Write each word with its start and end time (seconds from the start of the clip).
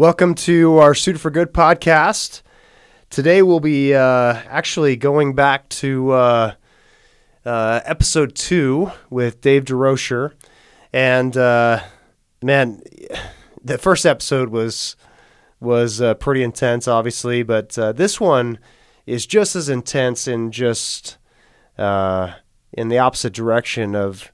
Welcome 0.00 0.34
to 0.36 0.78
our 0.78 0.94
Suited 0.94 1.20
for 1.20 1.30
Good 1.30 1.52
podcast. 1.52 2.40
Today 3.10 3.42
we'll 3.42 3.60
be 3.60 3.94
uh, 3.94 4.32
actually 4.48 4.96
going 4.96 5.34
back 5.34 5.68
to 5.68 6.12
uh, 6.12 6.54
uh, 7.44 7.80
episode 7.84 8.34
two 8.34 8.92
with 9.10 9.42
Dave 9.42 9.66
Durocher. 9.66 10.32
And 10.90 11.36
uh, 11.36 11.82
man, 12.42 12.82
the 13.62 13.76
first 13.76 14.06
episode 14.06 14.48
was 14.48 14.96
was 15.60 16.00
uh, 16.00 16.14
pretty 16.14 16.42
intense, 16.42 16.88
obviously, 16.88 17.42
but 17.42 17.78
uh, 17.78 17.92
this 17.92 18.18
one 18.18 18.58
is 19.04 19.26
just 19.26 19.54
as 19.54 19.68
intense 19.68 20.26
in 20.26 20.50
just 20.50 21.18
in 21.76 22.88
the 22.88 22.98
opposite 22.98 23.34
direction 23.34 23.94
of 23.94 24.32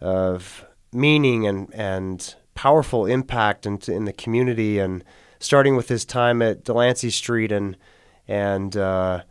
of 0.00 0.64
meaning 0.92 1.48
and 1.48 1.68
and 1.74 2.36
powerful 2.60 3.06
impact 3.06 3.64
in, 3.64 3.78
in 3.88 4.04
the 4.04 4.12
community 4.12 4.78
and 4.78 5.02
starting 5.38 5.76
with 5.76 5.88
his 5.88 6.04
time 6.04 6.42
at 6.42 6.62
Delancey 6.62 7.08
Street 7.08 7.50
and 7.50 7.74
and 8.28 8.76
uh, 8.76 9.22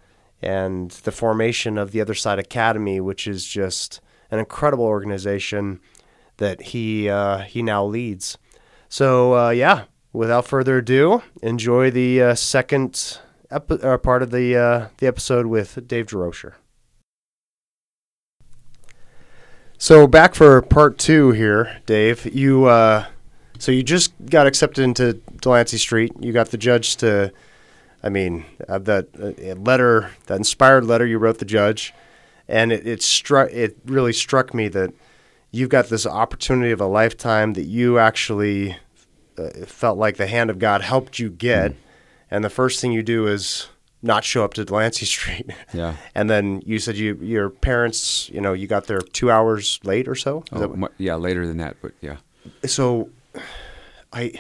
and 0.41 0.89
the 0.89 1.11
formation 1.11 1.77
of 1.77 1.91
the 1.91 2.01
Other 2.01 2.15
Side 2.15 2.39
Academy, 2.39 2.99
which 2.99 3.27
is 3.27 3.45
just 3.45 4.01
an 4.31 4.39
incredible 4.39 4.85
organization 4.85 5.79
that 6.37 6.59
he 6.59 7.07
uh, 7.07 7.41
he 7.41 7.61
now 7.61 7.85
leads. 7.85 8.39
So 8.89 9.37
uh, 9.37 9.49
yeah, 9.51 9.83
without 10.11 10.47
further 10.47 10.79
ado, 10.79 11.21
enjoy 11.43 11.91
the 11.91 12.23
uh, 12.23 12.33
second 12.33 13.19
uh, 13.51 13.59
part 13.99 14.23
of 14.23 14.31
the 14.31 14.57
uh, 14.57 14.87
the 14.97 15.05
episode 15.05 15.45
with 15.45 15.87
Dave 15.87 16.07
Durocher. 16.07 16.53
So 19.77 20.07
back 20.07 20.33
for 20.33 20.59
part 20.63 20.97
two 20.97 21.29
here, 21.29 21.79
Dave. 21.85 22.25
You 22.25 22.67
so 23.59 23.73
you 23.73 23.83
just 23.83 24.13
got 24.25 24.47
accepted 24.47 24.83
into 24.83 25.13
Delancey 25.41 25.77
Street. 25.77 26.13
You 26.19 26.31
got 26.31 26.49
the 26.49 26.57
judge 26.57 26.95
to, 26.97 27.31
I 28.01 28.09
mean, 28.09 28.45
uh, 28.67 28.79
that 28.79 29.09
uh, 29.21 29.59
letter, 29.59 30.11
that 30.27 30.37
inspired 30.37 30.85
letter 30.85 31.05
you 31.05 31.17
wrote 31.17 31.39
the 31.39 31.45
judge, 31.45 31.93
and 32.47 32.71
it, 32.71 32.87
it 32.87 33.03
struck. 33.03 33.51
It 33.51 33.77
really 33.85 34.13
struck 34.13 34.53
me 34.53 34.69
that 34.69 34.93
you've 35.51 35.69
got 35.69 35.89
this 35.89 36.05
opportunity 36.05 36.71
of 36.71 36.79
a 36.79 36.85
lifetime 36.85 37.53
that 37.53 37.65
you 37.65 37.99
actually 37.99 38.77
uh, 39.37 39.49
felt 39.65 39.97
like 39.97 40.15
the 40.15 40.27
hand 40.27 40.49
of 40.49 40.57
God 40.57 40.81
helped 40.81 41.19
you 41.19 41.29
get, 41.29 41.73
mm. 41.73 41.77
and 42.31 42.45
the 42.45 42.49
first 42.49 42.79
thing 42.79 42.93
you 42.93 43.03
do 43.03 43.27
is 43.27 43.67
not 44.01 44.23
show 44.23 44.45
up 44.45 44.53
to 44.53 44.63
Delancey 44.63 45.05
Street. 45.05 45.51
Yeah. 45.73 45.97
and 46.15 46.29
then 46.29 46.61
you 46.65 46.79
said 46.79 46.95
you 46.95 47.15
your 47.15 47.49
parents, 47.49 48.29
you 48.29 48.39
know, 48.39 48.53
you 48.53 48.67
got 48.67 48.87
there 48.87 49.01
two 49.01 49.29
hours 49.29 49.81
late 49.83 50.07
or 50.07 50.15
so. 50.15 50.45
Oh, 50.53 50.87
yeah, 50.97 51.15
later 51.15 51.45
than 51.45 51.57
that, 51.57 51.75
but 51.81 51.91
yeah. 51.99 52.17
So 52.65 53.09
I, 54.13 54.33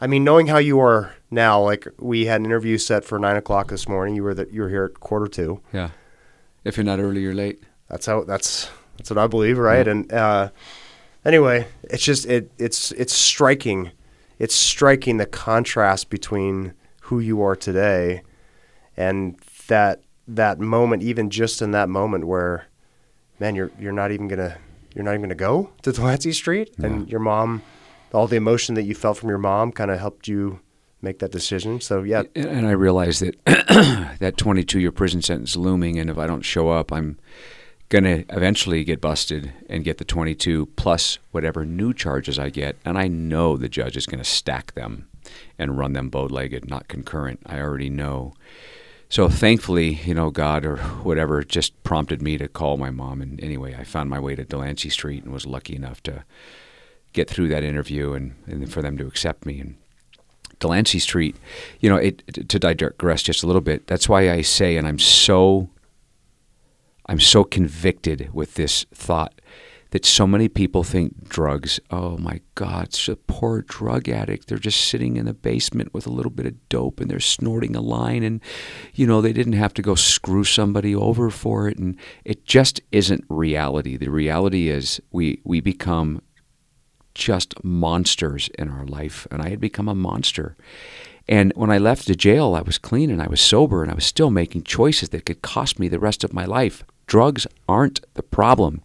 I 0.00 0.06
mean, 0.06 0.24
knowing 0.24 0.46
how 0.46 0.58
you 0.58 0.80
are 0.80 1.14
now, 1.30 1.60
like 1.60 1.86
we 1.98 2.26
had 2.26 2.40
an 2.40 2.46
interview 2.46 2.78
set 2.78 3.04
for 3.04 3.18
nine 3.18 3.36
o'clock 3.36 3.68
this 3.68 3.88
morning. 3.88 4.14
You 4.14 4.22
were 4.22 4.34
that 4.34 4.52
you 4.52 4.62
were 4.62 4.68
here 4.68 4.84
at 4.84 5.00
quarter 5.00 5.26
two. 5.26 5.60
Yeah, 5.72 5.90
if 6.64 6.76
you're 6.76 6.84
not 6.84 7.00
early, 7.00 7.20
you're 7.20 7.34
late. 7.34 7.62
That's 7.88 8.06
how. 8.06 8.24
That's 8.24 8.70
that's 8.96 9.10
what 9.10 9.18
I 9.18 9.26
believe, 9.26 9.58
right? 9.58 9.86
Yeah. 9.86 9.92
And 9.92 10.12
uh, 10.12 10.50
anyway, 11.24 11.66
it's 11.84 12.04
just 12.04 12.26
it 12.26 12.50
it's 12.58 12.92
it's 12.92 13.12
striking. 13.12 13.90
It's 14.38 14.54
striking 14.54 15.16
the 15.16 15.26
contrast 15.26 16.10
between 16.10 16.74
who 17.02 17.18
you 17.18 17.42
are 17.42 17.56
today 17.56 18.22
and 18.96 19.38
that 19.68 20.02
that 20.26 20.60
moment, 20.60 21.02
even 21.02 21.30
just 21.30 21.62
in 21.62 21.70
that 21.70 21.88
moment 21.88 22.26
where, 22.26 22.66
man, 23.40 23.54
you're 23.54 23.70
you're 23.78 23.92
not 23.92 24.12
even 24.12 24.28
gonna 24.28 24.58
you're 24.94 25.04
not 25.04 25.12
even 25.12 25.22
gonna 25.22 25.34
go 25.34 25.70
to 25.82 25.92
Delancey 25.92 26.32
Street, 26.32 26.70
yeah. 26.78 26.86
and 26.86 27.08
your 27.08 27.20
mom 27.20 27.62
all 28.12 28.26
the 28.26 28.36
emotion 28.36 28.74
that 28.74 28.84
you 28.84 28.94
felt 28.94 29.18
from 29.18 29.28
your 29.28 29.38
mom 29.38 29.72
kind 29.72 29.90
of 29.90 29.98
helped 29.98 30.28
you 30.28 30.60
make 31.00 31.18
that 31.20 31.32
decision. 31.32 31.80
So 31.80 32.02
yeah, 32.02 32.22
and 32.34 32.66
I 32.66 32.72
realized 32.72 33.22
that 33.22 33.36
that 34.20 34.36
22 34.36 34.80
year 34.80 34.92
prison 34.92 35.22
sentence 35.22 35.56
looming, 35.56 35.98
and 35.98 36.10
if 36.10 36.18
I 36.18 36.26
don't 36.26 36.42
show 36.42 36.70
up, 36.70 36.92
I'm 36.92 37.18
gonna 37.88 38.24
eventually 38.30 38.84
get 38.84 39.00
busted 39.00 39.52
and 39.68 39.84
get 39.84 39.98
the 39.98 40.04
22 40.04 40.66
plus 40.76 41.18
whatever 41.30 41.64
new 41.64 41.94
charges 41.94 42.38
I 42.38 42.50
get, 42.50 42.76
and 42.84 42.98
I 42.98 43.08
know 43.08 43.56
the 43.56 43.68
judge 43.68 43.96
is 43.96 44.06
gonna 44.06 44.24
stack 44.24 44.74
them 44.74 45.08
and 45.58 45.78
run 45.78 45.92
them 45.92 46.08
bow 46.08 46.24
legged, 46.24 46.68
not 46.68 46.88
concurrent. 46.88 47.40
I 47.46 47.60
already 47.60 47.90
know. 47.90 48.34
So 49.10 49.28
thankfully, 49.30 49.94
you 50.04 50.12
know, 50.12 50.30
God 50.30 50.66
or 50.66 50.76
whatever 50.76 51.42
just 51.42 51.82
prompted 51.82 52.20
me 52.20 52.36
to 52.36 52.46
call 52.46 52.76
my 52.76 52.90
mom. 52.90 53.22
And 53.22 53.42
anyway, 53.42 53.74
I 53.74 53.84
found 53.84 54.10
my 54.10 54.20
way 54.20 54.34
to 54.34 54.44
Delancey 54.44 54.90
Street 54.90 55.24
and 55.24 55.32
was 55.32 55.46
lucky 55.46 55.74
enough 55.74 56.02
to 56.02 56.24
get 57.12 57.28
through 57.28 57.48
that 57.48 57.64
interview 57.64 58.12
and, 58.12 58.34
and 58.46 58.72
for 58.72 58.82
them 58.82 58.96
to 58.98 59.06
accept 59.06 59.46
me. 59.46 59.60
And 59.60 59.76
Delancey 60.60 60.98
Street, 60.98 61.36
you 61.80 61.88
know, 61.88 61.96
it, 61.96 62.48
to 62.48 62.58
digress 62.58 63.22
just 63.22 63.42
a 63.42 63.46
little 63.46 63.62
bit, 63.62 63.86
that's 63.86 64.08
why 64.08 64.30
I 64.30 64.42
say, 64.42 64.76
and 64.76 64.86
I'm 64.86 64.98
so, 64.98 65.70
I'm 67.06 67.20
so 67.20 67.44
convicted 67.44 68.30
with 68.32 68.54
this 68.54 68.84
thought 68.92 69.40
that 69.90 70.04
so 70.04 70.26
many 70.26 70.48
people 70.48 70.84
think 70.84 71.28
drugs, 71.28 71.80
oh 71.90 72.18
my 72.18 72.40
God, 72.54 72.88
it's 72.88 73.08
a 73.08 73.16
poor 73.16 73.62
drug 73.62 74.08
addict. 74.08 74.48
They're 74.48 74.58
just 74.58 74.82
sitting 74.82 75.16
in 75.16 75.24
the 75.24 75.32
basement 75.32 75.94
with 75.94 76.06
a 76.06 76.10
little 76.10 76.30
bit 76.30 76.44
of 76.44 76.68
dope 76.68 77.00
and 77.00 77.10
they're 77.10 77.20
snorting 77.20 77.74
a 77.74 77.80
line 77.80 78.22
and, 78.22 78.42
you 78.94 79.06
know, 79.06 79.22
they 79.22 79.32
didn't 79.32 79.54
have 79.54 79.72
to 79.74 79.82
go 79.82 79.94
screw 79.94 80.44
somebody 80.44 80.94
over 80.94 81.30
for 81.30 81.68
it. 81.68 81.78
And 81.78 81.96
it 82.24 82.44
just 82.44 82.82
isn't 82.92 83.24
reality. 83.30 83.96
The 83.96 84.10
reality 84.10 84.68
is 84.68 85.00
we, 85.10 85.40
we 85.44 85.60
become 85.60 86.20
just 87.18 87.62
monsters 87.64 88.48
in 88.58 88.70
our 88.70 88.86
life, 88.86 89.26
and 89.30 89.42
I 89.42 89.50
had 89.50 89.60
become 89.60 89.88
a 89.88 89.94
monster. 89.94 90.56
And 91.28 91.52
when 91.56 91.70
I 91.70 91.78
left 91.78 92.06
the 92.06 92.14
jail, 92.14 92.54
I 92.54 92.62
was 92.62 92.78
clean 92.78 93.10
and 93.10 93.20
I 93.20 93.26
was 93.26 93.40
sober, 93.40 93.82
and 93.82 93.90
I 93.92 93.94
was 93.94 94.04
still 94.04 94.30
making 94.30 94.62
choices 94.62 95.10
that 95.10 95.26
could 95.26 95.42
cost 95.42 95.78
me 95.78 95.88
the 95.88 95.98
rest 95.98 96.24
of 96.24 96.32
my 96.32 96.46
life. 96.46 96.84
Drugs 97.06 97.46
aren't 97.68 98.00
the 98.14 98.22
problem. 98.22 98.82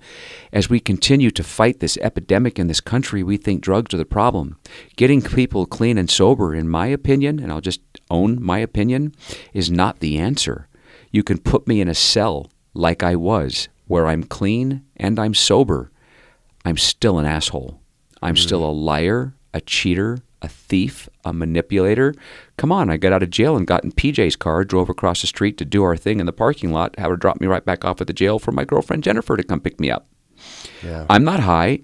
As 0.52 0.70
we 0.70 0.80
continue 0.80 1.30
to 1.32 1.44
fight 1.44 1.80
this 1.80 1.98
epidemic 1.98 2.58
in 2.58 2.68
this 2.68 2.82
country, 2.82 3.22
we 3.22 3.38
think 3.38 3.62
drugs 3.62 3.94
are 3.94 3.98
the 3.98 4.06
problem. 4.06 4.58
Getting 4.96 5.22
people 5.22 5.66
clean 5.66 5.98
and 5.98 6.10
sober, 6.10 6.56
in 6.56 6.70
my 6.70 6.88
opinion, 6.88 7.40
and 7.40 7.52
I'll 7.52 7.62
just 7.62 7.82
own 8.10 8.42
my 8.42 8.60
opinion, 8.60 9.14
is 9.54 9.70
not 9.70 10.00
the 10.00 10.18
answer. 10.18 10.68
You 11.12 11.22
can 11.22 11.38
put 11.38 11.68
me 11.68 11.82
in 11.82 11.90
a 11.90 11.94
cell 11.94 12.50
like 12.74 13.04
I 13.04 13.16
was, 13.16 13.68
where 13.88 14.08
I'm 14.08 14.24
clean 14.24 14.84
and 14.96 15.20
I'm 15.20 15.34
sober. 15.34 15.92
I'm 16.66 16.78
still 16.78 17.20
an 17.20 17.26
asshole. 17.26 17.83
I'm 18.24 18.36
mm-hmm. 18.36 18.42
still 18.42 18.64
a 18.64 18.72
liar, 18.72 19.34
a 19.54 19.60
cheater, 19.62 20.20
a 20.42 20.48
thief, 20.48 21.10
a 21.26 21.34
manipulator. 21.34 22.14
Come 22.58 22.72
on, 22.72 22.90
I 22.90 22.98
got 22.98 23.12
out 23.14 23.22
of 23.22 23.30
jail 23.30 23.58
and 23.58 23.68
got 23.68 23.84
in 23.84 23.92
PJ's 23.92 24.38
car, 24.38 24.64
drove 24.64 24.90
across 24.90 25.22
the 25.22 25.28
street 25.28 25.58
to 25.58 25.66
do 25.66 25.84
our 25.84 25.98
thing 25.98 26.20
in 26.20 26.26
the 26.26 26.34
parking 26.34 26.72
lot, 26.72 26.98
have 26.98 27.10
her 27.10 27.18
drop 27.18 27.42
me 27.42 27.48
right 27.48 27.64
back 27.64 27.84
off 27.84 28.00
at 28.02 28.08
the 28.08 28.14
jail 28.14 28.40
for 28.40 28.52
my 28.52 28.64
girlfriend 28.64 29.04
Jennifer 29.04 29.36
to 29.36 29.44
come 29.44 29.60
pick 29.60 29.80
me 29.80 29.92
up. 29.92 30.08
Yeah. 30.82 31.06
I'm 31.10 31.24
not 31.24 31.42
high, 31.42 31.80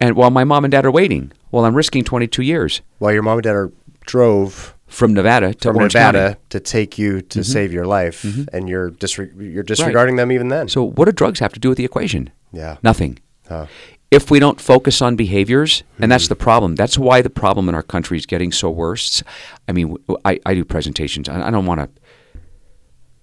and 0.00 0.14
while 0.14 0.30
my 0.30 0.44
mom 0.44 0.64
and 0.64 0.72
dad 0.72 0.86
are 0.86 0.90
waiting, 0.92 1.32
while 1.50 1.64
I'm 1.64 1.74
risking 1.74 2.04
22 2.04 2.42
years. 2.42 2.82
While 2.98 3.12
your 3.12 3.22
mom 3.22 3.38
and 3.38 3.44
dad 3.44 3.54
are 3.56 3.72
drove 4.06 4.76
from 4.86 5.12
Nevada 5.12 5.54
to 5.54 5.68
from 5.68 5.76
Orange 5.76 5.94
Nevada 5.94 6.18
County. 6.18 6.40
to 6.50 6.60
take 6.60 6.98
you 6.98 7.20
to 7.20 7.40
mm-hmm. 7.40 7.52
save 7.52 7.72
your 7.72 7.86
life, 7.86 8.22
mm-hmm. 8.22 8.44
and 8.52 8.68
you're 8.68 8.90
disre- 8.90 9.32
you're 9.36 9.62
disregarding 9.62 10.16
right. 10.16 10.22
them 10.22 10.32
even 10.32 10.48
then. 10.48 10.68
So, 10.68 10.82
what 10.82 11.04
do 11.06 11.12
drugs 11.12 11.38
have 11.40 11.52
to 11.52 11.60
do 11.60 11.68
with 11.68 11.78
the 11.78 11.84
equation? 11.84 12.30
Yeah, 12.52 12.78
nothing. 12.82 13.18
Huh 13.48 13.66
if 14.10 14.30
we 14.30 14.40
don't 14.40 14.60
focus 14.60 15.00
on 15.00 15.14
behaviors, 15.14 15.84
and 16.00 16.10
that's 16.10 16.26
hmm. 16.26 16.30
the 16.30 16.36
problem. 16.36 16.74
That's 16.74 16.98
why 16.98 17.22
the 17.22 17.30
problem 17.30 17.68
in 17.68 17.74
our 17.74 17.82
country 17.82 18.18
is 18.18 18.26
getting 18.26 18.52
so 18.52 18.70
worse. 18.70 19.22
I 19.68 19.72
mean, 19.72 19.96
I, 20.24 20.40
I 20.44 20.54
do 20.54 20.64
presentations. 20.64 21.28
I, 21.28 21.50
don't 21.50 21.66
want 21.66 21.80
to. 21.80 21.88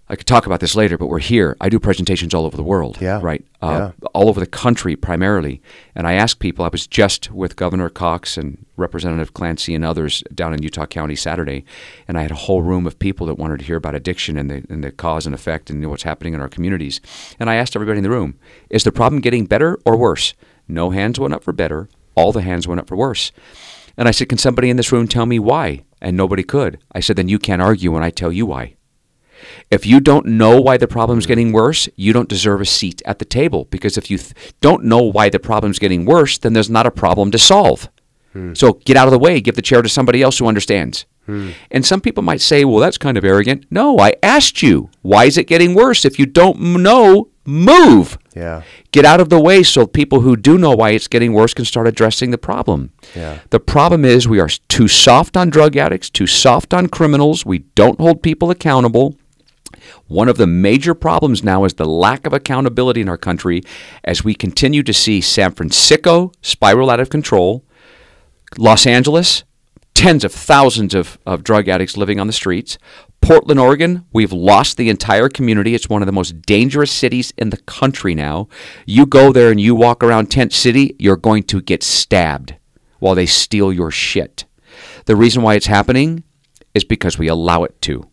I 0.09 0.15
could 0.15 0.25
talk 0.27 0.45
about 0.45 0.61
this 0.61 0.73
later, 0.73 0.97
but 0.97 1.07
we're 1.07 1.19
here. 1.19 1.57
I 1.59 1.67
do 1.67 1.81
presentations 1.81 2.33
all 2.33 2.45
over 2.45 2.55
the 2.55 2.63
world. 2.63 2.99
Yeah. 3.01 3.19
Right. 3.21 3.45
Uh, 3.61 3.91
yeah. 4.01 4.07
All 4.13 4.29
over 4.29 4.39
the 4.39 4.45
country, 4.45 4.95
primarily. 4.95 5.61
And 5.93 6.07
I 6.07 6.13
ask 6.13 6.39
people. 6.39 6.63
I 6.63 6.69
was 6.69 6.87
just 6.87 7.29
with 7.31 7.57
Governor 7.57 7.89
Cox 7.89 8.37
and 8.37 8.65
Representative 8.77 9.33
Clancy 9.33 9.75
and 9.75 9.83
others 9.83 10.23
down 10.33 10.53
in 10.53 10.63
Utah 10.63 10.85
County 10.85 11.17
Saturday, 11.17 11.65
and 12.07 12.17
I 12.17 12.21
had 12.21 12.31
a 12.31 12.35
whole 12.35 12.61
room 12.61 12.87
of 12.87 12.97
people 12.97 13.27
that 13.27 13.35
wanted 13.35 13.59
to 13.59 13.65
hear 13.65 13.75
about 13.75 13.95
addiction 13.95 14.37
and 14.37 14.49
the 14.49 14.63
and 14.69 14.81
the 14.85 14.93
cause 14.93 15.25
and 15.25 15.35
effect 15.35 15.69
and 15.69 15.85
what's 15.89 16.03
happening 16.03 16.33
in 16.33 16.39
our 16.39 16.47
communities. 16.47 17.01
And 17.37 17.49
I 17.49 17.55
asked 17.55 17.75
everybody 17.75 17.97
in 17.97 18.03
the 18.03 18.09
room: 18.09 18.39
Is 18.69 18.85
the 18.85 18.93
problem 18.93 19.19
getting 19.19 19.45
better 19.45 19.77
or 19.85 19.97
worse? 19.97 20.33
No 20.67 20.89
hands 20.89 21.19
went 21.19 21.33
up 21.33 21.43
for 21.43 21.53
better, 21.53 21.89
all 22.15 22.31
the 22.31 22.41
hands 22.41 22.67
went 22.67 22.79
up 22.81 22.87
for 22.87 22.95
worse. 22.95 23.31
And 23.97 24.07
I 24.07 24.11
said, 24.11 24.29
Can 24.29 24.37
somebody 24.37 24.69
in 24.69 24.77
this 24.77 24.91
room 24.91 25.07
tell 25.07 25.25
me 25.25 25.39
why? 25.39 25.83
And 26.01 26.15
nobody 26.15 26.43
could. 26.43 26.79
I 26.91 26.99
said, 26.99 27.15
Then 27.15 27.29
you 27.29 27.39
can't 27.39 27.61
argue 27.61 27.91
when 27.91 28.03
I 28.03 28.09
tell 28.09 28.31
you 28.31 28.45
why. 28.45 28.75
If 29.69 29.85
you 29.85 29.99
don't 29.99 30.25
know 30.25 30.59
why 30.61 30.77
the 30.77 30.87
problem's 30.87 31.25
getting 31.25 31.51
worse, 31.51 31.87
you 31.95 32.13
don't 32.13 32.29
deserve 32.29 32.61
a 32.61 32.65
seat 32.65 33.01
at 33.05 33.19
the 33.19 33.25
table. 33.25 33.65
Because 33.65 33.97
if 33.97 34.09
you 34.09 34.17
th- 34.17 34.33
don't 34.61 34.83
know 34.83 35.01
why 35.01 35.29
the 35.29 35.39
problem's 35.39 35.79
getting 35.79 36.05
worse, 36.05 36.37
then 36.37 36.53
there's 36.53 36.69
not 36.69 36.85
a 36.85 36.91
problem 36.91 37.31
to 37.31 37.37
solve. 37.37 37.89
Hmm. 38.33 38.53
So 38.53 38.73
get 38.73 38.97
out 38.97 39.07
of 39.07 39.11
the 39.11 39.19
way, 39.19 39.39
give 39.39 39.55
the 39.55 39.61
chair 39.61 39.81
to 39.81 39.89
somebody 39.89 40.21
else 40.21 40.37
who 40.37 40.47
understands. 40.47 41.05
Hmm. 41.25 41.51
And 41.71 41.85
some 41.85 42.01
people 42.01 42.23
might 42.23 42.41
say, 42.41 42.65
well, 42.65 42.79
that's 42.79 42.97
kind 42.97 43.17
of 43.17 43.25
arrogant. 43.25 43.65
No, 43.69 43.99
I 43.99 44.15
asked 44.23 44.63
you, 44.63 44.89
why 45.01 45.25
is 45.25 45.37
it 45.37 45.47
getting 45.47 45.73
worse? 45.73 46.05
If 46.05 46.17
you 46.17 46.25
don't 46.25 46.59
know, 46.59 47.29
move. 47.45 48.17
Yeah. 48.37 48.63
Get 48.91 49.05
out 49.05 49.19
of 49.19 49.29
the 49.29 49.39
way 49.39 49.63
so 49.63 49.87
people 49.87 50.21
who 50.21 50.35
do 50.35 50.57
know 50.57 50.71
why 50.71 50.91
it's 50.91 51.07
getting 51.07 51.33
worse 51.33 51.53
can 51.53 51.65
start 51.65 51.87
addressing 51.87 52.31
the 52.31 52.37
problem. 52.37 52.91
Yeah. 53.15 53.39
The 53.49 53.59
problem 53.59 54.05
is 54.05 54.27
we 54.27 54.39
are 54.39 54.49
too 54.67 54.87
soft 54.87 55.35
on 55.35 55.49
drug 55.49 55.75
addicts, 55.75 56.09
too 56.09 56.27
soft 56.27 56.73
on 56.73 56.87
criminals. 56.87 57.45
We 57.45 57.59
don't 57.75 57.99
hold 57.99 58.21
people 58.21 58.51
accountable. 58.51 59.15
One 60.07 60.29
of 60.29 60.37
the 60.37 60.47
major 60.47 60.93
problems 60.93 61.43
now 61.43 61.65
is 61.65 61.73
the 61.73 61.85
lack 61.85 62.25
of 62.25 62.33
accountability 62.33 63.01
in 63.01 63.09
our 63.09 63.17
country 63.17 63.61
as 64.03 64.23
we 64.23 64.33
continue 64.33 64.83
to 64.83 64.93
see 64.93 65.21
San 65.21 65.51
Francisco 65.51 66.31
spiral 66.41 66.89
out 66.89 66.99
of 66.99 67.09
control, 67.09 67.63
Los 68.57 68.85
Angeles, 68.87 69.43
tens 69.93 70.23
of 70.23 70.31
thousands 70.31 70.93
of, 70.93 71.17
of 71.25 71.43
drug 71.43 71.67
addicts 71.67 71.97
living 71.97 72.19
on 72.19 72.27
the 72.27 72.33
streets. 72.33 72.77
Portland, 73.27 73.59
Oregon, 73.59 74.05
we've 74.13 74.31
lost 74.31 74.77
the 74.77 74.87
entire 74.87 75.27
community. 75.27 75.75
It's 75.75 75.89
one 75.89 76.01
of 76.01 76.05
the 76.05 76.13
most 76.13 76.41
dangerous 76.43 76.93
cities 76.93 77.33
in 77.37 77.49
the 77.49 77.57
country 77.57 78.15
now. 78.15 78.47
You 78.85 79.05
go 79.05 79.33
there 79.33 79.51
and 79.51 79.59
you 79.59 79.75
walk 79.75 80.01
around 80.01 80.27
Tent 80.27 80.53
City, 80.53 80.95
you're 80.97 81.17
going 81.17 81.43
to 81.43 81.61
get 81.61 81.83
stabbed 81.83 82.55
while 82.99 83.15
they 83.15 83.25
steal 83.25 83.73
your 83.73 83.91
shit. 83.91 84.45
The 85.07 85.17
reason 85.17 85.43
why 85.43 85.55
it's 85.55 85.65
happening 85.65 86.23
is 86.73 86.85
because 86.85 87.17
we 87.17 87.27
allow 87.27 87.65
it 87.65 87.81
to. 87.81 88.09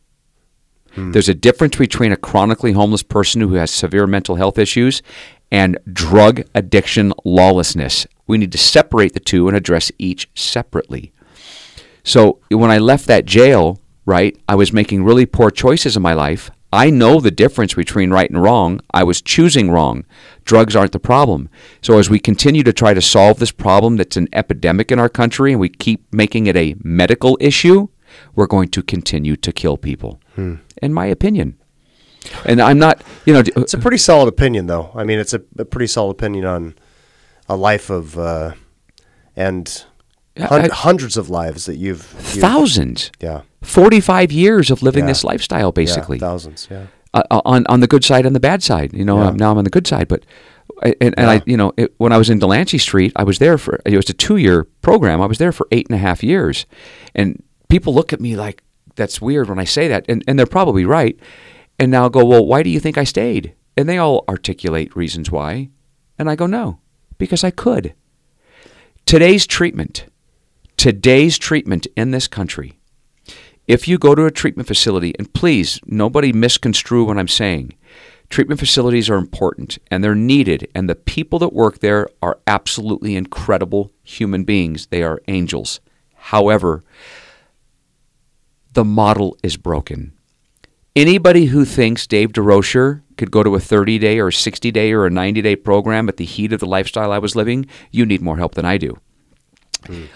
Hmm. 0.95 1.13
There's 1.13 1.29
a 1.29 1.35
difference 1.35 1.77
between 1.77 2.11
a 2.11 2.17
chronically 2.17 2.73
homeless 2.73 3.05
person 3.05 3.41
who 3.41 3.55
has 3.55 3.71
severe 3.71 4.09
mental 4.09 4.35
health 4.35 4.59
issues 4.59 5.01
and 5.49 5.79
drug 5.93 6.43
addiction 6.57 7.13
lawlessness. 7.25 8.09
We 8.27 8.37
need 8.37 8.51
to 8.51 8.59
separate 8.59 9.15
the 9.15 9.21
two 9.21 9.47
and 9.47 9.57
address 9.57 9.93
each 9.97 10.29
separately. 10.35 11.13
So 12.03 12.41
when 12.51 12.73
I 12.73 12.79
left 12.79 13.07
that 13.07 13.27
jail, 13.27 13.81
right, 14.07 14.37
I 14.49 14.55
was 14.55 14.73
making 14.73 15.05
really 15.05 15.27
poor 15.27 15.51
choices 15.51 15.97
in 15.97 16.03
my 16.03 16.15
life. 16.15 16.51
I 16.73 16.91
know 16.91 17.21
the 17.21 17.31
difference 17.31 17.75
between 17.75 18.11
right 18.11 18.29
and 18.29 18.43
wrong. 18.43 18.81
I 18.93 19.05
was 19.05 19.23
choosing 19.23 19.71
wrong. 19.71 20.05
Drugs 20.45 20.75
aren't 20.75 20.91
the 20.91 20.99
problem. 20.99 21.49
So 21.83 21.99
as 21.99 22.11
we 22.11 22.19
continue 22.19 22.65
to 22.65 22.73
try 22.73 22.95
to 22.95 23.01
solve 23.01 23.39
this 23.39 23.53
problem 23.53 23.97
that's 23.97 24.17
an 24.17 24.29
epidemic 24.33 24.91
in 24.91 24.99
our 24.99 25.09
country 25.09 25.53
and 25.53 25.61
we 25.61 25.69
keep 25.69 26.13
making 26.13 26.49
it 26.49 26.57
a 26.57 26.75
medical 26.83 27.39
issue, 27.41 27.89
we're 28.35 28.49
going 28.49 28.71
to 28.71 28.83
continue 28.83 29.37
to 29.37 29.53
kill 29.53 29.77
people. 29.77 30.21
In 30.83 30.93
my 30.93 31.07
opinion. 31.07 31.59
And 32.45 32.61
I'm 32.61 32.79
not, 32.79 33.05
you 33.25 33.33
know, 33.35 33.43
It's 33.57 33.75
a 33.75 33.79
pretty 33.79 33.99
solid 33.99 34.29
opinion, 34.29 34.67
though. 34.67 34.91
I 34.97 35.05
mean, 35.05 35.21
it's 35.21 35.33
a, 35.33 35.43
a 35.59 35.65
pretty 35.65 35.87
solid 35.87 36.11
opinion 36.11 36.45
on 36.45 36.75
a 37.49 37.55
life 37.55 37.89
of 37.89 38.19
uh, 38.19 38.55
and 39.37 39.85
hun- 40.39 40.71
I- 40.71 40.75
hundreds 40.75 41.17
of 41.17 41.31
lives 41.31 41.67
that 41.67 41.77
you've, 41.77 42.09
you've 42.13 42.41
thousands, 42.43 43.11
Yeah, 43.21 43.43
45 43.63 44.33
years 44.33 44.71
of 44.71 44.83
living 44.83 45.05
Yeah. 45.05 45.09
this 45.11 45.25
lifestyle, 45.25 45.73
basically. 45.73 46.19
yeah, 46.19 46.27
thousands. 46.29 46.69
Yeah, 46.71 46.87
uh, 47.15 47.41
on 47.45 47.65
on 47.69 47.81
the 47.81 47.87
good 47.87 48.05
side 48.05 48.27
and 48.27 48.35
the 48.35 48.41
bad 48.41 48.63
side. 48.63 48.93
You 48.93 49.05
know, 49.05 49.23
Yeah. 49.23 49.31
now 49.31 49.51
I'm 49.53 49.59
on 49.59 49.65
the 49.65 49.71
good 49.71 49.87
side, 49.87 50.09
but 50.09 50.25
and, 51.01 51.15
and 51.19 51.31
I, 51.31 51.43
you 51.47 51.57
know, 51.57 51.73
it, 51.77 51.93
when 51.99 52.13
I 52.13 52.17
was 52.19 52.31
in 52.31 52.39
Delancey 52.39 52.79
Street, 52.79 53.13
I 53.17 53.23
was 53.25 53.39
there 53.39 53.59
for 53.59 53.81
it 53.87 53.97
was 53.97 54.09
a 54.11 54.15
two 54.15 54.37
year 54.37 54.65
program. 54.83 55.21
I 55.23 55.27
was 55.27 55.39
there 55.39 55.53
for 55.53 55.67
eight 55.71 55.87
and 55.89 55.95
a 55.95 55.99
half 55.99 56.23
years, 56.23 56.67
and 57.15 57.43
people 57.69 57.95
look 57.95 58.13
at 58.13 58.21
me 58.21 58.35
like 58.35 58.63
that's 58.97 59.21
weird 59.21 59.49
when 59.49 59.59
I 59.59 59.65
say 59.65 59.89
that, 59.89 60.05
and 60.09 60.25
and 60.27 60.39
they're 60.39 60.47
probably 60.47 60.85
right. 60.85 61.17
And 61.79 61.91
now 61.91 62.07
I 62.07 62.09
go, 62.09 62.25
well, 62.25 62.47
why 62.47 62.63
do 62.63 62.71
you 62.71 62.81
think 62.81 62.97
I 62.97 63.05
stayed? 63.05 63.53
And 63.77 63.89
they 63.89 63.99
all 63.99 64.25
articulate 64.29 64.95
reasons 64.97 65.31
why, 65.31 65.69
and 66.19 66.31
I 66.31 66.37
go, 66.37 66.47
no, 66.47 66.79
because 67.19 67.43
I 67.45 67.51
could. 67.51 67.95
Today's 69.07 69.47
treatment, 69.47 70.07
today's 70.77 71.39
treatment 71.39 71.87
in 71.97 72.11
this 72.11 72.29
country 72.29 72.79
if 73.67 73.89
you 73.89 73.97
go 73.97 74.15
to 74.15 74.27
a 74.27 74.31
treatment 74.31 74.69
facility, 74.69 75.15
and 75.19 75.33
please, 75.33 75.81
nobody 75.87 76.33
misconstrue 76.33 77.05
what 77.05 77.17
I'm 77.17 77.29
saying, 77.29 77.73
treatment 78.29 78.61
facilities 78.61 79.09
are 79.09 79.17
important 79.17 79.79
and 79.91 80.05
they're 80.05 80.15
needed, 80.15 80.69
and 80.75 80.89
the 80.89 80.95
people 80.95 81.39
that 81.39 81.55
work 81.55 81.79
there 81.79 82.09
are 82.21 82.39
absolutely 82.47 83.17
incredible 83.17 83.91
human 84.03 84.45
beings. 84.45 84.87
They 84.89 85.03
are 85.03 85.23
angels. 85.29 85.81
However, 86.15 86.85
the 88.75 88.85
model 88.85 89.39
is 89.43 89.57
broken. 89.57 90.13
Anybody 90.95 91.47
who 91.47 91.65
thinks 91.65 92.07
Dave 92.07 92.33
Durocher 92.33 93.03
could 93.17 93.31
go 93.31 93.43
to 93.43 93.55
a 93.55 93.61
30 93.61 93.99
day 93.99 94.19
or 94.19 94.29
a 94.29 94.33
60 94.33 94.71
day 94.71 94.93
or 94.93 95.07
a 95.07 95.11
90 95.11 95.41
day 95.41 95.57
program 95.57 96.09
at 96.09 96.19
the 96.19 96.25
heat 96.25 96.53
of 96.53 96.61
the 96.61 96.67
lifestyle 96.67 97.13
I 97.13 97.19
was 97.19 97.35
living, 97.35 97.67
you 97.91 98.05
need 98.05 98.21
more 98.21 98.37
help 98.37 98.55
than 98.55 98.65
I 98.67 98.77
do. 98.77 98.99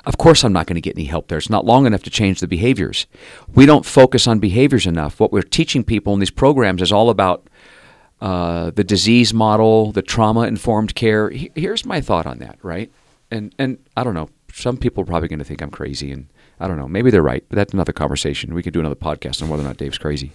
Of 0.04 0.18
course, 0.18 0.44
I'm 0.44 0.52
not 0.52 0.66
going 0.66 0.74
to 0.76 0.80
get 0.80 0.96
any 0.96 1.04
help 1.06 1.28
there. 1.28 1.38
It's 1.38 1.50
not 1.50 1.64
long 1.64 1.86
enough 1.86 2.02
to 2.04 2.10
change 2.10 2.40
the 2.40 2.46
behaviors. 2.48 3.06
We 3.54 3.66
don't 3.66 3.84
focus 3.86 4.26
on 4.26 4.38
behaviors 4.38 4.86
enough. 4.86 5.20
What 5.20 5.32
we're 5.32 5.42
teaching 5.42 5.84
people 5.84 6.12
in 6.14 6.20
these 6.20 6.30
programs 6.30 6.82
is 6.82 6.92
all 6.92 7.10
about 7.10 7.46
uh, 8.20 8.70
the 8.70 8.82
disease 8.84 9.32
model, 9.34 9.92
the 9.92 10.02
trauma 10.02 10.42
informed 10.42 10.94
care. 10.94 11.30
He- 11.30 11.50
Here's 11.54 11.84
my 11.84 12.00
thought 12.00 12.26
on 12.26 12.38
that, 12.38 12.58
right? 12.62 12.90
And 13.30 13.54
and 13.58 13.78
I 13.96 14.04
don't 14.04 14.14
know. 14.14 14.28
Some 14.52 14.76
people 14.76 15.02
are 15.02 15.06
probably 15.06 15.28
going 15.28 15.38
to 15.38 15.44
think 15.44 15.62
I'm 15.62 15.70
crazy, 15.70 16.10
and 16.10 16.26
I 16.58 16.66
don't 16.66 16.78
know. 16.78 16.88
Maybe 16.88 17.10
they're 17.10 17.22
right, 17.22 17.44
but 17.48 17.56
that's 17.56 17.72
another 17.74 17.92
conversation. 17.92 18.54
We 18.54 18.62
could 18.62 18.72
do 18.72 18.80
another 18.80 18.96
podcast 18.96 19.42
on 19.42 19.48
whether 19.48 19.62
or 19.62 19.66
not 19.66 19.76
Dave's 19.76 19.98
crazy. 19.98 20.32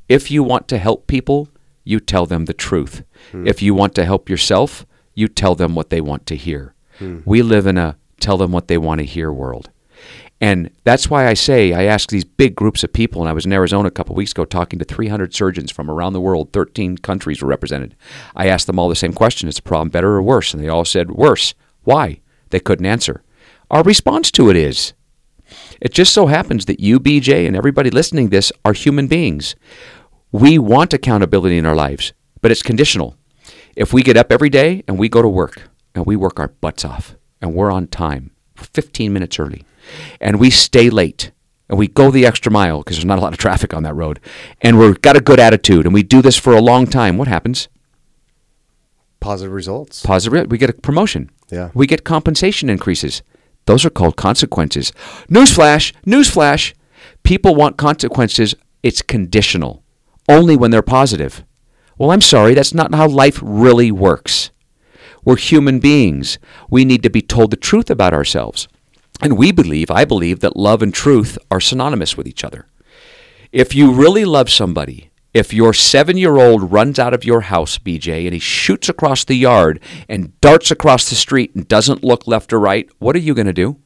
If 0.07 0.31
you 0.31 0.43
want 0.43 0.67
to 0.69 0.77
help 0.77 1.07
people, 1.07 1.49
you 1.83 1.99
tell 1.99 2.25
them 2.25 2.45
the 2.45 2.53
truth. 2.53 3.03
Hmm. 3.31 3.47
If 3.47 3.61
you 3.61 3.73
want 3.73 3.95
to 3.95 4.05
help 4.05 4.29
yourself, 4.29 4.85
you 5.13 5.27
tell 5.27 5.55
them 5.55 5.75
what 5.75 5.89
they 5.89 6.01
want 6.01 6.25
to 6.27 6.35
hear. 6.35 6.73
Hmm. 6.99 7.19
We 7.25 7.41
live 7.41 7.67
in 7.67 7.77
a 7.77 7.97
tell 8.19 8.37
them 8.37 8.51
what 8.51 8.67
they 8.67 8.77
want 8.77 8.99
to 8.99 9.05
hear 9.05 9.31
world. 9.31 9.69
And 10.43 10.71
that's 10.83 11.09
why 11.09 11.29
I 11.29 11.35
say 11.35 11.71
I 11.71 11.83
ask 11.83 12.09
these 12.09 12.25
big 12.25 12.53
groups 12.53 12.83
of 12.83 12.91
people, 12.91 13.21
and 13.21 13.29
I 13.29 13.33
was 13.33 13.45
in 13.45 13.53
Arizona 13.53 13.87
a 13.87 13.91
couple 13.91 14.13
weeks 14.13 14.33
ago 14.33 14.43
talking 14.43 14.77
to 14.77 14.83
300 14.83 15.33
surgeons 15.33 15.71
from 15.71 15.89
around 15.89 16.11
the 16.11 16.19
world. 16.19 16.51
13 16.51 16.97
countries 16.97 17.41
were 17.41 17.47
represented. 17.47 17.95
I 18.35 18.49
asked 18.49 18.67
them 18.67 18.77
all 18.77 18.89
the 18.89 18.95
same 18.97 19.13
question: 19.13 19.47
Is 19.47 19.55
the 19.55 19.61
problem 19.61 19.87
better 19.87 20.09
or 20.09 20.21
worse? 20.21 20.53
And 20.53 20.61
they 20.61 20.67
all 20.67 20.83
said 20.83 21.11
worse. 21.11 21.53
Why? 21.85 22.19
They 22.49 22.59
couldn't 22.59 22.85
answer. 22.85 23.23
Our 23.71 23.83
response 23.83 24.31
to 24.31 24.49
it 24.49 24.57
is, 24.57 24.91
it 25.79 25.93
just 25.93 26.11
so 26.13 26.25
happens 26.25 26.65
that 26.65 26.81
you, 26.81 26.99
BJ, 26.99 27.47
and 27.47 27.55
everybody 27.55 27.89
listening 27.89 28.27
this 28.27 28.51
are 28.65 28.73
human 28.73 29.07
beings. 29.07 29.55
We 30.33 30.59
want 30.59 30.93
accountability 30.93 31.57
in 31.57 31.65
our 31.65 31.73
lives, 31.73 32.11
but 32.41 32.51
it's 32.51 32.61
conditional. 32.61 33.15
If 33.77 33.93
we 33.93 34.03
get 34.03 34.17
up 34.17 34.29
every 34.29 34.49
day 34.49 34.83
and 34.89 34.99
we 34.99 35.07
go 35.07 35.21
to 35.21 35.29
work, 35.29 35.69
and 35.95 36.05
we 36.05 36.17
work 36.17 36.37
our 36.37 36.49
butts 36.49 36.83
off 36.83 37.15
and 37.41 37.53
we're 37.53 37.71
on 37.71 37.87
time, 37.87 38.31
15 38.57 39.13
minutes 39.13 39.39
early, 39.39 39.63
and 40.19 40.39
we 40.39 40.49
stay 40.49 40.89
late 40.89 41.31
and 41.69 41.77
we 41.77 41.87
go 41.87 42.11
the 42.11 42.25
extra 42.25 42.51
mile 42.51 42.79
because 42.79 42.97
there's 42.97 43.05
not 43.05 43.19
a 43.19 43.21
lot 43.21 43.33
of 43.33 43.39
traffic 43.39 43.73
on 43.73 43.83
that 43.83 43.93
road, 43.93 44.19
and 44.61 44.77
we've 44.77 45.01
got 45.01 45.17
a 45.17 45.21
good 45.21 45.39
attitude 45.39 45.85
and 45.85 45.93
we 45.93 46.03
do 46.03 46.21
this 46.21 46.37
for 46.37 46.53
a 46.53 46.61
long 46.61 46.85
time, 46.85 47.17
what 47.17 47.27
happens? 47.27 47.67
Positive 49.19 49.53
results. 49.53 50.05
Positive. 50.05 50.51
We 50.51 50.57
get 50.57 50.69
a 50.69 50.73
promotion. 50.73 51.29
Yeah. 51.49 51.69
We 51.73 51.87
get 51.87 52.03
compensation 52.03 52.69
increases. 52.69 53.21
Those 53.65 53.85
are 53.85 53.89
called 53.89 54.17
consequences. 54.17 54.91
Newsflash, 55.29 55.93
newsflash. 56.05 56.73
People 57.23 57.55
want 57.55 57.77
consequences. 57.77 58.53
It's 58.81 59.01
conditional. 59.01 59.81
Only 60.27 60.57
when 60.57 60.71
they're 60.71 60.81
positive. 60.81 61.45
Well, 61.97 62.11
I'm 62.11 62.21
sorry, 62.21 62.53
that's 62.53 62.73
not 62.73 62.93
how 62.93 63.07
life 63.07 63.39
really 63.41 63.91
works. 63.91 64.51
We're 65.23 65.37
human 65.37 65.79
beings. 65.79 66.37
We 66.69 66.83
need 66.83 67.03
to 67.03 67.09
be 67.09 67.21
told 67.21 67.51
the 67.51 67.57
truth 67.57 67.89
about 67.89 68.13
ourselves. 68.13 68.67
And 69.21 69.37
we 69.37 69.51
believe, 69.51 69.89
I 69.91 70.05
believe, 70.05 70.39
that 70.41 70.57
love 70.57 70.81
and 70.81 70.93
truth 70.93 71.37
are 71.51 71.61
synonymous 71.61 72.17
with 72.17 72.27
each 72.27 72.43
other. 72.43 72.65
If 73.51 73.75
you 73.75 73.91
really 73.93 74.25
love 74.25 74.49
somebody, 74.49 75.11
if 75.33 75.53
your 75.53 75.73
seven 75.73 76.17
year 76.17 76.37
old 76.37 76.71
runs 76.71 76.99
out 76.99 77.13
of 77.13 77.23
your 77.23 77.41
house, 77.41 77.77
BJ, 77.77 78.25
and 78.25 78.33
he 78.33 78.39
shoots 78.39 78.89
across 78.89 79.23
the 79.23 79.35
yard 79.35 79.79
and 80.09 80.39
darts 80.41 80.71
across 80.71 81.09
the 81.09 81.15
street 81.15 81.53
and 81.55 81.67
doesn't 81.67 82.03
look 82.03 82.27
left 82.27 82.51
or 82.53 82.59
right, 82.59 82.89
what 82.99 83.15
are 83.15 83.19
you 83.19 83.33
going 83.33 83.47
to 83.47 83.53
do? 83.53 83.77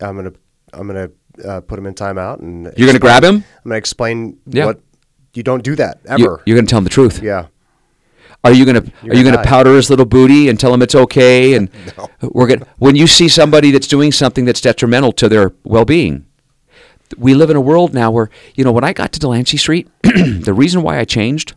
I'm 0.00 0.16
gonna 0.16 0.32
I'm 0.72 0.86
gonna 0.86 1.10
uh, 1.44 1.60
put 1.60 1.78
him 1.78 1.86
in 1.86 1.94
timeout 1.94 2.38
and 2.40 2.64
You're 2.76 2.86
going 2.86 2.94
to 2.94 2.98
grab 3.00 3.24
him? 3.24 3.36
I'm 3.36 3.44
gonna 3.64 3.76
explain 3.76 4.38
Yeah. 4.46 4.66
what 4.66 4.80
you 5.34 5.42
don't 5.42 5.62
do 5.62 5.74
that 5.76 6.00
ever. 6.06 6.20
You, 6.46 6.54
are 6.54 6.56
going 6.56 6.66
to 6.66 6.70
tell 6.70 6.78
him 6.78 6.84
the 6.84 6.90
truth. 6.90 7.22
yeah. 7.22 7.46
Are 8.44 8.52
you 8.52 8.64
going 8.64 8.82
to 8.82 8.92
You're 9.02 9.14
are 9.14 9.16
you 9.16 9.24
gonna 9.24 9.38
die. 9.38 9.44
powder 9.44 9.74
his 9.74 9.90
little 9.90 10.06
booty 10.06 10.48
and 10.48 10.58
tell 10.58 10.72
him 10.72 10.82
it's 10.82 10.94
okay? 10.94 11.54
And 11.56 11.68
we're 12.22 12.46
going 12.46 12.62
when 12.78 12.96
you 12.96 13.06
see 13.06 13.28
somebody 13.28 13.70
that's 13.70 13.88
doing 13.88 14.12
something 14.12 14.44
that's 14.44 14.60
detrimental 14.60 15.12
to 15.12 15.28
their 15.28 15.52
well 15.64 15.84
being. 15.84 16.24
We 17.16 17.34
live 17.34 17.50
in 17.50 17.56
a 17.56 17.60
world 17.60 17.94
now 17.94 18.10
where 18.10 18.30
you 18.54 18.64
know 18.64 18.72
when 18.72 18.84
I 18.84 18.92
got 18.92 19.12
to 19.12 19.20
Delancey 19.20 19.56
Street, 19.56 19.88
the 20.02 20.54
reason 20.54 20.82
why 20.82 20.98
I 20.98 21.04
changed 21.04 21.54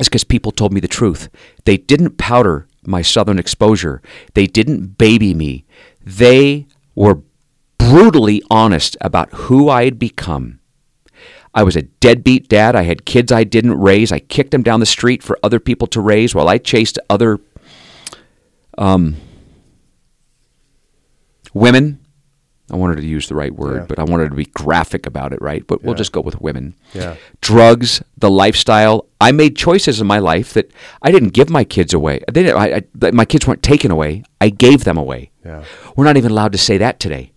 is 0.00 0.08
because 0.08 0.24
people 0.24 0.52
told 0.52 0.72
me 0.72 0.80
the 0.80 0.88
truth. 0.88 1.28
They 1.64 1.76
didn't 1.76 2.18
powder 2.18 2.66
my 2.84 3.02
southern 3.02 3.38
exposure. 3.38 4.00
They 4.34 4.46
didn't 4.46 4.98
baby 4.98 5.34
me. 5.34 5.64
They 6.04 6.66
were 6.94 7.20
brutally 7.78 8.42
honest 8.50 8.96
about 9.00 9.32
who 9.32 9.68
I 9.68 9.84
had 9.84 9.98
become. 9.98 10.60
I 11.56 11.62
was 11.62 11.74
a 11.74 11.82
deadbeat 11.82 12.48
dad. 12.48 12.76
I 12.76 12.82
had 12.82 13.06
kids 13.06 13.32
I 13.32 13.42
didn't 13.42 13.80
raise. 13.80 14.12
I 14.12 14.18
kicked 14.20 14.50
them 14.50 14.62
down 14.62 14.78
the 14.80 14.86
street 14.86 15.22
for 15.22 15.38
other 15.42 15.58
people 15.58 15.86
to 15.88 16.00
raise 16.02 16.34
while 16.34 16.48
I 16.50 16.58
chased 16.58 16.98
other 17.08 17.40
um, 18.76 19.16
women. 21.54 21.98
I 22.70 22.74
wanted 22.76 22.96
to 22.96 23.06
use 23.06 23.28
the 23.28 23.36
right 23.36 23.54
word, 23.54 23.76
Yeah. 23.82 23.86
but 23.88 23.98
I 24.00 24.02
wanted 24.04 24.30
to 24.30 24.34
be 24.34 24.46
graphic 24.46 25.06
about 25.06 25.32
it, 25.32 25.40
right? 25.40 25.64
But 25.66 25.84
we'll 25.84 25.94
just 25.94 26.10
go 26.12 26.20
with 26.20 26.40
women. 26.40 26.74
Yeah. 26.94 27.14
Drugs, 27.40 28.02
the 28.18 28.28
lifestyle. 28.28 29.06
I 29.20 29.30
made 29.32 29.56
choices 29.56 30.00
in 30.00 30.06
my 30.08 30.18
life 30.18 30.52
that 30.54 30.70
I 31.00 31.12
didn't 31.12 31.28
give 31.30 31.48
my 31.48 31.62
kids 31.62 31.94
away. 31.94 32.22
They 32.30 32.42
didn't, 32.42 32.58
I, 32.60 32.82
I, 33.06 33.10
my 33.12 33.24
kids 33.24 33.46
weren't 33.46 33.62
taken 33.62 33.92
away. 33.92 34.24
I 34.40 34.48
gave 34.48 34.82
them 34.84 34.98
away. 34.98 35.30
Yeah. 35.44 35.62
We're 35.94 36.04
not 36.04 36.16
even 36.16 36.32
allowed 36.32 36.52
to 36.52 36.58
say 36.58 36.76
that 36.78 36.98
today. 36.98 37.30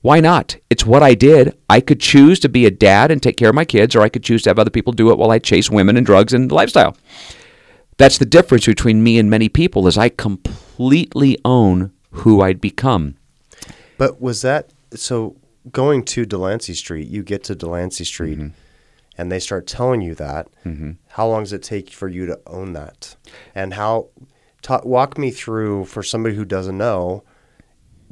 Why 0.00 0.20
not? 0.20 0.56
It's 0.70 0.86
what 0.86 1.02
I 1.02 1.14
did. 1.14 1.56
I 1.68 1.80
could 1.80 2.00
choose 2.00 2.38
to 2.40 2.48
be 2.48 2.66
a 2.66 2.70
dad 2.70 3.10
and 3.10 3.22
take 3.22 3.36
care 3.36 3.48
of 3.48 3.54
my 3.54 3.64
kids, 3.64 3.96
or 3.96 4.00
I 4.02 4.08
could 4.08 4.22
choose 4.22 4.42
to 4.42 4.50
have 4.50 4.58
other 4.58 4.70
people 4.70 4.92
do 4.92 5.10
it 5.10 5.18
while 5.18 5.30
I 5.32 5.38
chase 5.38 5.70
women 5.70 5.96
and 5.96 6.06
drugs 6.06 6.32
and 6.32 6.50
lifestyle. 6.52 6.96
That's 7.96 8.18
the 8.18 8.26
difference 8.26 8.66
between 8.66 9.02
me 9.02 9.18
and 9.18 9.28
many 9.28 9.48
people 9.48 9.88
is 9.88 9.98
I 9.98 10.08
completely 10.08 11.36
own 11.44 11.90
who 12.12 12.40
I'd 12.40 12.60
become. 12.60 13.16
But 13.96 14.20
was 14.20 14.42
that 14.42 14.70
so? 14.94 15.36
Going 15.72 16.04
to 16.04 16.24
Delancey 16.24 16.72
Street, 16.72 17.08
you 17.08 17.22
get 17.22 17.44
to 17.44 17.54
Delancey 17.54 18.04
Street, 18.04 18.38
Mm-hmm. 18.38 18.48
and 19.18 19.30
they 19.30 19.38
start 19.40 19.66
telling 19.66 20.00
you 20.00 20.14
that. 20.14 20.48
How 21.08 21.26
long 21.26 21.42
does 21.42 21.52
it 21.52 21.62
take 21.62 21.90
for 21.90 22.08
you 22.08 22.24
to 22.24 22.40
own 22.46 22.72
that? 22.72 23.16
And 23.54 23.74
how? 23.74 24.08
Ta- 24.62 24.80
walk 24.84 25.18
me 25.18 25.30
through 25.30 25.84
for 25.84 26.02
somebody 26.02 26.36
who 26.36 26.44
doesn't 26.46 26.78
know. 26.78 27.22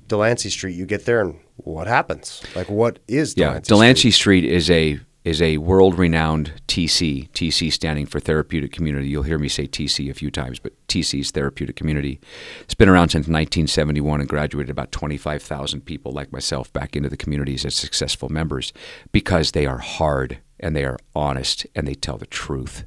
Delancey 0.06 0.50
Street, 0.50 0.74
you 0.76 0.84
get 0.84 1.06
there, 1.06 1.20
and 1.22 1.38
what 1.56 1.86
happens? 1.86 2.42
Like, 2.54 2.68
what 2.68 2.98
is 3.08 3.34
Delancey? 3.34 3.72
Yeah, 3.72 3.76
Delancey 3.76 4.10
Street 4.10 4.44
is 4.44 4.70
a 4.70 5.00
is 5.24 5.42
a 5.42 5.58
world 5.58 5.98
renowned 5.98 6.52
TC. 6.68 7.28
TC 7.30 7.72
standing 7.72 8.06
for 8.06 8.20
Therapeutic 8.20 8.70
Community. 8.70 9.08
You'll 9.08 9.24
hear 9.24 9.38
me 9.38 9.48
say 9.48 9.66
TC 9.66 10.08
a 10.08 10.14
few 10.14 10.30
times, 10.30 10.60
but 10.60 10.72
TC 10.86 11.18
is 11.18 11.32
Therapeutic 11.32 11.74
Community. 11.74 12.20
It's 12.60 12.74
been 12.74 12.88
around 12.88 13.08
since 13.08 13.22
1971 13.26 14.20
and 14.20 14.28
graduated 14.28 14.70
about 14.70 14.92
25,000 14.92 15.80
people 15.80 16.12
like 16.12 16.30
myself 16.30 16.72
back 16.72 16.94
into 16.94 17.08
the 17.08 17.16
communities 17.16 17.64
as 17.64 17.74
successful 17.74 18.28
members 18.28 18.72
because 19.10 19.50
they 19.50 19.66
are 19.66 19.78
hard 19.78 20.38
and 20.60 20.76
they 20.76 20.84
are 20.84 20.98
honest 21.12 21.66
and 21.74 21.88
they 21.88 21.94
tell 21.94 22.18
the 22.18 22.26
truth. 22.26 22.84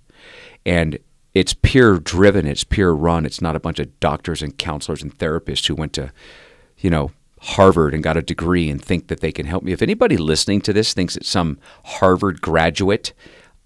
And 0.66 0.98
it's 1.34 1.54
peer 1.54 2.00
driven, 2.00 2.48
it's 2.48 2.64
peer 2.64 2.92
run. 2.92 3.26
It's 3.26 3.42
not 3.42 3.58
a 3.58 3.60
bunch 3.60 3.80
of 3.80 4.00
doctors 4.00 4.42
and 4.42 4.58
counselors 4.58 5.04
and 5.04 5.18
therapists 5.18 5.68
who 5.68 5.76
went 5.76 5.92
to 5.94 6.14
you 6.80 6.90
know, 6.90 7.12
Harvard 7.42 7.94
and 7.94 8.04
got 8.04 8.18
a 8.18 8.22
degree 8.22 8.70
and 8.70 8.84
think 8.84 9.08
that 9.08 9.22
they 9.22 9.32
can 9.32 9.46
help 9.46 9.64
me. 9.64 9.72
If 9.72 9.82
anybody 9.82 10.18
listening 10.18 10.62
to 10.62 10.74
this 10.74 10.94
thinks 10.94 11.14
that 11.14 11.26
some 11.26 11.58
Harvard 11.86 12.42
graduate, 12.42 13.14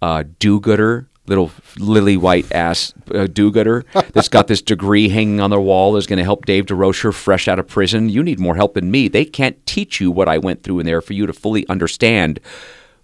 uh, 0.02 0.24
do-gooder, 0.40 1.08
little 1.26 1.52
lily 1.78 2.18
white 2.18 2.52
ass 2.52 2.94
uh, 3.16 3.28
do-gooder 3.28 3.86
that's 4.12 4.28
got 4.28 4.48
this 4.48 4.62
degree 4.62 5.08
hanging 5.08 5.40
on 5.40 5.50
their 5.50 5.60
wall 5.60 5.96
is 5.96 6.06
going 6.06 6.18
to 6.18 6.24
help 6.24 6.46
Dave 6.46 6.66
Durocher 6.66 7.14
fresh 7.14 7.48
out 7.48 7.60
of 7.60 7.68
prison, 7.68 8.10
you 8.10 8.22
need 8.22 8.40
more 8.40 8.56
help 8.56 8.74
than 8.74 8.92
me. 8.92 9.08
They 9.08 9.24
can't 9.24 9.66
teach 9.66 10.02
you 10.02 10.12
what 10.12 10.28
I 10.28 10.38
went 10.38 10.64
through 10.64 10.80
in 10.80 10.86
there 10.86 11.02
for 11.02 11.14
you 11.14 11.26
to 11.26 11.34
fully 11.34 11.68
understand 11.70 12.42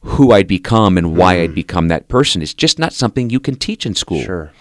who 0.01 0.31
I'd 0.31 0.47
become 0.47 0.97
and 0.97 1.15
why 1.15 1.39
I'd 1.39 1.55
become 1.55 1.87
that 1.87 2.07
person. 2.07 2.41
It's 2.41 2.53
just 2.53 2.77
not 2.77 2.93
something 2.93 3.29
you 3.29 3.39
can 3.39 3.55
teach 3.55 3.85
in 3.85 3.95
school. 3.95 4.21
Sure. 4.21 4.51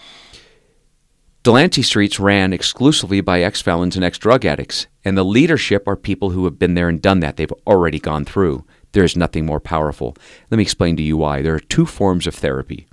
Delancey 1.49 1.81
Streets 1.81 2.21
ran 2.21 2.53
exclusively 2.53 3.23
by 3.23 3.41
ex 3.41 3.63
felons 3.63 3.97
and 3.97 4.05
ex 4.05 4.19
drug 4.19 4.45
addicts, 4.45 4.87
and 5.03 5.17
the 5.17 5.25
leadership 5.25 5.89
are 5.89 5.97
people 5.97 6.29
who 6.29 6.45
have 6.45 6.59
been 6.59 6.75
there 6.75 6.91
and 6.91 7.01
done 7.01 7.21
that. 7.21 7.39
They've 7.39 7.51
already 7.67 7.99
gone 7.99 8.27
through. 8.27 8.67
There's 8.93 9.17
nothing 9.17 9.47
more 9.47 9.59
powerful. 9.59 10.15
Let 10.51 10.59
me 10.59 10.63
explain 10.63 10.95
to 10.97 11.03
you 11.03 11.17
why. 11.17 11.41
There 11.41 11.55
are 11.55 11.59
two 11.59 11.87
forms 11.87 12.27
of 12.27 12.35
therapy 12.35 12.87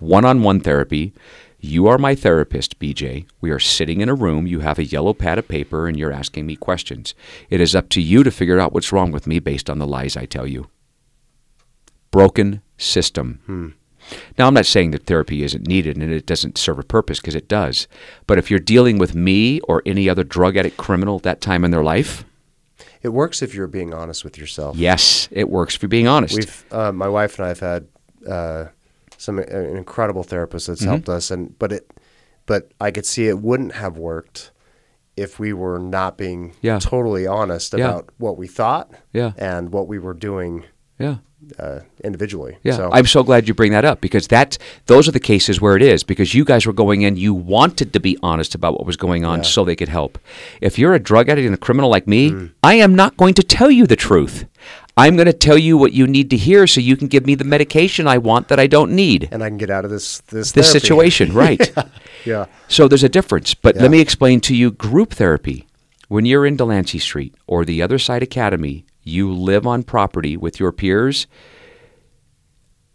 one 0.00 0.24
on 0.24 0.42
one 0.42 0.58
therapy. 0.58 1.12
You 1.60 1.86
are 1.86 1.96
my 1.96 2.16
therapist, 2.16 2.80
BJ. 2.80 3.28
We 3.40 3.52
are 3.52 3.60
sitting 3.60 4.00
in 4.00 4.08
a 4.08 4.16
room. 4.16 4.48
You 4.48 4.58
have 4.58 4.80
a 4.80 4.84
yellow 4.84 5.14
pad 5.14 5.38
of 5.38 5.46
paper 5.46 5.86
and 5.86 5.96
you're 5.96 6.10
asking 6.10 6.44
me 6.44 6.56
questions. 6.56 7.14
It 7.50 7.60
is 7.60 7.76
up 7.76 7.88
to 7.90 8.02
you 8.02 8.24
to 8.24 8.32
figure 8.32 8.58
out 8.58 8.72
what's 8.72 8.90
wrong 8.90 9.12
with 9.12 9.28
me 9.28 9.38
based 9.38 9.70
on 9.70 9.78
the 9.78 9.86
lies 9.86 10.16
I 10.16 10.26
tell 10.26 10.48
you. 10.48 10.70
Broken 12.10 12.62
system. 12.78 13.42
Hmm. 13.46 13.68
Now, 14.38 14.46
I'm 14.46 14.54
not 14.54 14.66
saying 14.66 14.92
that 14.92 15.06
therapy 15.06 15.42
isn't 15.42 15.66
needed 15.66 15.96
and 15.96 16.12
it 16.12 16.26
doesn't 16.26 16.58
serve 16.58 16.78
a 16.78 16.82
purpose 16.84 17.20
because 17.20 17.34
it 17.34 17.48
does. 17.48 17.88
But 18.26 18.38
if 18.38 18.50
you're 18.50 18.60
dealing 18.60 18.98
with 18.98 19.14
me 19.14 19.60
or 19.60 19.82
any 19.86 20.08
other 20.08 20.24
drug 20.24 20.56
addict 20.56 20.76
criminal 20.76 21.16
at 21.16 21.22
that 21.24 21.40
time 21.40 21.64
in 21.64 21.70
their 21.70 21.82
life, 21.84 22.24
It 23.02 23.08
works 23.10 23.42
if 23.42 23.54
you're 23.54 23.66
being 23.68 23.94
honest 23.94 24.24
with 24.24 24.36
yourself. 24.38 24.76
yes, 24.76 25.28
it 25.30 25.48
works 25.48 25.74
for 25.76 25.88
being 25.88 26.06
honest. 26.08 26.34
We've 26.36 26.64
uh, 26.72 26.92
my 26.92 27.08
wife 27.08 27.38
and 27.38 27.46
I 27.46 27.48
have 27.48 27.60
had 27.60 27.86
uh, 28.28 28.64
some 29.16 29.38
an 29.38 29.76
incredible 29.76 30.22
therapist 30.22 30.66
Mm-hmm. 30.66 30.72
that's 30.74 30.84
helped 30.84 31.08
us, 31.08 31.30
and 31.30 31.56
but 31.58 31.72
it 31.72 31.90
but 32.46 32.70
I 32.80 32.90
could 32.90 33.06
see 33.06 33.26
it 33.28 33.38
wouldn't 33.40 33.74
have 33.74 33.96
worked 33.98 34.50
if 35.16 35.38
we 35.38 35.52
were 35.52 35.78
not 35.78 36.16
being 36.18 36.52
Yeah. 36.62 36.78
totally 36.78 37.26
honest 37.26 37.72
Yeah. 37.74 37.86
about 37.88 38.10
what 38.18 38.36
we 38.36 38.46
thought 38.46 38.90
Yeah. 39.12 39.32
and 39.38 39.72
what 39.72 39.88
we 39.88 39.98
were 39.98 40.14
doing 40.14 40.64
yeah. 40.98 41.16
Uh, 41.58 41.80
individually. 42.04 42.56
Yeah, 42.62 42.76
so, 42.76 42.90
I'm 42.92 43.06
so 43.06 43.22
glad 43.22 43.46
you 43.48 43.54
bring 43.54 43.72
that 43.72 43.84
up 43.84 44.00
because 44.00 44.28
that 44.28 44.58
those 44.86 45.08
are 45.08 45.12
the 45.12 45.20
cases 45.20 45.60
where 45.60 45.76
it 45.76 45.82
is 45.82 46.02
because 46.04 46.34
you 46.34 46.44
guys 46.44 46.66
were 46.66 46.72
going 46.72 47.02
in, 47.02 47.16
you 47.16 47.32
wanted 47.34 47.92
to 47.92 48.00
be 48.00 48.16
honest 48.22 48.54
about 48.54 48.74
what 48.74 48.86
was 48.86 48.96
going 48.96 49.24
on 49.24 49.38
Yeah. 49.38 49.44
so 49.44 49.64
they 49.64 49.76
could 49.76 49.88
help. 49.88 50.18
If 50.60 50.78
you're 50.78 50.94
a 50.94 50.98
drug 51.00 51.28
addict 51.28 51.46
and 51.46 51.54
a 51.54 51.58
criminal 51.58 51.90
like 51.90 52.06
me, 52.06 52.30
Mm. 52.30 52.50
I 52.62 52.74
am 52.74 52.94
not 52.94 53.16
going 53.16 53.34
to 53.34 53.42
tell 53.42 53.70
you 53.70 53.86
the 53.86 53.96
truth. 53.96 54.46
I'm 54.98 55.14
going 55.14 55.26
to 55.26 55.32
tell 55.34 55.58
you 55.58 55.76
what 55.76 55.92
you 55.92 56.06
need 56.06 56.30
to 56.30 56.36
hear 56.38 56.66
so 56.66 56.80
you 56.80 56.96
can 56.96 57.08
give 57.08 57.26
me 57.26 57.34
the 57.34 57.44
medication 57.44 58.06
I 58.08 58.16
want 58.18 58.48
that 58.48 58.58
I 58.58 58.66
don't 58.66 58.92
need. 58.92 59.28
and 59.30 59.42
I 59.44 59.48
can 59.48 59.58
get 59.58 59.70
out 59.70 59.84
of 59.84 59.90
this 59.90 60.20
this 60.30 60.52
This 60.52 60.66
therapy. 60.72 60.80
situation, 60.80 61.32
right? 61.44 61.70
Yeah, 62.24 62.46
So 62.68 62.88
there's 62.88 63.04
a 63.04 63.08
difference. 63.10 63.52
But 63.54 63.76
Yeah. 63.76 63.82
let 63.82 63.90
me 63.90 64.00
explain 64.00 64.40
to 64.40 64.54
you 64.56 64.70
group 64.70 65.12
therapy. 65.12 65.66
When 66.08 66.24
you're 66.24 66.46
in 66.46 66.56
Delancey 66.56 66.98
Street 66.98 67.34
or 67.46 67.64
the 67.64 67.82
Other 67.82 67.98
Side 67.98 68.22
Academy, 68.22 68.84
you 69.06 69.32
live 69.32 69.66
on 69.66 69.82
property 69.82 70.36
with 70.36 70.58
your 70.60 70.72
peers. 70.72 71.26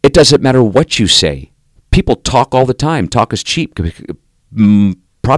It 0.03 0.13
doesn't 0.13 0.41
matter 0.41 0.63
what 0.63 1.00
you 1.00 1.08
say. 1.08 1.51
People 1.91 2.15
talk 2.15 2.53
all 2.53 2.65
the 2.65 2.74
time. 2.74 3.08
Talk 3.08 3.34
is 3.34 3.44
cheap, 3.44 3.75
probably 3.75 4.96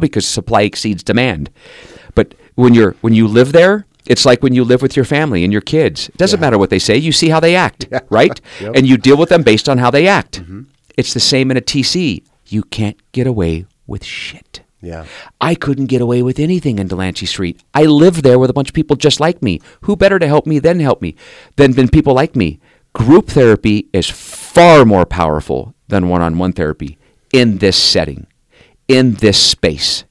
because 0.07 0.27
supply 0.27 0.61
exceeds 0.63 1.03
demand. 1.03 1.49
But 2.15 2.35
when 2.55 2.73
you're 2.73 2.91
when 3.01 3.13
you 3.13 3.27
live 3.27 3.51
there, 3.51 3.85
it's 4.05 4.25
like 4.25 4.43
when 4.43 4.53
you 4.53 4.63
live 4.63 4.81
with 4.81 4.95
your 4.95 5.05
family 5.05 5.43
and 5.43 5.51
your 5.51 5.61
kids. 5.61 6.09
It 6.09 6.17
doesn't 6.17 6.39
matter 6.39 6.57
what 6.57 6.69
they 6.69 6.79
say. 6.79 6.97
You 6.97 7.11
see 7.11 7.29
how 7.29 7.39
they 7.39 7.55
act, 7.55 7.87
right? 8.09 8.39
Yep. 8.61 8.75
And 8.75 8.87
you 8.87 8.97
deal 8.97 9.17
with 9.17 9.29
them 9.29 9.43
based 9.43 9.69
on 9.69 9.77
how 9.77 9.89
they 9.91 10.07
act. 10.07 10.41
Mm-hmm. 10.41 10.63
It's 10.97 11.13
the 11.13 11.19
same 11.19 11.51
in 11.51 11.57
a 11.57 11.61
TC. 11.61 12.23
You 12.47 12.63
can't 12.63 12.99
get 13.11 13.27
away 13.27 13.65
with 13.87 14.03
shit. 14.03 14.62
Yeah. 14.83 15.05
I 15.39 15.55
couldn't 15.55 15.85
get 15.87 16.01
away 16.01 16.21
with 16.21 16.39
anything 16.39 16.77
in 16.77 16.87
Delancey 16.87 17.25
Street. 17.25 17.63
I 17.73 17.83
lived 17.83 18.23
there 18.23 18.37
with 18.37 18.49
a 18.49 18.53
bunch 18.53 18.67
of 18.69 18.75
people 18.75 18.95
just 18.97 19.19
like 19.21 19.41
me. 19.41 19.61
Who 19.81 19.95
better 19.95 20.19
to 20.19 20.27
help 20.27 20.45
me 20.45 20.59
than 20.59 20.79
help 20.81 21.01
me 21.01 21.15
than, 21.55 21.71
than 21.71 21.87
people 21.87 22.13
like 22.13 22.35
me? 22.35 22.59
Group 22.93 23.29
therapy 23.29 23.87
is 23.93 24.09
far 24.09 24.83
more 24.85 25.05
powerful 25.05 25.73
than 25.87 26.09
one 26.09 26.21
on 26.21 26.37
one 26.37 26.51
therapy 26.53 26.97
in 27.31 27.57
this 27.59 27.77
setting, 27.77 28.27
in 28.87 29.13
this 29.15 29.39
space, 29.39 30.03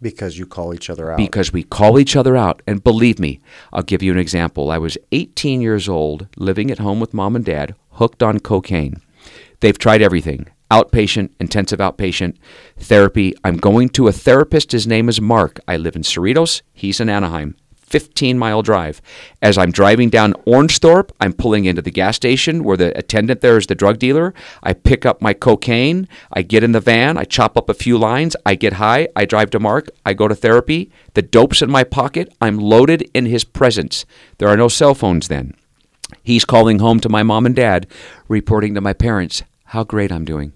Because 0.00 0.38
you 0.38 0.46
call 0.46 0.72
each 0.74 0.90
other 0.90 1.10
out. 1.10 1.16
because 1.18 1.52
we 1.52 1.62
call 1.64 1.98
each 1.98 2.14
other 2.14 2.36
out. 2.36 2.62
And 2.66 2.84
believe 2.84 3.18
me, 3.18 3.40
I'll 3.72 3.82
give 3.82 4.02
you 4.02 4.12
an 4.12 4.18
example. 4.18 4.70
I 4.70 4.78
was 4.78 4.98
18 5.10 5.60
years 5.60 5.88
old, 5.88 6.28
living 6.36 6.70
at 6.70 6.78
home 6.78 7.00
with 7.00 7.14
mom 7.14 7.34
and 7.34 7.44
dad, 7.44 7.74
hooked 7.92 8.22
on 8.22 8.38
cocaine. 8.40 9.00
They've 9.60 9.78
tried 9.78 10.02
everything 10.02 10.46
outpatient, 10.70 11.30
intensive 11.40 11.78
outpatient, 11.78 12.36
therapy. 12.78 13.34
I'm 13.44 13.56
going 13.56 13.88
to 13.90 14.08
a 14.08 14.12
therapist. 14.12 14.72
His 14.72 14.86
name 14.86 15.08
is 15.08 15.20
Mark. 15.20 15.60
I 15.68 15.76
live 15.76 15.96
in 15.96 16.02
Cerritos. 16.02 16.62
He's 16.72 17.00
in 17.00 17.08
Anaheim. 17.08 17.56
15 17.86 18.36
mile 18.36 18.62
drive. 18.62 19.00
As 19.40 19.56
I'm 19.56 19.70
driving 19.70 20.10
down 20.10 20.32
Orangethorpe, 20.46 21.10
I'm 21.20 21.32
pulling 21.32 21.64
into 21.64 21.82
the 21.82 21.90
gas 21.90 22.16
station 22.16 22.64
where 22.64 22.76
the 22.76 22.96
attendant 22.98 23.40
there 23.40 23.56
is 23.56 23.68
the 23.68 23.74
drug 23.74 23.98
dealer. 23.98 24.34
I 24.62 24.72
pick 24.72 25.06
up 25.06 25.22
my 25.22 25.32
cocaine. 25.32 26.08
I 26.32 26.42
get 26.42 26.64
in 26.64 26.72
the 26.72 26.80
van. 26.80 27.16
I 27.16 27.24
chop 27.24 27.56
up 27.56 27.68
a 27.68 27.74
few 27.74 27.96
lines. 27.96 28.34
I 28.44 28.56
get 28.56 28.74
high. 28.74 29.08
I 29.14 29.24
drive 29.24 29.50
to 29.50 29.60
Mark. 29.60 29.88
I 30.04 30.14
go 30.14 30.26
to 30.26 30.34
therapy. 30.34 30.90
The 31.14 31.22
dope's 31.22 31.62
in 31.62 31.70
my 31.70 31.84
pocket. 31.84 32.34
I'm 32.40 32.58
loaded 32.58 33.08
in 33.14 33.26
his 33.26 33.44
presence. 33.44 34.04
There 34.38 34.48
are 34.48 34.56
no 34.56 34.68
cell 34.68 34.94
phones 34.94 35.28
then. 35.28 35.54
He's 36.22 36.44
calling 36.44 36.80
home 36.80 37.00
to 37.00 37.08
my 37.08 37.22
mom 37.22 37.46
and 37.46 37.54
dad, 37.54 37.86
reporting 38.28 38.74
to 38.74 38.80
my 38.80 38.92
parents 38.92 39.42
how 39.66 39.84
great 39.84 40.12
I'm 40.12 40.24
doing. 40.24 40.52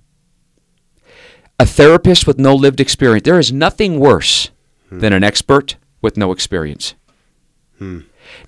A 1.61 1.67
therapist 1.67 2.27
with 2.27 2.39
no 2.39 2.55
lived 2.55 2.81
experience. 2.81 3.27
There 3.27 3.39
is 3.39 3.53
nothing 3.53 4.01
worse 4.01 4.51
hmm. 4.89 5.01
than 5.01 5.13
an 5.13 5.23
expert 5.23 5.77
with 6.01 6.17
no 6.17 6.33
experience. 6.33 6.95
Hmm. 7.77 8.01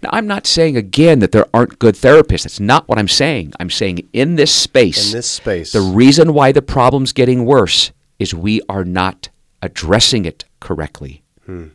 Now, 0.02 0.08
I'm 0.14 0.26
not 0.26 0.46
saying 0.46 0.78
again 0.78 1.18
that 1.18 1.30
there 1.30 1.44
aren't 1.52 1.78
good 1.78 1.94
therapists. 1.94 2.44
That's 2.44 2.58
not 2.58 2.88
what 2.88 2.98
I'm 2.98 3.08
saying. 3.08 3.52
I'm 3.60 3.68
saying 3.68 4.08
in 4.14 4.36
this 4.36 4.50
space, 4.50 5.12
in 5.12 5.18
this 5.18 5.30
space. 5.30 5.72
the 5.72 5.82
reason 5.82 6.32
why 6.32 6.52
the 6.52 6.62
problem's 6.62 7.12
getting 7.12 7.44
worse 7.44 7.92
is 8.18 8.32
we 8.32 8.62
are 8.66 8.84
not 8.84 9.28
addressing 9.60 10.24
it 10.24 10.46
correctly. 10.60 11.22
Hmm. 11.44 11.68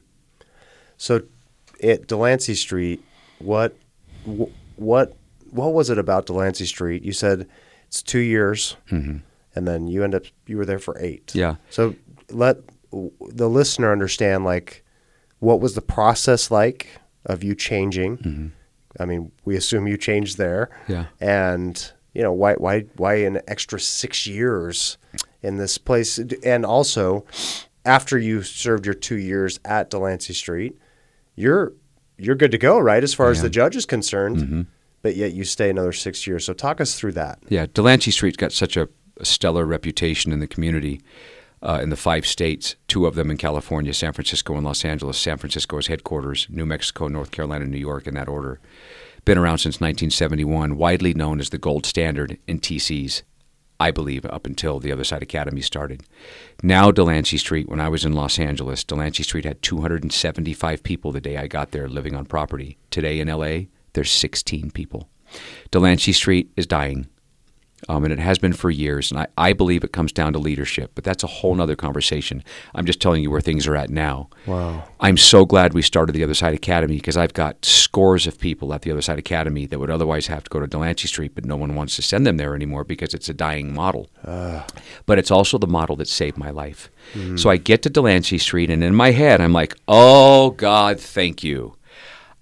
So, 0.98 1.22
at 1.84 2.08
Delancey 2.08 2.56
Street, 2.56 3.04
what, 3.38 3.76
what, 4.76 5.16
what 5.52 5.72
was 5.72 5.92
it 5.92 6.00
about 6.00 6.26
Delancey 6.26 6.66
Street? 6.66 7.04
You 7.04 7.14
said 7.14 7.48
it's 7.88 8.02
two 8.02 8.20
years, 8.20 8.76
mm-hmm. 8.90 9.18
And 9.58 9.68
then 9.68 9.88
you 9.88 10.04
end 10.04 10.14
up 10.14 10.24
you 10.46 10.58
were 10.58 10.66
there 10.66 10.80
for 10.80 10.96
eight. 11.00 11.34
Yeah. 11.34 11.56
So 11.70 11.96
let 12.30 12.58
the 12.92 13.50
listener 13.50 13.92
understand, 13.92 14.46
like, 14.46 14.86
what 15.40 15.60
was 15.60 15.74
the 15.74 15.82
process 15.82 16.52
like 16.52 17.00
of 17.26 17.44
you 17.44 17.56
changing? 17.56 18.18
Mm-hmm. 18.18 18.48
I 19.00 19.06
mean, 19.06 19.32
we 19.46 19.56
assume 19.56 19.88
you 19.88 19.98
changed 19.98 20.38
there. 20.38 20.70
Yeah. 20.88 21.06
And 21.20 21.92
you 22.14 22.22
know 22.22 22.32
why 22.32 22.54
why 22.54 22.86
why 22.96 23.16
an 23.16 23.42
extra 23.48 23.80
six 23.80 24.28
years 24.28 24.98
in 25.42 25.58
this 25.58 25.78
place, 25.78 26.20
and 26.44 26.66
also 26.66 27.26
after 27.84 28.18
you 28.18 28.44
served 28.44 28.86
your 28.86 28.96
two 28.96 29.18
years 29.18 29.60
at 29.66 29.90
Delancey 29.90 30.34
Street, 30.34 30.78
you're 31.36 31.74
you're 32.18 32.36
good 32.36 32.52
to 32.52 32.58
go, 32.58 32.80
right? 32.80 33.04
As 33.04 33.14
far 33.14 33.32
as 33.32 33.42
the 33.42 33.50
judge 33.50 33.76
is 33.76 33.86
concerned. 33.86 34.38
Mm-hmm. 34.38 34.62
But 35.04 35.16
yet 35.16 35.32
you 35.32 35.44
stay 35.44 35.70
another 35.70 35.94
six 35.94 36.26
years. 36.26 36.44
So 36.44 36.54
talk 36.54 36.82
us 36.82 37.00
through 37.00 37.14
that. 37.14 37.38
Yeah, 37.50 37.68
Delancey 37.72 38.10
Street's 38.12 38.36
got 38.36 38.52
such 38.52 38.76
a, 38.76 38.90
a 39.20 39.26
stellar 39.26 39.66
reputation 39.66 40.32
in 40.32 40.40
the 40.40 40.48
community. 40.48 41.02
Uh, 41.62 41.80
in 41.82 41.90
the 41.90 41.96
five 41.96 42.26
states, 42.26 42.76
two 42.88 43.08
of 43.08 43.16
them 43.16 43.32
in 43.32 43.38
California, 43.38 43.92
San 43.92 44.14
Francisco 44.14 44.56
and 44.56 44.66
Los 44.66 44.86
Angeles. 44.86 45.18
San 45.18 45.38
Francisco 45.38 45.78
is 45.80 45.88
headquarters, 45.88 46.46
New 46.50 46.68
Mexico, 46.68 47.08
North 47.08 47.32
Carolina, 47.32 47.66
New 47.66 47.80
York, 47.80 48.06
in 48.06 48.14
that 48.14 48.28
order. 48.28 48.60
Been 49.26 49.40
around 49.40 49.58
since 49.58 49.82
1971, 49.82 50.78
widely 50.78 51.16
known 51.16 51.40
as 51.40 51.50
the 51.50 51.58
gold 51.58 51.86
standard 51.86 52.38
in 52.48 52.60
TCs, 52.60 53.24
I 53.80 53.90
believe, 53.90 54.24
up 54.26 54.46
until 54.46 54.80
the 54.80 54.92
Other 54.92 55.04
Side 55.04 55.24
Academy 55.24 55.62
started. 55.62 56.04
Now, 56.62 56.92
Delancey 56.92 57.38
Street, 57.38 57.68
when 57.68 57.80
I 57.80 57.90
was 57.90 58.06
in 58.06 58.14
Los 58.14 58.38
Angeles, 58.38 58.84
Delancey 58.84 59.24
Street 59.24 59.44
had 59.44 59.62
275 59.64 60.84
people 60.84 61.12
the 61.12 61.20
day 61.20 61.38
I 61.38 61.48
got 61.48 61.72
there 61.72 61.90
living 61.90 62.16
on 62.16 62.26
property. 62.26 62.78
Today 62.92 63.20
in 63.20 63.28
LA, 63.28 63.66
there's 63.94 64.12
16 64.12 64.70
people. 64.72 65.10
Delancey 65.72 66.14
Street 66.14 66.52
is 66.56 66.68
dying 66.68 67.08
um, 67.88 68.04
and 68.04 68.12
it 68.12 68.20
has 68.20 68.40
been 68.40 68.54
for 68.54 68.70
years. 68.70 69.12
And 69.12 69.20
I, 69.22 69.28
I 69.38 69.54
believe 69.54 69.84
it 69.84 69.92
comes 69.92 70.12
down 70.12 70.34
to 70.34 70.40
leadership, 70.40 70.92
but 70.96 71.04
that's 71.04 71.24
a 71.24 71.28
whole 71.28 71.56
nother 71.56 71.76
conversation. 71.76 72.44
I'm 72.76 72.86
just 72.86 73.00
telling 73.00 73.24
you 73.24 73.32
where 73.32 73.42
things 73.42 73.68
are 73.68 73.76
at 73.76 73.90
now. 73.90 74.30
Wow. 74.46 74.84
I'm 75.00 75.18
so 75.18 75.46
glad 75.46 75.74
we 75.74 75.82
started 75.82 76.14
the 76.14 76.24
Other 76.24 76.34
Side 76.34 76.54
Academy 76.56 76.96
because 76.96 77.16
I've 77.18 77.34
got 77.34 77.64
scores 77.64 78.26
of 78.28 78.40
people 78.40 78.74
at 78.74 78.82
the 78.82 78.92
Other 78.92 79.02
Side 79.02 79.20
Academy 79.20 79.66
that 79.68 79.80
would 79.80 79.92
otherwise 79.92 80.28
have 80.28 80.44
to 80.44 80.50
go 80.50 80.60
to 80.60 80.68
Delancey 80.68 81.08
Street, 81.08 81.34
but 81.36 81.46
no 81.46 81.56
one 81.56 81.76
wants 81.76 81.96
to 81.98 82.02
send 82.02 82.26
them 82.26 82.38
there 82.38 82.56
anymore 82.56 82.84
because 82.84 83.14
it's 83.14 83.30
a 83.30 83.34
dying 83.34 83.74
model. 83.74 84.10
But 85.06 85.20
it's 85.20 85.32
also 85.32 85.58
the 85.58 85.68
model 85.68 85.96
that 85.98 86.08
saved 86.08 86.38
my 86.38 86.50
life. 86.50 86.90
So 87.38 87.50
I 87.50 87.56
get 87.56 87.84
to 87.84 87.90
Delancey 87.90 88.38
Street, 88.38 88.70
and 88.70 88.84
in 88.84 88.94
my 88.94 89.12
head, 89.12 89.40
I'm 89.40 89.54
like, 89.54 89.76
oh, 89.88 90.50
God, 90.52 91.00
thank 91.00 91.42
you. 91.42 91.77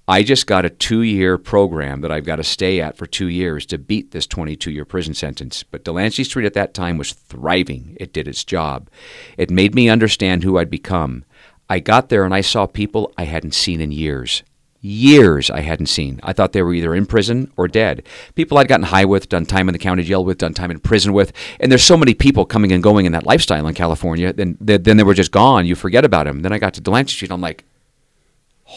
I 0.08 0.22
just 0.22 0.46
got 0.46 0.66
a 0.66 0.70
two 0.70 1.02
year 1.02 1.38
program 1.38 2.02
that 2.02 2.12
I've 2.12 2.26
got 2.26 2.36
to 2.36 2.44
stay 2.44 2.80
at 2.80 2.96
for 2.96 3.08
two 3.08 3.28
years 3.28 3.66
to 3.68 3.80
beat 3.80 4.12
this 4.12 4.28
22 4.28 4.72
year 4.72 4.86
prison 4.86 5.16
sentence. 5.16 5.64
But 5.64 5.84
Delancey 5.84 6.24
Street 6.24 6.46
at 6.46 6.54
that 6.54 6.76
time 6.76 6.98
was 6.98 7.14
thriving. 7.14 7.98
It 8.00 8.14
did 8.14 8.28
its 8.28 8.44
job. 8.44 8.90
It 9.38 9.50
made 9.50 9.74
me 9.74 9.90
understand 9.90 10.44
who 10.44 10.58
I'd 10.58 10.70
become. 10.70 11.26
I 11.70 11.80
got 11.80 12.10
there 12.10 12.24
and 12.24 12.36
I 12.36 12.42
saw 12.42 12.68
people 12.68 13.12
I 13.18 13.24
hadn't 13.24 13.56
seen 13.56 13.82
in 13.82 13.92
years. 13.92 14.44
Years 14.80 15.50
I 15.50 15.62
hadn't 15.62 15.88
seen. 15.88 16.20
I 16.22 16.34
thought 16.34 16.52
they 16.52 16.62
were 16.62 16.76
either 16.76 16.94
in 16.94 17.08
prison 17.08 17.52
or 17.58 17.68
dead. 17.68 18.04
People 18.36 18.60
I'd 18.60 18.68
gotten 18.68 18.86
high 18.86 19.06
with, 19.06 19.30
done 19.30 19.48
time 19.48 19.68
in 19.68 19.74
the 19.74 19.80
county 19.80 20.04
jail 20.04 20.24
with, 20.24 20.38
done 20.38 20.54
time 20.54 20.70
in 20.70 20.80
prison 20.80 21.14
with. 21.14 21.34
And 21.60 21.72
there's 21.72 21.84
so 21.84 21.98
many 21.98 22.14
people 22.14 22.46
coming 22.46 22.72
and 22.72 22.84
going 22.84 23.08
in 23.08 23.12
that 23.14 23.26
lifestyle 23.26 23.66
in 23.66 23.74
California, 23.74 24.32
then, 24.32 24.56
then 24.60 24.98
they 24.98 25.04
were 25.04 25.16
just 25.16 25.32
gone. 25.32 25.66
You 25.66 25.74
forget 25.74 26.06
about 26.06 26.28
them. 26.28 26.44
Then 26.44 26.54
I 26.54 26.60
got 26.60 26.76
to 26.76 26.82
Delancey 26.82 27.16
Street. 27.16 27.32
And 27.32 27.34
I'm 27.34 27.42
like, 27.42 27.66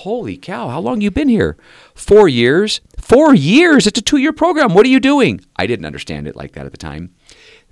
Holy 0.02 0.36
cow, 0.36 0.68
how 0.68 0.78
long 0.78 1.00
you 1.00 1.10
been 1.10 1.28
here? 1.28 1.56
Four 1.92 2.28
years? 2.28 2.80
Four 2.96 3.34
years? 3.34 3.84
It's 3.84 3.98
a 3.98 4.02
two 4.02 4.18
year 4.18 4.32
program. 4.32 4.72
What 4.72 4.86
are 4.86 4.90
you 4.90 5.00
doing? 5.00 5.40
I 5.56 5.66
didn't 5.66 5.86
understand 5.86 6.28
it 6.28 6.36
like 6.36 6.52
that 6.52 6.66
at 6.66 6.70
the 6.70 6.78
time. 6.78 7.16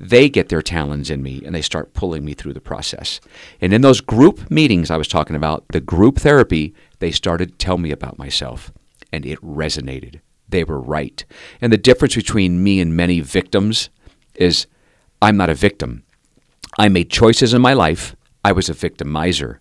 They 0.00 0.28
get 0.28 0.48
their 0.48 0.60
talons 0.60 1.08
in 1.08 1.22
me 1.22 1.40
and 1.46 1.54
they 1.54 1.62
start 1.62 1.94
pulling 1.94 2.24
me 2.24 2.34
through 2.34 2.54
the 2.54 2.60
process. 2.60 3.20
And 3.60 3.72
in 3.72 3.80
those 3.80 4.00
group 4.00 4.50
meetings 4.50 4.90
I 4.90 4.96
was 4.96 5.06
talking 5.06 5.36
about, 5.36 5.66
the 5.68 5.80
group 5.80 6.18
therapy, 6.18 6.74
they 6.98 7.12
started 7.12 7.50
to 7.50 7.64
tell 7.64 7.78
me 7.78 7.92
about 7.92 8.18
myself. 8.18 8.72
And 9.12 9.24
it 9.24 9.40
resonated. 9.40 10.18
They 10.48 10.64
were 10.64 10.80
right. 10.80 11.24
And 11.60 11.72
the 11.72 11.78
difference 11.78 12.16
between 12.16 12.60
me 12.60 12.80
and 12.80 12.96
many 12.96 13.20
victims 13.20 13.88
is 14.34 14.66
I'm 15.22 15.36
not 15.36 15.48
a 15.48 15.54
victim. 15.54 16.02
I 16.76 16.88
made 16.88 17.08
choices 17.08 17.54
in 17.54 17.62
my 17.62 17.72
life. 17.72 18.16
I 18.44 18.50
was 18.50 18.68
a 18.68 18.74
victimizer. 18.74 19.58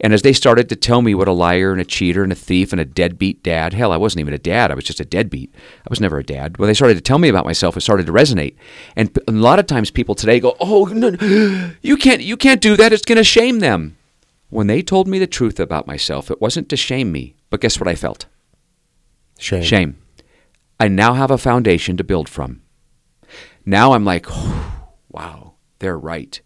And 0.00 0.12
as 0.12 0.22
they 0.22 0.32
started 0.32 0.68
to 0.68 0.76
tell 0.76 1.02
me 1.02 1.14
what 1.14 1.28
a 1.28 1.32
liar 1.32 1.72
and 1.72 1.80
a 1.80 1.84
cheater 1.84 2.22
and 2.22 2.32
a 2.32 2.36
thief 2.36 2.72
and 2.72 2.80
a 2.80 2.84
deadbeat 2.84 3.42
dad, 3.42 3.72
hell, 3.72 3.92
I 3.92 3.96
wasn't 3.96 4.20
even 4.20 4.34
a 4.34 4.38
dad. 4.38 4.70
I 4.70 4.74
was 4.74 4.84
just 4.84 5.00
a 5.00 5.04
deadbeat. 5.04 5.54
I 5.54 5.88
was 5.88 6.00
never 6.00 6.18
a 6.18 6.24
dad. 6.24 6.58
When 6.58 6.66
they 6.66 6.74
started 6.74 6.96
to 6.96 7.00
tell 7.00 7.18
me 7.18 7.28
about 7.28 7.46
myself, 7.46 7.76
it 7.76 7.80
started 7.80 8.06
to 8.06 8.12
resonate. 8.12 8.56
And 8.94 9.18
a 9.26 9.32
lot 9.32 9.58
of 9.58 9.66
times 9.66 9.90
people 9.90 10.14
today 10.14 10.38
go, 10.40 10.56
"Oh, 10.60 10.84
no, 10.86 11.10
no, 11.10 11.72
you 11.82 11.96
can't, 11.96 12.22
you 12.22 12.36
can't 12.36 12.60
do 12.60 12.76
that. 12.76 12.92
It's 12.92 13.04
going 13.04 13.16
to 13.16 13.24
shame 13.24 13.60
them." 13.60 13.96
When 14.48 14.68
they 14.68 14.80
told 14.82 15.08
me 15.08 15.18
the 15.18 15.26
truth 15.26 15.58
about 15.58 15.86
myself, 15.86 16.30
it 16.30 16.40
wasn't 16.40 16.68
to 16.68 16.76
shame 16.76 17.10
me, 17.10 17.34
but 17.50 17.60
guess 17.60 17.80
what 17.80 17.88
I 17.88 17.96
felt? 17.96 18.26
Shame. 19.38 19.62
Shame. 19.62 19.98
I 20.78 20.88
now 20.88 21.14
have 21.14 21.30
a 21.30 21.38
foundation 21.38 21.96
to 21.96 22.04
build 22.04 22.28
from. 22.28 22.62
Now 23.64 23.92
I'm 23.92 24.04
like, 24.04 24.26
wow, 25.10 25.54
they're 25.80 25.98
right. 25.98 26.40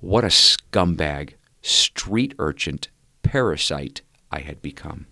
What 0.00 0.24
a 0.24 0.28
scumbag, 0.28 1.34
street 1.66 2.34
urchin, 2.38 2.78
parasite 3.22 4.02
I 4.30 4.40
had 4.40 4.62
become. 4.62 5.06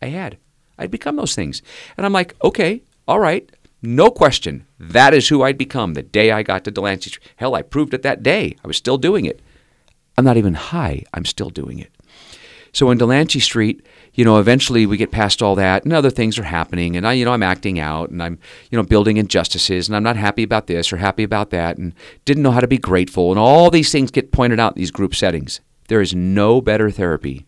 I 0.00 0.06
had. 0.06 0.38
I'd 0.78 0.90
become 0.90 1.16
those 1.16 1.34
things. 1.34 1.62
And 1.96 2.06
I'm 2.06 2.12
like, 2.12 2.34
okay, 2.42 2.82
all 3.06 3.18
right, 3.18 3.50
no 3.82 4.10
question. 4.10 4.66
That 4.78 5.14
is 5.14 5.28
who 5.28 5.42
I'd 5.42 5.58
become 5.58 5.94
the 5.94 6.02
day 6.02 6.30
I 6.30 6.42
got 6.42 6.64
to 6.64 6.70
Delancey 6.70 7.10
Street. 7.10 7.26
Hell, 7.36 7.54
I 7.54 7.62
proved 7.62 7.94
it 7.94 8.02
that 8.02 8.22
day. 8.22 8.56
I 8.62 8.66
was 8.66 8.76
still 8.76 8.98
doing 8.98 9.24
it. 9.24 9.40
I'm 10.16 10.24
not 10.24 10.36
even 10.36 10.54
high. 10.54 11.04
I'm 11.14 11.24
still 11.24 11.50
doing 11.50 11.78
it. 11.78 11.92
So 12.72 12.90
in 12.90 12.98
Delancey 12.98 13.40
Street, 13.40 13.84
you 14.14 14.24
know, 14.24 14.38
eventually 14.38 14.86
we 14.86 14.96
get 14.96 15.10
past 15.10 15.42
all 15.42 15.54
that, 15.54 15.84
and 15.84 15.92
other 15.92 16.10
things 16.10 16.38
are 16.38 16.44
happening, 16.44 16.96
and 16.96 17.06
I, 17.06 17.14
you 17.14 17.24
know, 17.24 17.32
I'm 17.32 17.42
acting 17.42 17.78
out, 17.78 18.10
and 18.10 18.22
I'm, 18.22 18.38
you 18.70 18.76
know, 18.76 18.82
building 18.82 19.16
injustices, 19.16 19.88
and 19.88 19.96
I'm 19.96 20.02
not 20.02 20.16
happy 20.16 20.42
about 20.42 20.66
this 20.66 20.92
or 20.92 20.96
happy 20.96 21.22
about 21.22 21.50
that, 21.50 21.78
and 21.78 21.94
didn't 22.24 22.42
know 22.42 22.50
how 22.50 22.60
to 22.60 22.68
be 22.68 22.78
grateful, 22.78 23.30
and 23.30 23.38
all 23.38 23.70
these 23.70 23.92
things 23.92 24.10
get 24.10 24.32
pointed 24.32 24.60
out 24.60 24.76
in 24.76 24.80
these 24.80 24.90
group 24.90 25.14
settings. 25.14 25.60
There 25.88 26.00
is 26.00 26.14
no 26.14 26.60
better 26.60 26.90
therapy 26.90 27.46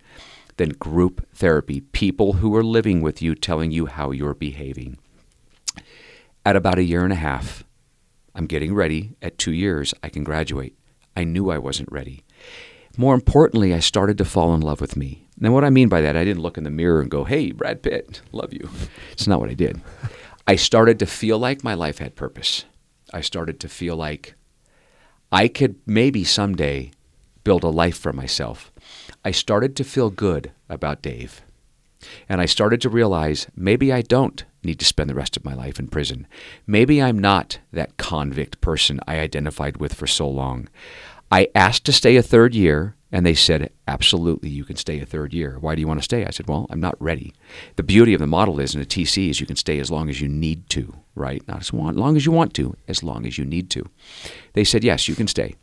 than 0.57 0.71
group 0.71 1.27
therapy. 1.35 1.81
People 1.81 2.35
who 2.35 2.55
are 2.57 2.65
living 2.65 3.01
with 3.01 3.23
you 3.23 3.35
telling 3.35 3.71
you 3.71 3.87
how 3.87 4.11
you're 4.11 4.35
behaving. 4.35 4.99
At 6.45 6.57
about 6.57 6.79
a 6.79 6.85
year 6.85 7.05
and 7.05 7.13
a 7.13 7.17
half, 7.17 7.65
I'm 8.35 8.47
getting 8.47 8.75
ready. 8.75 9.17
At 9.21 9.39
two 9.39 9.53
years, 9.53 9.93
I 10.03 10.09
can 10.09 10.25
graduate. 10.25 10.75
I 11.17 11.25
knew 11.25 11.51
I 11.51 11.59
wasn't 11.59 11.93
ready. 11.93 12.23
More 12.97 13.15
importantly, 13.15 13.73
I 13.73 13.81
started 13.81 14.19
to 14.19 14.25
fall 14.25 14.55
in 14.55 14.61
love 14.61 14.81
with 14.81 14.97
me. 14.97 15.27
Now, 15.39 15.53
what 15.53 15.65
I 15.65 15.71
mean 15.71 15.89
by 15.89 16.01
that, 16.03 16.17
I 16.17 16.25
didn't 16.25 16.43
look 16.43 16.59
in 16.59 16.65
the 16.65 16.71
mirror 16.71 17.01
and 17.01 17.11
go, 17.11 17.25
hey, 17.25 17.53
Brad 17.53 17.83
Pitt, 17.83 18.21
love 18.33 18.53
you. 18.53 18.69
It's 19.13 19.27
not 19.27 19.41
what 19.41 19.49
I 19.49 19.55
did. 19.55 19.81
I 20.47 20.57
started 20.57 20.99
to 20.99 21.07
feel 21.07 21.39
like 21.39 21.65
my 21.65 21.75
life 21.75 21.99
had 21.99 22.17
purpose. 22.17 22.65
I 23.13 23.21
started 23.21 23.59
to 23.61 23.69
feel 23.69 23.97
like 23.97 24.35
I 25.33 25.49
could 25.49 25.77
maybe 25.87 26.25
someday 26.25 26.91
build 27.45 27.65
a 27.65 27.69
life 27.69 27.97
for 27.97 28.13
myself. 28.13 28.73
I 29.25 29.31
started 29.31 29.77
to 29.77 29.85
feel 29.85 30.11
good 30.11 30.53
about 30.69 31.03
Dave. 31.03 31.43
And 32.29 32.41
I 32.41 32.47
started 32.47 32.81
to 32.83 32.89
realize 32.89 33.47
maybe 33.55 33.93
I 33.93 34.03
don't 34.03 34.45
need 34.63 34.79
to 34.79 34.85
spend 34.85 35.09
the 35.09 35.15
rest 35.15 35.37
of 35.37 35.45
my 35.45 35.55
life 35.55 35.79
in 35.79 35.89
prison. 35.89 36.27
Maybe 36.67 37.01
I'm 37.01 37.19
not 37.19 37.59
that 37.73 37.97
convict 37.97 38.61
person 38.61 39.01
I 39.07 39.19
identified 39.19 39.79
with 39.79 39.95
for 39.95 40.07
so 40.07 40.29
long. 40.29 40.69
I 41.31 41.49
asked 41.55 41.85
to 41.87 41.93
stay 41.93 42.17
a 42.17 42.23
third 42.23 42.55
year, 42.55 42.97
and 43.13 43.25
they 43.25 43.35
said, 43.35 43.71
Absolutely, 43.87 44.49
you 44.49 44.65
can 44.65 44.77
stay 44.77 45.01
a 45.01 45.07
third 45.07 45.33
year. 45.33 45.59
Why 45.61 45.75
do 45.75 45.81
you 45.81 45.89
want 45.89 46.01
to 46.01 46.05
stay? 46.05 46.25
I 46.25 46.31
said, 46.31 46.49
Well, 46.49 46.67
I'm 46.71 46.81
not 46.81 47.01
ready. 47.01 47.33
The 47.77 47.83
beauty 47.83 48.15
of 48.15 48.21
the 48.21 48.27
model 48.27 48.61
is 48.61 48.75
in 48.75 48.81
a 48.81 48.85
TC 48.85 49.31
is 49.31 49.41
you 49.41 49.47
can 49.47 49.57
stay 49.57 49.79
as 49.79 49.91
long 49.91 50.09
as 50.09 50.21
you 50.21 50.29
need 50.29 50.69
to, 50.71 50.95
right? 51.15 51.47
Not 51.47 51.61
as 51.61 51.73
long 51.73 52.17
as 52.17 52.27
you 52.27 52.33
want 52.33 52.55
to, 52.55 52.77
as 52.89 53.03
long 53.03 53.27
as 53.27 53.39
you 53.39 53.45
need 53.45 53.71
to. 53.71 53.85
They 54.55 54.65
said, 54.65 54.85
Yes, 54.85 55.09
you 55.09 55.15
can 55.15 55.27
stay. 55.27 55.55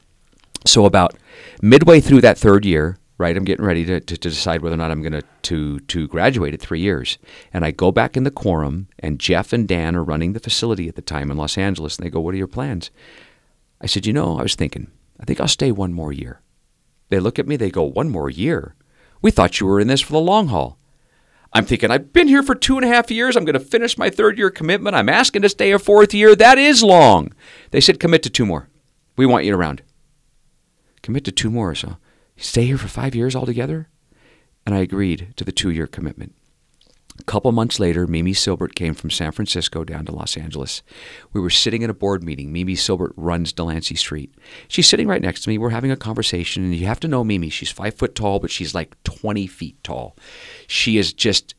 So, 0.65 0.85
about 0.85 1.15
midway 1.61 1.99
through 1.99 2.21
that 2.21 2.37
third 2.37 2.65
year, 2.65 2.97
right? 3.17 3.35
I'm 3.35 3.45
getting 3.45 3.65
ready 3.65 3.85
to, 3.85 3.99
to, 3.99 4.17
to 4.17 4.29
decide 4.29 4.61
whether 4.61 4.75
or 4.75 4.77
not 4.77 4.91
I'm 4.91 5.01
going 5.01 5.13
to, 5.13 5.23
to 5.43 5.79
to 5.79 6.07
graduate 6.07 6.53
at 6.53 6.61
three 6.61 6.81
years. 6.81 7.17
And 7.53 7.65
I 7.65 7.71
go 7.71 7.91
back 7.91 8.15
in 8.17 8.23
the 8.23 8.31
quorum, 8.31 8.87
and 8.99 9.19
Jeff 9.19 9.53
and 9.53 9.67
Dan 9.67 9.95
are 9.95 10.03
running 10.03 10.33
the 10.33 10.39
facility 10.39 10.87
at 10.87 10.95
the 10.95 11.01
time 11.01 11.31
in 11.31 11.37
Los 11.37 11.57
Angeles, 11.57 11.97
and 11.97 12.05
they 12.05 12.09
go, 12.09 12.19
"What 12.19 12.33
are 12.33 12.37
your 12.37 12.47
plans?" 12.47 12.89
I 13.79 13.85
said, 13.85 14.05
"You 14.05 14.13
know, 14.13 14.39
I 14.39 14.43
was 14.43 14.55
thinking, 14.55 14.87
I 15.19 15.25
think 15.25 15.39
I'll 15.39 15.47
stay 15.47 15.71
one 15.71 15.93
more 15.93 16.13
year." 16.13 16.41
They 17.09 17.19
look 17.19 17.39
at 17.39 17.47
me, 17.47 17.55
they 17.55 17.71
go, 17.71 17.83
"One 17.83 18.09
more 18.09 18.29
year? 18.29 18.75
We 19.21 19.31
thought 19.31 19.59
you 19.59 19.67
were 19.67 19.79
in 19.79 19.87
this 19.87 20.01
for 20.01 20.13
the 20.13 20.19
long 20.19 20.47
haul." 20.47 20.77
I'm 21.53 21.65
thinking, 21.65 21.89
I've 21.89 22.13
been 22.13 22.27
here 22.27 22.43
for 22.43 22.55
two 22.55 22.75
and 22.75 22.85
a 22.85 22.89
half 22.89 23.09
years. 23.09 23.35
I'm 23.35 23.45
going 23.45 23.53
to 23.53 23.59
finish 23.59 23.97
my 23.97 24.09
third 24.09 24.37
year 24.37 24.49
commitment. 24.49 24.95
I'm 24.95 25.09
asking 25.09 25.41
to 25.43 25.49
stay 25.49 25.71
a 25.71 25.79
fourth 25.79 26.13
year. 26.13 26.35
That 26.35 26.57
is 26.57 26.83
long. 26.83 27.31
They 27.71 27.81
said, 27.81 27.99
commit 27.99 28.21
to 28.23 28.29
two 28.29 28.45
more. 28.45 28.69
We 29.15 29.25
want 29.25 29.45
you 29.45 29.55
around. 29.55 29.81
Commit 31.01 31.23
to 31.25 31.31
two 31.31 31.49
more. 31.49 31.73
So 31.73 31.97
stay 32.35 32.65
here 32.65 32.77
for 32.77 32.89
five 32.89 33.15
years 33.15 33.35
altogether? 33.35 33.87
And 34.65 34.75
I 34.75 34.79
agreed 34.79 35.33
to 35.37 35.43
the 35.43 35.51
two 35.51 35.69
year 35.69 35.87
commitment. 35.87 36.35
A 37.19 37.23
couple 37.23 37.51
months 37.51 37.79
later, 37.79 38.05
Mimi 38.07 38.33
Silbert 38.33 38.75
came 38.75 38.93
from 38.93 39.09
San 39.09 39.31
Francisco 39.31 39.83
down 39.83 40.05
to 40.05 40.11
Los 40.11 40.37
Angeles. 40.37 40.83
We 41.33 41.41
were 41.41 41.49
sitting 41.49 41.81
in 41.81 41.89
a 41.89 41.93
board 41.93 42.23
meeting. 42.23 42.53
Mimi 42.53 42.75
Silbert 42.75 43.13
runs 43.17 43.51
Delancey 43.51 43.95
Street. 43.95 44.33
She's 44.67 44.87
sitting 44.87 45.07
right 45.07 45.21
next 45.21 45.41
to 45.41 45.49
me. 45.49 45.57
We're 45.57 45.71
having 45.71 45.91
a 45.91 45.97
conversation, 45.97 46.63
and 46.63 46.75
you 46.75 46.85
have 46.85 46.99
to 47.01 47.07
know 47.07 47.23
Mimi. 47.23 47.49
She's 47.49 47.71
five 47.71 47.95
foot 47.95 48.13
tall, 48.13 48.39
but 48.39 48.51
she's 48.51 48.75
like 48.75 49.01
20 49.03 49.47
feet 49.47 49.83
tall. 49.83 50.15
She 50.67 50.97
is 50.97 51.11
just 51.11 51.55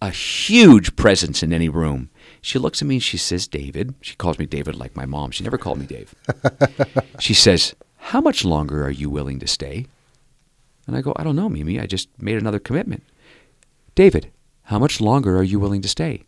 a 0.00 0.10
huge 0.10 0.96
presence 0.96 1.42
in 1.42 1.52
any 1.52 1.68
room. 1.68 2.10
She 2.40 2.58
looks 2.58 2.82
at 2.82 2.88
me 2.88 2.96
and 2.96 3.02
she 3.02 3.16
says, 3.16 3.46
David. 3.46 3.94
She 4.02 4.16
calls 4.16 4.38
me 4.38 4.46
David 4.46 4.74
like 4.74 4.96
my 4.96 5.06
mom. 5.06 5.30
She 5.30 5.44
never 5.44 5.56
called 5.56 5.78
me 5.78 5.86
Dave. 5.86 6.14
she 7.18 7.32
says, 7.32 7.74
How 7.96 8.20
much 8.20 8.44
longer 8.44 8.84
are 8.84 8.90
you 8.90 9.08
willing 9.08 9.38
to 9.40 9.46
stay? 9.46 9.86
And 10.86 10.96
I 10.96 11.00
go, 11.00 11.14
I 11.16 11.24
don't 11.24 11.36
know, 11.36 11.48
Mimi. 11.48 11.80
I 11.80 11.86
just 11.86 12.08
made 12.20 12.36
another 12.36 12.58
commitment. 12.58 13.02
David, 13.94 14.30
how 14.64 14.78
much 14.78 15.00
longer 15.00 15.36
are 15.38 15.42
you 15.42 15.58
willing 15.58 15.82
to 15.82 15.88
stay? 15.88 16.24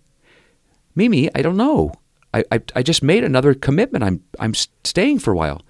Mimi, 0.94 1.30
I 1.34 1.42
don't 1.42 1.56
know. 1.56 1.92
I, 2.32 2.44
I, 2.52 2.60
I 2.74 2.82
just 2.82 3.02
made 3.02 3.24
another 3.24 3.54
commitment. 3.54 4.04
I'm, 4.04 4.22
I'm 4.38 4.54
staying 4.54 5.20
for 5.20 5.32
a 5.32 5.36
while. 5.36 5.62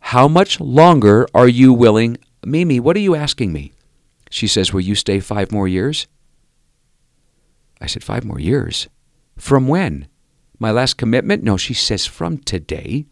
How 0.00 0.28
much 0.28 0.60
longer 0.60 1.26
are 1.34 1.48
you 1.48 1.72
willing? 1.72 2.18
Mimi, 2.44 2.80
what 2.80 2.96
are 2.96 3.00
you 3.00 3.14
asking 3.14 3.52
me? 3.52 3.72
She 4.30 4.46
says, 4.46 4.72
Will 4.72 4.80
you 4.80 4.94
stay 4.94 5.20
five 5.20 5.52
more 5.52 5.68
years? 5.68 6.06
I 7.80 7.86
said, 7.86 8.04
Five 8.04 8.24
more 8.24 8.40
years? 8.40 8.88
From 9.36 9.68
when? 9.68 10.08
My 10.58 10.70
last 10.70 10.94
commitment? 10.94 11.42
No, 11.42 11.56
she 11.56 11.74
says, 11.74 12.06
From 12.06 12.38
today. 12.38 13.06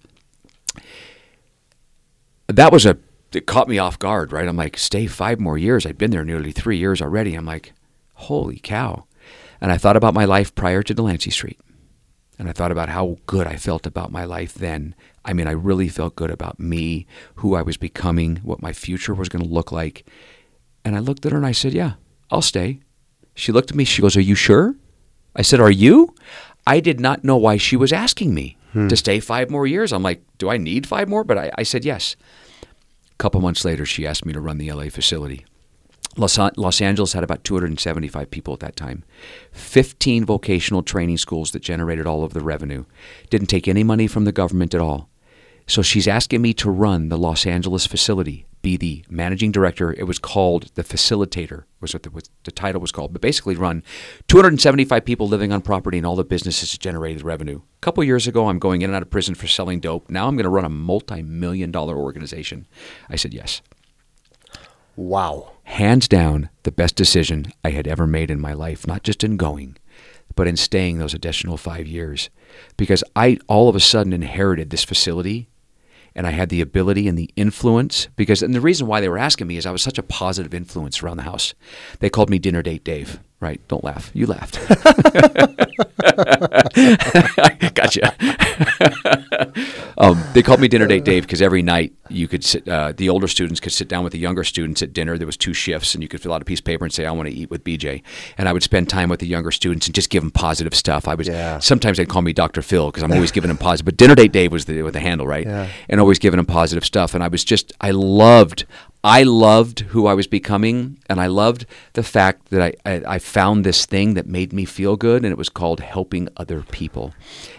That 2.46 2.72
was 2.72 2.86
a 2.86 2.98
it 3.32 3.46
caught 3.46 3.68
me 3.68 3.78
off 3.78 3.98
guard, 3.98 4.32
right? 4.32 4.48
I'm 4.48 4.56
like, 4.56 4.78
stay 4.78 5.06
five 5.06 5.38
more 5.38 5.58
years. 5.58 5.84
I'd 5.84 5.98
been 5.98 6.10
there 6.10 6.24
nearly 6.24 6.50
three 6.50 6.78
years 6.78 7.02
already. 7.02 7.34
I'm 7.34 7.44
like, 7.44 7.74
holy 8.18 8.58
cow. 8.62 9.04
And 9.60 9.72
I 9.72 9.78
thought 9.78 9.96
about 9.96 10.14
my 10.14 10.24
life 10.24 10.54
prior 10.54 10.82
to 10.82 10.94
Delancey 10.94 11.30
Street. 11.30 11.58
And 12.38 12.48
I 12.48 12.52
thought 12.52 12.70
about 12.70 12.88
how 12.88 13.16
good 13.26 13.46
I 13.46 13.56
felt 13.56 13.86
about 13.86 14.12
my 14.12 14.24
life 14.24 14.54
then. 14.54 14.94
I 15.24 15.32
mean, 15.32 15.48
I 15.48 15.52
really 15.52 15.88
felt 15.88 16.14
good 16.14 16.30
about 16.30 16.60
me, 16.60 17.06
who 17.36 17.54
I 17.54 17.62
was 17.62 17.76
becoming, 17.76 18.36
what 18.36 18.62
my 18.62 18.72
future 18.72 19.14
was 19.14 19.28
going 19.28 19.44
to 19.44 19.50
look 19.50 19.72
like. 19.72 20.06
And 20.84 20.94
I 20.94 21.00
looked 21.00 21.26
at 21.26 21.32
her 21.32 21.38
and 21.38 21.46
I 21.46 21.52
said, 21.52 21.74
Yeah, 21.74 21.94
I'll 22.30 22.42
stay. 22.42 22.80
She 23.34 23.50
looked 23.50 23.70
at 23.70 23.76
me. 23.76 23.84
She 23.84 24.02
goes, 24.02 24.16
Are 24.16 24.20
you 24.20 24.36
sure? 24.36 24.76
I 25.34 25.42
said, 25.42 25.60
Are 25.60 25.70
you? 25.70 26.14
I 26.66 26.80
did 26.80 27.00
not 27.00 27.24
know 27.24 27.36
why 27.36 27.56
she 27.56 27.76
was 27.76 27.92
asking 27.92 28.34
me 28.34 28.56
hmm. 28.72 28.88
to 28.88 28.96
stay 28.96 29.18
five 29.20 29.50
more 29.50 29.66
years. 29.66 29.92
I'm 29.92 30.02
like, 30.02 30.22
Do 30.38 30.48
I 30.48 30.58
need 30.58 30.86
five 30.86 31.08
more? 31.08 31.24
But 31.24 31.38
I, 31.38 31.50
I 31.58 31.62
said, 31.64 31.84
Yes. 31.84 32.14
A 32.62 33.16
couple 33.18 33.40
months 33.40 33.64
later, 33.64 33.84
she 33.84 34.06
asked 34.06 34.24
me 34.24 34.32
to 34.32 34.40
run 34.40 34.58
the 34.58 34.70
LA 34.70 34.90
facility. 34.90 35.44
Los, 36.18 36.38
Los 36.56 36.80
Angeles 36.80 37.12
had 37.12 37.24
about 37.24 37.44
275 37.44 38.30
people 38.30 38.54
at 38.54 38.60
that 38.60 38.76
time. 38.76 39.04
15 39.52 40.24
vocational 40.24 40.82
training 40.82 41.18
schools 41.18 41.52
that 41.52 41.62
generated 41.62 42.06
all 42.06 42.24
of 42.24 42.34
the 42.34 42.40
revenue. 42.40 42.84
Didn't 43.30 43.46
take 43.46 43.68
any 43.68 43.84
money 43.84 44.06
from 44.06 44.24
the 44.24 44.32
government 44.32 44.74
at 44.74 44.80
all. 44.80 45.08
So 45.68 45.82
she's 45.82 46.08
asking 46.08 46.40
me 46.40 46.54
to 46.54 46.70
run 46.70 47.10
the 47.10 47.18
Los 47.18 47.44
Angeles 47.44 47.86
facility, 47.86 48.46
be 48.62 48.78
the 48.78 49.04
managing 49.10 49.52
director. 49.52 49.92
It 49.92 50.04
was 50.04 50.18
called 50.18 50.74
the 50.74 50.82
facilitator, 50.82 51.64
was 51.80 51.92
what 51.92 52.04
the, 52.04 52.10
what 52.10 52.28
the 52.44 52.50
title 52.50 52.80
was 52.80 52.90
called. 52.90 53.12
But 53.12 53.20
basically, 53.20 53.54
run 53.54 53.82
275 54.28 55.04
people 55.04 55.28
living 55.28 55.52
on 55.52 55.60
property 55.60 55.98
and 55.98 56.06
all 56.06 56.16
the 56.16 56.24
businesses 56.24 56.72
that 56.72 56.80
generated 56.80 57.22
revenue. 57.22 57.58
A 57.58 57.80
couple 57.82 58.02
years 58.02 58.26
ago, 58.26 58.48
I'm 58.48 58.58
going 58.58 58.80
in 58.80 58.88
and 58.88 58.96
out 58.96 59.02
of 59.02 59.10
prison 59.10 59.34
for 59.34 59.46
selling 59.46 59.78
dope. 59.78 60.10
Now 60.10 60.26
I'm 60.26 60.36
going 60.36 60.44
to 60.44 60.50
run 60.50 60.64
a 60.64 60.70
multi-million 60.70 61.70
dollar 61.70 61.98
organization. 61.98 62.66
I 63.10 63.16
said 63.16 63.34
yes. 63.34 63.60
Wow. 64.96 65.52
Hands 65.68 66.08
down, 66.08 66.48
the 66.64 66.72
best 66.72 66.96
decision 66.96 67.52
I 67.62 67.70
had 67.70 67.86
ever 67.86 68.06
made 68.06 68.30
in 68.30 68.40
my 68.40 68.52
life, 68.52 68.86
not 68.86 69.04
just 69.04 69.22
in 69.22 69.36
going, 69.36 69.76
but 70.34 70.48
in 70.48 70.56
staying 70.56 70.98
those 70.98 71.14
additional 71.14 71.56
five 71.56 71.86
years. 71.86 72.30
Because 72.76 73.04
I 73.14 73.38
all 73.46 73.68
of 73.68 73.76
a 73.76 73.80
sudden 73.80 74.12
inherited 74.12 74.70
this 74.70 74.82
facility 74.82 75.48
and 76.16 76.26
I 76.26 76.30
had 76.30 76.48
the 76.48 76.62
ability 76.62 77.06
and 77.06 77.16
the 77.16 77.30
influence 77.36 78.08
because 78.16 78.42
and 78.42 78.54
the 78.54 78.62
reason 78.62 78.86
why 78.88 79.00
they 79.00 79.10
were 79.10 79.18
asking 79.18 79.46
me 79.46 79.56
is 79.56 79.66
I 79.66 79.70
was 79.70 79.82
such 79.82 79.98
a 79.98 80.02
positive 80.02 80.54
influence 80.54 81.02
around 81.02 81.18
the 81.18 81.24
house. 81.24 81.54
They 82.00 82.10
called 82.10 82.30
me 82.30 82.40
dinner 82.40 82.62
date 82.62 82.82
Dave. 82.82 83.20
Right? 83.40 83.60
Don't 83.68 83.84
laugh. 83.84 84.10
You 84.14 84.26
laughed. 84.26 84.58
gotcha. 87.74 88.12
um, 89.98 90.20
they 90.32 90.42
called 90.42 90.60
me 90.60 90.66
dinner 90.66 90.88
date 90.88 91.04
Dave 91.04 91.22
because 91.22 91.40
every 91.40 91.62
night 91.62 91.92
you 92.08 92.26
could 92.26 92.44
sit. 92.44 92.68
Uh, 92.68 92.92
the 92.96 93.08
older 93.08 93.28
students 93.28 93.60
could 93.60 93.72
sit 93.72 93.86
down 93.86 94.02
with 94.02 94.12
the 94.12 94.18
younger 94.18 94.42
students 94.42 94.82
at 94.82 94.92
dinner. 94.92 95.16
There 95.16 95.26
was 95.26 95.36
two 95.36 95.54
shifts, 95.54 95.94
and 95.94 96.02
you 96.02 96.08
could 96.08 96.20
fill 96.20 96.32
out 96.32 96.42
a 96.42 96.44
piece 96.44 96.58
of 96.58 96.64
paper 96.64 96.84
and 96.84 96.92
say, 96.92 97.06
"I 97.06 97.12
want 97.12 97.28
to 97.28 97.34
eat 97.34 97.48
with 97.48 97.62
BJ." 97.62 98.02
And 98.36 98.48
I 98.48 98.52
would 98.52 98.64
spend 98.64 98.88
time 98.88 99.08
with 99.08 99.20
the 99.20 99.28
younger 99.28 99.52
students 99.52 99.86
and 99.86 99.94
just 99.94 100.10
give 100.10 100.22
them 100.22 100.32
positive 100.32 100.74
stuff. 100.74 101.06
I 101.06 101.14
was 101.14 101.28
yeah. 101.28 101.60
sometimes 101.60 101.98
they'd 101.98 102.08
call 102.08 102.22
me 102.22 102.32
Dr. 102.32 102.62
Phil 102.62 102.90
because 102.90 103.04
I'm 103.04 103.12
always 103.12 103.30
giving 103.30 103.48
them 103.48 103.58
positive. 103.58 103.84
But 103.84 103.96
dinner 103.96 104.16
date 104.16 104.32
Dave 104.32 104.50
was 104.50 104.64
the 104.64 104.82
with 104.82 104.94
the 104.94 105.00
handle, 105.00 105.28
right? 105.28 105.46
Yeah. 105.46 105.68
And 105.88 106.00
always 106.00 106.18
giving 106.18 106.38
them 106.38 106.46
positive 106.46 106.84
stuff. 106.84 107.14
And 107.14 107.22
I 107.22 107.28
was 107.28 107.44
just 107.44 107.72
I 107.80 107.92
loved 107.92 108.66
I 109.04 109.22
loved 109.22 109.80
who 109.80 110.06
I 110.06 110.14
was 110.14 110.26
becoming, 110.26 110.98
and 111.08 111.20
I 111.20 111.28
loved 111.28 111.66
the 111.92 112.02
fact 112.02 112.50
that 112.50 112.60
I, 112.60 112.90
I, 112.90 113.14
I, 113.14 113.18
found 113.18 113.64
this 113.64 113.86
thing 113.86 114.14
that 114.14 114.26
made 114.26 114.52
me 114.52 114.64
feel 114.64 114.96
good, 114.96 115.24
and 115.24 115.30
it 115.30 115.38
was 115.38 115.48
called 115.48 115.80
helping 115.80 116.28
other 116.36 116.62
people. 116.62 117.14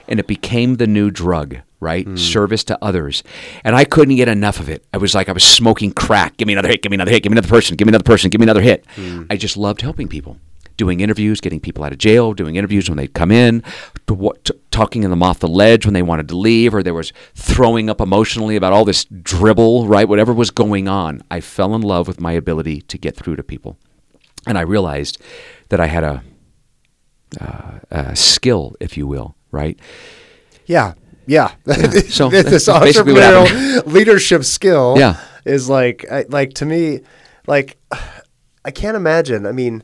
And 0.08 0.20
it 0.20 0.28
became 0.28 0.76
the 0.76 0.88
new 0.88 1.10
drug, 1.10 1.60
right? 1.80 2.06
Mm. 2.06 2.20
Service 2.20 2.66
to 2.66 2.78
others. 2.84 3.24
And 3.64 3.74
I 3.76 3.86
couldn't 3.86 4.18
get 4.18 4.28
enough 4.28 4.60
of 4.60 4.68
it. 4.68 4.86
I 4.94 4.98
was 4.98 5.16
like, 5.16 5.30
I 5.30 5.32
was 5.32 5.44
smoking 5.44 5.94
crack. 5.94 6.36
Give 6.36 6.46
me 6.46 6.54
another 6.54 6.68
hit, 6.68 6.82
give 6.82 6.92
me 6.92 6.96
another 6.96 7.12
hit, 7.12 7.24
give 7.24 7.32
me 7.32 7.36
another 7.36 7.48
person, 7.48 7.78
give 7.78 7.86
me 7.86 7.92
another 7.92 8.04
person, 8.04 8.30
give 8.30 8.42
me 8.42 8.46
another 8.46 8.62
hit. 8.62 8.86
Mm. 8.96 9.28
I 9.30 9.38
just 9.38 9.56
loved 9.56 9.82
helping 9.82 10.10
people 10.10 10.38
doing 10.80 11.02
interviews, 11.02 11.42
getting 11.42 11.60
people 11.60 11.84
out 11.84 11.92
of 11.92 11.98
jail, 11.98 12.34
doing 12.34 12.56
interviews 12.56 12.90
when 12.90 12.98
they'd 12.98 13.14
come 13.14 13.32
in, 13.32 13.62
to, 14.08 14.34
to, 14.46 14.59
talking 14.80 15.02
them 15.02 15.22
off 15.22 15.40
the 15.40 15.48
ledge 15.48 15.86
when 15.86 15.94
they 15.94 16.02
wanted 16.02 16.30
to 16.30 16.38
leave, 16.38 16.74
or 16.74 16.82
there 16.82 16.94
was 16.94 17.12
throwing 17.36 17.90
up 17.90 18.00
emotionally 18.00 18.56
about 18.56 18.72
all 18.72 18.86
this 18.86 19.04
dribble, 19.04 19.88
right? 19.88 20.08
Whatever 20.08 20.32
was 20.34 20.52
going 20.52 20.88
on. 20.88 21.22
I 21.30 21.42
fell 21.42 21.76
in 21.76 21.82
love 21.82 22.08
with 22.08 22.22
my 22.22 22.32
ability 22.32 22.82
to 22.84 22.98
get 22.98 23.18
through 23.18 23.36
to 23.36 23.44
people. 23.44 23.78
And 24.48 24.58
I 24.58 24.62
realized 24.62 25.22
that 25.68 25.82
I 25.82 25.88
had 25.88 26.06
a, 26.06 26.24
uh, 27.42 27.80
a 27.92 28.16
skill, 28.16 28.78
if 28.80 28.96
you 28.96 29.06
will, 29.06 29.36
right? 29.52 29.78
Yeah. 30.66 30.94
Yeah. 31.28 31.52
yeah. 31.66 31.76
So 32.08 32.30
this 32.30 32.70
entrepreneurial 32.70 33.86
leadership 33.86 34.46
skill 34.46 34.96
yeah. 34.98 35.20
is 35.44 35.68
like, 35.68 36.06
like 36.30 36.54
to 36.54 36.66
me, 36.66 37.02
like, 37.48 37.78
I 38.64 38.72
can't 38.72 38.96
imagine. 38.96 39.46
I 39.46 39.52
mean, 39.52 39.84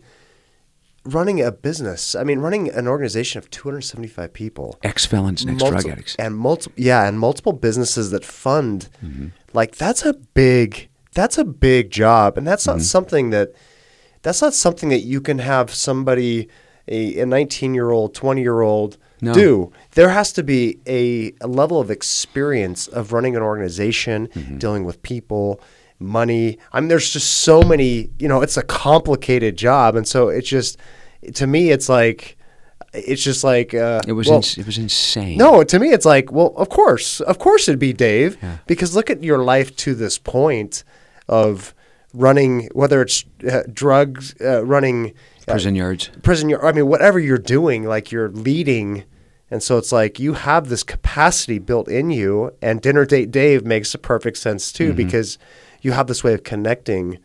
running 1.06 1.42
a 1.42 1.52
business. 1.52 2.16
I 2.16 2.24
mean, 2.24 2.40
running 2.40 2.70
an 2.70 2.88
organization 2.88 3.40
of 3.40 3.50
275 3.50 4.34
people, 4.34 4.78
ex 4.84 5.06
felons, 5.06 5.46
ex 5.46 5.58
drug 5.64 5.86
addicts, 5.88 6.16
and 6.16 6.36
multiple 6.36 6.74
yeah, 6.78 7.08
and 7.08 7.20
multiple 7.20 7.54
businesses 7.54 8.12
that 8.12 8.26
fund. 8.26 8.90
Mm-hmm. 9.04 9.28
Like 9.54 9.76
that's 9.76 10.06
a 10.06 10.14
big 10.14 10.90
that's 11.14 11.38
a 11.38 11.46
big 11.46 11.92
job, 11.92 12.38
and 12.38 12.46
that's 12.48 12.66
not 12.68 12.78
Mm-hmm. 12.78 12.84
something 12.84 13.30
that 13.30 13.54
that's 14.22 14.42
not 14.42 14.54
something 14.54 14.90
that 14.90 15.02
you 15.02 15.22
can 15.22 15.40
have 15.40 15.74
somebody 15.74 16.50
a, 16.88 17.20
a 17.20 17.26
19 17.26 17.74
year 17.74 17.92
old, 17.92 18.14
20 18.14 18.42
year 18.42 18.62
old 18.62 18.98
No. 19.22 19.34
do. 19.34 19.72
There 19.92 20.10
has 20.10 20.34
to 20.34 20.44
be 20.44 20.80
a, 20.88 21.32
a 21.42 21.48
level 21.48 21.80
of 21.80 21.90
experience 21.92 22.88
of 22.88 23.14
running 23.14 23.36
an 23.36 23.42
organization, 23.42 24.28
Mm-hmm. 24.28 24.58
dealing 24.58 24.84
with 24.84 25.02
people, 25.04 25.60
money. 26.06 26.58
I 26.72 26.80
mean, 26.80 26.88
there's 26.90 27.10
just 27.10 27.40
so 27.40 27.62
many. 27.62 28.10
You 28.20 28.28
know, 28.28 28.42
it's 28.42 28.58
a 28.58 28.64
complicated 28.64 29.58
job, 29.58 29.96
and 29.96 30.08
so 30.08 30.30
it's 30.30 30.48
just 30.48 30.78
to 31.34 31.48
me, 31.48 31.72
it's 31.72 31.90
like 31.90 32.38
it's 32.94 33.22
just 33.24 33.44
like 33.44 33.74
uh, 33.74 34.02
It 34.08 34.14
was 34.14 34.28
well, 34.28 34.38
ins- 34.38 34.58
it 34.58 34.66
was 34.66 34.78
insane. 34.78 35.38
no, 35.38 35.64
to 35.64 35.80
me, 35.80 35.90
it's 35.92 36.06
like, 36.06 36.32
well, 36.32 36.54
of 36.56 36.70
course, 36.70 37.20
of 37.22 37.40
course, 37.40 37.68
it'd 37.68 37.80
be 37.80 37.92
Dave, 37.94 38.38
because 38.68 38.96
look 38.96 39.10
at 39.10 39.22
your 39.24 39.40
life 39.40 39.76
to 39.78 39.94
this 39.96 40.18
point 40.18 40.84
of 41.28 41.74
running, 42.14 42.70
whether 42.74 43.02
it's 43.02 43.26
uh, 43.50 43.64
drugs, 43.74 44.34
uh, 44.40 44.64
running 44.66 45.08
uh, 45.48 45.52
prison 45.52 45.76
yards. 45.76 46.10
prison. 46.24 46.48
yard- 46.50 46.64
I 46.64 46.72
mean, 46.72 46.88
whatever 46.88 47.20
you're 47.20 47.38
doing, 47.38 47.84
like 47.84 48.12
you're 48.14 48.30
leading, 48.30 49.04
and 49.52 49.62
so 49.62 49.78
it's 49.78 49.92
like 49.92 50.18
you 50.20 50.34
have 50.34 50.70
this 50.70 50.82
capacity 50.84 51.60
built 51.60 51.88
in 51.90 52.12
you. 52.12 52.52
And 52.62 52.82
dinner 52.82 53.06
date 53.06 53.30
Dave 53.32 53.66
makes 53.66 53.94
a 53.94 53.98
perfect 53.98 54.38
sense 54.38 54.72
too, 54.72 54.88
Mm-hmm. 54.90 54.98
because 54.98 55.38
you 55.86 55.92
have 55.94 56.08
this 56.08 56.24
way 56.24 56.34
of 56.34 56.44
connecting. 56.44 57.20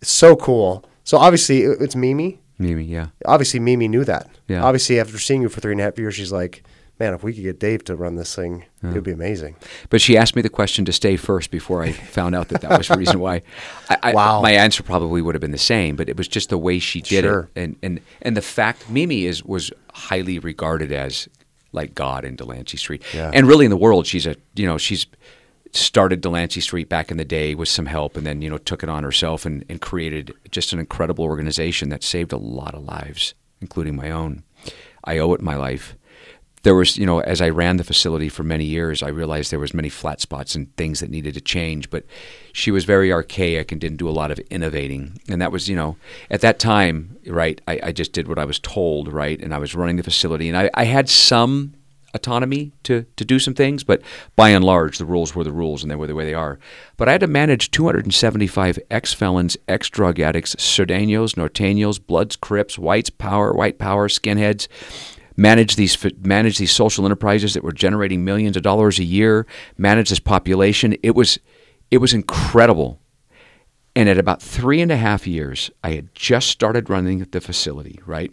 It's 0.00 0.10
so 0.10 0.36
cool. 0.36 0.84
So 1.04 1.18
obviously, 1.18 1.62
it- 1.62 1.78
it's 1.80 1.94
Mimi 1.96 2.40
Mimi, 2.58 2.84
yeah. 2.84 3.08
obviously 3.24 3.60
Mimi 3.60 3.86
knew 3.88 4.04
that. 4.04 4.28
Yeah. 4.48 4.64
Obviously, 4.64 4.98
after 4.98 5.18
seeing 5.18 5.42
you 5.42 5.48
for 5.48 5.60
three 5.60 5.72
and 5.72 5.80
a 5.80 5.84
half 5.84 5.98
years, 5.98 6.14
she's 6.16 6.32
like, 6.32 6.64
"Man, 6.98 7.14
if 7.14 7.22
we 7.22 7.32
could 7.32 7.44
get 7.44 7.60
Dave 7.60 7.84
to 7.84 7.94
run 7.94 8.16
this 8.16 8.34
thing, 8.34 8.64
it 8.82 8.92
would 8.94 9.04
be 9.04 9.12
amazing." 9.12 9.54
But 9.90 10.00
she 10.00 10.16
asked 10.16 10.34
me 10.34 10.42
the 10.42 10.48
question 10.48 10.84
to 10.86 10.92
stay 10.92 11.16
first 11.16 11.50
before 11.52 11.82
I 11.84 11.92
found 11.92 12.34
out 12.34 12.48
that 12.48 12.60
that 12.62 12.76
was 12.78 12.88
the 12.88 12.96
reason 13.04 13.20
why. 13.20 13.42
I, 13.88 13.98
I, 14.02 14.12
Wow. 14.12 14.40
My 14.42 14.52
answer 14.52 14.82
probably 14.82 15.22
would 15.22 15.34
have 15.36 15.40
been 15.40 15.52
the 15.52 15.58
same, 15.58 15.94
but 15.94 16.08
it 16.08 16.16
was 16.16 16.26
just 16.26 16.48
the 16.48 16.58
way 16.58 16.78
she 16.80 17.00
did 17.00 17.22
Sure. 17.24 17.48
it, 17.54 17.60
and 17.62 17.76
and 17.82 18.00
and 18.22 18.36
the 18.36 18.42
fact 18.42 18.90
Mimi 18.90 19.24
is 19.26 19.44
was 19.44 19.70
highly 19.92 20.38
regarded 20.40 20.90
as 20.90 21.28
like 21.72 21.94
God 21.94 22.24
in 22.24 22.34
Delancey 22.34 22.76
Street, 22.78 23.02
Yeah. 23.14 23.30
and 23.32 23.46
really 23.46 23.66
in 23.66 23.70
the 23.70 23.76
world, 23.76 24.06
she's 24.06 24.26
a 24.26 24.34
you 24.56 24.66
know 24.66 24.78
she's 24.78 25.06
started 25.72 26.20
Delancey 26.20 26.60
Street 26.60 26.88
back 26.88 27.10
in 27.10 27.16
the 27.16 27.24
day 27.24 27.54
with 27.54 27.68
some 27.68 27.86
help, 27.86 28.16
and 28.16 28.26
then 28.26 28.42
you 28.42 28.50
know 28.50 28.58
took 28.58 28.82
it 28.82 28.88
on 28.88 29.04
herself 29.04 29.46
and, 29.46 29.64
and 29.68 29.80
created 29.80 30.32
just 30.50 30.72
an 30.72 30.78
incredible 30.78 31.24
organization 31.24 31.88
that 31.90 32.02
saved 32.02 32.32
a 32.32 32.38
lot 32.38 32.74
of 32.74 32.84
lives, 32.84 33.34
including 33.60 33.96
my 33.96 34.10
own. 34.10 34.42
I 35.04 35.18
owe 35.18 35.32
it 35.34 35.40
my 35.40 35.56
life. 35.56 35.94
There 36.64 36.74
was 36.74 36.98
you 36.98 37.06
know 37.06 37.20
as 37.20 37.40
i 37.40 37.48
ran 37.48 37.76
the 37.76 37.84
facility 37.84 38.28
for 38.28 38.42
many 38.42 38.64
years 38.64 39.00
i 39.00 39.08
realized 39.08 39.52
there 39.52 39.60
was 39.60 39.72
many 39.72 39.88
flat 39.88 40.20
spots 40.20 40.56
and 40.56 40.76
things 40.76 40.98
that 40.98 41.08
needed 41.08 41.34
to 41.34 41.40
change 41.40 41.88
but 41.88 42.04
she 42.52 42.72
was 42.72 42.84
very 42.84 43.12
archaic 43.12 43.70
and 43.70 43.80
didn't 43.80 43.98
do 43.98 44.08
a 44.08 44.10
lot 44.10 44.32
of 44.32 44.40
innovating. 44.50 45.20
And 45.28 45.40
that 45.40 45.52
was 45.52 45.68
you 45.68 45.76
know 45.76 45.96
at 46.30 46.40
that 46.40 46.58
time 46.58 47.16
right 47.26 47.60
i, 47.68 47.80
I 47.84 47.92
just 47.92 48.12
did 48.12 48.26
what 48.26 48.40
i 48.40 48.44
was 48.44 48.58
told 48.58 49.10
right 49.10 49.40
and 49.40 49.54
i 49.54 49.58
was 49.58 49.76
running 49.76 49.96
the 49.96 50.02
facility. 50.02 50.48
And 50.48 50.58
i, 50.58 50.68
I 50.74 50.84
had 50.84 51.08
some 51.08 51.74
autonomy 52.14 52.72
to, 52.82 53.04
to 53.16 53.24
do 53.24 53.38
some 53.38 53.54
things 53.54 53.84
but 53.84 54.00
by 54.34 54.48
and 54.48 54.64
large 54.64 54.98
the 54.98 55.04
rules 55.04 55.34
were 55.34 55.44
the 55.44 55.52
rules 55.52 55.82
and 55.82 55.90
they 55.90 55.96
were 55.96 56.06
the 56.06 56.14
way 56.14 56.24
they 56.24 56.34
are 56.34 56.58
but 56.96 57.08
i 57.08 57.12
had 57.12 57.20
to 57.20 57.26
manage 57.26 57.70
275 57.70 58.78
ex-felons 58.90 59.56
ex-drug 59.68 60.18
addicts 60.18 60.54
Sureños, 60.56 61.34
norteños 61.34 62.04
bloods 62.04 62.36
crips 62.36 62.78
whites 62.78 63.10
power 63.10 63.52
white 63.52 63.78
power 63.78 64.08
skinheads 64.08 64.68
manage 65.38 65.76
these 65.76 65.96
manage 66.20 66.58
these 66.58 66.72
social 66.72 67.06
enterprises 67.06 67.54
that 67.54 67.62
were 67.62 67.72
generating 67.72 68.24
millions 68.24 68.56
of 68.56 68.62
dollars 68.62 68.98
a 68.98 69.04
year, 69.04 69.46
manage 69.78 70.10
this 70.10 70.20
population. 70.20 70.96
It 71.02 71.14
was 71.14 71.38
it 71.90 71.98
was 71.98 72.12
incredible. 72.12 73.00
And 73.96 74.08
at 74.08 74.18
about 74.18 74.42
three 74.42 74.80
and 74.80 74.92
a 74.92 74.96
half 74.96 75.26
years, 75.26 75.70
I 75.82 75.92
had 75.92 76.14
just 76.14 76.48
started 76.48 76.90
running 76.90 77.20
the 77.20 77.40
facility, 77.40 78.00
right? 78.04 78.30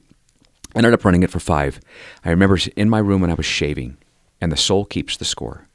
I 0.76 0.80
ended 0.80 0.94
up 0.94 1.06
running 1.06 1.24
it 1.24 1.32
for 1.32 1.40
five. 1.40 1.80
I 2.24 2.30
remember 2.30 2.60
in 2.76 2.90
my 2.90 3.00
room 3.00 3.22
when 3.22 3.32
I 3.32 3.36
was 3.36 3.46
shaving, 3.46 3.98
and 4.42 4.52
the 4.52 4.58
soul 4.58 4.86
keeps 4.86 5.16
the 5.16 5.26
score. 5.26 5.68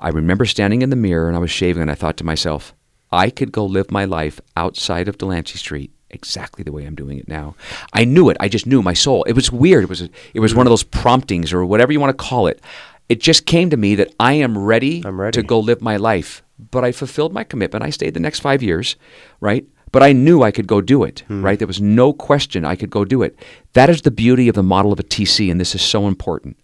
I 0.00 0.08
remember 0.08 0.44
standing 0.44 0.82
in 0.82 0.90
the 0.90 0.96
mirror 0.96 1.28
and 1.28 1.36
I 1.36 1.40
was 1.40 1.52
shaving, 1.52 1.80
and 1.80 1.90
I 1.90 1.94
thought 1.94 2.16
to 2.16 2.24
myself, 2.24 2.74
I 3.12 3.30
could 3.30 3.52
go 3.52 3.64
live 3.64 3.90
my 3.90 4.04
life 4.04 4.40
outside 4.56 5.06
of 5.06 5.18
Delancey 5.18 5.58
Street 5.58 5.92
exactly 6.10 6.62
the 6.62 6.72
way 6.72 6.84
I'm 6.84 6.94
doing 6.94 7.18
it 7.18 7.28
now. 7.28 7.54
I 7.92 8.04
knew 8.04 8.28
it. 8.28 8.36
I 8.40 8.48
just 8.48 8.66
knew 8.66 8.82
my 8.82 8.92
soul. 8.92 9.22
It 9.24 9.32
was 9.32 9.50
weird. 9.50 9.84
It 9.84 9.88
was 9.88 10.02
it 10.34 10.40
was 10.40 10.54
one 10.54 10.66
of 10.66 10.70
those 10.70 10.82
promptings 10.82 11.52
or 11.52 11.64
whatever 11.64 11.92
you 11.92 12.00
want 12.00 12.16
to 12.16 12.24
call 12.24 12.46
it. 12.48 12.60
It 13.08 13.20
just 13.20 13.46
came 13.46 13.70
to 13.70 13.76
me 13.76 13.94
that 13.96 14.14
I 14.18 14.34
am 14.34 14.56
ready, 14.56 15.02
I'm 15.04 15.20
ready. 15.20 15.40
to 15.40 15.46
go 15.46 15.60
live 15.60 15.82
my 15.82 15.96
life. 15.96 16.42
But 16.70 16.84
I 16.84 16.92
fulfilled 16.92 17.32
my 17.32 17.44
commitment. 17.44 17.84
I 17.84 17.90
stayed 17.90 18.14
the 18.14 18.20
next 18.20 18.40
five 18.40 18.62
years, 18.62 18.96
right? 19.40 19.66
But 19.92 20.02
I 20.02 20.12
knew 20.12 20.42
I 20.42 20.50
could 20.50 20.66
go 20.66 20.80
do 20.80 21.04
it, 21.04 21.20
hmm. 21.28 21.44
right? 21.44 21.58
There 21.58 21.68
was 21.68 21.80
no 21.80 22.12
question 22.12 22.64
I 22.64 22.76
could 22.76 22.90
go 22.90 23.04
do 23.04 23.22
it. 23.22 23.38
That 23.74 23.90
is 23.90 24.02
the 24.02 24.10
beauty 24.10 24.48
of 24.48 24.54
the 24.54 24.62
model 24.62 24.92
of 24.92 24.98
a 24.98 25.04
TC, 25.04 25.50
and 25.50 25.60
this 25.60 25.74
is 25.74 25.82
so 25.82 26.08
important. 26.08 26.56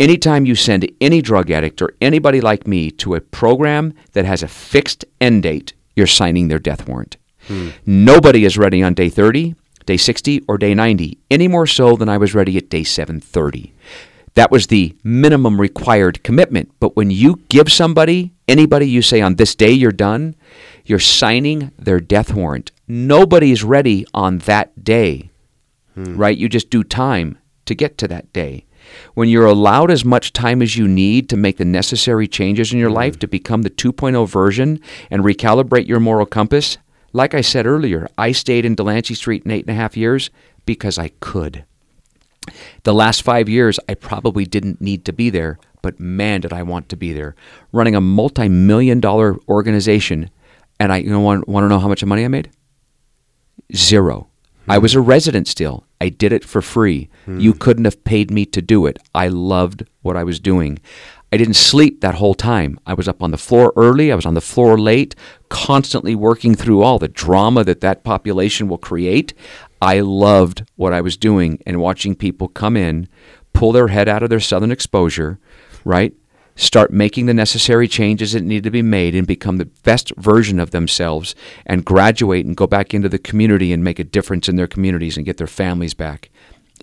Anytime 0.00 0.44
you 0.44 0.56
send 0.56 0.90
any 1.00 1.22
drug 1.22 1.50
addict 1.50 1.80
or 1.80 1.94
anybody 2.00 2.40
like 2.40 2.66
me 2.66 2.90
to 2.92 3.14
a 3.14 3.20
program 3.20 3.94
that 4.12 4.24
has 4.24 4.42
a 4.42 4.48
fixed 4.48 5.04
end 5.20 5.44
date, 5.44 5.74
you're 5.94 6.06
signing 6.08 6.48
their 6.48 6.58
death 6.58 6.88
warrant. 6.88 7.16
Hmm. 7.46 7.70
Nobody 7.86 8.44
is 8.44 8.58
ready 8.58 8.82
on 8.82 8.94
day 8.94 9.08
30, 9.08 9.54
day 9.86 9.96
60, 9.96 10.42
or 10.48 10.58
day 10.58 10.74
90, 10.74 11.18
any 11.30 11.46
more 11.46 11.66
so 11.66 11.96
than 11.96 12.08
I 12.08 12.16
was 12.18 12.34
ready 12.34 12.56
at 12.56 12.70
day 12.70 12.82
730. 12.82 13.72
That 14.34 14.50
was 14.50 14.66
the 14.66 14.96
minimum 15.04 15.60
required 15.60 16.22
commitment. 16.24 16.72
But 16.80 16.96
when 16.96 17.10
you 17.10 17.40
give 17.48 17.70
somebody, 17.70 18.32
anybody 18.48 18.88
you 18.88 19.00
say 19.00 19.20
on 19.20 19.36
this 19.36 19.54
day 19.54 19.70
you're 19.70 19.92
done, 19.92 20.34
you're 20.84 20.98
signing 20.98 21.72
their 21.78 22.00
death 22.00 22.34
warrant. 22.34 22.70
Nobody 22.86 23.50
is 23.50 23.64
ready 23.64 24.06
on 24.12 24.38
that 24.38 24.84
day, 24.84 25.30
hmm. 25.94 26.16
right? 26.16 26.36
You 26.36 26.48
just 26.48 26.70
do 26.70 26.84
time 26.84 27.38
to 27.66 27.74
get 27.74 27.96
to 27.98 28.08
that 28.08 28.32
day. 28.32 28.66
When 29.14 29.28
you're 29.28 29.46
allowed 29.46 29.90
as 29.90 30.04
much 30.04 30.34
time 30.34 30.60
as 30.60 30.76
you 30.76 30.86
need 30.86 31.30
to 31.30 31.36
make 31.36 31.56
the 31.56 31.64
necessary 31.64 32.28
changes 32.28 32.72
in 32.72 32.78
your 32.78 32.90
hmm. 32.90 32.96
life 32.96 33.18
to 33.20 33.26
become 33.26 33.62
the 33.62 33.70
2.0 33.70 34.28
version 34.28 34.80
and 35.10 35.24
recalibrate 35.24 35.88
your 35.88 36.00
moral 36.00 36.26
compass, 36.26 36.78
like 37.12 37.32
I 37.32 37.40
said 37.40 37.66
earlier, 37.66 38.08
I 38.18 38.32
stayed 38.32 38.64
in 38.64 38.74
Delancey 38.74 39.14
Street 39.14 39.44
in 39.44 39.52
eight 39.52 39.66
and 39.66 39.74
a 39.76 39.80
half 39.80 39.96
years 39.96 40.30
because 40.66 40.98
I 40.98 41.08
could. 41.20 41.64
The 42.82 42.92
last 42.92 43.22
five 43.22 43.48
years, 43.48 43.78
I 43.88 43.94
probably 43.94 44.44
didn't 44.44 44.80
need 44.80 45.04
to 45.06 45.12
be 45.12 45.30
there, 45.30 45.58
but 45.80 46.00
man, 46.00 46.40
did 46.40 46.52
I 46.52 46.62
want 46.62 46.88
to 46.90 46.96
be 46.96 47.12
there. 47.12 47.34
Running 47.72 47.94
a 47.94 48.00
multi 48.00 48.48
million 48.48 49.00
dollar 49.00 49.36
organization, 49.48 50.28
and 50.78 50.92
I 50.92 50.98
you 50.98 51.10
know, 51.10 51.20
want, 51.20 51.48
want 51.48 51.64
to 51.64 51.68
know 51.68 51.78
how 51.78 51.88
much 51.88 52.04
money 52.04 52.24
I 52.24 52.28
made? 52.28 52.50
Zero. 53.74 54.28
I 54.66 54.78
was 54.78 54.94
a 54.94 55.00
resident 55.00 55.46
still. 55.46 55.84
I 56.00 56.08
did 56.08 56.32
it 56.32 56.44
for 56.44 56.62
free. 56.62 57.10
Hmm. 57.26 57.38
You 57.38 57.52
couldn't 57.52 57.84
have 57.84 58.02
paid 58.04 58.30
me 58.30 58.46
to 58.46 58.62
do 58.62 58.86
it. 58.86 58.98
I 59.14 59.28
loved 59.28 59.84
what 60.02 60.16
I 60.16 60.24
was 60.24 60.40
doing. 60.40 60.78
I 61.32 61.36
didn't 61.36 61.54
sleep 61.54 62.00
that 62.00 62.14
whole 62.14 62.34
time. 62.34 62.78
I 62.86 62.94
was 62.94 63.08
up 63.08 63.22
on 63.22 63.32
the 63.32 63.36
floor 63.36 63.72
early, 63.76 64.12
I 64.12 64.14
was 64.14 64.24
on 64.24 64.34
the 64.34 64.40
floor 64.40 64.78
late, 64.78 65.16
constantly 65.48 66.14
working 66.14 66.54
through 66.54 66.82
all 66.82 66.98
the 66.98 67.08
drama 67.08 67.64
that 67.64 67.80
that 67.80 68.04
population 68.04 68.68
will 68.68 68.78
create. 68.78 69.34
I 69.82 70.00
loved 70.00 70.64
what 70.76 70.92
I 70.92 71.00
was 71.00 71.16
doing 71.16 71.60
and 71.66 71.80
watching 71.80 72.14
people 72.14 72.46
come 72.48 72.76
in, 72.76 73.08
pull 73.52 73.72
their 73.72 73.88
head 73.88 74.08
out 74.08 74.22
of 74.22 74.30
their 74.30 74.40
southern 74.40 74.70
exposure, 74.70 75.40
right? 75.84 76.14
Start 76.56 76.92
making 76.92 77.26
the 77.26 77.34
necessary 77.34 77.88
changes 77.88 78.32
that 78.32 78.42
need 78.42 78.62
to 78.62 78.70
be 78.70 78.82
made 78.82 79.14
and 79.14 79.26
become 79.26 79.58
the 79.58 79.64
best 79.64 80.12
version 80.16 80.60
of 80.60 80.70
themselves 80.70 81.34
and 81.66 81.84
graduate 81.84 82.46
and 82.46 82.56
go 82.56 82.66
back 82.66 82.94
into 82.94 83.08
the 83.08 83.18
community 83.18 83.72
and 83.72 83.82
make 83.82 83.98
a 83.98 84.04
difference 84.04 84.48
in 84.48 84.54
their 84.54 84.68
communities 84.68 85.16
and 85.16 85.26
get 85.26 85.36
their 85.36 85.48
families 85.48 85.94
back. 85.94 86.30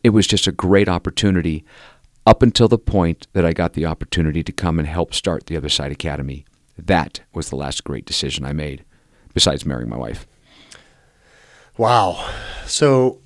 It 0.03 0.09
was 0.09 0.27
just 0.27 0.47
a 0.47 0.51
great 0.51 0.89
opportunity 0.89 1.63
up 2.25 2.43
until 2.43 2.67
the 2.67 2.77
point 2.77 3.27
that 3.33 3.45
I 3.45 3.53
got 3.53 3.73
the 3.73 3.85
opportunity 3.85 4.43
to 4.43 4.51
come 4.51 4.77
and 4.77 4.87
help 4.87 5.13
start 5.13 5.45
the 5.45 5.57
Other 5.57 5.69
Side 5.69 5.91
Academy. 5.91 6.45
That 6.77 7.21
was 7.33 7.49
the 7.49 7.55
last 7.55 7.83
great 7.83 8.05
decision 8.05 8.45
I 8.45 8.53
made, 8.53 8.83
besides 9.33 9.65
marrying 9.65 9.89
my 9.89 9.97
wife. 9.97 10.27
Wow. 11.77 12.29
So, 12.65 13.21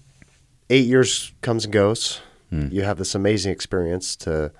eight 0.69 0.85
years 0.85 1.33
comes 1.41 1.65
and 1.65 1.73
goes. 1.73 2.21
Hmm. 2.49 2.67
You 2.71 2.83
have 2.83 2.97
this 2.97 3.15
amazing 3.15 3.51
experience 3.51 4.15
to 4.17 4.51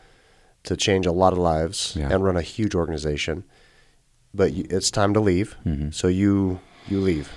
to 0.66 0.76
change 0.78 1.06
a 1.06 1.12
lot 1.12 1.34
of 1.34 1.40
lives 1.40 1.94
Yeah. 1.98 2.10
and 2.12 2.24
run 2.24 2.38
a 2.38 2.42
huge 2.42 2.76
organization. 2.76 3.44
But 4.34 4.52
it's 4.54 4.92
time 4.92 5.14
to 5.14 5.20
leave. 5.20 5.56
Mm-hmm. 5.66 5.92
So 5.92 6.08
you 6.08 6.60
you 6.88 7.00
leave. 7.00 7.32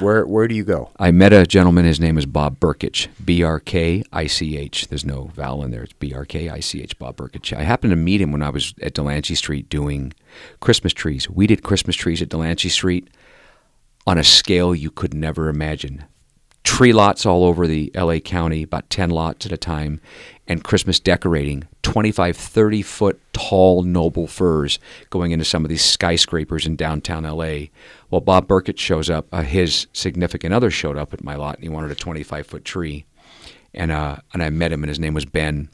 Where 0.00 0.26
where 0.26 0.48
do 0.48 0.54
you 0.54 0.64
go? 0.64 0.90
I 0.98 1.10
met 1.10 1.32
a 1.32 1.46
gentleman. 1.46 1.84
His 1.84 2.00
name 2.00 2.16
is 2.18 2.26
Bob 2.26 2.58
Brkich. 2.60 3.08
B 3.24 3.42
R 3.42 3.60
K 3.60 4.02
I 4.12 4.26
C 4.26 4.56
H. 4.56 4.88
There's 4.88 5.04
no 5.04 5.30
vowel 5.34 5.62
in 5.64 5.70
there. 5.70 5.82
It's 5.84 5.92
B 5.92 6.12
R 6.14 6.24
K 6.24 6.48
I 6.48 6.60
C 6.60 6.82
H. 6.82 6.98
Bob 6.98 7.16
Brkich. 7.16 7.56
I 7.56 7.62
happened 7.62 7.90
to 7.92 7.96
meet 7.96 8.20
him 8.20 8.32
when 8.32 8.42
I 8.42 8.50
was 8.50 8.74
at 8.82 8.94
Delancey 8.94 9.34
Street 9.34 9.68
doing 9.68 10.12
Christmas 10.60 10.92
trees. 10.92 11.28
We 11.30 11.46
did 11.46 11.62
Christmas 11.62 11.96
trees 11.96 12.22
at 12.22 12.28
Delancey 12.28 12.68
Street 12.68 13.08
on 14.06 14.18
a 14.18 14.24
scale 14.24 14.74
you 14.74 14.90
could 14.90 15.14
never 15.14 15.48
imagine. 15.48 16.04
Tree 16.64 16.92
lots 16.92 17.24
all 17.26 17.44
over 17.44 17.66
the 17.66 17.92
LA 17.94 18.18
County, 18.18 18.62
about 18.62 18.88
10 18.90 19.10
lots 19.10 19.46
at 19.46 19.52
a 19.52 19.56
time, 19.56 20.00
and 20.48 20.64
Christmas 20.64 20.98
decorating, 20.98 21.68
25, 21.82 22.36
30 22.36 22.82
foot 22.82 23.20
tall 23.32 23.82
noble 23.82 24.26
firs 24.26 24.78
going 25.10 25.30
into 25.30 25.44
some 25.44 25.64
of 25.64 25.68
these 25.68 25.84
skyscrapers 25.84 26.66
in 26.66 26.74
downtown 26.74 27.24
LA. 27.24 27.66
Well, 28.10 28.20
Bob 28.20 28.48
Burkett 28.48 28.78
shows 28.78 29.08
up, 29.08 29.26
uh, 29.30 29.42
his 29.42 29.86
significant 29.92 30.52
other 30.52 30.70
showed 30.70 30.96
up 30.96 31.14
at 31.14 31.22
my 31.22 31.36
lot, 31.36 31.56
and 31.56 31.62
he 31.62 31.68
wanted 31.68 31.90
a 31.90 31.94
25 31.94 32.46
foot 32.46 32.64
tree. 32.64 33.04
And, 33.72 33.90
uh, 33.90 34.16
and 34.32 34.42
I 34.42 34.50
met 34.50 34.72
him, 34.72 34.82
and 34.82 34.88
his 34.88 35.00
name 35.00 35.14
was 35.14 35.24
Ben. 35.24 35.68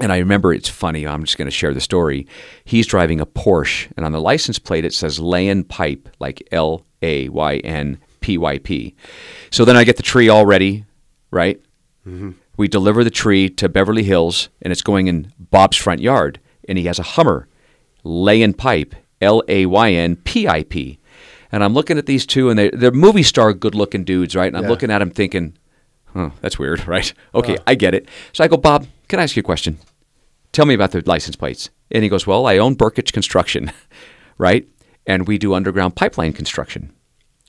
And 0.00 0.12
I 0.12 0.18
remember 0.18 0.52
it's 0.52 0.68
funny. 0.68 1.06
I'm 1.06 1.24
just 1.24 1.38
going 1.38 1.46
to 1.46 1.52
share 1.52 1.74
the 1.74 1.80
story. 1.80 2.26
He's 2.64 2.86
driving 2.86 3.20
a 3.20 3.26
Porsche, 3.26 3.90
and 3.96 4.04
on 4.06 4.12
the 4.12 4.20
license 4.20 4.58
plate 4.58 4.84
it 4.84 4.94
says 4.94 5.18
Layn 5.18 5.66
Pipe, 5.66 6.08
like 6.20 6.46
L 6.52 6.84
A 7.02 7.28
Y 7.28 7.56
N 7.58 7.98
P 8.20 8.38
Y 8.38 8.58
P. 8.58 8.94
So 9.50 9.64
then 9.64 9.76
I 9.76 9.84
get 9.84 9.96
the 9.96 10.02
tree 10.02 10.28
all 10.28 10.46
ready, 10.46 10.84
right? 11.30 11.60
Mm-hmm. 12.06 12.32
We 12.56 12.68
deliver 12.68 13.04
the 13.04 13.10
tree 13.10 13.48
to 13.50 13.68
Beverly 13.68 14.02
Hills, 14.02 14.48
and 14.62 14.72
it's 14.72 14.82
going 14.82 15.06
in 15.06 15.32
Bob's 15.38 15.76
front 15.76 16.00
yard, 16.00 16.40
and 16.68 16.76
he 16.78 16.84
has 16.84 16.98
a 16.98 17.02
Hummer, 17.04 17.46
Layn 18.04 18.56
Pipe, 18.56 18.94
L 19.20 19.42
A 19.48 19.66
Y 19.66 19.92
N 19.92 20.16
P 20.16 20.48
I 20.48 20.62
P. 20.64 20.98
And 21.52 21.64
I'm 21.64 21.72
looking 21.72 21.96
at 21.98 22.06
these 22.06 22.26
two, 22.26 22.50
and 22.50 22.58
they're, 22.58 22.70
they're 22.72 22.90
movie 22.90 23.22
star 23.22 23.52
good 23.54 23.74
looking 23.74 24.04
dudes, 24.04 24.36
right? 24.36 24.48
And 24.48 24.56
I'm 24.56 24.64
Yeah. 24.64 24.68
looking 24.70 24.90
at 24.90 24.98
them 24.98 25.10
thinking, 25.10 25.56
huh, 26.12 26.30
that's 26.40 26.58
weird, 26.58 26.86
right? 26.88 27.12
Okay, 27.34 27.56
I 27.66 27.74
get 27.74 27.94
it. 27.94 28.08
So 28.32 28.44
I 28.44 28.48
go, 28.48 28.56
Bob, 28.56 28.86
can 29.08 29.18
I 29.18 29.22
ask 29.22 29.34
you 29.36 29.40
a 29.40 29.44
question? 29.44 29.78
Tell 30.52 30.66
me 30.66 30.74
about 30.74 30.90
the 30.92 31.02
license 31.06 31.36
plates. 31.36 31.70
And 31.90 32.02
he 32.02 32.08
goes, 32.10 32.26
Well, 32.26 32.46
I 32.46 32.58
own 32.58 32.74
Burkett 32.74 33.12
Construction, 33.12 33.72
right? 34.38 34.66
And 35.06 35.26
we 35.26 35.38
do 35.38 35.54
underground 35.54 35.96
pipeline 35.96 36.32
construction, 36.34 36.92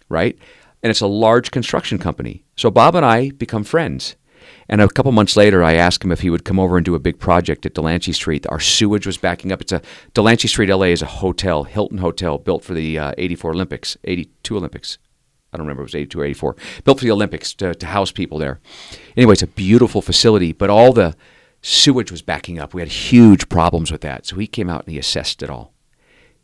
right? 0.07 0.37
And 0.81 0.89
it's 0.89 1.01
a 1.01 1.07
large 1.07 1.51
construction 1.51 1.97
company. 1.97 2.43
So 2.55 2.71
Bob 2.71 2.95
and 2.95 3.05
I 3.05 3.31
become 3.31 3.63
friends. 3.63 4.15
And 4.69 4.81
a 4.81 4.87
couple 4.87 5.11
months 5.11 5.35
later, 5.35 5.63
I 5.63 5.73
asked 5.73 6.03
him 6.03 6.11
if 6.11 6.21
he 6.21 6.29
would 6.29 6.45
come 6.45 6.59
over 6.59 6.77
and 6.77 6.85
do 6.85 6.95
a 6.95 6.99
big 6.99 7.19
project 7.19 7.65
at 7.65 7.73
Delancey 7.73 8.13
Street. 8.13 8.45
Our 8.47 8.59
sewage 8.59 9.05
was 9.05 9.17
backing 9.17 9.51
up. 9.51 9.61
It's 9.61 9.71
a 9.71 9.81
Delancey 10.13 10.47
Street, 10.47 10.69
LA, 10.69 10.87
is 10.87 11.01
a 11.01 11.07
hotel, 11.07 11.63
Hilton 11.63 11.97
Hotel, 11.97 12.37
built 12.37 12.63
for 12.63 12.73
the 12.73 12.97
uh, 12.97 13.13
'84 13.17 13.51
Olympics, 13.51 13.97
'82 14.03 14.55
Olympics. 14.55 14.97
I 15.51 15.57
don't 15.57 15.65
remember 15.65 15.81
it 15.81 15.85
was 15.85 15.95
82 15.95 16.19
or 16.19 16.25
84. 16.25 16.55
Built 16.83 16.99
for 16.99 17.05
the 17.05 17.11
Olympics 17.11 17.53
to, 17.55 17.73
to 17.73 17.85
house 17.87 18.11
people 18.11 18.37
there. 18.37 18.59
Anyway, 19.17 19.33
it's 19.33 19.41
a 19.41 19.47
beautiful 19.47 20.01
facility, 20.01 20.53
but 20.53 20.69
all 20.69 20.93
the 20.93 21.15
sewage 21.61 22.11
was 22.11 22.21
backing 22.21 22.59
up. 22.59 22.73
We 22.73 22.81
had 22.81 22.89
huge 22.89 23.49
problems 23.49 23.91
with 23.91 24.01
that. 24.01 24.27
So 24.27 24.35
he 24.35 24.45
came 24.45 24.69
out 24.69 24.85
and 24.85 24.93
he 24.93 24.99
assessed 24.99 25.41
it 25.41 25.49
all. 25.49 25.73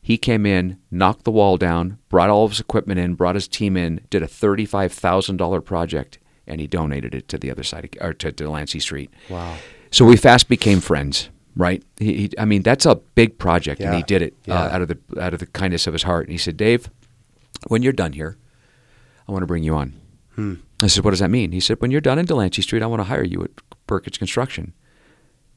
He 0.05 0.19
came 0.19 0.45
in, 0.45 0.77
knocked 0.91 1.23
the 1.23 1.31
wall 1.31 1.57
down, 1.57 1.97
brought 2.09 2.29
all 2.29 2.45
of 2.45 2.51
his 2.51 2.59
equipment 2.59 2.99
in, 2.99 3.15
brought 3.15 3.33
his 3.33 3.47
team 3.47 3.75
in, 3.75 4.01
did 4.11 4.21
a 4.21 4.27
thirty-five 4.27 4.93
thousand 4.93 5.37
dollar 5.37 5.61
project, 5.61 6.19
and 6.45 6.61
he 6.61 6.67
donated 6.67 7.15
it 7.15 7.27
to 7.29 7.39
the 7.39 7.49
other 7.49 7.63
side, 7.63 7.85
of, 7.85 8.07
or 8.07 8.13
to 8.13 8.31
Delancey 8.31 8.79
Street. 8.79 9.09
Wow. 9.31 9.55
So 9.89 10.05
we 10.05 10.15
fast 10.15 10.47
became 10.47 10.79
friends, 10.79 11.29
right? 11.55 11.81
He, 11.97 12.13
he, 12.13 12.29
I 12.37 12.45
mean, 12.45 12.61
that's 12.61 12.85
a 12.85 12.97
big 13.15 13.39
project, 13.39 13.81
and 13.81 13.95
he 13.95 14.03
did 14.03 14.21
it 14.21 14.35
Yeah. 14.45 14.61
uh, 14.61 14.69
out 14.75 14.81
of 14.83 14.89
the 14.89 14.99
out 15.19 15.33
of 15.33 15.39
the 15.39 15.47
kindness 15.47 15.87
of 15.87 15.93
his 15.93 16.03
heart. 16.03 16.27
And 16.27 16.31
he 16.33 16.37
said, 16.37 16.55
"Dave, 16.55 16.87
when 17.67 17.81
you're 17.81 17.91
done 17.91 18.13
here, 18.13 18.37
I 19.27 19.31
want 19.31 19.41
to 19.41 19.47
bring 19.47 19.63
you 19.63 19.73
on." 19.75 19.99
Hmm. 20.35 20.53
I 20.83 20.87
said, 20.87 21.03
"What 21.03 21.11
does 21.11 21.19
that 21.21 21.31
mean?" 21.31 21.51
He 21.51 21.59
said, 21.59 21.77
"When 21.81 21.89
you're 21.89 21.99
done 21.99 22.19
in 22.19 22.27
Delancey 22.27 22.61
Street, 22.61 22.83
I 22.83 22.85
want 22.85 22.99
to 22.99 23.05
hire 23.05 23.23
you 23.23 23.43
at 23.43 23.49
Burkett's 23.87 24.19
Construction." 24.19 24.73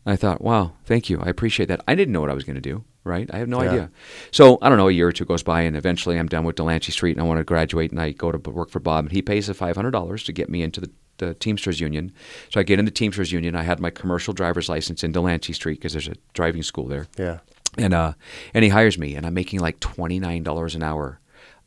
I 0.06 0.16
thought, 0.16 0.40
"Wow, 0.40 0.72
thank 0.86 1.10
you. 1.10 1.20
I 1.20 1.28
appreciate 1.28 1.66
that." 1.66 1.82
I 1.86 1.94
didn't 1.94 2.12
know 2.14 2.22
what 2.22 2.30
I 2.30 2.34
was 2.34 2.44
going 2.44 2.54
to 2.62 2.62
do, 2.62 2.84
right? 3.08 3.28
I 3.32 3.38
have 3.38 3.48
no 3.48 3.62
Yeah. 3.62 3.68
idea. 3.70 3.90
So 4.30 4.58
I 4.62 4.68
don't 4.68 4.78
know. 4.78 4.88
A 4.88 4.92
year 4.92 5.08
or 5.08 5.12
two 5.12 5.24
goes 5.24 5.42
by, 5.42 5.62
and 5.62 5.76
eventually 5.76 6.18
I'm 6.18 6.28
done 6.28 6.44
with 6.44 6.56
Delancey 6.56 6.92
Street, 6.92 7.16
and 7.16 7.20
I 7.20 7.26
want 7.26 7.38
to 7.38 7.44
graduate, 7.44 7.90
and 7.90 8.00
I 8.00 8.12
go 8.12 8.30
to 8.30 8.38
work 8.50 8.70
for 8.70 8.78
Bob, 8.80 9.06
and 9.06 9.12
he 9.12 9.22
pays 9.22 9.46
the 9.48 9.54
five 9.54 9.74
hundred 9.74 9.90
dollars 9.92 10.22
to 10.24 10.32
get 10.32 10.48
me 10.48 10.62
into 10.62 10.80
the, 10.80 10.90
the 11.18 11.34
Teamsters 11.34 11.80
Union. 11.80 12.12
So 12.50 12.60
I 12.60 12.62
get 12.62 12.78
into 12.78 12.92
Teamsters 12.92 13.32
Union. 13.32 13.56
I 13.56 13.62
had 13.62 13.80
my 13.80 13.90
commercial 13.90 14.32
driver's 14.34 14.68
license 14.68 15.02
in 15.02 15.10
Delancey 15.12 15.52
Street 15.52 15.80
because 15.80 15.92
there's 15.94 16.08
a 16.08 16.14
driving 16.34 16.62
school 16.62 16.86
there 16.86 17.06
Yeah. 17.18 17.38
and 17.76 17.92
uh, 17.94 18.12
and 18.54 18.62
he 18.62 18.68
hires 18.70 18.98
me, 18.98 19.16
and 19.16 19.26
I'm 19.26 19.34
making 19.34 19.60
like 19.60 19.80
twenty 19.80 20.20
nine 20.20 20.42
dollars 20.44 20.74
an 20.76 20.82
hour 20.82 21.18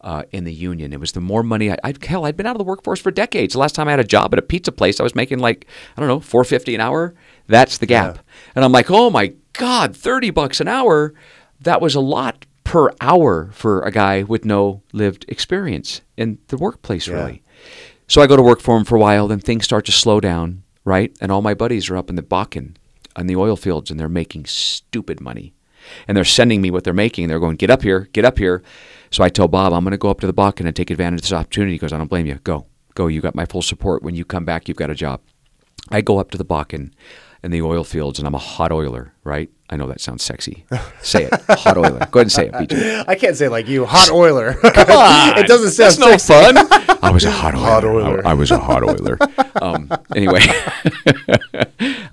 uh, 0.02 0.24
in 0.32 0.46
the 0.46 0.54
union. 0.54 0.94
It 0.94 1.00
was 1.00 1.12
the 1.12 1.22
more 1.22 1.44
money 1.44 1.72
I, 1.72 1.78
I 1.84 1.94
hell, 2.04 2.26
I'd 2.26 2.36
been 2.38 2.48
out 2.48 2.56
of 2.56 2.58
the 2.60 2.64
workforce 2.64 3.00
for 3.00 3.12
decades. 3.12 3.54
The 3.54 3.60
last 3.60 3.76
time 3.76 3.88
I 3.88 3.92
had 3.92 4.00
a 4.00 4.04
job 4.04 4.34
at 4.34 4.40
a 4.40 4.42
pizza 4.42 4.72
place, 4.72 5.00
I 5.00 5.04
was 5.04 5.14
making 5.16 5.40
like 5.40 5.68
I 5.96 6.00
don't 6.00 6.08
know 6.10 6.20
four 6.20 6.44
fifty 6.44 6.74
an 6.76 6.82
hour. 6.82 7.14
That's 7.48 7.78
the 7.80 7.86
gap, 7.86 8.16
Yeah. 8.16 8.22
and 8.56 8.64
I'm 8.66 8.72
like, 8.72 8.90
oh 8.90 9.10
my 9.10 9.34
god, 9.54 9.96
thirty 9.96 10.30
bucks 10.30 10.60
an 10.62 10.68
hour. 10.68 11.14
That 11.60 11.82
was 11.82 11.96
a 11.96 12.00
lot 12.00 12.46
per 12.64 12.92
hour 13.02 13.50
for 13.54 13.82
a 13.84 13.92
guy 13.92 14.24
with 14.24 14.46
no 14.46 14.82
lived 14.94 15.26
experience 15.28 16.02
in 16.18 16.38
the 16.48 16.58
workplace, 16.58 17.08
Yeah. 17.08 17.16
really. 17.16 17.44
So 18.08 18.22
I 18.22 18.28
go 18.28 18.36
to 18.36 18.42
work 18.42 18.60
for 18.62 18.76
him 18.78 18.84
for 18.84 18.96
a 18.96 19.00
while, 19.00 19.28
then 19.28 19.40
things 19.40 19.64
start 19.66 19.86
to 19.86 19.92
slow 19.92 20.20
down, 20.20 20.64
right? 20.84 21.16
And 21.22 21.32
all 21.32 21.42
my 21.42 21.54
buddies 21.54 21.90
are 21.90 21.98
up 21.98 22.10
in 22.10 22.16
the 22.16 22.22
Bakken 22.24 22.76
on 23.16 23.28
the 23.28 23.36
oil 23.36 23.56
fields 23.56 23.90
and 23.92 24.00
they're 24.00 24.10
making 24.10 24.46
stupid 24.46 25.22
money. 25.22 25.54
And 26.08 26.16
they're 26.16 26.24
sending 26.26 26.62
me 26.62 26.72
what 26.72 26.84
they're 26.84 26.94
making. 26.94 27.28
They're 27.28 27.40
going, 27.40 27.56
get 27.56 27.70
up 27.70 27.84
here, 27.84 28.10
get 28.14 28.26
up 28.26 28.38
here. 28.38 28.62
So 29.12 29.24
I 29.24 29.30
tell 29.30 29.48
Bob, 29.48 29.74
I'm 29.74 29.84
going 29.84 29.92
to 29.92 29.98
go 29.98 30.10
up 30.10 30.20
to 30.22 30.28
the 30.28 30.34
Bakken 30.34 30.66
and 30.66 30.76
take 30.76 30.90
advantage 30.90 31.20
of 31.20 31.24
this 31.24 31.34
opportunity. 31.34 31.74
He 31.74 31.78
goes, 31.80 31.92
I 31.94 31.98
don't 31.98 32.10
blame 32.10 32.26
you. 32.28 32.36
Go, 32.44 32.66
go. 32.96 33.08
You 33.08 33.22
got 33.22 33.34
my 33.36 33.46
full 33.46 33.62
support. 33.62 34.04
When 34.04 34.16
you 34.16 34.24
come 34.26 34.46
back, 34.46 34.68
you've 34.68 34.78
got 34.78 34.90
a 34.90 34.96
job. 34.96 35.22
I 35.90 36.02
go 36.02 36.18
up 36.20 36.32
to 36.32 36.38
the 36.38 36.46
Bakken 36.46 36.92
in 37.44 37.52
the 37.52 37.62
oil 37.62 37.84
fields 37.84 38.20
and 38.20 38.28
I'm 38.28 38.36
a 38.36 38.40
hot 38.40 38.72
oiler, 38.72 39.14
right? 39.24 39.50
I 39.70 39.78
know 39.78 39.88
that 39.88 40.02
sounds 40.02 40.24
sexy. 40.24 40.66
Say 41.02 41.24
it, 41.24 41.42
hot 41.50 41.78
oiler. 41.78 42.00
Go 42.12 42.20
ahead 42.20 42.26
and 42.26 42.32
say 42.32 42.48
it, 42.48 42.54
BJ. 42.54 43.06
I 43.08 43.16
can't 43.16 43.38
say 43.38 43.48
like 43.48 43.68
you, 43.68 43.86
hot 43.86 44.12
oiler. 44.12 44.54
Come 44.62 44.98
on. 44.98 45.38
it 45.38 45.48
doesn't 45.48 45.72
sound 45.72 45.98
That's 45.98 46.30
no 46.30 46.54
fun. 46.54 46.98
I 47.04 47.10
was 47.10 47.24
a 47.24 47.32
hot 47.32 47.56
oiler. 47.56 47.64
Hot 47.64 47.84
oiler. 47.86 48.28
I, 48.28 48.32
I 48.32 48.34
was 48.34 48.52
a 48.52 48.60
hot 48.60 48.84
oiler. 48.84 49.18
um, 49.62 49.90
anyway, 50.16 50.42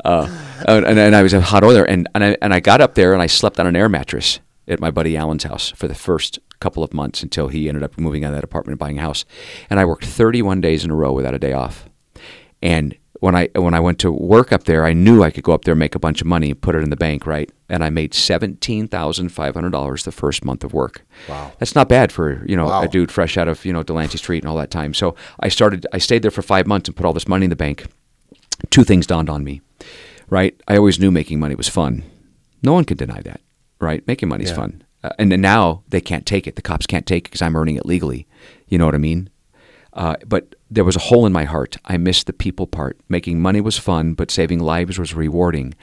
uh, 0.05 0.45
and, 0.67 0.99
and 0.99 1.15
I 1.15 1.23
was 1.23 1.35
a 1.35 1.41
hot 1.41 1.65
oiler, 1.65 1.85
and 1.85 2.09
and 2.15 2.25
I, 2.25 2.37
and 2.41 2.55
I 2.55 2.61
got 2.61 2.81
up 2.81 2.95
there 2.95 3.13
and 3.13 3.21
I 3.21 3.27
slept 3.27 3.61
on 3.61 3.67
an 3.67 3.77
air 3.77 3.89
mattress 3.89 4.41
at 4.69 4.81
my 4.81 4.91
buddy 4.91 5.17
Alan's 5.17 5.45
house 5.45 5.71
for 5.71 5.89
the 5.89 5.95
first 5.95 6.39
couple 6.61 6.83
of 6.83 6.93
months 6.93 7.23
until 7.23 7.49
he 7.49 7.69
ended 7.69 7.83
up 7.83 7.99
moving 7.99 8.25
out 8.25 8.31
of 8.31 8.37
that 8.37 8.45
apartment 8.45 8.73
and 8.75 8.79
buying 8.79 8.99
a 8.99 9.03
house. 9.03 9.25
And 9.71 9.81
I 9.81 9.85
worked 9.85 10.05
31 10.05 10.61
days 10.61 10.85
in 10.85 10.91
a 10.91 10.95
row 10.95 11.13
without 11.13 11.35
a 11.35 11.39
day 11.39 11.53
off. 11.53 11.89
And 12.63 12.97
when 13.21 13.35
I 13.35 13.49
when 13.55 13.75
I 13.75 13.81
went 13.81 13.99
to 14.01 14.13
work 14.13 14.53
up 14.53 14.65
there, 14.65 14.85
I 14.85 14.93
knew 14.93 15.23
I 15.23 15.31
could 15.31 15.43
go 15.45 15.53
up 15.53 15.65
there, 15.65 15.73
and 15.73 15.79
make 15.79 15.95
a 15.95 15.99
bunch 15.99 16.21
of 16.21 16.27
money, 16.27 16.51
and 16.51 16.61
put 16.61 16.75
it 16.75 16.83
in 16.83 16.91
the 16.91 16.97
bank, 16.97 17.27
right? 17.27 17.51
And 17.69 17.83
I 17.83 17.91
made 17.91 18.15
seventeen 18.15 18.87
thousand 18.89 19.31
five 19.31 19.55
hundred 19.55 19.71
dollars 19.73 20.05
the 20.05 20.13
first 20.13 20.45
month 20.45 20.63
of 20.65 20.73
work. 20.73 21.05
Wow. 21.29 21.53
That's 21.59 21.75
not 21.75 21.89
bad 21.89 22.13
for 22.13 22.45
you 22.47 22.57
know 22.57 22.67
Wow. 22.67 22.83
a 22.83 22.89
dude 22.89 23.11
fresh 23.11 23.37
out 23.37 23.49
of 23.49 23.65
you 23.65 23.73
know 23.73 23.83
Delancey 23.83 24.19
Street 24.19 24.43
and 24.43 24.51
all 24.51 24.57
that 24.59 24.71
time. 24.71 24.95
So 24.95 25.15
I 25.41 25.49
started. 25.49 25.87
I 25.93 25.99
stayed 25.99 26.23
there 26.23 26.31
for 26.31 26.43
five 26.43 26.67
months 26.67 26.89
and 26.89 26.97
put 26.97 27.07
all 27.07 27.13
this 27.13 27.29
money 27.29 27.45
in 27.45 27.51
the 27.51 27.57
bank. 27.57 27.87
Two 28.71 28.85
things 28.85 29.07
dawned 29.07 29.31
on 29.31 29.45
me, 29.45 29.61
right? 30.29 30.59
I 30.69 30.77
always 30.77 30.99
knew 30.99 31.11
making 31.11 31.39
money 31.41 31.55
was 31.55 31.69
fun. 31.69 32.05
No 32.63 32.73
one 32.73 32.85
can 32.85 32.97
deny 32.97 33.21
that, 33.23 33.41
right? 33.81 34.07
Making 34.07 34.29
money 34.29 34.45
is 34.45 34.51
Yeah. 34.51 34.57
fun, 34.57 34.83
uh, 35.05 35.11
and 35.19 35.31
then 35.31 35.41
now 35.41 35.83
they 35.89 36.01
can't 36.01 36.27
take 36.27 36.47
it. 36.49 36.57
The 36.57 36.63
cops 36.63 36.87
can't 36.87 37.07
take 37.07 37.23
it 37.27 37.31
because 37.31 37.43
I'm 37.43 37.57
earning 37.57 37.77
it 37.77 37.87
legally. 37.87 38.27
You 38.69 38.79
know 38.79 38.85
what 38.87 38.95
I 38.97 38.99
mean? 38.99 39.31
Uh, 39.93 40.17
but 40.27 40.55
there 40.71 40.85
was 40.85 40.97
a 40.97 41.01
hole 41.01 41.27
in 41.27 41.33
my 41.33 41.45
heart. 41.45 41.77
I 41.85 41.97
missed 41.97 42.27
the 42.27 42.33
people 42.33 42.67
part. 42.67 42.99
Making 43.09 43.41
money 43.41 43.61
was 43.61 43.79
fun, 43.79 44.15
but 44.15 44.31
saving 44.31 44.61
lives 44.61 44.99
was 44.99 45.15
rewarding. 45.15 45.75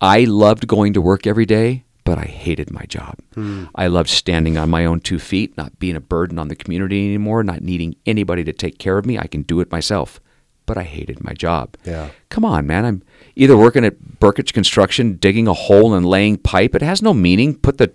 I 0.00 0.24
loved 0.24 0.66
going 0.66 0.92
to 0.92 1.00
work 1.00 1.26
every 1.26 1.46
day, 1.46 1.84
but 2.04 2.18
I 2.18 2.24
hated 2.24 2.70
my 2.70 2.84
job. 2.84 3.16
Hmm. 3.34 3.64
I 3.74 3.86
loved 3.86 4.10
standing 4.10 4.58
on 4.58 4.68
my 4.68 4.84
own 4.84 5.00
two 5.00 5.18
feet, 5.18 5.56
not 5.56 5.78
being 5.78 5.96
a 5.96 6.00
burden 6.00 6.38
on 6.38 6.48
the 6.48 6.56
community 6.56 7.04
anymore, 7.06 7.42
not 7.42 7.62
needing 7.62 7.96
anybody 8.04 8.44
to 8.44 8.52
take 8.52 8.78
care 8.78 8.98
of 8.98 9.06
me. 9.06 9.18
I 9.18 9.26
can 9.26 9.42
do 9.42 9.60
it 9.60 9.72
myself. 9.72 10.20
But 10.66 10.76
I 10.76 10.82
hated 10.82 11.22
my 11.22 11.32
job. 11.32 11.76
Yeah. 11.84 12.08
Come 12.28 12.44
on, 12.44 12.66
man. 12.66 12.84
I'm 12.84 13.02
either 13.36 13.56
working 13.56 13.84
at 13.84 14.18
Burkett's 14.18 14.50
Construction, 14.50 15.14
digging 15.14 15.46
a 15.46 15.52
hole 15.52 15.94
and 15.94 16.04
laying 16.04 16.38
pipe. 16.38 16.74
It 16.74 16.82
has 16.82 17.00
no 17.00 17.14
meaning. 17.14 17.54
Put 17.54 17.78
the 17.78 17.92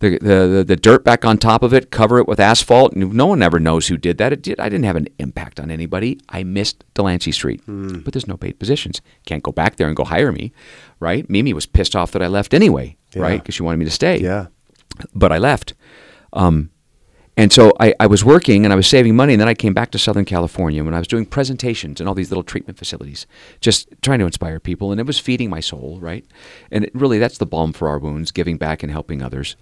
the, 0.00 0.18
the, 0.18 0.64
the, 0.66 0.76
dirt 0.76 1.04
back 1.04 1.24
on 1.24 1.38
top 1.38 1.62
of 1.62 1.72
it, 1.72 1.90
cover 1.90 2.18
it 2.18 2.28
with 2.28 2.38
asphalt, 2.38 2.92
and 2.92 3.12
no 3.14 3.26
one 3.26 3.42
ever 3.42 3.58
knows 3.58 3.88
who 3.88 3.96
did 3.96 4.18
that. 4.18 4.32
It 4.32 4.42
did. 4.42 4.60
I 4.60 4.68
didn't 4.68 4.84
have 4.84 4.96
an 4.96 5.08
impact 5.18 5.58
on 5.58 5.70
anybody. 5.70 6.20
I 6.28 6.42
missed 6.44 6.84
Delancey 6.94 7.32
Street, 7.32 7.62
but 7.66 8.12
there's 8.12 8.26
no 8.28 8.36
paid 8.36 8.58
positions. 8.58 9.00
Can't 9.24 9.42
go 9.42 9.52
back 9.52 9.76
there 9.76 9.86
and 9.86 9.96
go 9.96 10.04
hire 10.04 10.32
me, 10.32 10.52
right? 11.00 11.28
Mimi 11.30 11.52
was 11.52 11.66
pissed 11.66 11.96
off 11.96 12.12
that 12.12 12.22
I 12.22 12.26
left 12.26 12.52
anyway, 12.54 12.96
right? 13.22 13.42
Because 13.42 13.54
she 13.54 13.62
wanted 13.62 13.78
me 13.78 13.84
to 13.86 13.90
stay 13.90 14.18
Yeah. 14.18 14.46
but 15.14 15.32
I 15.32 15.38
left. 15.38 15.74
Um, 16.32 16.70
and 17.38 17.52
so 17.52 17.74
I, 17.78 17.94
I 18.00 18.06
was 18.06 18.24
working 18.24 18.64
and 18.64 18.72
I 18.72 18.76
was 18.76 18.86
saving 18.86 19.14
money, 19.14 19.34
and 19.34 19.40
then 19.40 19.48
I 19.48 19.52
came 19.54 19.74
back 19.74 19.90
to 19.90 19.98
Southern 19.98 20.24
California 20.24 20.82
when 20.82 20.94
I 20.94 20.98
was 20.98 21.06
doing 21.08 21.26
presentations 21.26 22.00
in 22.00 22.08
all 22.08 22.14
these 22.14 22.30
little 22.30 22.42
treatment 22.42 22.78
facilities, 22.78 23.26
just 23.60 23.88
trying 24.00 24.20
to 24.20 24.24
inspire 24.26 24.58
people, 24.58 24.90
and 24.90 24.98
it 24.98 25.06
was 25.06 25.18
feeding 25.18 25.50
my 25.50 25.60
soul, 25.60 25.98
right? 26.00 26.24
And 26.70 26.84
it, 26.84 26.94
really, 26.94 27.18
that's 27.18 27.36
the 27.36 27.44
balm 27.44 27.74
for 27.74 27.88
our 27.88 27.98
wounds, 27.98 28.30
giving 28.30 28.56
back 28.56 28.82
and 28.82 28.90
helping 28.90 29.22
others. 29.22 29.56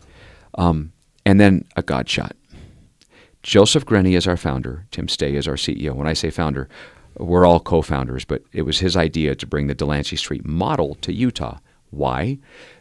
Um, 0.57 0.93
and 1.27 1.41
then 1.41 1.65
a 1.77 1.83
God 1.83 2.09
shot. 2.09 2.37
Joseph 3.43 3.85
Grenny 3.85 4.17
is 4.17 4.27
our 4.27 4.37
founder. 4.37 4.87
Tim 4.91 5.09
Stay 5.09 5.35
is 5.35 5.47
our 5.47 5.55
CEO. 5.55 5.95
When 5.95 6.07
I 6.07 6.15
say 6.15 6.31
founder, 6.31 6.69
we're 7.19 7.47
all 7.47 7.61
co-founders, 7.61 8.25
but 8.25 8.43
it 8.53 8.63
was 8.63 8.79
his 8.79 8.97
idea 8.97 9.35
to 9.35 9.47
bring 9.47 9.67
the 9.67 9.75
Delancey 9.75 10.17
Street 10.17 10.45
model 10.45 10.95
to 10.97 11.13
Utah. 11.13 11.59
Why? 11.91 12.39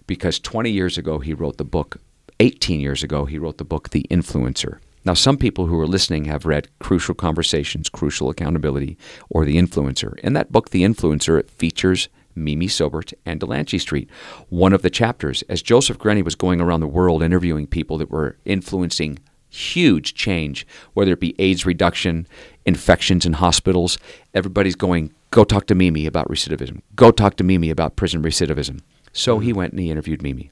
Because 0.08 0.40
20 0.40 0.72
years 0.72 0.98
ago 0.98 1.20
he 1.20 1.34
wrote 1.34 1.58
the 1.58 1.66
book. 1.66 1.98
18 2.40 2.80
years 2.80 3.04
ago 3.04 3.26
he 3.26 3.38
wrote 3.38 3.58
the 3.58 3.66
book 3.66 3.90
The 3.90 4.06
Influencer. 4.10 4.80
Now, 5.06 5.14
some 5.14 5.38
people 5.38 5.66
who 5.66 5.78
are 5.80 5.88
listening 5.88 6.26
have 6.26 6.46
read 6.46 6.70
Crucial 6.80 7.14
Conversations, 7.14 7.90
Crucial 7.90 8.30
Accountability, 8.30 8.98
or 9.30 9.44
The 9.44 9.58
Influencer. 9.58 10.18
In 10.20 10.32
that 10.34 10.52
book, 10.52 10.70
The 10.70 10.84
Influencer, 10.84 11.38
it 11.38 11.52
features 11.52 12.08
Mimi 12.36 12.68
Silbert 12.68 13.14
and 13.26 13.40
Delancey 13.40 13.78
Street. 13.78 14.10
One 14.50 14.74
of 14.74 14.82
the 14.82 14.90
chapters, 14.90 15.44
as 15.50 15.62
Joseph 15.62 15.98
Grenny 15.98 16.24
was 16.24 16.36
going 16.36 16.62
around 16.62 16.80
the 16.80 16.88
world 16.88 17.24
interviewing 17.24 17.68
people 17.68 17.98
that 17.98 18.12
were 18.12 18.38
influencing 18.46 19.20
huge 19.50 20.16
change, 20.16 20.66
whether 20.94 21.14
it 21.14 21.20
be 21.20 21.36
AIDS 21.38 21.66
reduction, 21.66 22.28
infections 22.66 23.26
in 23.26 23.34
hospitals, 23.34 23.98
everybody's 24.34 24.76
going, 24.76 25.14
go 25.32 25.44
talk 25.44 25.68
to 25.68 25.76
Mimi 25.76 26.06
about 26.06 26.28
recidivism. 26.28 26.82
Go 26.96 27.12
talk 27.12 27.36
to 27.38 27.44
Mimi 27.44 27.70
about 27.70 27.96
prison 27.96 28.24
recidivism. 28.24 28.82
So 29.12 29.40
he 29.40 29.54
went 29.54 29.74
and 29.74 29.80
he 29.80 29.92
interviewed 29.92 30.24
Mimi. 30.24 30.50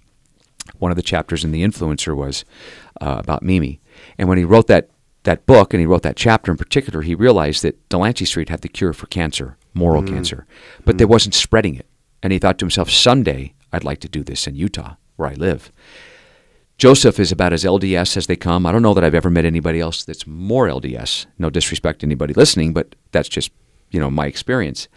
One 0.78 0.92
of 0.92 0.98
the 0.98 1.02
chapters 1.02 1.44
in 1.44 1.52
The 1.52 1.64
Influencer 1.64 2.16
was 2.16 2.46
uh, 3.02 3.18
about 3.20 3.42
Mimi. 3.42 3.80
And 4.18 4.30
when 4.30 4.38
he 4.38 4.44
wrote 4.44 4.68
that, 4.68 4.90
that 5.24 5.46
book 5.46 5.74
and 5.74 5.82
he 5.82 5.88
wrote 5.88 6.04
that 6.04 6.16
chapter 6.16 6.52
in 6.52 6.58
particular, 6.58 7.02
he 7.02 7.16
realized 7.16 7.64
that 7.64 7.90
Delancey 7.90 8.26
Street 8.26 8.50
had 8.50 8.62
the 8.62 8.70
cure 8.70 8.94
for 8.94 9.08
cancer, 9.08 9.58
moral 9.74 10.04
cancer, 10.04 10.46
but 10.86 10.98
they 10.98 11.06
wasn't 11.06 11.36
spreading 11.36 11.76
it. 11.76 11.86
And 12.24 12.32
he 12.34 12.40
thought 12.40 12.58
to 12.60 12.66
himself, 12.66 12.90
someday 12.90 13.54
I'd 13.72 13.84
like 13.84 14.00
to 14.02 14.10
do 14.10 14.24
this 14.24 14.48
in 14.48 14.56
Utah, 14.56 14.96
where 15.16 15.30
I 15.30 15.34
live. 15.34 15.72
Joseph 16.78 17.20
is 17.20 17.32
about 17.32 17.54
as 17.54 17.64
LDS 17.64 18.18
as 18.18 18.28
they 18.28 18.36
come. 18.36 18.66
I 18.66 18.72
don't 18.72 18.82
know 18.82 18.96
that 18.96 19.04
I've 19.04 19.14
ever 19.14 19.30
met 19.30 19.46
anybody 19.46 19.80
else 19.80 20.04
that's 20.04 20.26
more 20.26 20.68
LDS. 20.68 21.28
No 21.38 21.50
disrespect 21.50 22.00
to 22.00 22.08
anybody 22.08 22.34
listening, 22.34 22.74
but 22.74 22.96
that's 23.12 23.30
just, 23.30 23.52
you 23.92 24.00
know, 24.00 24.10
my 24.10 24.26
experience. 24.26 24.88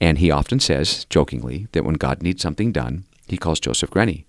And 0.00 0.18
he 0.18 0.30
often 0.30 0.58
says, 0.58 1.04
jokingly, 1.10 1.68
that 1.72 1.84
when 1.84 1.94
God 1.94 2.22
needs 2.22 2.42
something 2.42 2.72
done, 2.72 3.04
he 3.28 3.36
calls 3.36 3.60
Joseph 3.60 3.90
Grenny. 3.90 4.24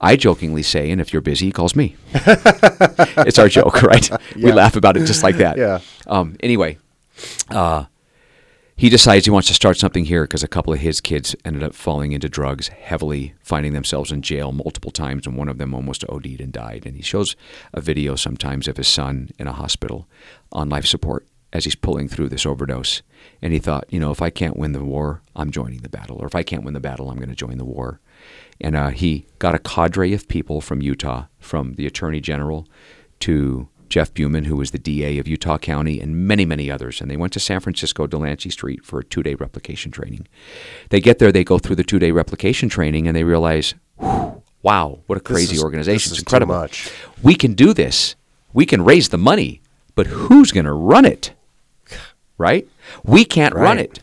I 0.00 0.16
jokingly 0.16 0.62
say, 0.62 0.90
and 0.90 1.00
if 1.00 1.12
you're 1.12 1.22
busy, 1.22 1.46
he 1.46 1.52
calls 1.52 1.74
me. 1.74 1.96
it's 2.14 3.38
our 3.38 3.48
joke, 3.48 3.82
right? 3.82 4.10
We 4.36 4.52
laugh 4.52 4.76
about 4.76 4.96
it 4.96 5.06
just 5.06 5.22
like 5.22 5.38
that. 5.38 5.56
Yeah. 5.56 5.80
Um, 6.06 6.36
anyway, 6.40 6.78
uh, 7.50 7.86
he 8.82 8.90
decides 8.90 9.26
he 9.26 9.30
wants 9.30 9.46
to 9.46 9.54
start 9.54 9.78
something 9.78 10.06
here 10.06 10.24
because 10.24 10.42
a 10.42 10.48
couple 10.48 10.72
of 10.72 10.80
his 10.80 11.00
kids 11.00 11.36
ended 11.44 11.62
up 11.62 11.72
falling 11.72 12.10
into 12.10 12.28
drugs 12.28 12.66
heavily, 12.66 13.32
finding 13.38 13.74
themselves 13.74 14.10
in 14.10 14.22
jail 14.22 14.50
multiple 14.50 14.90
times, 14.90 15.24
and 15.24 15.36
one 15.36 15.48
of 15.48 15.58
them 15.58 15.72
almost 15.72 16.04
OD'd 16.08 16.40
and 16.40 16.52
died. 16.52 16.82
And 16.84 16.96
he 16.96 17.02
shows 17.02 17.36
a 17.72 17.80
video 17.80 18.16
sometimes 18.16 18.66
of 18.66 18.78
his 18.78 18.88
son 18.88 19.30
in 19.38 19.46
a 19.46 19.52
hospital 19.52 20.08
on 20.50 20.68
life 20.68 20.84
support 20.84 21.28
as 21.52 21.62
he's 21.62 21.76
pulling 21.76 22.08
through 22.08 22.28
this 22.28 22.44
overdose. 22.44 23.02
And 23.40 23.52
he 23.52 23.60
thought, 23.60 23.84
you 23.88 24.00
know, 24.00 24.10
if 24.10 24.20
I 24.20 24.30
can't 24.30 24.56
win 24.56 24.72
the 24.72 24.82
war, 24.82 25.22
I'm 25.36 25.52
joining 25.52 25.82
the 25.82 25.88
battle. 25.88 26.16
Or 26.16 26.26
if 26.26 26.34
I 26.34 26.42
can't 26.42 26.64
win 26.64 26.74
the 26.74 26.80
battle, 26.80 27.08
I'm 27.08 27.18
going 27.18 27.28
to 27.28 27.36
join 27.36 27.58
the 27.58 27.64
war. 27.64 28.00
And 28.60 28.74
uh, 28.74 28.88
he 28.88 29.28
got 29.38 29.54
a 29.54 29.60
cadre 29.60 30.12
of 30.12 30.26
people 30.26 30.60
from 30.60 30.82
Utah, 30.82 31.26
from 31.38 31.74
the 31.74 31.86
Attorney 31.86 32.20
General 32.20 32.66
to 33.20 33.68
Jeff 33.92 34.14
Buhman, 34.14 34.46
who 34.46 34.56
was 34.56 34.70
the 34.70 34.78
DA 34.78 35.18
of 35.18 35.28
Utah 35.28 35.58
County, 35.58 36.00
and 36.00 36.26
many, 36.26 36.46
many 36.46 36.70
others. 36.70 37.02
And 37.02 37.10
they 37.10 37.16
went 37.18 37.34
to 37.34 37.40
San 37.40 37.60
Francisco, 37.60 38.06
Delancey 38.06 38.48
Street, 38.48 38.82
for 38.82 39.00
a 39.00 39.04
two 39.04 39.22
day 39.22 39.34
replication 39.34 39.90
training. 39.92 40.26
They 40.88 40.98
get 40.98 41.18
there, 41.18 41.30
they 41.30 41.44
go 41.44 41.58
through 41.58 41.76
the 41.76 41.84
two 41.84 41.98
day 41.98 42.10
replication 42.10 42.70
training, 42.70 43.06
and 43.06 43.14
they 43.14 43.22
realize, 43.22 43.74
wow, 44.62 45.00
what 45.06 45.18
a 45.18 45.20
crazy 45.20 45.56
is- 45.56 45.62
organization. 45.62 46.12
It's 46.12 46.20
incredible. 46.20 46.54
much. 46.54 46.90
We 47.22 47.34
can 47.34 47.52
do 47.52 47.74
this. 47.74 48.16
We 48.54 48.64
can 48.64 48.82
raise 48.82 49.10
the 49.10 49.18
money, 49.18 49.60
but 49.94 50.06
who's 50.06 50.52
going 50.52 50.64
to 50.64 50.72
run 50.72 51.04
it? 51.04 51.32
Right? 52.38 52.66
We 53.04 53.26
can't 53.26 53.54
run 53.54 53.78
it. 53.78 54.00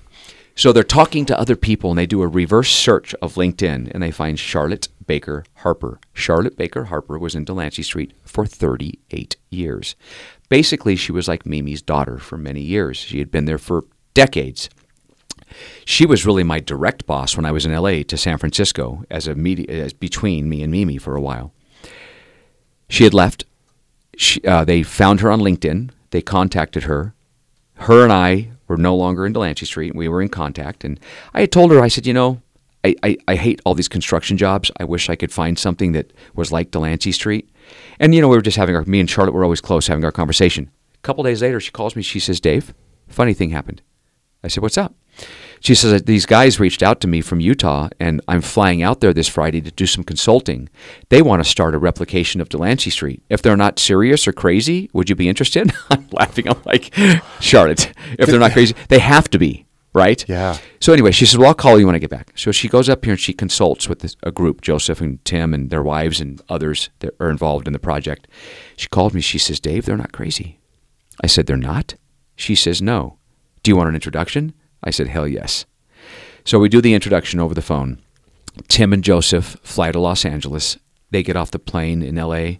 So 0.56 0.72
they're 0.72 0.84
talking 0.84 1.26
to 1.26 1.40
other 1.40 1.56
people 1.56 1.90
and 1.90 1.98
they 1.98 2.06
do 2.06 2.22
a 2.22 2.28
reverse 2.28 2.70
search 2.70 3.16
of 3.24 3.36
LinkedIn 3.36 3.90
and 3.92 4.04
they 4.04 4.12
find 4.12 4.38
Charlotte 4.38 4.88
Baker 5.10 5.44
Harper. 5.56 6.00
Charlotte 6.14 6.56
Baker 6.56 6.84
Harper 6.84 7.18
was 7.18 7.34
in 7.34 7.44
Delancey 7.44 7.82
Street 7.82 8.14
for 8.24 8.46
38 8.46 9.38
years. 9.50 9.96
Basically, 10.50 10.96
she 10.96 11.12
was 11.12 11.28
like 11.28 11.48
Mimi's 11.48 11.82
daughter 11.82 12.20
for 12.20 12.38
many 12.38 12.62
years. 12.62 12.98
She 12.98 13.18
had 13.18 13.32
been 13.32 13.46
there 13.46 13.58
for 13.58 13.86
decades. 14.14 14.70
She 15.84 16.06
was 16.06 16.28
really 16.28 16.44
my 16.44 16.60
direct 16.60 17.08
boss 17.08 17.36
when 17.36 17.44
I 17.44 17.52
was 17.52 17.66
in 17.66 17.74
LA 17.74 18.04
to 18.04 18.18
San 18.18 18.38
Francisco 18.38 19.04
as 19.10 19.28
a 19.28 19.34
media, 19.34 19.84
as 19.84 19.94
between 19.94 20.48
me 20.48 20.62
and 20.62 20.72
Mimi 20.72 21.00
for 21.00 21.16
a 21.16 21.22
while. 21.22 21.54
She 22.88 23.04
had 23.04 23.16
left. 23.16 23.46
She, 24.16 24.40
uh, 24.44 24.64
they 24.64 24.84
found 24.84 25.22
her 25.22 25.32
on 25.32 25.40
LinkedIn. 25.40 25.90
They 26.12 26.22
contacted 26.22 26.84
her. 26.84 27.16
Her 27.74 28.04
and 28.04 28.14
I 28.14 28.52
were 28.68 28.78
no 28.78 28.96
longer 28.96 29.26
in 29.26 29.34
Delancey 29.34 29.66
Street. 29.66 29.96
We 29.96 30.08
were 30.08 30.22
in 30.22 30.30
contact. 30.30 30.84
And 30.84 31.00
I 31.34 31.42
had 31.42 31.52
told 31.52 31.72
her, 31.72 31.82
I 31.82 31.88
said, 31.88 32.06
you 32.06 32.14
know, 32.14 32.44
I, 32.84 32.96
I, 33.04 33.18
I 33.28 33.36
hate 33.36 33.62
all 33.66 33.76
these 33.76 33.88
construction 33.88 34.38
jobs. 34.38 34.72
I 34.80 34.86
wish 34.86 35.10
I 35.10 35.16
could 35.16 35.32
find 35.32 35.60
something 35.60 35.92
that 35.94 36.14
was 36.34 36.52
like 36.52 36.72
Delancey 36.72 37.12
Street. 37.12 37.50
And, 38.00 38.16
you 38.16 38.22
know, 38.22 38.28
we 38.28 38.36
were 38.36 38.42
just 38.42 38.58
having 38.58 38.76
our, 38.76 38.86
me 38.86 39.00
and 39.00 39.10
Charlotte 39.10 39.34
were 39.34 39.44
always 39.44 39.62
close 39.62 39.88
having 39.88 40.06
our 40.06 40.12
conversation. 40.12 40.72
A 40.96 41.02
couple 41.02 41.24
days 41.24 41.42
later, 41.42 41.60
she 41.60 41.72
calls 41.72 41.96
me. 41.96 42.02
She 42.02 42.20
says, 42.20 42.40
Dave, 42.40 42.74
funny 43.08 43.34
thing 43.34 43.50
happened. 43.50 43.82
I 44.44 44.48
said, 44.48 44.62
what's 44.62 44.78
up? 44.78 44.96
She 45.60 45.76
says, 45.76 46.04
these 46.04 46.26
guys 46.26 46.60
reached 46.60 46.82
out 46.82 47.02
to 47.02 47.08
me 47.08 47.20
from 47.20 47.42
Utah, 47.42 47.90
and 48.00 48.22
I'm 48.30 48.40
flying 48.42 48.82
out 48.82 49.02
there 49.02 49.14
this 49.14 49.28
Friday 49.28 49.60
to 49.60 49.72
do 49.72 49.86
some 49.86 50.06
consulting. 50.06 50.70
They 51.10 51.22
want 51.22 51.44
to 51.44 51.50
start 51.50 51.76
a 51.76 51.78
replication 51.78 52.40
of 52.40 52.48
Delancey 52.48 52.90
Street. 52.90 53.22
If 53.30 53.42
they're 53.42 53.58
not 53.58 53.78
serious 53.78 54.26
or 54.26 54.32
crazy, 54.32 54.90
would 54.94 55.10
you 55.10 55.18
be 55.18 55.28
interested? 55.28 55.74
I'm 55.90 56.08
laughing. 56.12 56.48
I'm 56.48 56.62
like, 56.64 56.94
Charlotte, 57.42 57.92
if 58.18 58.30
they're 58.30 58.40
not 58.40 58.54
crazy, 58.54 58.74
they 58.88 59.00
have 59.00 59.30
to 59.32 59.40
be, 59.40 59.66
right? 59.94 60.28
Yeah. 60.28 60.58
So 60.80 60.94
anyway, 60.94 61.12
she 61.12 61.26
says, 61.26 61.38
"Well, 61.38 61.50
I'll 61.50 61.54
call 61.54 61.80
you 61.80 61.86
when 61.86 61.96
I 61.96 62.00
get 62.00 62.10
back." 62.10 62.32
So 62.36 62.52
she 62.52 62.68
goes 62.68 62.90
up 62.90 63.04
here 63.04 63.14
and 63.14 63.20
she 63.20 63.34
consults 63.34 63.88
with 63.90 64.00
this, 64.00 64.16
a 64.24 64.32
group, 64.32 64.62
Joseph 64.62 65.02
and 65.02 65.24
Tim 65.26 65.54
and 65.54 65.70
their 65.70 65.84
wives 65.84 66.20
and 66.20 66.42
others 66.50 66.90
that 67.00 67.16
are 67.20 67.30
involved 67.30 67.68
in 67.68 67.74
the 67.74 67.80
project. 67.80 68.28
She 68.78 68.88
called 68.88 69.14
me. 69.14 69.22
She 69.22 69.38
says, 69.38 69.60
"Dave, 69.60 69.86
they're 69.86 69.98
not 69.98 70.12
crazy." 70.12 70.60
I 71.24 71.28
said, 71.28 71.46
"They're 71.48 71.58
not." 71.58 71.96
She 72.36 72.56
says, 72.56 72.82
"No." 72.82 73.18
Do 73.62 73.72
you 73.72 73.76
want 73.76 73.90
an 73.90 73.96
introduction? 73.96 74.54
I 74.84 74.92
said, 74.92 75.08
"Hell 75.08 75.28
yes." 75.28 75.66
So 76.46 76.60
we 76.60 76.70
do 76.70 76.82
the 76.82 76.94
introduction 76.94 77.40
over 77.40 77.54
the 77.54 77.62
phone. 77.62 78.00
Tim 78.68 78.94
and 78.94 79.04
Joseph 79.04 79.58
fly 79.64 79.92
to 79.92 80.00
Los 80.00 80.26
Angeles. 80.26 80.78
They 81.12 81.24
get 81.24 81.36
off 81.36 81.52
the 81.52 81.60
plane 81.60 82.02
in 82.02 82.16
LA 82.16 82.60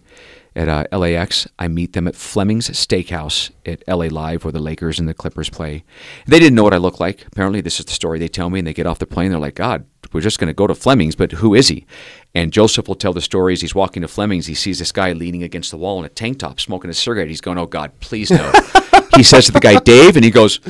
at 0.54 0.68
uh, 0.68 0.84
LAX. 0.96 1.46
I 1.58 1.68
meet 1.68 1.92
them 1.92 2.08
at 2.08 2.16
Fleming's 2.16 2.68
Steakhouse 2.70 3.50
at 3.64 3.86
LA 3.86 4.06
Live, 4.06 4.44
where 4.44 4.52
the 4.52 4.58
Lakers 4.58 4.98
and 4.98 5.08
the 5.08 5.14
Clippers 5.14 5.48
play. 5.48 5.84
They 6.26 6.38
didn't 6.38 6.54
know 6.54 6.64
what 6.64 6.74
I 6.74 6.78
looked 6.78 7.00
like. 7.00 7.26
Apparently, 7.26 7.60
this 7.60 7.78
is 7.80 7.86
the 7.86 7.92
story 7.92 8.18
they 8.18 8.28
tell 8.28 8.50
me. 8.50 8.60
And 8.60 8.66
they 8.66 8.74
get 8.74 8.86
off 8.86 8.98
the 8.98 9.06
plane. 9.06 9.30
They're 9.30 9.38
like, 9.38 9.54
God, 9.54 9.86
we're 10.12 10.20
just 10.20 10.38
going 10.38 10.48
to 10.48 10.54
go 10.54 10.66
to 10.66 10.74
Fleming's, 10.74 11.14
but 11.14 11.32
who 11.32 11.54
is 11.54 11.68
he? 11.68 11.86
And 12.34 12.52
Joseph 12.52 12.88
will 12.88 12.94
tell 12.94 13.12
the 13.12 13.20
story 13.20 13.52
as 13.52 13.60
he's 13.60 13.74
walking 13.74 14.02
to 14.02 14.08
Fleming's. 14.08 14.46
He 14.46 14.54
sees 14.54 14.78
this 14.78 14.92
guy 14.92 15.12
leaning 15.12 15.42
against 15.42 15.70
the 15.70 15.76
wall 15.76 15.98
in 15.98 16.04
a 16.04 16.08
tank 16.08 16.38
top, 16.38 16.60
smoking 16.60 16.90
a 16.90 16.94
cigarette. 16.94 17.28
He's 17.28 17.40
going, 17.40 17.58
Oh, 17.58 17.66
God, 17.66 17.92
please 18.00 18.30
no. 18.30 18.52
he 19.16 19.22
says 19.22 19.46
to 19.46 19.52
the 19.52 19.60
guy, 19.60 19.78
Dave, 19.80 20.16
and 20.16 20.24
he 20.24 20.30
goes, 20.30 20.60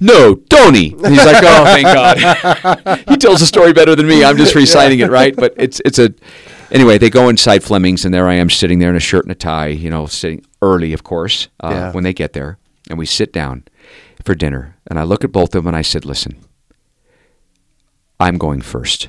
no, 0.00 0.34
Tony. 0.34 0.92
And 0.92 1.08
he's 1.08 1.26
like, 1.26 1.44
oh, 1.44 1.64
thank 1.64 1.84
God. 1.84 3.04
he 3.08 3.16
tells 3.18 3.40
the 3.40 3.46
story 3.46 3.74
better 3.74 3.94
than 3.94 4.06
me. 4.06 4.24
I'm 4.24 4.38
just 4.38 4.54
reciting 4.54 5.00
it, 5.00 5.10
right? 5.10 5.36
But 5.36 5.54
it's 5.58 5.80
it's 5.84 5.98
a. 5.98 6.14
Anyway, 6.70 6.98
they 6.98 7.10
go 7.10 7.28
inside 7.28 7.64
Fleming's, 7.64 8.04
and 8.04 8.14
there 8.14 8.28
I 8.28 8.34
am 8.34 8.48
sitting 8.50 8.78
there 8.78 8.90
in 8.90 8.96
a 8.96 9.00
shirt 9.00 9.24
and 9.24 9.32
a 9.32 9.36
tie. 9.36 9.68
You 9.68 9.90
know, 9.90 10.06
sitting 10.06 10.44
early, 10.62 10.92
of 10.92 11.02
course, 11.02 11.48
uh, 11.62 11.70
Yeah. 11.70 11.92
when 11.92 12.04
they 12.04 12.12
get 12.12 12.32
there, 12.32 12.58
and 12.88 12.98
we 12.98 13.06
sit 13.06 13.32
down 13.32 13.64
for 14.24 14.34
dinner. 14.34 14.76
And 14.86 14.98
I 14.98 15.02
look 15.02 15.24
at 15.24 15.32
both 15.32 15.54
of 15.54 15.64
them, 15.64 15.68
and 15.68 15.76
I 15.76 15.82
said, 15.82 16.04
"Listen, 16.04 16.36
I'm 18.20 18.38
going 18.38 18.60
first. 18.60 19.08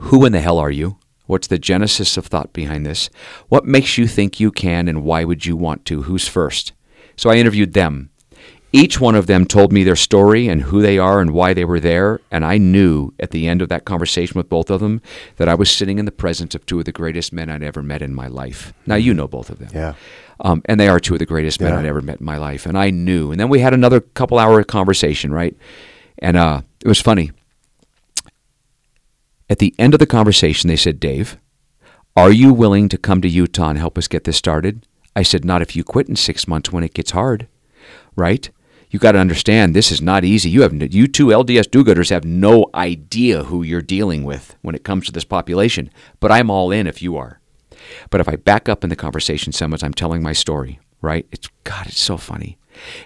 Who 0.00 0.24
in 0.24 0.32
the 0.32 0.40
hell 0.40 0.58
are 0.58 0.70
you? 0.70 0.96
What's 1.26 1.46
the 1.48 1.58
genesis 1.58 2.16
of 2.16 2.26
thought 2.26 2.52
behind 2.52 2.86
this? 2.86 3.10
What 3.48 3.64
makes 3.66 3.98
you 3.98 4.06
think 4.06 4.40
you 4.40 4.50
can, 4.50 4.88
and 4.88 5.02
why 5.04 5.24
would 5.24 5.44
you 5.46 5.56
want 5.56 5.84
to? 5.86 6.02
Who's 6.02 6.26
first? 6.26 6.72
So 7.16 7.30
I 7.30 7.34
interviewed 7.36 7.74
them. 7.74 8.10
Each 8.70 9.00
one 9.00 9.14
of 9.14 9.26
them 9.26 9.46
told 9.46 9.72
me 9.72 9.82
their 9.82 9.96
story 9.96 10.46
and 10.46 10.62
who 10.62 10.82
they 10.82 10.98
are 10.98 11.20
and 11.20 11.32
why 11.32 11.54
they 11.54 11.64
were 11.64 11.80
there, 11.80 12.20
and 12.30 12.44
I 12.44 12.58
knew 12.58 13.14
at 13.18 13.30
the 13.30 13.48
end 13.48 13.62
of 13.62 13.70
that 13.70 13.86
conversation 13.86 14.36
with 14.36 14.50
both 14.50 14.68
of 14.68 14.80
them 14.80 15.00
that 15.36 15.48
I 15.48 15.54
was 15.54 15.70
sitting 15.70 15.98
in 15.98 16.04
the 16.04 16.12
presence 16.12 16.54
of 16.54 16.66
two 16.66 16.78
of 16.78 16.84
the 16.84 16.92
greatest 16.92 17.32
men 17.32 17.48
I'd 17.48 17.62
ever 17.62 17.82
met 17.82 18.02
in 18.02 18.14
my 18.14 18.26
life. 18.26 18.74
Now, 18.86 18.96
you 18.96 19.14
know 19.14 19.26
both 19.26 19.48
of 19.48 19.58
them. 19.58 19.70
Yeah. 19.72 19.94
Um, 20.40 20.60
and 20.66 20.78
they 20.78 20.88
are 20.88 21.00
two 21.00 21.14
of 21.14 21.18
the 21.18 21.26
greatest 21.26 21.60
men 21.60 21.72
Yeah. 21.72 21.78
I'd 21.78 21.86
ever 21.86 22.02
met 22.02 22.20
in 22.20 22.26
my 22.26 22.36
life. 22.36 22.66
And 22.66 22.76
I 22.78 22.90
knew. 22.90 23.30
And 23.32 23.40
then 23.40 23.48
we 23.48 23.60
had 23.60 23.72
another 23.74 24.00
couple 24.00 24.38
hour 24.38 24.62
conversation, 24.64 25.32
right? 25.32 25.56
And 26.18 26.36
uh, 26.36 26.60
it 26.84 26.88
was 26.88 27.00
funny. 27.00 27.32
At 29.50 29.60
the 29.60 29.74
end 29.78 29.94
of 29.94 30.00
the 30.00 30.06
conversation, 30.06 30.68
they 30.68 30.76
said, 30.76 31.00
Dave, 31.00 31.38
are 32.14 32.30
you 32.30 32.52
willing 32.52 32.88
to 32.90 32.98
come 32.98 33.22
to 33.22 33.28
Utah 33.28 33.70
and 33.70 33.78
help 33.78 33.96
us 33.96 34.08
get 34.08 34.24
this 34.24 34.36
started? 34.36 34.86
I 35.16 35.22
said, 35.22 35.44
Not 35.44 35.62
if 35.62 35.74
you 35.74 35.84
quit 35.84 36.08
in 36.08 36.16
six 36.16 36.46
months 36.46 36.70
when 36.70 36.84
it 36.84 36.94
gets 36.94 37.12
hard, 37.12 37.48
right? 38.14 38.50
You 38.90 38.98
got 38.98 39.12
to 39.12 39.18
understand 39.18 39.74
this 39.74 39.92
is 39.92 40.00
not 40.00 40.24
easy. 40.24 40.48
You 40.48 40.62
have 40.62 40.94
you 40.94 41.06
two 41.06 41.26
LDS 41.26 41.70
do-gooders 41.70 42.10
have 42.10 42.24
no 42.24 42.66
idea 42.74 43.44
who 43.44 43.62
you're 43.62 43.82
dealing 43.82 44.24
with 44.24 44.56
when 44.62 44.74
it 44.74 44.84
comes 44.84 45.06
to 45.06 45.12
this 45.12 45.24
population. 45.24 45.90
But 46.20 46.32
I'm 46.32 46.50
all 46.50 46.70
in 46.70 46.86
if 46.86 47.02
you 47.02 47.16
are. 47.16 47.40
But 48.10 48.20
if 48.20 48.28
I 48.28 48.36
back 48.36 48.68
up 48.68 48.84
in 48.84 48.90
the 48.90 48.96
conversation 48.96 49.52
as 49.52 49.82
I'm 49.82 49.94
telling 49.94 50.22
my 50.22 50.32
story, 50.32 50.80
right? 51.02 51.26
It's 51.32 51.48
God, 51.64 51.86
it's 51.86 52.00
so 52.00 52.16
funny. 52.16 52.58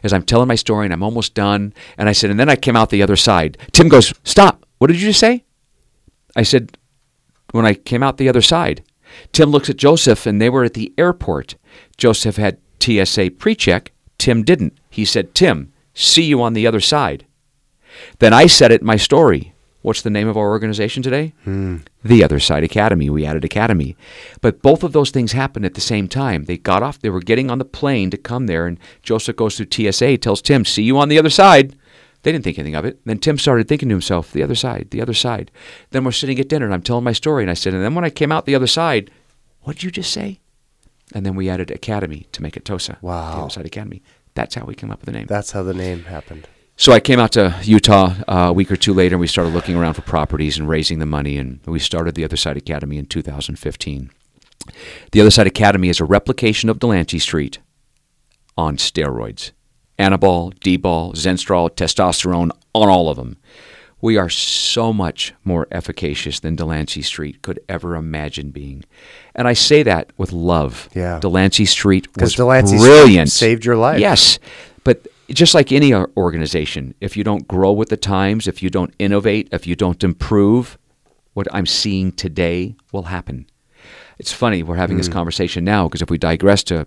As 0.03 0.13
I'm 0.13 0.23
telling 0.23 0.49
my 0.49 0.55
story 0.55 0.87
and 0.87 0.93
I'm 0.93 1.03
almost 1.03 1.35
done, 1.35 1.73
and 1.97 2.09
I 2.09 2.13
said, 2.13 2.31
and 2.31 2.39
then 2.39 2.49
I 2.49 2.57
came 2.57 2.77
out 2.77 2.91
the 2.91 3.03
other 3.03 3.17
side. 3.17 3.59
Tim 3.73 3.89
goes, 3.89 4.13
Stop. 4.25 4.67
What 4.79 4.89
did 4.89 5.01
you 5.01 5.09
just 5.09 5.21
say? 5.21 5.45
I 6.37 6.43
said, 6.43 6.77
when 7.53 7.67
I 7.67 7.75
came 7.75 8.03
out 8.03 8.17
the 8.17 8.29
other 8.29 8.43
side. 8.43 8.83
Tim 9.33 9.51
looks 9.51 9.71
at 9.71 9.77
Joseph, 9.77 10.27
and 10.27 10.41
they 10.41 10.51
were 10.51 10.65
at 10.65 10.75
the 10.75 10.93
airport. 10.99 11.55
Joseph 11.97 12.37
had 12.37 12.59
TSA 12.81 13.33
pre 13.33 13.55
check. 13.55 13.93
Tim 14.19 14.43
didn't. 14.43 14.79
He 14.91 15.05
said, 15.05 15.35
Tim, 15.35 15.72
see 15.95 16.25
you 16.25 16.43
on 16.43 16.53
the 16.55 16.67
other 16.67 16.81
side. 16.81 17.27
Then 18.19 18.33
I 18.33 18.47
said 18.47 18.73
it 18.73 18.81
in 18.81 18.87
my 18.87 18.97
story. 18.97 19.53
What's 19.83 20.03
the 20.03 20.11
name 20.11 20.29
of 20.29 20.37
our 20.37 20.49
organization 20.49 21.03
today? 21.03 21.35
Hmm. 21.43 21.79
The 22.05 22.23
Other 22.23 22.39
Side 22.39 22.63
Academy. 22.63 23.11
We 23.11 23.27
added 23.27 23.45
Academy. 23.45 23.97
But 24.41 24.63
both 24.63 24.85
of 24.85 24.93
those 24.93 25.11
things 25.11 25.33
happened 25.33 25.65
at 25.65 25.75
the 25.75 25.81
same 25.81 26.07
time. 26.07 26.45
They 26.45 26.57
got 26.57 26.85
off, 26.85 27.01
they 27.01 27.11
were 27.11 27.21
getting 27.21 27.51
on 27.51 27.59
the 27.59 27.65
plane 27.65 28.09
to 28.11 28.17
come 28.17 28.47
there, 28.47 28.67
and 28.67 28.79
Joseph 29.03 29.35
goes 29.35 29.57
through 29.57 29.67
TSA, 29.73 30.19
tells 30.19 30.41
Tim, 30.41 30.65
See 30.65 30.85
you 30.85 30.99
on 30.99 31.09
the 31.09 31.19
other 31.19 31.31
side. 31.31 31.75
They 32.23 32.31
didn't 32.31 32.45
think 32.45 32.61
anything 32.61 32.77
of 32.77 32.85
it. 32.85 32.95
And 32.95 33.03
Then 33.07 33.19
Tim 33.19 33.39
started 33.39 33.67
thinking 33.67 33.89
to 33.89 33.95
himself, 33.95 34.31
The 34.31 34.45
other 34.45 34.55
side, 34.55 34.89
the 34.91 35.03
other 35.03 35.15
side. 35.15 35.51
Then 35.91 36.05
we're 36.05 36.13
sitting 36.13 36.39
at 36.39 36.49
dinner, 36.49 36.65
and 36.65 36.73
I'm 36.75 36.83
telling 36.83 37.03
my 37.03 37.13
story, 37.13 37.43
and 37.43 37.51
I 37.51 37.55
said, 37.55 37.75
And 37.75 37.83
then 37.83 37.97
when 37.97 38.05
I 38.05 38.11
came 38.11 38.31
out 38.31 38.47
the 38.47 38.55
other 38.55 38.69
side, 38.69 39.11
what'd 39.63 39.83
you 39.83 39.91
just 39.91 40.13
say? 40.13 40.39
And 41.13 41.27
then 41.27 41.35
we 41.35 41.51
added 41.51 41.73
Academy 41.73 42.29
to 42.31 42.43
make 42.43 42.57
it 42.57 42.65
TOSA. 42.65 42.99
Wow. 43.03 43.35
The 43.35 43.41
Other 43.43 43.51
Side 43.51 43.67
Academy. 43.67 44.03
That's 44.35 44.55
how 44.55 44.65
we 44.65 44.75
came 44.75 44.91
up 44.91 45.01
with 45.01 45.07
the 45.07 45.13
name. 45.13 45.27
That's 45.27 45.53
how 45.53 45.63
the 45.63 45.75
name 45.75 46.05
happened. 46.05 46.49
So 46.77 46.93
I 46.93 47.01
came 47.01 47.21
out 47.21 47.33
to 47.33 47.55
Utah 47.63 48.15
uh, 48.27 48.49
a 48.49 48.53
week 48.53 48.71
or 48.71 48.77
two 48.77 48.95
later, 48.95 49.15
and 49.15 49.21
we 49.21 49.27
started 49.27 49.53
looking 49.53 49.77
around 49.77 49.95
for 49.95 50.03
properties 50.03 50.59
and 50.59 50.69
raising 50.69 50.99
the 50.99 51.07
money, 51.07 51.37
and 51.37 51.61
we 51.67 51.79
started 51.79 52.15
the 52.15 52.25
Other 52.25 52.37
Side 52.37 52.57
Academy 52.57 52.99
in 52.99 53.07
2015. 53.07 54.11
The 55.13 55.21
Other 55.21 55.31
Side 55.31 55.47
Academy 55.47 55.89
is 55.89 56.01
a 56.01 56.05
replication 56.05 56.69
of 56.69 56.79
Delancey 56.79 57.19
Street 57.19 57.59
on 58.57 58.77
steroids. 58.77 59.53
Anabol, 59.99 60.59
D-ball, 60.61 61.13
Zenstrol, 61.13 61.71
testosterone, 61.71 62.51
on 62.75 62.89
all 62.89 63.09
of 63.09 63.17
them. 63.17 63.37
We 64.03 64.17
are 64.19 64.29
so 64.29 64.93
much 64.93 65.33
more 65.45 65.69
efficacious 65.71 66.41
than 66.41 66.57
Delancey 66.57 67.03
Street 67.03 67.41
could 67.41 67.61
ever 67.69 67.95
imagine 67.95 68.51
being. 68.51 68.85
And 69.35 69.47
I 69.47 69.53
say 69.55 69.83
that 69.85 70.11
with 70.19 70.33
love. 70.33 70.89
Yeah. 70.95 71.21
Delancey 71.21 71.65
Street 71.65 72.09
was 72.09 72.13
Because 72.15 72.35
Delancey 72.35 72.77
Street 72.79 72.89
brilliant. 72.89 73.31
saved 73.31 73.65
your 73.65 73.77
life. 73.77 74.01
Yes, 74.01 74.41
but 74.83 75.07
just 75.31 75.55
like 75.55 75.71
any 75.71 75.95
organization, 75.95 76.95
if 77.01 77.17
you 77.17 77.23
don't 77.23 77.47
grow 77.47 77.71
with 77.71 77.91
the 77.91 77.97
times, 77.97 78.49
if 78.49 78.61
you 78.63 78.69
don't 78.71 78.93
innovate, 78.99 79.49
if 79.53 79.67
you 79.69 79.77
don't 79.77 80.03
improve, 80.03 80.77
what 81.35 81.47
I'm 81.53 81.65
seeing 81.67 82.11
today 82.13 82.75
will 82.93 83.05
happen. 83.05 83.47
It's 84.19 84.33
funny 84.33 84.63
we're 84.65 84.77
having 84.77 84.97
this 84.97 85.09
Mm. 85.09 85.13
conversation 85.13 85.65
now 85.65 85.87
because 85.89 86.03
if 86.03 86.11
we 86.11 86.19
digress 86.19 86.63
to 86.65 86.87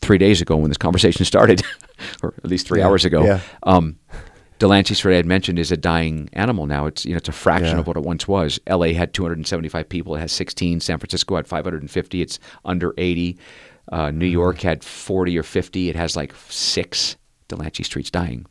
three 0.00 0.18
days 0.18 0.42
ago 0.42 0.56
when 0.56 0.70
this 0.70 0.76
conversation 0.76 1.24
started, 1.32 1.62
or 2.20 2.34
at 2.38 2.50
least 2.50 2.66
three 2.66 2.80
Yeah, 2.80 2.86
hours 2.88 3.04
ago, 3.04 3.24
yeah. 3.24 3.40
um, 3.62 3.96
Delancey 4.62 4.94
Street 4.94 5.14
I 5.14 5.16
had 5.16 5.26
mentioned 5.26 5.58
is 5.58 5.72
a 5.72 5.76
dying 5.76 6.28
animal 6.34 6.66
now. 6.66 6.86
It's 6.86 7.04
you 7.04 7.10
know 7.10 7.16
it's 7.16 7.28
a 7.28 7.32
fraction 7.32 7.72
Yeah. 7.74 7.80
of 7.80 7.88
what 7.88 7.96
it 7.96 8.04
once 8.04 8.28
was. 8.28 8.60
L.A. 8.68 8.92
had 8.92 9.12
275 9.12 9.88
people. 9.88 10.14
It 10.14 10.20
has 10.20 10.30
16. 10.30 10.78
San 10.78 10.98
Francisco 10.98 11.34
had 11.34 11.48
550. 11.48 12.22
It's 12.22 12.38
under 12.64 12.94
80. 12.96 13.36
Uh, 13.90 14.12
New 14.12 14.24
Mm-hmm. 14.26 14.32
York 14.32 14.60
had 14.60 14.84
40 14.84 15.36
or 15.36 15.42
50. 15.42 15.88
It 15.88 15.96
has 15.96 16.14
like 16.16 16.32
six. 16.48 17.16
Delancey 17.48 17.82
Street's 17.82 18.08
dying 18.12 18.46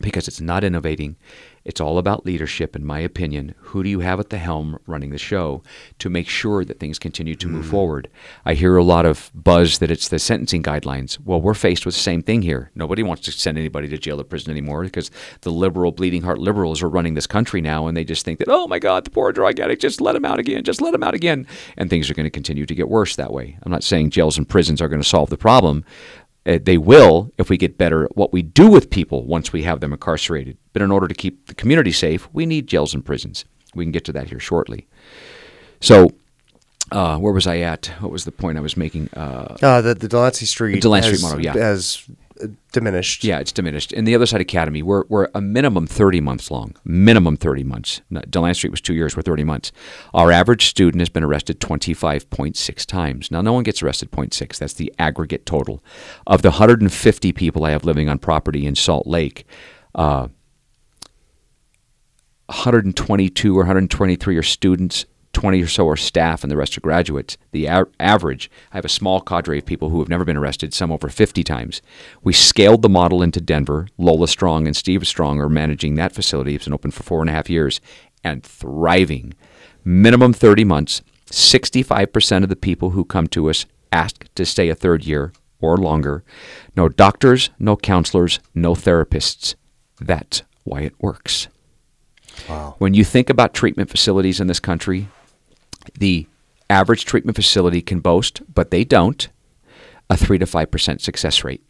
because 0.00 0.26
it's 0.26 0.40
not 0.40 0.64
innovating. 0.64 1.16
It's 1.64 1.80
all 1.80 1.98
about 1.98 2.26
leadership, 2.26 2.74
in 2.74 2.84
my 2.84 2.98
opinion. 2.98 3.54
Who 3.58 3.82
do 3.82 3.88
you 3.88 4.00
have 4.00 4.18
at 4.18 4.30
the 4.30 4.38
helm 4.38 4.78
running 4.86 5.10
the 5.10 5.18
show 5.18 5.62
to 5.98 6.10
make 6.10 6.28
sure 6.28 6.64
that 6.64 6.80
things 6.80 6.98
continue 6.98 7.34
to 7.36 7.48
move 7.48 7.62
mm-hmm. 7.62 7.70
forward? 7.70 8.08
I 8.44 8.54
hear 8.54 8.76
a 8.76 8.84
lot 8.84 9.06
of 9.06 9.30
buzz 9.34 9.78
that 9.78 9.90
it's 9.90 10.08
the 10.08 10.18
sentencing 10.18 10.62
guidelines. 10.62 11.18
Well, 11.24 11.40
we're 11.40 11.54
faced 11.54 11.86
with 11.86 11.94
the 11.94 12.00
same 12.00 12.22
thing 12.22 12.42
here. 12.42 12.70
Nobody 12.74 13.02
wants 13.02 13.22
to 13.22 13.32
send 13.32 13.58
anybody 13.58 13.88
to 13.88 13.98
jail 13.98 14.20
or 14.20 14.24
prison 14.24 14.50
anymore 14.50 14.82
because 14.82 15.10
the 15.42 15.52
liberal, 15.52 15.92
bleeding 15.92 16.22
heart 16.22 16.38
liberals 16.38 16.82
are 16.82 16.88
running 16.88 17.14
this 17.14 17.26
country 17.26 17.60
now, 17.60 17.86
and 17.86 17.96
they 17.96 18.04
just 18.04 18.24
think 18.24 18.38
that, 18.40 18.48
oh 18.48 18.66
my 18.66 18.78
God, 18.78 19.04
the 19.04 19.10
poor 19.10 19.32
drug 19.32 19.60
addict, 19.60 19.82
just 19.82 20.00
let 20.00 20.16
him 20.16 20.24
out 20.24 20.38
again, 20.38 20.64
just 20.64 20.80
let 20.80 20.94
him 20.94 21.02
out 21.02 21.14
again. 21.14 21.46
And 21.76 21.88
things 21.88 22.10
are 22.10 22.14
going 22.14 22.24
to 22.24 22.30
continue 22.30 22.66
to 22.66 22.74
get 22.74 22.88
worse 22.88 23.16
that 23.16 23.32
way. 23.32 23.56
I'm 23.62 23.72
not 23.72 23.84
saying 23.84 24.10
jails 24.10 24.36
and 24.36 24.48
prisons 24.48 24.82
are 24.82 24.88
going 24.88 25.02
to 25.02 25.08
solve 25.08 25.30
the 25.30 25.36
problem. 25.36 25.84
Uh, 26.44 26.58
they 26.62 26.76
will 26.76 27.30
if 27.38 27.48
we 27.48 27.56
get 27.56 27.78
better 27.78 28.04
at 28.04 28.16
what 28.16 28.32
we 28.32 28.42
do 28.42 28.66
with 28.68 28.90
people 28.90 29.24
once 29.24 29.52
we 29.52 29.62
have 29.62 29.80
them 29.80 29.92
incarcerated. 29.92 30.56
But 30.72 30.82
in 30.82 30.90
order 30.90 31.06
to 31.06 31.14
keep 31.14 31.46
the 31.46 31.54
community 31.54 31.92
safe, 31.92 32.28
we 32.32 32.46
need 32.46 32.66
jails 32.66 32.94
and 32.94 33.04
prisons. 33.04 33.44
We 33.74 33.84
can 33.84 33.92
get 33.92 34.04
to 34.06 34.12
that 34.12 34.28
here 34.28 34.40
shortly. 34.40 34.86
So, 35.80 36.10
uh, 36.90 37.16
where 37.18 37.32
was 37.32 37.46
I 37.46 37.58
at? 37.58 37.86
What 38.00 38.12
was 38.12 38.24
the 38.24 38.32
point 38.32 38.58
I 38.58 38.60
was 38.60 38.76
making? 38.76 39.08
Uh, 39.14 39.56
Uh, 39.62 39.80
the, 39.80 39.94
the 39.94 40.08
Delancey 40.08 40.46
Street, 40.46 40.74
The 40.74 40.80
Delancey 40.80 41.14
Street 41.14 41.22
model, 41.22 41.44
yeah. 41.44 41.54
uh, 41.54 41.80
diminished. 42.72 43.24
yeah, 43.24 43.38
it's 43.38 43.52
diminished. 43.52 43.92
In 43.92 44.04
the 44.04 44.14
other 44.14 44.26
side 44.26 44.40
academy, 44.40 44.82
we're, 44.82 45.04
we're 45.08 45.28
a 45.34 45.40
minimum 45.40 45.86
30 45.86 46.20
months 46.20 46.50
long. 46.50 46.74
Minimum 46.84 47.36
30 47.36 47.64
months. 47.64 48.00
No, 48.10 48.20
Delancey 48.22 48.58
Street 48.58 48.70
was 48.70 48.80
two 48.80 48.94
years, 48.94 49.16
we're 49.16 49.22
30 49.22 49.44
months. 49.44 49.72
Our 50.14 50.30
average 50.30 50.66
student 50.66 51.00
has 51.00 51.08
been 51.08 51.24
arrested 51.24 51.60
25.6 51.60 52.86
times. 52.86 53.30
Now, 53.30 53.42
no 53.42 53.52
one 53.52 53.62
gets 53.62 53.82
arrested 53.82 54.10
0.6. 54.10 54.58
That's 54.58 54.74
the 54.74 54.92
aggregate 54.98 55.46
total. 55.46 55.82
Of 56.26 56.42
the 56.42 56.50
150 56.50 57.32
people 57.32 57.64
I 57.64 57.70
have 57.70 57.84
living 57.84 58.08
on 58.08 58.18
property 58.18 58.66
in 58.66 58.74
Salt 58.74 59.06
Lake, 59.06 59.46
uh, 59.94 60.28
122 62.46 63.56
or 63.56 63.60
123 63.60 64.36
are 64.36 64.42
students, 64.42 65.06
20 65.32 65.62
or 65.62 65.66
so 65.66 65.88
are 65.88 65.96
staff, 65.96 66.42
and 66.42 66.50
the 66.50 66.56
rest 66.56 66.76
are 66.76 66.82
graduates. 66.82 67.36
The 67.52 67.66
a- 67.66 67.86
average, 67.98 68.50
I 68.72 68.76
have 68.76 68.84
a 68.84 68.90
small 68.90 69.20
cadre 69.20 69.58
of 69.58 69.66
people 69.66 69.88
who 69.88 69.98
have 69.98 70.08
never 70.08 70.24
been 70.24 70.36
arrested, 70.36 70.74
some 70.74 70.92
over 70.92 71.08
50 71.08 71.42
times. 71.42 71.82
We 72.22 72.32
scaled 72.32 72.82
the 72.82 72.88
model 72.88 73.22
into 73.22 73.40
Denver. 73.40 73.88
Lola 73.98 74.28
Strong 74.28 74.66
and 74.66 74.76
Steve 74.76 75.06
Strong 75.06 75.40
are 75.40 75.48
managing 75.48 75.94
that 75.94 76.12
facility. 76.12 76.54
It's 76.54 76.64
been 76.64 76.74
open 76.74 76.90
for 76.90 77.02
four 77.02 77.20
and 77.20 77.30
a 77.30 77.32
half 77.32 77.48
years 77.50 77.80
and 78.22 78.42
thriving. 78.42 79.34
Minimum 79.84 80.32
30 80.32 80.64
months. 80.64 81.02
65% 81.26 82.42
of 82.42 82.48
the 82.48 82.56
people 82.56 82.90
who 82.90 83.04
come 83.04 83.26
to 83.28 83.48
us 83.48 83.64
ask 83.90 84.26
to 84.34 84.44
stay 84.44 84.68
a 84.68 84.74
third 84.74 85.04
year 85.04 85.32
or 85.60 85.76
longer. 85.78 86.24
No 86.76 86.88
doctors, 86.88 87.50
no 87.58 87.76
counselors, 87.76 88.38
no 88.54 88.74
therapists. 88.74 89.54
That's 90.00 90.42
why 90.64 90.80
it 90.82 90.94
works. 91.00 91.48
Wow. 92.48 92.74
When 92.78 92.94
you 92.94 93.04
think 93.04 93.30
about 93.30 93.54
treatment 93.54 93.90
facilities 93.90 94.40
in 94.40 94.46
this 94.46 94.60
country, 94.60 95.08
the 95.98 96.26
average 96.70 97.04
treatment 97.04 97.36
facility 97.36 97.82
can 97.82 98.00
boast, 98.00 98.42
but 98.52 98.70
they 98.70 98.84
don't, 98.84 99.28
a 100.08 100.16
3 100.16 100.38
to 100.38 100.46
5% 100.46 101.00
success 101.00 101.44
rate. 101.44 101.64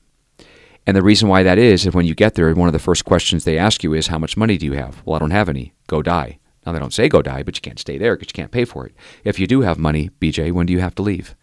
And 0.86 0.96
the 0.96 1.02
reason 1.02 1.28
why 1.28 1.42
that 1.42 1.58
is, 1.58 1.86
is 1.86 1.94
when 1.94 2.06
you 2.06 2.14
get 2.14 2.34
there, 2.34 2.52
one 2.54 2.68
of 2.68 2.72
the 2.72 2.78
first 2.78 3.04
questions 3.04 3.44
they 3.44 3.58
ask 3.58 3.84
you 3.84 3.92
is, 3.94 4.08
How 4.08 4.18
much 4.18 4.36
money 4.36 4.58
do 4.58 4.66
you 4.66 4.72
have? 4.72 5.02
Well, 5.04 5.16
I 5.16 5.18
don't 5.20 5.30
have 5.30 5.48
any. 5.48 5.74
Go 5.86 6.02
die. 6.02 6.38
Now, 6.64 6.72
they 6.72 6.78
don't 6.78 6.92
say 6.92 7.08
go 7.08 7.22
die, 7.22 7.42
but 7.42 7.56
you 7.56 7.60
can't 7.60 7.78
stay 7.78 7.98
there 7.98 8.16
because 8.16 8.30
you 8.30 8.40
can't 8.40 8.52
pay 8.52 8.64
for 8.64 8.86
it. 8.86 8.94
If 9.24 9.38
you 9.38 9.46
do 9.46 9.62
have 9.62 9.78
money, 9.78 10.10
BJ, 10.20 10.52
when 10.52 10.66
do 10.66 10.72
you 10.72 10.80
have 10.80 10.94
to 10.96 11.02
leave? 11.02 11.34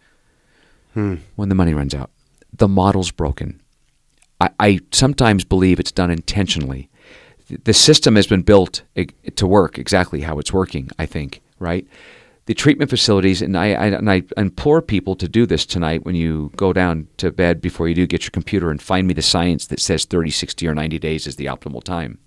Hmm. 0.94 1.16
When 1.36 1.48
the 1.48 1.54
money 1.54 1.74
runs 1.74 1.94
out. 1.94 2.10
The 2.52 2.68
model's 2.68 3.10
broken. 3.10 3.60
I, 4.40 4.50
I 4.58 4.80
sometimes 4.92 5.44
believe 5.44 5.78
it's 5.78 5.92
done 5.92 6.10
intentionally. 6.10 6.88
The 7.64 7.74
system 7.74 8.16
has 8.16 8.26
been 8.26 8.42
built 8.42 8.82
to 9.36 9.46
work 9.46 9.78
exactly 9.78 10.20
how 10.20 10.38
it's 10.38 10.52
working, 10.52 10.90
I 10.98 11.06
think, 11.06 11.42
right? 11.58 11.86
The 12.50 12.54
treatment 12.54 12.90
facilities, 12.90 13.42
and 13.42 13.56
I, 13.56 13.74
I, 13.74 13.86
and 13.86 14.10
I 14.10 14.24
implore 14.36 14.82
people 14.82 15.14
to 15.14 15.28
do 15.28 15.46
this 15.46 15.64
tonight 15.64 16.04
when 16.04 16.16
you 16.16 16.50
go 16.56 16.72
down 16.72 17.06
to 17.18 17.30
bed 17.30 17.60
before 17.60 17.86
you 17.86 17.94
do, 17.94 18.08
get 18.08 18.24
your 18.24 18.32
computer 18.32 18.72
and 18.72 18.82
find 18.82 19.06
me 19.06 19.14
the 19.14 19.22
science 19.22 19.68
that 19.68 19.78
says 19.78 20.04
30, 20.04 20.30
60, 20.30 20.66
or 20.66 20.74
90 20.74 20.98
days 20.98 21.28
is 21.28 21.36
the 21.36 21.44
optimal 21.44 21.80
time. 21.80 22.18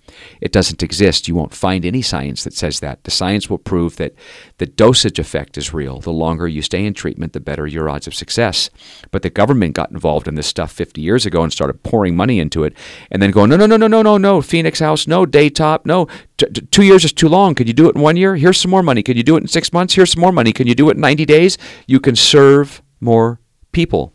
It 0.41 0.51
doesn't 0.51 0.83
exist. 0.83 1.27
You 1.27 1.35
won't 1.35 1.53
find 1.53 1.85
any 1.85 2.01
science 2.01 2.43
that 2.43 2.53
says 2.53 2.79
that. 2.79 3.03
The 3.03 3.11
science 3.11 3.49
will 3.49 3.57
prove 3.57 3.97
that 3.97 4.13
the 4.57 4.65
dosage 4.65 5.19
effect 5.19 5.57
is 5.57 5.73
real. 5.73 5.99
The 5.99 6.11
longer 6.11 6.47
you 6.47 6.61
stay 6.61 6.85
in 6.85 6.93
treatment, 6.93 7.33
the 7.33 7.39
better 7.39 7.67
your 7.67 7.89
odds 7.89 8.07
of 8.07 8.13
success. 8.13 8.69
But 9.11 9.21
the 9.21 9.29
government 9.29 9.75
got 9.75 9.91
involved 9.91 10.27
in 10.27 10.35
this 10.35 10.47
stuff 10.47 10.71
50 10.71 11.01
years 11.01 11.25
ago 11.25 11.43
and 11.43 11.51
started 11.51 11.83
pouring 11.83 12.15
money 12.15 12.39
into 12.39 12.63
it 12.63 12.75
and 13.11 13.21
then 13.21 13.31
going, 13.31 13.49
no, 13.49 13.55
no, 13.55 13.65
no, 13.65 13.77
no, 13.77 13.87
no, 13.87 14.01
no, 14.01 14.17
no, 14.17 14.41
Phoenix 14.41 14.79
House, 14.79 15.07
no, 15.07 15.25
Daytop, 15.25 15.85
no, 15.85 16.07
t- 16.37 16.47
t- 16.47 16.61
two 16.71 16.83
years 16.83 17.05
is 17.05 17.13
too 17.13 17.29
long. 17.29 17.55
Could 17.55 17.67
you 17.67 17.73
do 17.73 17.89
it 17.89 17.95
in 17.95 18.01
one 18.01 18.17
year? 18.17 18.35
Here's 18.35 18.59
some 18.59 18.71
more 18.71 18.83
money. 18.83 19.03
Could 19.03 19.17
you 19.17 19.23
do 19.23 19.35
it 19.37 19.41
in 19.41 19.47
six 19.47 19.71
months? 19.73 19.93
Here's 19.93 20.11
some 20.11 20.21
more 20.21 20.31
money. 20.31 20.51
Can 20.51 20.67
you 20.67 20.75
do 20.75 20.89
it 20.89 20.95
in 20.95 21.01
90 21.01 21.25
days? 21.25 21.57
You 21.87 21.99
can 21.99 22.15
serve 22.15 22.81
more 22.99 23.39
people. 23.71 24.13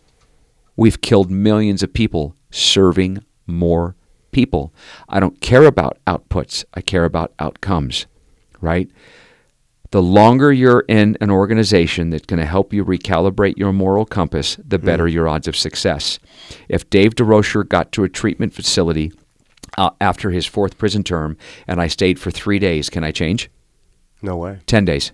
We've 0.77 1.01
killed 1.01 1.31
millions 1.31 1.83
of 1.83 1.93
people 1.93 2.37
serving 2.51 3.25
more 3.47 3.97
people. 4.31 4.72
I 5.09 5.20
don't 5.20 5.41
care 5.41 5.64
about 5.64 5.99
outputs, 6.07 6.64
I 6.74 6.81
care 6.81 7.05
about 7.05 7.33
outcomes, 7.39 8.07
right? 8.61 8.89
The 9.91 10.03
longer 10.03 10.53
you're 10.53 10.85
in 10.87 11.16
an 11.20 11.31
organization 11.31 12.11
that's 12.11 12.26
going 12.26 12.41
to 12.41 12.45
help 12.47 12.74
you 12.74 12.85
recalibrate 12.85 13.57
your 13.57 13.72
moral 13.72 14.05
compass, 14.05 14.59
the 14.62 14.79
better 14.79 15.09
your 15.09 15.26
odds 15.29 15.49
of 15.49 15.57
success. 15.57 16.18
If 16.68 16.91
Dave 16.91 17.14
Durocher 17.14 17.66
got 17.66 17.91
to 17.93 18.05
a 18.05 18.09
treatment 18.09 18.53
facility 18.53 19.12
uh, 19.79 19.91
after 20.01 20.31
his 20.31 20.45
fourth 20.45 20.76
prison 20.76 21.05
term 21.05 21.39
and 21.66 21.81
I 21.81 21.87
stayed 21.87 22.20
for 22.20 22.31
three 22.31 22.59
days, 22.59 22.91
can 22.91 23.03
I 23.03 23.12
change? 23.12 23.51
No 24.20 24.37
way. 24.37 24.59
10 24.66 24.85
days. 24.85 25.12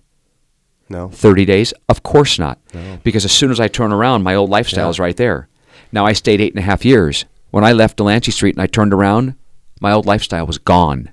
No. 0.88 1.08
30 1.08 1.44
days? 1.44 1.72
Of 1.88 2.02
course 2.02 2.38
not. 2.38 2.58
No. 2.74 2.98
Because 3.04 3.24
as 3.24 3.32
soon 3.32 3.52
as 3.52 3.60
I 3.60 3.68
turn 3.68 3.92
around, 3.92 4.24
my 4.24 4.34
old 4.34 4.50
lifestyle 4.50 4.86
Yeah. 4.86 4.90
is 4.90 4.98
right 4.98 5.16
there. 5.16 5.48
Now, 5.92 6.04
I 6.04 6.14
stayed 6.14 6.40
eight 6.40 6.52
and 6.52 6.58
a 6.58 6.62
half 6.66 6.84
years. 6.84 7.24
When 7.54 7.62
I 7.62 7.70
left 7.70 7.98
Delancey 7.98 8.32
Street 8.32 8.56
and 8.56 8.62
I 8.62 8.66
turned 8.66 8.92
around, 8.92 9.36
my 9.80 9.92
old 9.92 10.06
lifestyle 10.06 10.44
was 10.44 10.58
gone. 10.58 11.12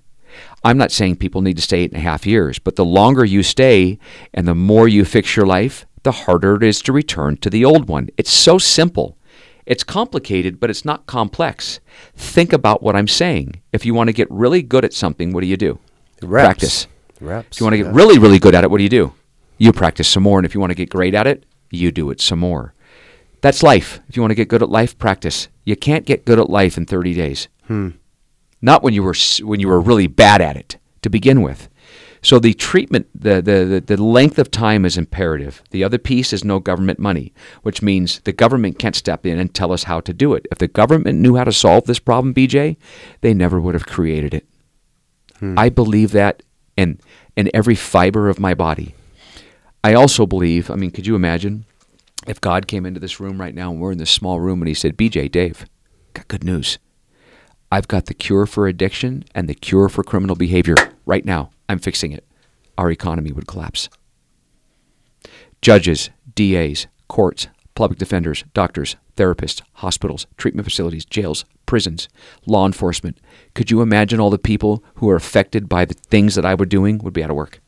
I'm 0.64 0.76
not 0.76 0.92
saying 0.92 1.18
people 1.18 1.44
need 1.44 1.58
to 1.58 1.62
stay 1.62 1.82
eight 1.82 1.92
and 1.92 2.00
a 2.00 2.04
half 2.04 2.26
years, 2.26 2.58
but 2.58 2.76
the 2.76 2.84
longer 2.84 3.24
you 3.24 3.44
stay 3.44 4.00
and 4.34 4.48
the 4.48 4.56
more 4.56 4.88
you 4.88 5.06
fix 5.06 5.36
your 5.36 5.46
life, 5.46 5.86
the 6.02 6.12
harder 6.12 6.56
it 6.56 6.64
is 6.64 6.82
to 6.82 6.92
return 6.92 7.38
to 7.38 7.50
the 7.52 7.64
old 7.64 7.88
one. 7.88 8.10
It's 8.18 8.32
so 8.32 8.58
simple. 8.58 9.20
It's 9.68 9.84
complicated, 9.84 10.60
but 10.60 10.72
it's 10.72 10.84
not 10.84 11.06
complex. 11.06 11.80
Think 12.16 12.54
about 12.54 12.82
what 12.82 12.96
I'm 12.96 13.08
saying. 13.08 13.62
If 13.72 13.86
you 13.86 13.94
want 13.94 14.08
to 14.08 14.14
get 14.14 14.28
really 14.32 14.64
good 14.64 14.84
at 14.84 14.94
something, 14.94 15.34
what 15.34 15.42
do 15.42 15.48
you 15.48 15.58
do? 15.58 15.78
Reps. 16.24 16.44
Practice. 16.48 16.88
Reps. 17.20 17.58
If 17.58 17.62
you 17.62 17.66
want 17.66 17.74
to 17.76 17.78
get 17.78 17.86
yeah. 17.86 17.92
really, 17.94 18.18
really 18.18 18.40
good 18.40 18.56
at 18.56 18.64
it, 18.64 18.72
what 18.72 18.80
do 18.80 18.84
you 18.84 18.90
do? 18.90 19.14
You 19.60 19.72
practice 19.72 20.08
some 20.08 20.24
more. 20.24 20.40
And 20.40 20.46
if 20.48 20.56
you 20.56 20.60
want 20.60 20.72
to 20.72 20.76
get 20.76 20.90
great 20.90 21.14
at 21.14 21.28
it, 21.28 21.46
you 21.70 21.92
do 21.92 22.10
it 22.10 22.20
some 22.20 22.40
more. 22.40 22.74
That's 23.42 23.62
life. 23.62 24.00
If 24.10 24.16
you 24.16 24.24
want 24.24 24.32
to 24.32 24.36
get 24.36 24.48
good 24.48 24.64
at 24.64 24.72
life, 24.72 24.98
practice. 24.98 25.48
You 25.64 25.76
can't 25.76 26.06
get 26.06 26.26
good 26.26 26.40
at 26.40 26.50
life 26.50 26.78
in 26.78 26.86
30 26.86 27.14
days. 27.14 27.48
Hmm. 27.68 27.90
Not 28.62 28.84
when 28.84 28.94
you 28.94 29.04
were 29.04 29.16
when 29.42 29.60
you 29.60 29.68
were 29.68 29.82
really 29.82 30.08
bad 30.08 30.42
at 30.42 30.56
it 30.56 30.78
to 31.02 31.10
begin 31.10 31.42
with. 31.42 31.68
So 32.24 32.38
the 32.38 32.54
treatment, 32.54 33.08
the, 33.16 33.42
the, 33.42 33.66
the, 33.66 33.96
the 33.96 34.04
length 34.04 34.38
of 34.38 34.52
time 34.52 34.86
is 34.86 34.96
imperative. 34.96 35.64
The 35.72 35.84
other 35.84 35.98
piece 35.98 36.32
is 36.34 36.44
no 36.44 36.60
government 36.60 37.00
money, 37.00 37.34
which 37.64 37.82
means 37.82 38.20
the 38.20 38.32
government 38.32 38.78
can't 38.78 38.96
step 38.96 39.26
in 39.26 39.40
and 39.40 39.52
tell 39.52 39.72
us 39.72 39.84
how 39.84 40.02
to 40.02 40.14
do 40.14 40.36
it. 40.36 40.46
If 40.52 40.60
the 40.60 40.68
government 40.68 41.18
knew 41.18 41.36
how 41.36 41.46
to 41.46 41.52
solve 41.52 41.86
this 41.86 41.98
problem, 41.98 42.36
BJ, 42.36 42.78
they 43.22 43.34
never 43.34 43.60
would 43.60 43.74
have 43.74 43.88
created 43.88 44.36
it. 44.36 44.46
Hmm. 45.40 45.58
I 45.58 45.70
believe 45.70 46.12
that 46.12 46.44
in, 46.78 47.00
in 47.36 47.50
every 47.56 47.76
fiber 47.76 48.30
of 48.30 48.40
my 48.40 48.54
body. 48.54 48.94
I 49.84 49.96
also 49.96 50.28
believe, 50.28 50.70
I 50.70 50.76
mean, 50.76 50.92
could 50.92 51.08
you 51.08 51.16
imagine 51.16 51.66
if 52.28 52.40
God 52.42 52.68
came 52.68 52.86
into 52.86 53.00
this 53.00 53.20
room 53.20 53.40
right 53.40 53.56
now 53.56 53.72
and 53.72 53.80
we're 53.80 53.92
in 53.92 53.98
this 53.98 54.12
small 54.12 54.40
room 54.40 54.62
and 54.62 54.68
he 54.68 54.74
said, 54.74 54.98
BJ, 54.98 55.32
Dave, 55.32 55.66
got 56.14 56.28
good 56.28 56.44
news. 56.44 56.78
I've 57.72 57.88
got 57.88 58.08
the 58.08 58.14
cure 58.14 58.46
for 58.46 58.68
addiction 58.68 59.24
and 59.34 59.48
the 59.48 59.56
cure 59.56 59.90
for 59.90 60.04
criminal 60.04 60.36
behavior 60.36 60.76
right 61.06 61.26
now. 61.26 61.52
I'm 61.70 61.80
fixing 61.80 62.12
it. 62.12 62.26
Our 62.78 62.92
economy 62.92 63.32
would 63.32 63.48
collapse. 63.48 63.90
Judges, 65.62 66.10
DAs, 66.36 66.88
courts, 67.08 67.48
public 67.76 67.98
defenders, 67.98 68.44
doctors, 68.54 68.98
therapists, 69.16 69.62
hospitals, 69.74 70.28
treatment 70.38 70.66
facilities, 70.66 71.06
jails, 71.06 71.46
prisons, 71.66 72.10
law 72.46 72.66
enforcement. 72.66 73.18
Could 73.54 73.72
you 73.72 73.82
imagine 73.82 74.20
all 74.20 74.30
the 74.30 74.38
people 74.38 74.84
who 74.96 75.10
are 75.10 75.16
affected 75.16 75.70
by 75.70 75.86
the 75.86 75.94
things 75.94 76.36
that 76.36 76.46
I 76.46 76.56
were 76.56 76.66
doing 76.66 76.98
would 77.00 77.14
be 77.14 77.24
out 77.24 77.30
of 77.30 77.36
work? 77.36 77.61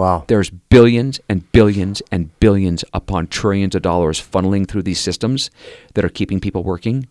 Wow. 0.00 0.24
There's 0.28 0.48
billions 0.48 1.20
and 1.28 1.52
billions 1.52 2.00
and 2.10 2.30
billions 2.40 2.86
upon 2.94 3.26
trillions 3.26 3.74
of 3.74 3.82
dollars 3.82 4.18
funneling 4.18 4.66
through 4.66 4.84
these 4.84 4.98
systems 4.98 5.50
that 5.92 6.06
are 6.06 6.08
keeping 6.08 6.40
people 6.40 6.62
working, 6.62 7.06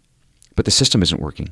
but 0.55 0.65
the 0.65 0.71
system 0.71 1.03
isn't 1.03 1.21
working. 1.21 1.49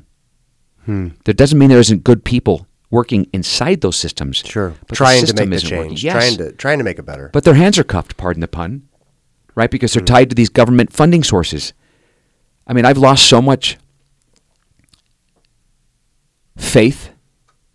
Hmm. 0.84 1.10
That 1.26 1.36
doesn't 1.36 1.56
mean 1.56 1.68
there 1.68 1.78
isn't 1.78 2.02
good 2.02 2.24
people 2.24 2.66
working 2.90 3.28
inside 3.32 3.82
those 3.82 3.94
systems. 3.94 4.38
Sure. 4.38 4.74
but 4.88 4.96
trying 4.96 5.26
to 5.26 5.46
make 5.46 5.60
the 5.60 5.64
change. 5.64 6.02
Yes. 6.02 6.14
Trying 6.14 6.38
to 6.38 6.56
trying 6.56 6.78
to 6.78 6.84
make 6.84 6.98
it 6.98 7.04
better. 7.04 7.30
But 7.32 7.44
their 7.44 7.54
hands 7.54 7.78
are 7.78 7.84
cuffed, 7.84 8.16
pardon 8.16 8.40
the 8.40 8.48
pun, 8.48 8.88
right? 9.54 9.70
Because 9.70 9.92
they're 9.92 10.02
tied 10.02 10.30
to 10.30 10.34
these 10.34 10.48
government 10.48 10.92
funding 10.92 11.22
sources. 11.22 11.72
I 12.66 12.72
mean, 12.72 12.84
I've 12.84 12.98
lost 12.98 13.28
so 13.28 13.40
much 13.40 13.78
faith 16.56 17.10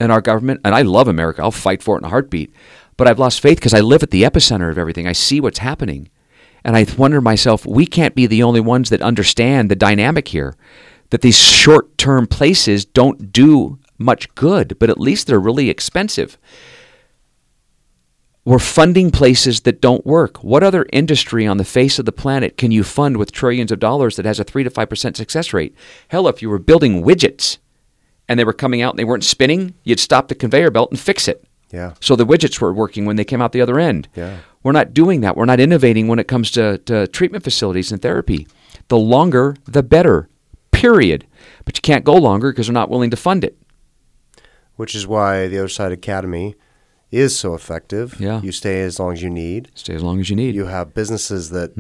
in 0.02 0.12
our 0.12 0.20
government, 0.20 0.60
and 0.66 0.76
I 0.76 0.82
love 0.82 1.08
America. 1.08 1.42
I'll 1.42 1.52
fight 1.52 1.82
for 1.82 1.96
it 1.96 2.00
in 2.00 2.06
a 2.06 2.10
heartbeat. 2.10 2.54
But 2.98 3.08
I've 3.08 3.20
lost 3.20 3.42
faith 3.42 3.58
because 3.58 3.74
I 3.74 3.80
live 3.80 4.04
at 4.04 4.12
the 4.12 4.24
epicenter 4.24 4.70
of 4.70 4.78
everything. 4.78 5.08
I 5.08 5.14
see 5.14 5.40
what's 5.40 5.60
happening. 5.60 6.10
And 6.64 6.76
I 6.78 6.86
wonder 6.98 7.22
myself, 7.22 7.66
we 7.66 7.86
can't 7.86 8.16
be 8.16 8.26
the 8.26 8.44
only 8.44 8.62
ones 8.62 8.90
that 8.90 9.02
understand 9.02 9.70
the 9.70 9.76
dynamic 9.76 10.30
here. 10.30 10.56
That 11.10 11.22
these 11.22 11.38
short 11.38 11.98
term 11.98 12.28
places 12.28 12.86
don't 12.86 13.32
do 13.32 13.80
much 13.98 14.34
good, 14.36 14.78
but 14.80 14.90
at 14.90 15.00
least 15.00 15.28
they're 15.28 15.40
really 15.40 15.70
expensive. 15.70 16.38
We're 18.46 18.60
funding 18.60 19.10
places 19.12 19.62
that 19.62 19.80
don't 19.80 20.06
work. 20.06 20.44
What 20.44 20.64
other 20.64 20.86
industry 20.92 21.48
on 21.48 21.58
the 21.58 21.64
face 21.64 21.98
of 21.98 22.06
the 22.06 22.12
planet 22.12 22.58
can 22.58 22.72
you 22.72 22.84
fund 22.84 23.16
with 23.16 23.32
trillions 23.32 23.72
of 23.72 23.80
dollars 23.80 24.18
that 24.18 24.26
has 24.26 24.40
a 24.40 24.44
3 24.44 24.66
to 24.66 24.70
5% 24.70 25.16
success 25.16 25.54
rate? 25.54 25.74
Hell, 26.10 26.28
if 26.28 26.42
you 26.42 26.50
were 26.50 26.60
building 26.60 27.04
widgets 27.04 27.58
and 28.28 28.38
they 28.38 28.44
were 28.44 28.52
coming 28.52 28.82
out 28.82 28.94
and 28.94 29.00
they 29.00 29.06
weren't 29.06 29.24
spinning, 29.24 29.76
you'd 29.84 30.00
stop 30.00 30.28
the 30.28 30.36
conveyor 30.36 30.72
belt 30.72 30.92
and 30.92 31.00
fix 31.00 31.30
it. 31.30 31.46
Yeah. 31.74 31.96
So 32.00 32.16
the 32.16 32.26
widgets 32.26 32.62
were 32.62 32.72
working 32.72 33.06
when 33.06 33.16
they 33.18 33.26
came 33.26 33.42
out 33.42 33.52
the 33.52 33.60
other 33.62 33.80
end. 33.80 34.08
Yeah. 34.16 34.38
We're 34.64 34.72
not 34.72 34.94
doing 34.94 35.20
that. 35.22 35.36
We're 35.36 35.46
not 35.46 35.60
innovating 35.60 36.08
when 36.08 36.20
it 36.20 36.28
comes 36.30 36.52
to, 36.52 36.78
to 36.78 37.08
treatment 37.08 37.44
facilities 37.44 37.92
and 37.92 38.02
therapy. 38.02 38.48
The 38.88 38.98
longer, 38.98 39.56
the 39.66 39.84
better, 39.84 40.30
period. 40.72 41.26
But 41.66 41.76
you 41.78 41.82
can't 41.82 42.06
go 42.06 42.14
longer 42.16 42.52
because 42.52 42.68
they're 42.68 42.74
not 42.74 42.90
willing 42.90 43.10
to 43.10 43.18
fund 43.18 43.44
it. 43.44 43.58
Which 44.76 44.96
is 44.96 45.06
why 45.08 45.48
the 45.48 45.58
Other 45.60 45.68
Side 45.68 45.92
Academy 45.92 46.56
is 47.12 47.38
so 47.38 47.54
effective. 47.54 48.20
Yeah. 48.20 48.42
You 48.42 48.52
stay 48.52 48.82
as 48.82 49.00
long 49.00 49.14
as 49.14 49.22
you 49.22 49.30
need. 49.30 49.70
Stay 49.76 49.94
as 49.94 50.02
long 50.02 50.20
as 50.20 50.30
you 50.30 50.36
need. 50.36 50.56
You 50.56 50.66
have 50.66 50.94
businesses 50.96 51.52
that 51.52 51.72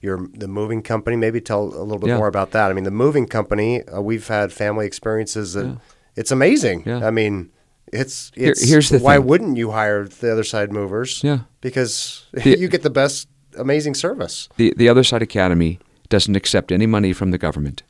you're 0.00 0.28
the 0.34 0.48
moving 0.48 0.82
company. 0.82 1.16
Maybe 1.16 1.40
tell 1.40 1.62
a 1.62 1.64
little 1.64 1.98
bit 1.98 2.00
Mm-hmm. 2.00 2.08
Yeah. 2.08 2.16
more 2.18 2.26
about 2.28 2.50
that. 2.52 2.70
I 2.70 2.74
mean, 2.74 2.84
the 2.84 2.90
moving 2.90 3.26
company. 3.26 3.82
Uh, 3.84 4.00
we've 4.00 4.26
had 4.26 4.52
family 4.52 4.86
experiences 4.86 5.52
that 5.54 5.78
it's 6.16 6.32
amazing. 6.32 6.82
Yeah. 6.86 7.06
I 7.06 7.10
mean, 7.10 7.50
it's 7.92 8.30
Here- 8.34 8.54
here's 8.58 8.88
the 8.88 8.98
why 8.98 9.16
thing. 9.16 9.26
wouldn't 9.26 9.56
you 9.56 9.70
hire 9.72 10.06
the 10.06 10.32
other 10.32 10.44
side 10.44 10.72
movers? 10.72 11.20
Yeah. 11.24 11.40
because 11.60 12.24
The- 12.32 12.58
you 12.62 12.68
get 12.68 12.82
the 12.82 12.90
best 12.90 13.28
amazing 13.58 13.94
service. 13.94 14.48
The 14.56 14.72
the 14.76 14.88
Other 14.88 15.04
Side 15.04 15.22
Academy 15.22 15.78
doesn't 16.08 16.36
accept 16.36 16.72
any 16.72 16.86
money 16.86 17.12
from 17.12 17.30
the 17.30 17.38
government 17.38 17.82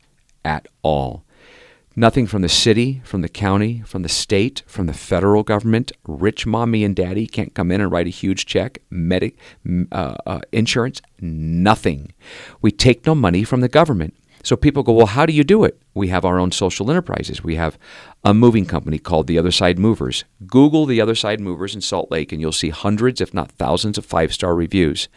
at 0.44 0.66
all. 0.82 1.22
Nothing 1.96 2.26
from 2.28 2.42
the 2.42 2.48
city, 2.48 3.00
from 3.04 3.20
the 3.20 3.28
county, 3.28 3.82
from 3.84 4.02
the 4.02 4.08
state, 4.08 4.62
from 4.66 4.86
the 4.86 4.92
federal 4.94 5.42
government. 5.42 5.90
Rich 6.06 6.46
mommy 6.46 6.84
and 6.84 6.94
daddy 6.96 7.26
can't 7.26 7.52
come 7.54 7.72
in 7.74 7.80
and 7.80 7.90
write 7.92 8.06
a 8.06 8.10
huge 8.22 8.46
check. 8.46 8.78
Medic, 8.90 9.36
uh, 9.92 10.14
uh, 10.24 10.40
insurance, 10.52 11.02
nothing. 11.20 12.12
We 12.62 12.70
take 12.70 13.04
no 13.06 13.14
money 13.14 13.42
from 13.44 13.60
the 13.60 13.68
government. 13.68 14.14
So 14.42 14.56
people 14.56 14.82
go, 14.82 14.92
well, 14.92 15.06
how 15.06 15.26
do 15.26 15.32
you 15.32 15.44
do 15.44 15.64
it? 15.64 15.80
We 15.94 16.08
have 16.08 16.24
our 16.24 16.38
own 16.38 16.52
social 16.52 16.90
enterprises. 16.90 17.44
We 17.44 17.56
have 17.56 17.78
a 18.24 18.32
moving 18.32 18.64
company 18.64 18.98
called 18.98 19.26
The 19.26 19.38
Other 19.38 19.50
Side 19.50 19.78
Movers. 19.78 20.24
Google 20.46 20.86
The 20.86 21.00
Other 21.00 21.14
Side 21.14 21.40
Movers 21.40 21.74
in 21.74 21.80
Salt 21.80 22.10
Lake, 22.10 22.32
and 22.32 22.40
you'll 22.40 22.52
see 22.52 22.70
hundreds, 22.70 23.20
if 23.20 23.34
not 23.34 23.52
thousands, 23.52 23.98
of 23.98 24.06
five 24.06 24.32
star 24.32 24.54
reviews. 24.54 25.08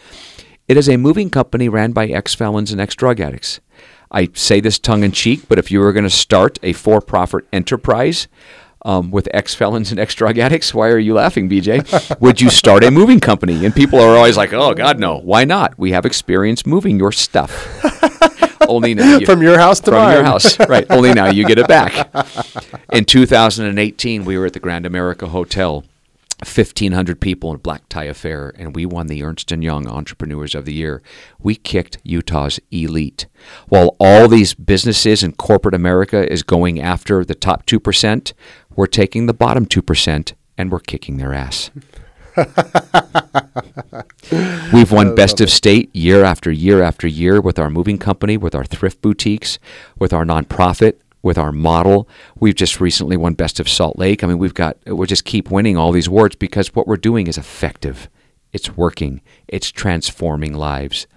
It 0.67 0.77
is 0.77 0.89
a 0.89 0.97
moving 0.97 1.29
company 1.29 1.69
ran 1.69 1.91
by 1.91 2.07
ex 2.07 2.33
felons 2.35 2.71
and 2.71 2.81
ex 2.81 2.95
drug 2.95 3.19
addicts. 3.19 3.59
I 4.11 4.29
say 4.33 4.59
this 4.59 4.77
tongue 4.77 5.03
in 5.03 5.11
cheek, 5.11 5.47
but 5.47 5.57
if 5.57 5.71
you 5.71 5.79
were 5.79 5.91
going 5.91 6.03
to 6.03 6.09
start 6.09 6.59
a 6.61 6.73
for 6.73 7.01
profit 7.01 7.45
enterprise 7.51 8.27
um, 8.85 9.09
with 9.09 9.27
ex 9.33 9.55
felons 9.55 9.91
and 9.91 9.99
ex 9.99 10.13
drug 10.13 10.37
addicts, 10.37 10.73
why 10.73 10.89
are 10.89 10.99
you 10.99 11.15
laughing, 11.15 11.49
BJ? 11.49 12.19
Would 12.21 12.39
you 12.39 12.49
start 12.49 12.83
a 12.83 12.91
moving 12.91 13.19
company? 13.19 13.65
And 13.65 13.73
people 13.73 13.99
are 13.99 14.15
always 14.15 14.37
like, 14.37 14.53
oh, 14.53 14.73
God, 14.73 14.99
no. 14.99 15.17
Why 15.19 15.45
not? 15.45 15.77
We 15.77 15.91
have 15.91 16.05
experience 16.05 16.65
moving 16.65 16.99
your 16.99 17.11
stuff. 17.11 17.51
Only 18.67 18.93
now 18.93 19.17
you, 19.17 19.25
From 19.25 19.41
your 19.41 19.57
house 19.57 19.79
to 19.81 19.91
from 19.91 19.95
mine. 19.95 20.15
your 20.15 20.23
house, 20.23 20.59
right? 20.59 20.85
Only 20.89 21.13
now 21.13 21.29
you 21.29 21.45
get 21.45 21.57
it 21.57 21.67
back. 21.67 22.09
In 22.93 23.05
2018, 23.05 24.25
we 24.25 24.37
were 24.37 24.45
at 24.45 24.53
the 24.53 24.59
Grand 24.59 24.85
America 24.85 25.27
Hotel. 25.27 25.83
1,500 26.39 27.21
people 27.21 27.51
in 27.51 27.55
a 27.55 27.59
black 27.59 27.87
tie 27.87 28.03
affair, 28.03 28.53
and 28.57 28.75
we 28.75 28.85
won 28.85 29.07
the 29.07 29.23
Ernst 29.23 29.49
& 29.51 29.51
Young 29.51 29.87
Entrepreneurs 29.87 30.53
of 30.53 30.65
the 30.65 30.73
Year. 30.73 31.01
We 31.39 31.55
kicked 31.55 31.99
Utah's 32.03 32.59
elite. 32.69 33.27
While 33.69 33.95
all 33.97 34.27
these 34.27 34.53
businesses 34.53 35.23
in 35.23 35.33
corporate 35.33 35.73
America 35.75 36.29
is 36.29 36.43
going 36.43 36.81
after 36.81 37.23
the 37.23 37.35
top 37.35 37.65
2%, 37.65 38.33
we're 38.75 38.87
taking 38.87 39.25
the 39.25 39.33
bottom 39.33 39.65
2% 39.65 40.33
and 40.57 40.71
we're 40.71 40.79
kicking 40.79 41.17
their 41.17 41.33
ass. 41.33 41.71
We've 44.73 44.91
won 44.91 45.15
best 45.15 45.41
of 45.41 45.49
state 45.49 45.95
year 45.95 46.23
after 46.23 46.51
year 46.51 46.81
after 46.81 47.07
year 47.07 47.39
with 47.39 47.59
our 47.59 47.69
moving 47.69 47.97
company, 47.97 48.37
with 48.37 48.55
our 48.55 48.65
thrift 48.65 49.01
boutiques, 49.01 49.59
with 49.99 50.13
our 50.13 50.25
nonprofit, 50.25 50.95
with 51.21 51.37
our 51.37 51.51
model. 51.51 52.07
We've 52.39 52.55
just 52.55 52.79
recently 52.79 53.17
won 53.17 53.33
best 53.33 53.59
of 53.59 53.69
Salt 53.69 53.99
Lake. 53.99 54.23
I 54.23 54.27
mean, 54.27 54.39
we've 54.39 54.53
got 54.53 54.77
we'll 54.85 55.07
just 55.07 55.25
keep 55.25 55.51
winning 55.51 55.77
all 55.77 55.91
these 55.91 56.07
awards 56.07 56.35
because 56.35 56.75
what 56.75 56.87
we're 56.87 56.97
doing 56.97 57.27
is 57.27 57.37
effective. 57.37 58.09
It's 58.51 58.75
working. 58.75 59.21
It's 59.47 59.71
transforming 59.71 60.53
lives. 60.53 61.07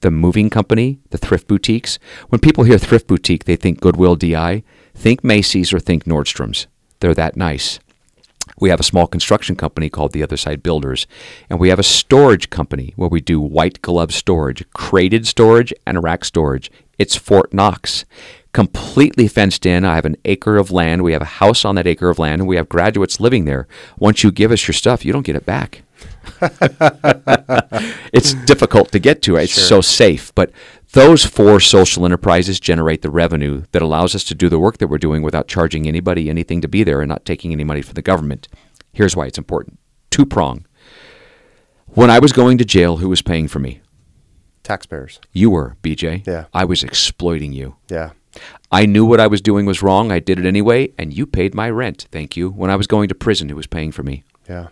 The 0.00 0.10
moving 0.10 0.50
company, 0.50 0.98
the 1.10 1.18
thrift 1.18 1.48
boutiques. 1.48 1.98
When 2.28 2.40
people 2.40 2.64
hear 2.64 2.78
thrift 2.78 3.06
boutique, 3.06 3.44
they 3.44 3.56
think 3.56 3.80
Goodwill 3.80 4.16
DI. 4.16 4.62
Think 4.94 5.24
Macy's 5.24 5.72
or 5.72 5.78
think 5.78 6.04
Nordstrom's. 6.04 6.66
They're 7.00 7.14
that 7.14 7.36
nice. 7.36 7.78
We 8.58 8.70
have 8.70 8.80
a 8.80 8.84
small 8.84 9.06
construction 9.06 9.54
company 9.54 9.90
called 9.90 10.12
The 10.12 10.22
Other 10.22 10.36
Side 10.36 10.62
Builders, 10.62 11.06
and 11.50 11.60
we 11.60 11.68
have 11.68 11.78
a 11.78 11.84
storage 11.84 12.48
company 12.48 12.94
where 12.96 13.08
we 13.08 13.20
do 13.20 13.40
white 13.40 13.82
glove 13.82 14.14
storage, 14.14 14.64
crated 14.72 15.26
storage, 15.26 15.74
and 15.86 16.02
rack 16.02 16.24
storage. 16.24 16.70
It's 16.98 17.16
Fort 17.16 17.52
Knox, 17.52 18.06
completely 18.52 19.28
fenced 19.28 19.66
in. 19.66 19.84
I 19.84 19.96
have 19.96 20.06
an 20.06 20.16
acre 20.24 20.56
of 20.56 20.70
land. 20.70 21.02
We 21.02 21.12
have 21.12 21.20
a 21.20 21.26
house 21.26 21.66
on 21.66 21.74
that 21.74 21.86
acre 21.86 22.08
of 22.08 22.18
land, 22.18 22.40
and 22.40 22.48
we 22.48 22.56
have 22.56 22.70
graduates 22.70 23.20
living 23.20 23.44
there. 23.44 23.68
Once 23.98 24.24
you 24.24 24.32
give 24.32 24.50
us 24.50 24.66
your 24.66 24.72
stuff, 24.72 25.04
you 25.04 25.12
don't 25.12 25.26
get 25.26 25.36
it 25.36 25.44
back. 25.44 25.82
it's 28.12 28.32
difficult 28.46 28.90
to 28.92 28.98
get 28.98 29.22
to. 29.22 29.36
It's 29.36 29.52
so 29.52 29.80
safe, 29.82 30.34
but 30.34 30.50
those 30.96 31.26
four 31.26 31.60
social 31.60 32.06
enterprises 32.06 32.58
generate 32.58 33.02
the 33.02 33.10
revenue 33.10 33.64
that 33.72 33.82
allows 33.82 34.14
us 34.14 34.24
to 34.24 34.34
do 34.34 34.48
the 34.48 34.58
work 34.58 34.78
that 34.78 34.88
we're 34.88 34.96
doing 34.96 35.20
without 35.20 35.46
charging 35.46 35.86
anybody 35.86 36.30
anything 36.30 36.62
to 36.62 36.68
be 36.68 36.82
there 36.82 37.02
and 37.02 37.08
not 37.10 37.26
taking 37.26 37.52
any 37.52 37.64
money 37.64 37.82
from 37.82 37.92
the 37.92 38.00
government. 38.02 38.48
Here's 38.94 39.14
why 39.14 39.26
it's 39.26 39.36
important. 39.36 39.78
Two 40.08 40.24
prong. 40.24 40.64
When 41.88 42.08
I 42.08 42.18
was 42.18 42.32
going 42.32 42.56
to 42.56 42.64
jail, 42.64 42.96
who 42.96 43.10
was 43.10 43.20
paying 43.20 43.46
for 43.46 43.58
me? 43.58 43.82
Taxpayers. 44.62 45.20
You 45.34 45.50
were, 45.50 45.76
BJ. 45.82 46.26
Yeah. 46.26 46.46
I 46.54 46.64
was 46.64 46.82
exploiting 46.82 47.52
you. 47.52 47.76
Yeah. 47.90 48.12
I 48.72 48.86
knew 48.86 49.04
what 49.04 49.20
I 49.20 49.26
was 49.26 49.42
doing 49.42 49.66
was 49.66 49.82
wrong. 49.82 50.10
I 50.10 50.18
did 50.18 50.38
it 50.38 50.46
anyway, 50.46 50.94
and 50.96 51.12
you 51.12 51.26
paid 51.26 51.54
my 51.54 51.68
rent. 51.68 52.08
Thank 52.10 52.38
you. 52.38 52.48
When 52.48 52.70
I 52.70 52.76
was 52.76 52.86
going 52.86 53.10
to 53.10 53.14
prison, 53.14 53.50
who 53.50 53.56
was 53.56 53.66
paying 53.66 53.92
for 53.92 54.02
me? 54.02 54.24
Yeah. 54.48 54.68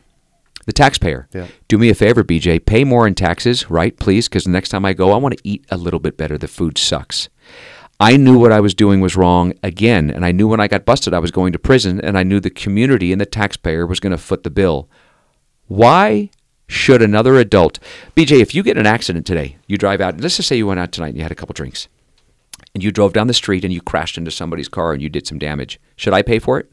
The 0.67 0.73
taxpayer. 0.73 1.29
Yeah. 1.33 1.49
Do 1.69 1.77
me 1.77 1.91
a 1.91 1.95
favor, 1.95 2.25
BJ. 2.25 2.65
Pay 2.65 2.85
more 2.85 3.07
in 3.07 3.15
taxes, 3.15 3.71
right? 3.71 3.97
Please, 3.99 4.29
because 4.29 4.45
the 4.45 4.51
next 4.51 4.71
time 4.71 4.85
I 4.85 4.95
go, 4.95 5.13
I 5.13 5.17
want 5.17 5.37
to 5.37 5.49
eat 5.49 5.67
a 5.71 5.77
little 5.77 6.01
bit 6.01 6.17
better. 6.17 6.39
The 6.39 6.49
food 6.49 6.79
sucks. 6.79 7.29
I 8.01 8.17
knew 8.17 8.39
what 8.39 8.53
I 8.53 8.61
was 8.61 8.75
doing 8.75 9.01
was 9.01 9.17
wrong 9.17 9.53
again, 9.63 10.11
and 10.11 10.25
I 10.25 10.33
knew 10.33 10.49
when 10.49 10.61
I 10.61 10.69
got 10.69 10.85
busted 10.85 11.15
I 11.15 11.21
was 11.21 11.31
going 11.31 11.53
to 11.53 11.59
prison, 11.59 12.01
and 12.01 12.19
I 12.19 12.23
knew 12.23 12.41
the 12.41 12.51
community 12.51 13.13
and 13.13 13.21
the 13.21 13.27
taxpayer 13.27 13.87
was 13.87 14.01
going 14.01 14.11
to 14.11 14.19
foot 14.19 14.43
the 14.43 14.51
bill. 14.51 14.89
Why 15.67 16.31
should 16.67 17.03
another 17.03 17.37
adult, 17.37 17.79
BJ, 18.17 18.41
if 18.41 18.55
you 18.55 18.63
get 18.63 18.77
in 18.77 18.87
an 18.87 18.93
accident 18.93 19.27
today, 19.27 19.59
you 19.67 19.77
drive 19.77 20.01
out, 20.01 20.21
let's 20.21 20.37
just 20.37 20.49
say 20.49 20.57
you 20.57 20.67
went 20.67 20.81
out 20.81 20.93
tonight 20.93 21.09
and 21.09 21.17
you 21.19 21.23
had 21.23 21.33
a 21.33 21.37
couple 21.37 21.53
drinks, 21.53 21.89
and 22.75 22.83
you 22.83 22.91
drove 22.91 23.13
down 23.13 23.27
the 23.27 23.35
street 23.35 23.65
and 23.65 23.73
you 23.73 23.81
crashed 23.81 24.19
into 24.19 24.31
somebody's 24.31 24.69
car 24.69 24.93
and 24.93 25.03
you 25.03 25.09
did 25.09 25.27
some 25.27 25.39
damage, 25.39 25.79
should 25.97 26.15
I 26.15 26.23
pay 26.23 26.39
for 26.39 26.59
it? 26.59 26.71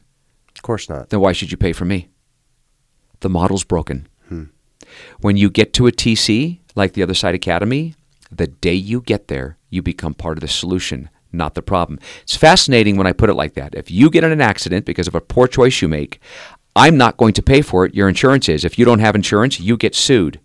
Of 0.56 0.62
course 0.64 0.90
not. 0.90 1.10
Then 1.10 1.20
why 1.20 1.34
should 1.34 1.52
you 1.52 1.58
pay 1.58 1.74
for 1.74 1.86
me? 1.86 2.10
The 3.22 3.30
model's 3.30 3.64
broken. 3.64 4.08
Hmm. 4.28 4.46
When 5.22 5.38
you 5.38 5.50
get 5.50 5.74
to 5.74 5.88
a 5.88 5.92
TC, 5.92 6.60
like 6.76 6.94
the 6.94 7.04
Other 7.04 7.14
Side 7.14 7.36
Academy, 7.36 7.96
the 8.32 8.48
day 8.48 8.74
you 8.74 9.02
get 9.02 9.28
there, 9.28 9.58
you 9.70 9.82
become 9.82 10.14
part 10.14 10.38
of 10.38 10.42
the 10.42 10.48
solution, 10.48 11.10
not 11.32 11.56
the 11.56 11.62
problem. 11.62 12.00
It's 12.24 12.36
fascinating 12.36 12.98
when 12.98 13.08
I 13.08 13.14
put 13.14 13.30
it 13.30 13.36
like 13.36 13.54
that. 13.56 13.76
If 13.76 13.90
you 13.90 14.10
get 14.10 14.24
in 14.24 14.32
an 14.32 14.42
accident 14.42 14.86
because 14.86 15.08
of 15.08 15.16
a 15.16 15.22
poor 15.22 15.48
choice 15.48 15.82
you 15.82 15.88
make, 15.88 16.20
I'm 16.76 16.98
not 16.98 17.18
going 17.18 17.34
to 17.34 17.44
pay 17.44 17.62
for 17.62 17.86
it. 17.86 17.96
Your 17.96 18.10
insurance 18.10 18.48
is. 18.48 18.64
If 18.64 18.78
you 18.78 18.86
don't 18.86 19.00
have 19.00 19.16
insurance, 19.16 19.60
you 19.60 19.78
get 19.78 19.96
sued. 19.96 20.40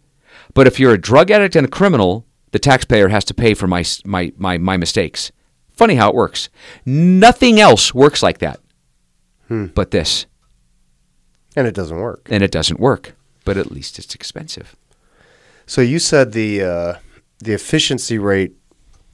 But 0.55 0.67
if 0.67 0.81
you're 0.81 0.95
a 0.95 0.99
drug 0.99 1.31
addict 1.31 1.57
and 1.57 1.67
a 1.67 1.71
criminal, 1.71 2.27
the 2.53 2.59
taxpayer 2.59 3.09
has 3.09 3.25
to 3.27 3.35
pay 3.35 3.55
for 3.55 3.67
my, 3.67 3.85
my, 4.05 4.33
my, 4.37 4.59
my 4.59 4.77
mistakes. 4.77 5.31
Funny 5.73 5.95
how 5.95 6.09
it 6.09 6.15
works. 6.15 6.49
Nothing 6.85 7.61
else 7.61 7.95
works 7.95 8.23
like 8.23 8.39
that 8.39 8.61
hmm. 9.49 9.67
but 9.67 9.91
this. 9.91 10.27
And 11.57 11.67
it 11.67 11.75
doesn't 11.75 11.99
work. 11.99 12.29
And 12.31 12.43
it 12.43 12.53
doesn't 12.53 12.79
work, 12.79 13.15
but 13.45 13.57
at 13.57 13.73
least 13.73 13.99
it's 13.99 14.15
expensive. 14.15 14.77
So 15.67 15.81
you 15.81 15.99
said 15.99 16.33
the 16.33 16.63
uh, 16.63 16.95
the 17.39 17.53
efficiency 17.55 18.19
rate 18.19 18.53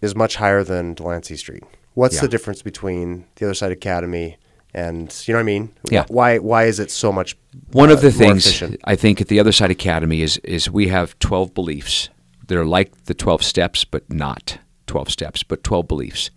is 0.01 0.14
much 0.14 0.36
higher 0.36 0.62
than 0.64 0.95
Delancey 0.95 1.36
Street. 1.36 1.62
What's 1.95 2.16
Yeah. 2.16 2.22
the 2.22 2.28
difference 2.28 2.62
between 2.62 3.24
the 3.36 3.47
Other 3.47 3.55
Side 3.55 3.72
Academy 3.72 4.36
and 4.74 5.14
you 5.26 5.34
know 5.34 5.38
what 5.38 5.43
I 5.43 5.45
mean? 5.45 5.70
Yeah. 5.90 6.05
Why 6.09 6.38
why 6.38 6.64
is 6.64 6.78
it 6.80 6.90
so 6.90 7.12
much? 7.12 7.36
One 7.72 7.90
uh, 7.90 7.95
of 7.95 8.01
the 8.01 8.11
things 8.11 8.47
efficient? 8.47 8.80
I 8.84 8.97
think 8.97 9.20
at 9.20 9.28
the 9.28 9.38
Other 9.40 9.53
Side 9.53 9.70
Academy 9.70 10.22
is 10.22 10.38
is 10.38 10.70
we 10.70 10.88
have 10.88 11.18
12 11.18 11.55
beliefs. 11.55 12.09
They're 12.47 12.64
like 12.64 13.05
the 13.05 13.14
12 13.14 13.43
steps, 13.43 13.84
but 13.84 14.11
not 14.12 14.59
12 14.86 15.11
steps, 15.11 15.43
but 15.43 15.62
12 15.62 15.88
beliefs. 15.88 16.30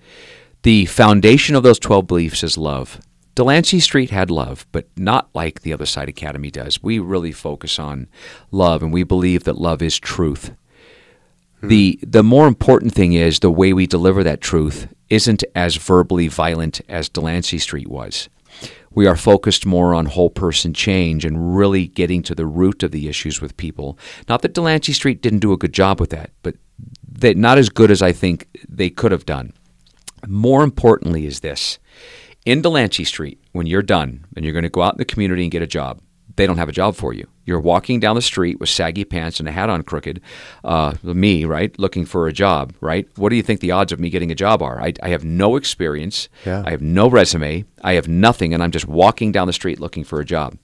The 0.64 0.86
foundation 0.86 1.56
of 1.56 1.64
those 1.64 1.80
12 1.80 2.08
beliefs 2.08 2.44
is 2.44 2.58
love. 2.58 3.00
Delancey 3.36 3.82
Street 3.82 4.12
had 4.12 4.32
love, 4.32 4.66
but 4.72 4.88
not 4.96 5.30
like 5.34 5.62
the 5.62 5.74
Other 5.74 5.86
Side 5.86 6.08
Academy 6.08 6.50
does. 6.50 6.82
We 6.82 7.00
really 7.00 7.34
focus 7.34 7.78
on 7.78 8.08
love, 8.50 8.82
and 8.82 8.94
we 8.94 9.04
believe 9.04 9.44
that 9.44 9.58
love 9.58 9.82
is 9.82 10.00
truth. 10.00 10.54
Hmm. 11.60 11.68
The 11.68 12.00
the 12.02 12.24
more 12.24 12.48
important 12.48 12.94
thing 12.94 13.14
is 13.14 13.40
the 13.40 13.52
way 13.52 13.74
we 13.74 13.88
deliver 13.88 14.24
that 14.24 14.40
truth 14.40 14.88
isn't 15.10 15.44
as 15.54 15.76
verbally 15.76 16.30
violent 16.30 16.82
as 16.88 17.10
Delancey 17.10 17.58
Street 17.58 17.90
was. 17.90 18.30
We 18.92 19.06
are 19.06 19.18
focused 19.18 19.66
more 19.66 19.94
on 19.94 20.06
whole 20.06 20.30
person 20.30 20.74
change 20.74 21.26
and 21.26 21.58
really 21.58 21.88
getting 21.88 22.24
to 22.24 22.36
the 22.36 22.46
root 22.46 22.82
of 22.84 22.92
the 22.92 23.10
issues 23.10 23.42
with 23.42 23.58
people. 23.58 24.00
Not 24.30 24.42
that 24.42 24.54
Delancey 24.54 24.94
Street 24.94 25.22
didn't 25.22 25.40
do 25.40 25.52
a 25.52 25.58
good 25.58 25.74
job 25.74 26.00
with 26.00 26.12
that, 26.12 26.32
but 26.42 26.56
they, 27.06 27.34
not 27.34 27.58
as 27.58 27.68
good 27.68 27.92
as 27.92 28.02
I 28.02 28.14
think 28.14 28.48
they 28.70 28.90
could 28.90 29.12
have 29.12 29.26
done. 29.26 29.52
More 30.26 30.64
importantly, 30.64 31.26
is 31.26 31.42
this 31.42 31.78
in 32.46 32.62
Delancey 32.62 33.04
Street, 33.04 33.42
when 33.52 33.68
you're 33.68 33.82
done 33.82 34.26
and 34.36 34.46
you're 34.46 34.54
going 34.54 34.64
to 34.64 34.70
go 34.70 34.84
out 34.84 34.94
in 34.94 35.00
the 35.00 35.06
community 35.06 35.44
and 35.44 35.52
get 35.52 35.62
a 35.62 35.68
job, 35.68 36.00
they 36.36 36.46
don't 36.46 36.58
have 36.58 36.70
a 36.70 36.74
job 36.74 36.96
for 36.96 37.14
you. 37.14 37.28
You're 37.46 37.60
walking 37.60 38.00
down 38.00 38.16
the 38.16 38.22
street 38.22 38.60
with 38.60 38.70
saggy 38.70 39.06
pants 39.06 39.40
and 39.40 39.48
a 39.48 39.52
hat 39.52 39.70
on 39.70 39.84
crooked, 39.84 40.22
uh, 40.64 40.94
me, 41.02 41.46
right, 41.46 41.78
looking 41.80 42.06
for 42.06 42.28
a 42.28 42.34
job, 42.34 42.74
right? 42.82 43.08
What 43.16 43.30
do 43.30 43.36
you 43.36 43.44
think 43.44 43.60
the 43.62 43.72
odds 43.72 43.92
of 43.92 44.00
me 44.00 44.10
getting 44.10 44.32
a 44.32 44.36
job 44.36 44.62
are? 44.62 44.82
I, 44.82 44.94
I 45.02 45.10
have 45.10 45.24
no 45.24 45.56
experience. 45.56 46.28
Yeah. 46.46 46.64
I 46.66 46.72
have 46.72 46.82
no 46.82 47.10
resume. 47.10 47.66
I 47.84 47.94
have 47.94 48.08
nothing, 48.08 48.54
and 48.54 48.62
I'm 48.62 48.72
just 48.72 48.88
walking 48.88 49.32
down 49.32 49.48
the 49.48 49.54
street 49.54 49.80
looking 49.80 50.04
for 50.04 50.20
a 50.20 50.26
job. 50.26 50.58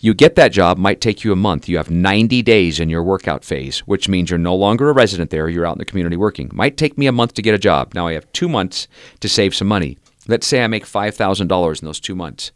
You 0.00 0.12
get 0.12 0.34
that 0.34 0.52
job, 0.52 0.76
might 0.76 1.00
take 1.00 1.24
you 1.24 1.32
a 1.32 1.36
month. 1.36 1.68
You 1.68 1.76
have 1.76 1.90
90 1.90 2.42
days 2.42 2.80
in 2.80 2.90
your 2.90 3.02
workout 3.02 3.44
phase, 3.44 3.80
which 3.80 4.08
means 4.08 4.30
you're 4.30 4.38
no 4.38 4.54
longer 4.54 4.90
a 4.90 4.92
resident 4.92 5.30
there. 5.30 5.48
You're 5.48 5.64
out 5.64 5.76
in 5.76 5.78
the 5.78 5.84
community 5.84 6.16
working. 6.16 6.50
Might 6.52 6.76
take 6.76 6.98
me 6.98 7.06
a 7.06 7.12
month 7.12 7.34
to 7.34 7.42
get 7.42 7.54
a 7.54 7.58
job. 7.58 7.94
Now 7.94 8.08
I 8.08 8.14
have 8.14 8.30
two 8.32 8.48
months 8.48 8.88
to 9.20 9.28
save 9.28 9.54
some 9.54 9.68
money. 9.68 9.96
Let's 10.26 10.46
say 10.46 10.62
I 10.64 10.66
make 10.68 10.86
$5,000 10.86 11.80
in 11.82 11.86
those 11.86 12.00
two 12.00 12.14
months. 12.14 12.52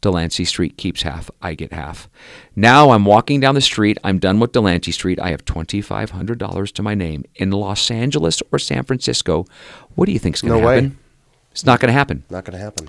Delancey 0.00 0.46
Street 0.46 0.78
keeps 0.78 1.02
half, 1.02 1.30
I 1.42 1.52
get 1.54 1.74
half. 1.74 2.08
Now 2.56 2.92
I'm 2.92 3.04
walking 3.04 3.38
down 3.40 3.54
the 3.54 3.60
street, 3.60 3.98
I'm 4.02 4.18
done 4.18 4.40
with 4.40 4.52
Delancey 4.52 4.92
Street, 4.92 5.20
I 5.20 5.28
have 5.28 5.44
$2,500 5.44 6.72
to 6.72 6.82
my 6.82 6.94
name 6.94 7.24
in 7.34 7.50
Los 7.50 7.90
Angeles 7.90 8.42
or 8.50 8.58
San 8.58 8.84
Francisco. 8.84 9.44
What 9.94 10.06
do 10.06 10.12
you 10.12 10.18
think's 10.18 10.40
going 10.40 10.54
to 10.54 10.60
No 10.60 10.66
way. 10.66 10.74
happen? 10.76 10.98
It's 11.52 11.66
not 11.66 11.80
going 11.80 11.88
to 11.88 11.92
happen 11.92 12.22
Not 12.30 12.44
going 12.46 12.56
to 12.56 12.64
happen. 12.64 12.88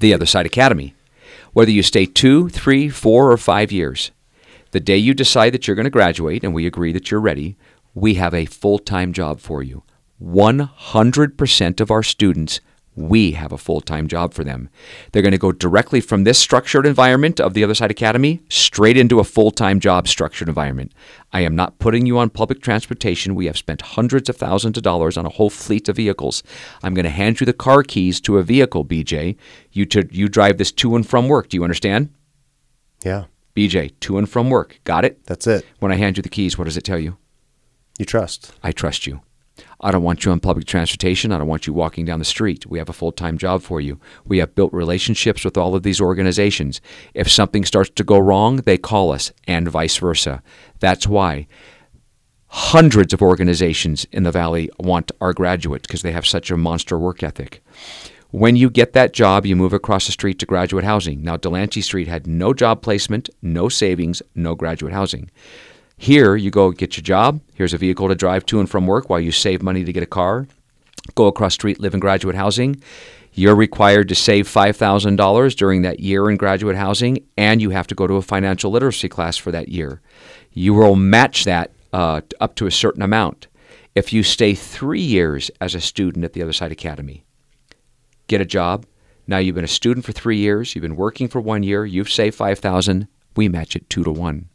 the 0.00 0.12
Other 0.12 0.26
Side 0.26 0.44
Academy. 0.44 0.94
Whether 1.54 1.70
you 1.70 1.82
stay 1.82 2.04
two, 2.04 2.50
three, 2.50 2.90
four, 2.90 3.32
or 3.32 3.38
five 3.38 3.72
years, 3.72 4.10
the 4.72 4.80
day 4.80 4.98
you 4.98 5.14
decide 5.14 5.54
that 5.54 5.66
you're 5.66 5.74
going 5.76 5.84
to 5.84 5.90
graduate 5.90 6.44
and 6.44 6.52
we 6.52 6.66
agree 6.66 6.92
that 6.92 7.10
you're 7.10 7.20
ready, 7.20 7.56
we 7.94 8.14
have 8.14 8.34
a 8.34 8.44
full 8.44 8.78
time 8.78 9.14
job 9.14 9.40
for 9.40 9.62
you. 9.62 9.82
100% 10.22 11.80
of 11.80 11.90
our 11.90 12.02
students, 12.02 12.60
we 13.08 13.32
have 13.32 13.52
a 13.52 13.58
full 13.58 13.80
time 13.80 14.06
job 14.08 14.34
for 14.34 14.44
them. 14.44 14.68
They're 15.12 15.22
going 15.22 15.32
to 15.32 15.38
go 15.38 15.52
directly 15.52 16.00
from 16.00 16.24
this 16.24 16.38
structured 16.38 16.86
environment 16.86 17.40
of 17.40 17.54
the 17.54 17.64
Other 17.64 17.74
Side 17.74 17.90
Academy 17.90 18.40
straight 18.48 18.96
into 18.96 19.20
a 19.20 19.24
full 19.24 19.50
time 19.50 19.80
job 19.80 20.08
structured 20.08 20.48
environment. 20.48 20.92
I 21.32 21.40
am 21.40 21.54
not 21.54 21.78
putting 21.78 22.06
you 22.06 22.18
on 22.18 22.30
public 22.30 22.60
transportation. 22.60 23.34
We 23.34 23.46
have 23.46 23.56
spent 23.56 23.82
hundreds 23.82 24.28
of 24.28 24.36
thousands 24.36 24.76
of 24.76 24.82
dollars 24.82 25.16
on 25.16 25.26
a 25.26 25.30
whole 25.30 25.50
fleet 25.50 25.88
of 25.88 25.96
vehicles. 25.96 26.42
I'm 26.82 26.94
going 26.94 27.04
to 27.04 27.10
hand 27.10 27.40
you 27.40 27.46
the 27.46 27.52
car 27.52 27.82
keys 27.82 28.20
to 28.22 28.38
a 28.38 28.42
vehicle, 28.42 28.84
BJ. 28.84 29.36
You, 29.72 29.86
to, 29.86 30.08
you 30.10 30.28
drive 30.28 30.58
this 30.58 30.72
to 30.72 30.96
and 30.96 31.06
from 31.06 31.28
work. 31.28 31.48
Do 31.48 31.56
you 31.56 31.64
understand? 31.64 32.10
Yeah. 33.04 33.24
BJ, 33.56 33.92
to 34.00 34.18
and 34.18 34.28
from 34.28 34.50
work. 34.50 34.80
Got 34.84 35.04
it? 35.04 35.24
That's 35.26 35.46
it. 35.46 35.64
When 35.78 35.92
I 35.92 35.96
hand 35.96 36.16
you 36.16 36.22
the 36.22 36.28
keys, 36.28 36.56
what 36.58 36.64
does 36.64 36.76
it 36.76 36.84
tell 36.84 36.98
you? 36.98 37.16
You 37.98 38.04
trust. 38.04 38.52
I 38.62 38.72
trust 38.72 39.06
you. 39.06 39.20
I 39.82 39.90
don't 39.90 40.02
want 40.02 40.24
you 40.24 40.32
on 40.32 40.40
public 40.40 40.66
transportation. 40.66 41.32
I 41.32 41.38
don't 41.38 41.46
want 41.46 41.66
you 41.66 41.72
walking 41.72 42.04
down 42.04 42.18
the 42.18 42.24
street. 42.24 42.66
We 42.66 42.78
have 42.78 42.88
a 42.88 42.94
full 42.94 43.12
time 43.12 43.38
job 43.38 43.62
for 43.62 43.80
you. 43.80 43.98
We 44.24 44.38
have 44.38 44.54
built 44.54 44.72
relationships 44.72 45.44
with 45.44 45.56
all 45.56 45.74
of 45.74 45.82
these 45.82 46.00
organizations. 46.00 46.80
If 47.14 47.30
something 47.30 47.64
starts 47.64 47.90
to 47.90 48.04
go 48.04 48.18
wrong, 48.18 48.56
they 48.56 48.76
call 48.76 49.10
us, 49.10 49.32
and 49.46 49.68
vice 49.68 49.96
versa. 49.96 50.42
That's 50.80 51.06
why 51.06 51.46
hundreds 52.52 53.12
of 53.12 53.22
organizations 53.22 54.06
in 54.12 54.24
the 54.24 54.32
Valley 54.32 54.68
want 54.78 55.12
our 55.20 55.32
graduates 55.32 55.86
because 55.86 56.02
they 56.02 56.12
have 56.12 56.26
such 56.26 56.50
a 56.50 56.56
monster 56.56 56.98
work 56.98 57.22
ethic. 57.22 57.62
When 58.32 58.54
you 58.54 58.70
get 58.70 58.92
that 58.92 59.12
job, 59.12 59.46
you 59.46 59.56
move 59.56 59.72
across 59.72 60.06
the 60.06 60.12
street 60.12 60.38
to 60.38 60.46
graduate 60.46 60.84
housing. 60.84 61.22
Now, 61.22 61.36
Delancey 61.36 61.80
Street 61.80 62.06
had 62.06 62.26
no 62.26 62.54
job 62.54 62.80
placement, 62.82 63.28
no 63.42 63.68
savings, 63.68 64.22
no 64.36 64.54
graduate 64.54 64.92
housing. 64.92 65.30
Here, 66.02 66.34
you 66.34 66.50
go 66.50 66.70
get 66.70 66.96
your 66.96 67.02
job. 67.02 67.42
Here's 67.52 67.74
a 67.74 67.78
vehicle 67.78 68.08
to 68.08 68.14
drive 68.14 68.46
to 68.46 68.58
and 68.58 68.70
from 68.70 68.86
work 68.86 69.10
while 69.10 69.20
you 69.20 69.30
save 69.30 69.62
money 69.62 69.84
to 69.84 69.92
get 69.92 70.02
a 70.02 70.06
car. 70.06 70.46
Go 71.14 71.26
across 71.26 71.52
street, 71.52 71.78
live 71.78 71.92
in 71.92 72.00
graduate 72.00 72.36
housing. 72.36 72.82
You're 73.34 73.54
required 73.54 74.08
to 74.08 74.14
save 74.14 74.48
$5,000 74.48 75.56
during 75.56 75.82
that 75.82 76.00
year 76.00 76.30
in 76.30 76.38
graduate 76.38 76.76
housing, 76.76 77.26
and 77.36 77.60
you 77.60 77.68
have 77.68 77.86
to 77.88 77.94
go 77.94 78.06
to 78.06 78.14
a 78.14 78.22
financial 78.22 78.70
literacy 78.70 79.10
class 79.10 79.36
for 79.36 79.50
that 79.50 79.68
year. 79.68 80.00
You 80.52 80.72
will 80.72 80.96
match 80.96 81.44
that 81.44 81.70
uh, 81.92 82.22
up 82.40 82.54
to 82.54 82.66
a 82.66 82.70
certain 82.70 83.02
amount. 83.02 83.48
If 83.94 84.10
you 84.10 84.22
stay 84.22 84.54
three 84.54 85.02
years 85.02 85.50
as 85.60 85.74
a 85.74 85.82
student 85.82 86.24
at 86.24 86.32
the 86.32 86.42
Other 86.42 86.54
Side 86.54 86.72
Academy, 86.72 87.24
get 88.26 88.40
a 88.40 88.46
job. 88.46 88.86
Now 89.26 89.36
you've 89.36 89.54
been 89.54 89.64
a 89.64 89.68
student 89.68 90.06
for 90.06 90.12
three 90.12 90.38
years. 90.38 90.74
You've 90.74 90.80
been 90.80 90.96
working 90.96 91.28
for 91.28 91.42
one 91.42 91.62
year. 91.62 91.84
You've 91.84 92.10
saved 92.10 92.36
five 92.36 92.58
thousand. 92.58 93.06
We 93.36 93.50
match 93.50 93.76
it 93.76 93.90
two 93.90 94.02
to 94.04 94.10
one. 94.10 94.48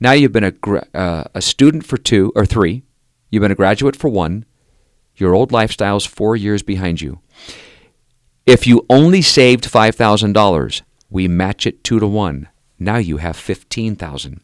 Now 0.00 0.12
you've 0.12 0.32
been 0.32 0.44
a 0.44 0.50
gra- 0.52 0.86
uh, 0.94 1.24
a 1.34 1.42
student 1.42 1.84
for 1.86 1.96
two 1.96 2.32
or 2.34 2.44
three. 2.46 2.82
You've 3.30 3.40
been 3.42 3.50
a 3.52 3.56
graduate 3.56 3.96
for 3.96 4.08
one. 4.08 4.44
Your 5.16 5.34
old 5.34 5.52
lifestyle's 5.52 6.06
four 6.06 6.36
years 6.36 6.62
behind 6.62 7.00
you. 7.00 7.20
If 8.46 8.66
you 8.66 8.84
only 8.90 9.22
saved 9.22 9.66
five 9.66 9.94
thousand 9.94 10.32
dollars, 10.32 10.82
we 11.10 11.28
match 11.28 11.66
it 11.66 11.84
two 11.84 12.00
to 12.00 12.06
one. 12.06 12.48
Now 12.78 12.96
you 12.96 13.18
have 13.18 13.36
fifteen 13.36 13.94
thousand. 13.96 14.40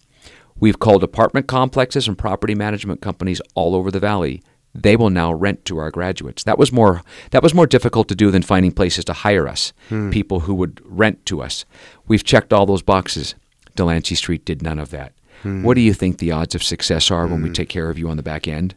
We've 0.60 0.78
called 0.78 1.02
apartment 1.04 1.46
complexes 1.46 2.08
and 2.08 2.16
property 2.18 2.54
management 2.54 3.00
companies 3.00 3.40
all 3.54 3.74
over 3.74 3.90
the 3.90 4.00
valley. 4.00 4.42
They 4.74 4.96
will 4.96 5.10
now 5.10 5.32
rent 5.32 5.64
to 5.64 5.78
our 5.78 5.90
graduates. 5.90 6.44
That 6.44 6.58
was 6.58 6.70
more 6.70 7.02
that 7.30 7.42
was 7.42 7.54
more 7.54 7.66
difficult 7.66 8.06
to 8.08 8.14
do 8.14 8.30
than 8.30 8.42
finding 8.42 8.70
places 8.72 9.04
to 9.06 9.12
hire 9.12 9.48
us, 9.48 9.72
people 10.10 10.40
who 10.40 10.54
would 10.54 10.80
rent 10.84 11.24
to 11.26 11.42
us. 11.42 11.64
We've 12.06 12.22
checked 12.22 12.52
all 12.52 12.66
those 12.66 12.82
boxes. 12.82 13.34
Delancey 13.78 14.16
Street 14.16 14.44
did 14.44 14.60
none 14.60 14.78
of 14.78 14.90
that. 14.90 15.12
What 15.44 15.74
do 15.74 15.80
you 15.80 15.94
think 15.94 16.18
the 16.18 16.32
odds 16.32 16.56
of 16.56 16.64
success 16.64 17.12
are 17.12 17.26
when 17.28 17.42
we 17.42 17.48
hmm. 17.48 17.52
take 17.52 17.68
care 17.68 17.90
of 17.90 17.98
you 17.98 18.10
on 18.10 18.16
the 18.16 18.24
back 18.24 18.48
end? 18.48 18.74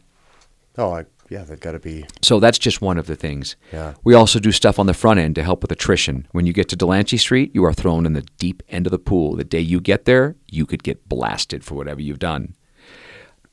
Oh, 0.78 0.92
I, 0.92 1.06
yeah, 1.28 1.42
they've 1.42 1.58
got 1.58 1.72
to 1.72 1.80
be. 1.80 2.04
So 2.22 2.38
that's 2.38 2.58
just 2.58 2.80
one 2.80 2.98
of 2.98 3.06
the 3.06 3.16
things. 3.16 3.56
Yeah. 3.72 3.94
We 4.04 4.14
also 4.14 4.38
do 4.38 4.52
stuff 4.52 4.78
on 4.78 4.86
the 4.86 4.94
front 4.94 5.18
end 5.18 5.34
to 5.34 5.42
help 5.42 5.62
with 5.62 5.72
attrition. 5.72 6.28
When 6.30 6.46
you 6.46 6.52
get 6.52 6.68
to 6.68 6.76
Delancey 6.76 7.16
Street, 7.16 7.50
you 7.52 7.64
are 7.64 7.72
thrown 7.72 8.06
in 8.06 8.12
the 8.12 8.22
deep 8.38 8.62
end 8.68 8.86
of 8.86 8.92
the 8.92 8.98
pool. 8.98 9.34
The 9.34 9.42
day 9.42 9.60
you 9.60 9.80
get 9.80 10.04
there, 10.04 10.36
you 10.48 10.64
could 10.64 10.84
get 10.84 11.08
blasted 11.08 11.64
for 11.64 11.74
whatever 11.74 12.00
you've 12.00 12.20
done. 12.20 12.54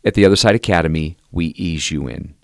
At 0.06 0.14
the 0.14 0.24
Other 0.24 0.36
Side 0.36 0.56
Academy, 0.56 1.18
we 1.32 1.47
ease 1.47 1.89
you 1.89 2.08
in 2.08 2.36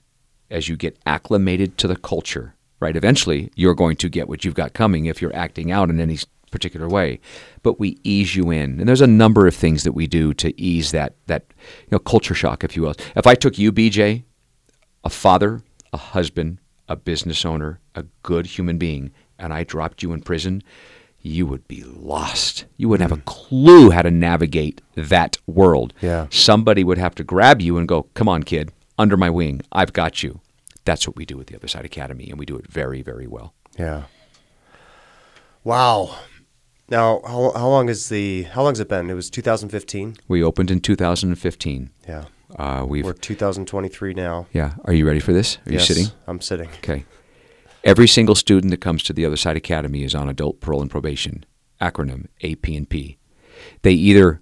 as 0.50 0.68
you 0.68 0.76
get 0.76 0.98
acclimated 1.06 1.78
to 1.78 1.88
the 1.88 1.96
culture, 1.96 2.56
right? 2.80 2.96
Eventually, 2.96 3.52
you're 3.56 3.76
going 3.76 3.98
to 3.98 4.10
get 4.10 4.28
what 4.28 4.44
you've 4.44 4.56
got 4.56 4.74
coming 4.74 5.06
if 5.06 5.22
you're 5.22 5.36
acting 5.36 5.72
out 5.72 5.90
in 5.90 6.00
any 6.00 6.18
particular 6.52 6.88
way. 6.88 7.20
But 7.64 7.80
we 7.80 7.98
ease 8.04 8.36
you 8.36 8.52
in. 8.52 8.80
And 8.80 8.88
there's 8.88 9.02
a 9.02 9.08
number 9.08 9.48
of 9.48 9.56
things 9.56 9.84
that 9.84 9.94
we 9.94 10.08
do 10.08 10.34
to 10.36 10.60
ease 10.60 10.92
that 10.92 11.16
that 11.28 11.46
you 11.84 11.90
know 11.92 12.00
culture 12.00 12.36
shock, 12.36 12.64
if 12.64 12.76
you 12.76 12.84
will. 12.84 12.96
If 13.16 13.28
I 13.28 13.36
took 13.36 13.58
you, 13.58 13.72
BJ, 13.72 14.24
a 15.04 15.10
father, 15.10 15.62
a 15.94 15.98
husband, 15.98 16.60
a 16.88 16.96
business 16.96 17.46
owner, 17.46 17.80
a 17.94 18.04
good 18.24 18.46
human 18.46 18.78
being, 18.78 19.12
and 19.40 19.54
I 19.54 19.64
dropped 19.64 20.04
you 20.04 20.14
in 20.14 20.22
prison, 20.22 20.64
you 21.22 21.48
would 21.48 21.68
be 21.68 21.84
lost. 21.84 22.66
You 22.78 22.88
wouldn't 22.88 23.10
have 23.10 23.18
a 23.18 23.24
clue 23.24 23.90
how 23.90 24.04
to 24.04 24.12
navigate 24.12 24.82
that 24.96 25.38
world. 25.48 25.94
Yeah. 26.02 26.28
Somebody 26.30 26.84
would 26.84 27.00
have 27.00 27.16
to 27.16 27.24
grab 27.24 27.62
you 27.62 27.78
and 27.78 27.88
go, 27.88 28.04
Come 28.14 28.30
on, 28.30 28.44
kid, 28.44 28.72
under 28.98 29.18
my 29.18 29.30
wing. 29.30 29.62
I've 29.72 29.94
got 29.94 30.22
you. 30.22 30.42
That's 30.86 31.08
what 31.08 31.16
we 31.16 31.26
do 31.26 31.42
at 31.42 31.48
the 31.48 31.56
Other 31.56 31.68
Side 31.68 31.84
Academy, 31.84 32.30
and 32.30 32.38
we 32.38 32.46
do 32.46 32.56
it 32.58 32.68
very, 32.68 33.02
very 33.02 33.26
well. 33.26 33.56
Yeah. 33.78 34.04
Wow. 35.64 36.16
Now, 36.90 37.22
how, 37.26 37.52
how 37.56 37.68
long 37.68 37.90
is 37.90 38.10
the 38.10 38.44
how 38.44 38.64
long's 38.64 38.80
it 38.80 38.88
been? 38.90 39.10
It 39.10 39.14
was 39.16 39.30
2015. 39.30 40.18
We 40.28 40.44
opened 40.44 40.70
in 40.72 40.82
2015. 40.82 41.90
Yeah. 42.08 42.26
Uh, 42.58 42.86
we've 42.88 43.04
We're 43.04 43.14
2023 43.14 44.14
now. 44.14 44.48
yeah. 44.54 44.76
Are 44.86 44.94
you 44.94 45.06
ready 45.06 45.20
for 45.20 45.34
this? 45.34 45.58
Are 45.66 45.72
Yes, 45.74 45.90
you 45.90 45.96
sitting? 45.96 46.12
I'm 46.28 46.40
sitting. 46.42 46.70
Okay. 46.78 47.06
Every 47.84 48.08
single 48.08 48.36
student 48.36 48.72
that 48.72 48.82
comes 48.82 49.04
to 49.04 49.14
the 49.14 49.26
Other 49.26 49.36
Side 49.36 49.58
Academy 49.58 50.04
is 50.04 50.16
on 50.16 50.30
adult 50.30 50.60
parole 50.62 50.82
and 50.82 50.90
probation, 50.90 51.44
acronym 51.82 52.28
AP&P. 52.44 53.18
They 53.82 53.92
either 53.92 54.42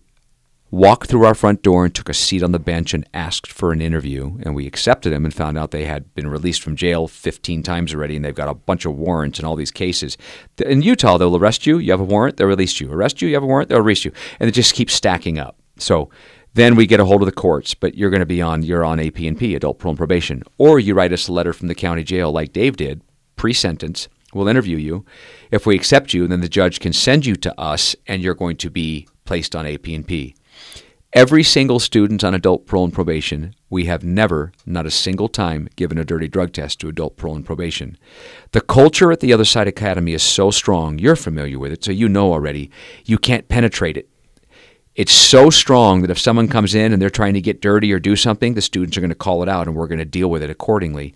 walked 0.73 1.07
through 1.07 1.23
our 1.23 1.35
front 1.35 1.61
door 1.61 1.85
and 1.85 1.93
took 1.93 2.09
a 2.09 2.15
seat 2.15 2.41
on 2.41 2.51
the 2.51 2.57
bench 2.57 2.95
and 2.95 3.07
asked 3.13 3.51
for 3.51 3.71
an 3.71 3.79
interview, 3.79 4.39
and 4.41 4.55
we 4.55 4.65
accepted 4.65 5.13
them 5.13 5.23
and 5.23 5.31
found 5.31 5.55
out 5.55 5.69
they 5.69 5.85
had 5.85 6.11
been 6.15 6.25
released 6.25 6.63
from 6.63 6.75
jail 6.75 7.07
15 7.07 7.61
times 7.61 7.93
already, 7.93 8.15
and 8.15 8.25
they've 8.25 8.33
got 8.33 8.49
a 8.49 8.55
bunch 8.55 8.83
of 8.83 8.95
warrants 8.95 9.37
in 9.37 9.45
all 9.45 9.55
these 9.55 9.69
cases. 9.69 10.17
In 10.65 10.81
Utah, 10.81 11.19
they'll 11.19 11.37
arrest 11.37 11.67
you, 11.67 11.77
you 11.77 11.91
have 11.91 11.99
a 11.99 12.03
warrant, 12.03 12.37
they'll 12.37 12.47
release 12.47 12.81
you. 12.81 12.91
Arrest 12.91 13.21
you, 13.21 13.27
you 13.27 13.35
have 13.35 13.43
a 13.43 13.45
warrant, 13.45 13.69
they'll 13.69 13.81
release 13.81 14.03
you, 14.03 14.11
and 14.39 14.49
it 14.49 14.53
just 14.53 14.73
keeps 14.73 14.95
stacking 14.95 15.37
up. 15.37 15.59
So 15.77 16.09
then 16.55 16.75
we 16.75 16.87
get 16.87 16.99
a 16.99 17.05
hold 17.05 17.21
of 17.21 17.27
the 17.27 17.33
courts, 17.33 17.75
but 17.75 17.93
you're 17.93 18.09
going 18.09 18.21
to 18.21 18.25
be 18.25 18.41
on 18.41 18.63
you're 18.63 18.83
on 18.83 18.99
AP&P, 18.99 19.53
adult 19.53 19.77
parole 19.77 19.91
and 19.91 19.97
probation, 19.99 20.41
or 20.57 20.79
you 20.79 20.95
write 20.95 21.13
us 21.13 21.27
a 21.27 21.33
letter 21.33 21.53
from 21.53 21.67
the 21.67 21.75
county 21.75 22.03
jail 22.03 22.31
like 22.31 22.51
Dave 22.51 22.77
did, 22.77 23.03
pre-sentence. 23.35 24.07
We'll 24.33 24.47
interview 24.47 24.77
you. 24.77 25.05
If 25.51 25.67
we 25.67 25.75
accept 25.75 26.15
you, 26.15 26.27
then 26.27 26.41
the 26.41 26.49
judge 26.49 26.79
can 26.79 26.93
send 26.93 27.27
you 27.27 27.35
to 27.35 27.59
us, 27.61 27.95
and 28.07 28.23
you're 28.23 28.33
going 28.33 28.57
to 28.57 28.71
be 28.71 29.07
placed 29.23 29.55
on 29.55 29.67
AP&P. 29.67 30.33
Every 31.13 31.43
single 31.43 31.79
student 31.79 32.23
on 32.23 32.33
adult 32.33 32.65
parole 32.65 32.85
and 32.85 32.93
probation, 32.93 33.53
we 33.69 33.85
have 33.85 34.03
never, 34.03 34.51
not 34.65 34.87
a 34.87 34.91
single 34.91 35.27
time, 35.27 35.69
given 35.75 35.99
a 35.99 36.03
dirty 36.03 36.27
drug 36.27 36.53
test 36.53 36.79
to 36.79 36.89
adult 36.89 37.17
parole 37.17 37.35
and 37.35 37.45
probation. 37.45 37.99
The 38.51 38.61
culture 38.61 39.11
at 39.11 39.19
the 39.19 39.31
Other 39.31 39.45
Side 39.45 39.67
Academy 39.67 40.13
is 40.13 40.23
so 40.23 40.49
strong, 40.49 40.97
you're 40.97 41.15
familiar 41.15 41.59
with 41.59 41.71
it, 41.71 41.83
so 41.83 41.91
you 41.91 42.09
know 42.09 42.33
already, 42.33 42.71
you 43.05 43.19
can't 43.19 43.47
penetrate 43.47 43.95
it. 43.95 44.09
It's 44.95 45.11
so 45.11 45.51
strong 45.51 46.01
that 46.01 46.09
if 46.09 46.19
someone 46.19 46.47
comes 46.47 46.73
in 46.73 46.93
and 46.93 47.01
they're 47.01 47.11
trying 47.11 47.35
to 47.35 47.41
get 47.41 47.61
dirty 47.61 47.93
or 47.93 47.99
do 47.99 48.15
something, 48.15 48.55
the 48.55 48.61
students 48.61 48.97
are 48.97 49.01
going 49.01 49.09
to 49.09 49.15
call 49.15 49.43
it 49.43 49.49
out 49.49 49.67
and 49.67 49.75
we're 49.75 49.87
going 49.87 49.99
to 49.99 50.05
deal 50.05 50.31
with 50.31 50.41
it 50.41 50.49
accordingly. 50.49 51.13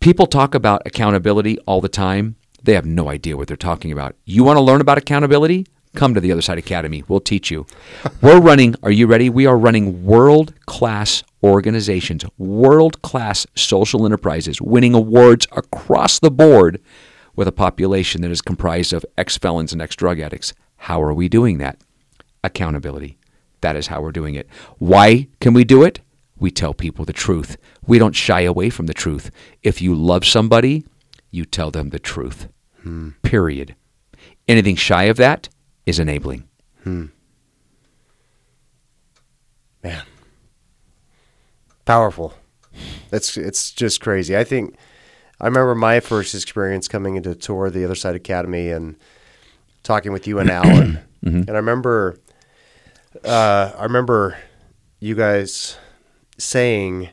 People 0.00 0.26
talk 0.26 0.54
about 0.54 0.82
accountability 0.86 1.58
all 1.66 1.80
the 1.80 1.88
time. 1.88 2.34
They 2.62 2.74
have 2.74 2.86
no 2.86 3.08
idea 3.08 3.36
what 3.36 3.46
they're 3.46 3.56
talking 3.56 3.92
about. 3.92 4.16
You 4.24 4.42
want 4.42 4.56
to 4.56 4.62
learn 4.62 4.80
about 4.80 4.98
accountability? 4.98 5.66
Come 5.94 6.12
to 6.14 6.20
the 6.20 6.32
Other 6.32 6.42
Side 6.42 6.58
Academy. 6.58 7.04
We'll 7.06 7.20
teach 7.20 7.50
you. 7.50 7.66
We're 8.20 8.40
running, 8.40 8.74
are 8.82 8.90
you 8.90 9.06
ready? 9.06 9.30
We 9.30 9.46
are 9.46 9.56
running 9.56 10.04
world 10.04 10.52
class 10.66 11.22
organizations, 11.42 12.24
world 12.36 13.00
class 13.02 13.46
social 13.54 14.04
enterprises, 14.04 14.60
winning 14.60 14.94
awards 14.94 15.46
across 15.52 16.18
the 16.18 16.32
board 16.32 16.80
with 17.36 17.46
a 17.46 17.52
population 17.52 18.22
that 18.22 18.30
is 18.30 18.42
comprised 18.42 18.92
of 18.92 19.04
ex 19.16 19.38
felons 19.38 19.72
and 19.72 19.80
ex 19.80 19.94
drug 19.94 20.18
addicts. 20.18 20.52
How 20.76 21.00
are 21.00 21.14
we 21.14 21.28
doing 21.28 21.58
that? 21.58 21.78
Accountability. 22.42 23.16
That 23.60 23.76
is 23.76 23.86
how 23.86 24.02
we're 24.02 24.12
doing 24.12 24.34
it. 24.34 24.48
Why 24.78 25.28
can 25.40 25.54
we 25.54 25.64
do 25.64 25.84
it? 25.84 26.00
We 26.38 26.50
tell 26.50 26.74
people 26.74 27.04
the 27.04 27.12
truth. 27.12 27.56
We 27.86 27.98
don't 27.98 28.16
shy 28.16 28.40
away 28.40 28.68
from 28.68 28.86
the 28.86 28.94
truth. 28.94 29.30
If 29.62 29.80
you 29.80 29.94
love 29.94 30.24
somebody, 30.24 30.84
you 31.30 31.44
tell 31.44 31.70
them 31.70 31.90
the 31.90 32.00
truth. 32.00 32.48
Hmm. 32.82 33.10
Period. 33.22 33.76
Anything 34.48 34.76
shy 34.76 35.04
of 35.04 35.16
that 35.18 35.48
is 35.86 35.98
enabling. 35.98 36.48
Hmm. 36.82 37.06
Man. 39.82 40.04
Powerful. 41.84 42.34
That's 43.10 43.36
it's 43.36 43.70
just 43.70 44.00
crazy. 44.00 44.36
I 44.36 44.44
think 44.44 44.76
I 45.40 45.46
remember 45.46 45.74
my 45.74 46.00
first 46.00 46.34
experience 46.34 46.88
coming 46.88 47.16
into 47.16 47.34
tour 47.34 47.70
the 47.70 47.84
Other 47.84 47.94
Side 47.94 48.14
Academy 48.14 48.70
and 48.70 48.96
talking 49.82 50.12
with 50.12 50.26
you 50.26 50.38
and 50.38 50.50
Alan. 50.50 51.00
Mm-hmm. 51.24 51.48
And 51.48 51.52
I 51.52 51.54
remember 51.54 52.18
uh, 53.24 53.72
I 53.78 53.84
remember 53.84 54.36
you 55.00 55.14
guys 55.14 55.78
saying 56.36 57.08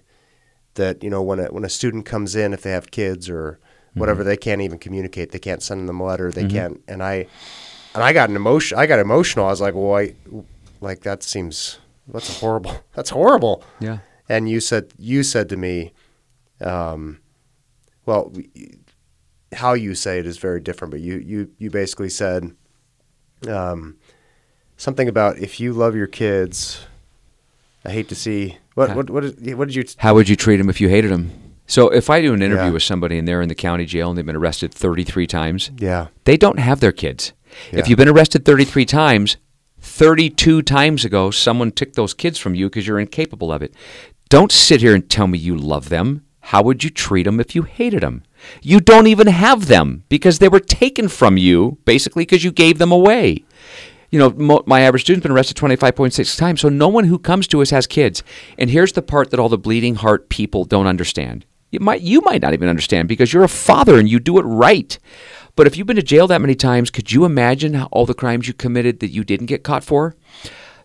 that, 0.74 1.02
you 1.02 1.10
know, 1.10 1.22
when 1.22 1.40
a 1.40 1.46
when 1.46 1.64
a 1.64 1.70
student 1.70 2.06
comes 2.06 2.36
in 2.36 2.54
if 2.54 2.62
they 2.62 2.72
have 2.72 2.92
kids 2.92 3.30
or 3.30 3.58
whatever, 3.94 4.20
mm-hmm. 4.22 4.28
they 4.28 4.36
can't 4.36 4.62
even 4.62 4.80
communicate. 4.80 5.32
They 5.32 5.40
can't 5.40 5.64
send 5.64 5.88
them 5.88 6.02
a 6.02 6.06
letter. 6.06 6.30
They 6.30 6.44
mm-hmm. 6.44 6.58
can't 6.58 6.82
and 6.90 7.02
I 7.02 7.28
and 7.94 8.04
I 8.04 8.14
got 8.14 8.30
an 8.30 8.36
emotion 8.36 8.78
I 8.78 8.86
got 8.86 9.00
emotional. 9.00 9.46
I 9.46 9.50
was 9.50 9.62
like, 9.62 9.74
well, 9.76 9.96
I, 9.96 10.14
like 10.80 11.02
that 11.02 11.24
seems 11.24 11.80
that's 12.08 12.40
horrible. 12.40 12.76
That's 12.96 13.12
horrible. 13.12 13.64
Yeah. 13.80 14.00
And 14.28 14.50
you 14.50 14.60
said 14.60 14.92
you 14.98 15.24
said 15.24 15.50
to 15.50 15.58
me, 15.58 15.94
um, 16.60 17.20
well, 18.06 18.34
how 19.54 19.74
you 19.74 19.96
say 19.96 20.20
it 20.20 20.26
is 20.26 20.38
very 20.38 20.60
different. 20.60 20.92
But 20.92 21.00
you 21.02 21.18
you 21.18 21.52
you 21.58 21.70
basically 21.70 22.10
said 22.10 22.52
um, 23.48 23.98
something 24.78 25.08
about 25.08 25.38
if 25.38 25.60
you 25.60 25.74
love 25.74 25.96
your 25.96 26.08
kids, 26.08 26.86
I 27.86 27.92
hate 27.92 28.10
to 28.10 28.16
see 28.16 28.58
what 28.76 28.96
what 28.96 29.10
what, 29.10 29.24
is, 29.26 29.34
what 29.56 29.68
did 29.68 29.76
you 29.76 29.84
How 29.98 30.14
would 30.16 30.28
you 30.30 30.36
treat 30.36 30.58
them 30.58 30.70
if 30.70 30.82
you 30.82 30.90
hated 30.90 31.12
them? 31.12 31.32
So 31.68 31.88
if 31.90 32.10
I 32.10 32.22
do 32.22 32.34
an 32.34 32.42
interview 32.42 32.66
Yeah. 32.66 32.72
with 32.72 32.84
somebody 32.84 33.18
and 33.18 33.26
they're 33.28 33.42
in 33.42 33.48
the 33.48 33.56
county 33.56 33.86
jail 33.86 34.10
and 34.10 34.18
they've 34.18 34.26
been 34.26 34.36
arrested 34.36 34.74
33 34.74 35.26
times, 35.28 35.72
yeah 35.78 36.08
they 36.26 36.36
don't 36.36 36.60
have 36.60 36.80
their 36.80 36.92
kids. 36.92 37.32
Yeah. 37.72 37.80
If 37.80 37.88
you've 37.88 37.98
been 37.98 38.10
arrested 38.10 38.46
33 38.46 38.86
times, 38.86 39.38
32 39.80 40.62
times 40.62 41.06
ago, 41.06 41.32
someone 41.32 41.72
took 41.72 41.94
those 41.94 42.14
kids 42.14 42.38
from 42.38 42.56
you 42.56 42.70
because 42.70 42.88
you're 42.88 43.00
incapable 43.00 43.52
of 43.52 43.62
it. 43.62 43.74
Don't 44.30 44.52
sit 44.52 44.82
here 44.82 44.96
and 44.96 45.10
tell 45.10 45.28
me 45.28 45.38
you 45.38 45.58
love 45.58 45.90
them. 45.90 46.26
How 46.46 46.62
would 46.64 46.84
you 46.84 46.90
treat 46.90 47.24
them 47.24 47.40
if 47.40 47.56
you 47.56 47.64
hated 47.64 48.02
them? 48.02 48.24
You 48.62 48.80
don't 48.80 49.08
even 49.08 49.28
have 49.28 49.68
them 49.68 50.04
because 50.10 50.40
they 50.40 50.50
were 50.50 50.60
taken 50.60 51.08
from 51.08 51.38
you 51.38 51.78
basically 51.86 52.24
because 52.24 52.44
you 52.44 52.52
gave 52.52 52.78
them 52.78 52.92
away. 52.92 53.44
You 54.10 54.20
know, 54.20 54.30
mo- 54.32 54.64
my 54.66 54.82
average 54.82 55.04
student's 55.04 55.24
been 55.24 55.32
arrested 55.32 55.58
25.6 55.58 56.38
times, 56.38 56.62
so 56.62 56.70
no 56.70 56.90
one 56.90 57.06
who 57.06 57.18
comes 57.18 57.48
to 57.48 57.62
us 57.62 57.70
has 57.70 57.88
kids. 57.88 58.24
And 58.58 58.70
here's 58.70 58.92
the 58.92 59.02
part 59.02 59.30
that 59.30 59.40
all 59.40 59.50
the 59.50 59.58
bleeding 59.58 59.96
heart 59.96 60.30
people 60.30 60.66
don't 60.66 60.88
understand. 60.88 61.46
You 61.72 61.80
might 61.80 62.02
you 62.02 62.20
might 62.22 62.42
not 62.42 62.54
even 62.54 62.68
understand 62.68 63.08
because 63.08 63.32
you're 63.32 63.44
a 63.44 63.48
father 63.48 63.98
and 63.98 64.10
you 64.10 64.20
do 64.20 64.38
it 64.38 64.44
right. 64.44 64.98
But 65.56 65.68
if 65.68 65.78
you've 65.78 65.88
been 65.88 65.96
to 65.98 66.04
jail 66.04 66.28
that 66.28 66.42
many 66.42 66.56
times, 66.56 66.90
could 66.90 67.12
you 67.12 67.26
imagine 67.26 67.82
all 67.92 68.06
the 68.06 68.14
crimes 68.14 68.48
you 68.48 68.54
committed 68.54 69.00
that 69.00 69.12
you 69.12 69.24
didn't 69.24 69.48
get 69.48 69.64
caught 69.64 69.84
for? 69.84 70.16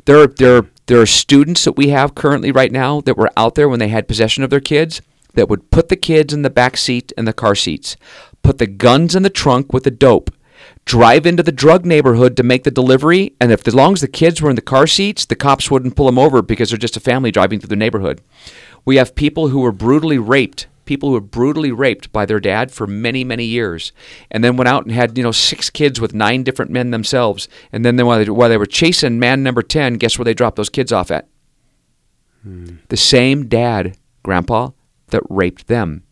There 0.04 0.22
are, 0.22 0.26
there, 0.26 0.62
there 0.86 1.00
are 1.00 1.06
students 1.06 1.64
that 1.64 1.76
we 1.76 1.88
have 1.88 2.14
currently 2.14 2.52
right 2.52 2.72
now 2.72 3.00
that 3.02 3.16
were 3.16 3.30
out 3.36 3.54
there 3.54 3.68
when 3.68 3.78
they 3.78 3.88
had 3.88 4.08
possession 4.08 4.44
of 4.44 4.50
their 4.50 4.60
kids 4.60 5.02
that 5.34 5.48
would 5.48 5.70
put 5.70 5.88
the 5.88 5.96
kids 5.96 6.32
in 6.32 6.42
the 6.42 6.50
back 6.50 6.76
seat 6.76 7.12
and 7.16 7.26
the 7.26 7.32
car 7.32 7.54
seats, 7.54 7.96
put 8.42 8.58
the 8.58 8.66
guns 8.66 9.14
in 9.14 9.22
the 9.22 9.30
trunk 9.30 9.72
with 9.72 9.84
the 9.84 9.90
dope, 9.90 10.30
drive 10.84 11.26
into 11.26 11.42
the 11.42 11.52
drug 11.52 11.84
neighborhood 11.84 12.36
to 12.36 12.42
make 12.42 12.64
the 12.64 12.70
delivery, 12.70 13.34
and 13.40 13.52
if 13.52 13.66
as 13.66 13.74
long 13.74 13.92
as 13.92 14.00
the 14.00 14.08
kids 14.08 14.40
were 14.40 14.50
in 14.50 14.56
the 14.56 14.62
car 14.62 14.86
seats, 14.86 15.26
the 15.26 15.34
cops 15.34 15.70
wouldn't 15.70 15.96
pull 15.96 16.06
them 16.06 16.18
over 16.18 16.40
because 16.42 16.70
they're 16.70 16.78
just 16.78 16.96
a 16.96 17.00
family 17.00 17.30
driving 17.30 17.60
through 17.60 17.68
the 17.68 17.76
neighborhood. 17.76 18.20
We 18.84 18.96
have 18.96 19.14
people 19.14 19.48
who 19.48 19.60
were 19.60 19.72
brutally 19.72 20.18
raped, 20.18 20.68
people 20.86 21.10
who 21.10 21.14
were 21.14 21.20
brutally 21.20 21.72
raped 21.72 22.12
by 22.12 22.24
their 22.24 22.40
dad 22.40 22.72
for 22.72 22.86
many, 22.86 23.24
many 23.24 23.44
years, 23.44 23.92
and 24.30 24.42
then 24.42 24.56
went 24.56 24.68
out 24.68 24.84
and 24.84 24.92
had 24.92 25.18
you 25.18 25.24
know 25.24 25.32
six 25.32 25.68
kids 25.68 26.00
with 26.00 26.14
nine 26.14 26.42
different 26.42 26.70
men 26.70 26.90
themselves, 26.90 27.48
and 27.72 27.84
then 27.84 27.96
they, 27.96 28.02
while, 28.02 28.18
they, 28.18 28.30
while 28.30 28.48
they 28.48 28.56
were 28.56 28.66
chasing 28.66 29.18
man 29.18 29.42
number 29.42 29.62
ten, 29.62 29.94
guess 29.94 30.18
where 30.18 30.24
they 30.24 30.34
dropped 30.34 30.56
those 30.56 30.70
kids 30.70 30.92
off 30.92 31.10
at? 31.10 31.28
Hmm. 32.42 32.76
The 32.88 32.96
same 32.96 33.48
dad, 33.48 33.98
grandpa, 34.22 34.70
that 35.08 35.22
raped 35.28 35.66
them. 35.66 36.04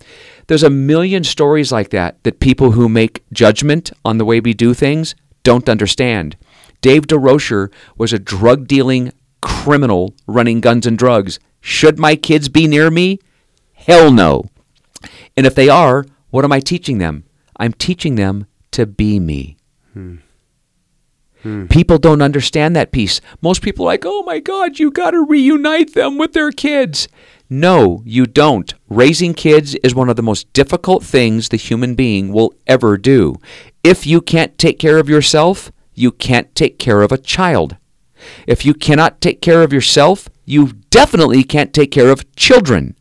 There's 0.46 0.62
a 0.62 0.70
million 0.70 1.24
stories 1.24 1.72
like 1.72 1.90
that 1.90 2.22
that 2.24 2.40
people 2.40 2.72
who 2.72 2.88
make 2.88 3.24
judgment 3.32 3.92
on 4.04 4.18
the 4.18 4.24
way 4.24 4.40
we 4.40 4.54
do 4.54 4.74
things 4.74 5.14
don't 5.42 5.68
understand. 5.68 6.36
Dave 6.80 7.06
Durocher 7.06 7.72
was 7.96 8.12
a 8.12 8.18
drug 8.18 8.66
dealing 8.68 9.12
criminal 9.40 10.14
running 10.26 10.60
guns 10.60 10.86
and 10.86 10.98
drugs. 10.98 11.38
Should 11.60 11.98
my 11.98 12.16
kids 12.16 12.48
be 12.48 12.66
near 12.66 12.90
me? 12.90 13.18
Hell 13.72 14.10
no. 14.10 14.44
And 15.36 15.46
if 15.46 15.54
they 15.54 15.68
are, 15.68 16.04
what 16.30 16.44
am 16.44 16.52
I 16.52 16.60
teaching 16.60 16.98
them? 16.98 17.24
I'm 17.56 17.72
teaching 17.72 18.16
them 18.16 18.46
to 18.72 18.86
be 18.86 19.20
me. 19.20 19.56
Hmm. 19.92 20.16
Hmm. 21.42 21.66
People 21.66 21.98
don't 21.98 22.22
understand 22.22 22.74
that 22.74 22.90
piece. 22.90 23.20
Most 23.42 23.62
people 23.62 23.84
are 23.84 23.92
like, 23.92 24.04
oh 24.06 24.22
my 24.22 24.38
God, 24.38 24.78
you 24.78 24.90
got 24.90 25.10
to 25.10 25.24
reunite 25.24 25.94
them 25.94 26.16
with 26.16 26.32
their 26.32 26.50
kids. 26.50 27.06
No, 27.50 28.02
you 28.06 28.24
don't. 28.24 28.72
Raising 28.88 29.34
kids 29.34 29.74
is 29.76 29.94
one 29.94 30.08
of 30.08 30.16
the 30.16 30.22
most 30.22 30.50
difficult 30.54 31.04
things 31.04 31.48
the 31.48 31.58
human 31.58 31.94
being 31.94 32.32
will 32.32 32.54
ever 32.66 32.96
do. 32.96 33.36
If 33.82 34.06
you 34.06 34.22
can't 34.22 34.56
take 34.56 34.78
care 34.78 34.98
of 34.98 35.08
yourself, 35.10 35.70
you 35.94 36.10
can't 36.10 36.54
take 36.54 36.78
care 36.78 37.02
of 37.02 37.12
a 37.12 37.18
child. 37.18 37.76
If 38.46 38.64
you 38.64 38.72
cannot 38.72 39.20
take 39.20 39.42
care 39.42 39.62
of 39.62 39.72
yourself, 39.72 40.28
you 40.46 40.72
definitely 40.90 41.44
can't 41.44 41.74
take 41.74 41.90
care 41.90 42.10
of 42.10 42.34
children. 42.36 42.96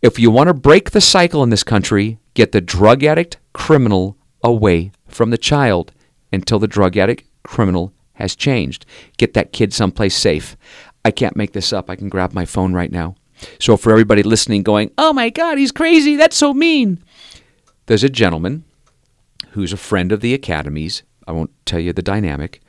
If 0.00 0.18
you 0.18 0.30
want 0.30 0.46
to 0.46 0.54
break 0.54 0.92
the 0.92 1.00
cycle 1.00 1.42
in 1.42 1.50
this 1.50 1.64
country, 1.64 2.18
get 2.34 2.52
the 2.52 2.60
drug 2.60 3.02
addict 3.02 3.38
criminal 3.52 4.16
away 4.44 4.92
from 5.08 5.30
the 5.30 5.38
child 5.38 5.92
until 6.32 6.60
the 6.60 6.68
drug 6.68 6.96
addict 6.96 7.24
criminal 7.42 7.92
has 8.12 8.36
changed. 8.36 8.86
Get 9.16 9.34
that 9.34 9.52
kid 9.52 9.74
someplace 9.74 10.16
safe. 10.16 10.56
I 11.04 11.10
can't 11.10 11.36
make 11.36 11.52
this 11.52 11.72
up. 11.72 11.90
I 11.90 11.96
can 11.96 12.08
grab 12.08 12.32
my 12.32 12.44
phone 12.44 12.74
right 12.74 12.92
now. 12.92 13.16
So, 13.58 13.76
for 13.76 13.90
everybody 13.90 14.22
listening, 14.22 14.62
going, 14.62 14.92
oh 14.98 15.12
my 15.12 15.30
God, 15.30 15.58
he's 15.58 15.72
crazy. 15.72 16.14
That's 16.14 16.36
so 16.36 16.54
mean. 16.54 17.02
There's 17.86 18.04
a 18.04 18.08
gentleman 18.08 18.64
who's 19.50 19.72
a 19.72 19.76
friend 19.76 20.12
of 20.12 20.20
the 20.20 20.34
Academy's. 20.34 21.02
I 21.26 21.32
won't 21.32 21.50
tell 21.64 21.80
you 21.80 21.92
the 21.92 22.02
dynamic, 22.02 22.60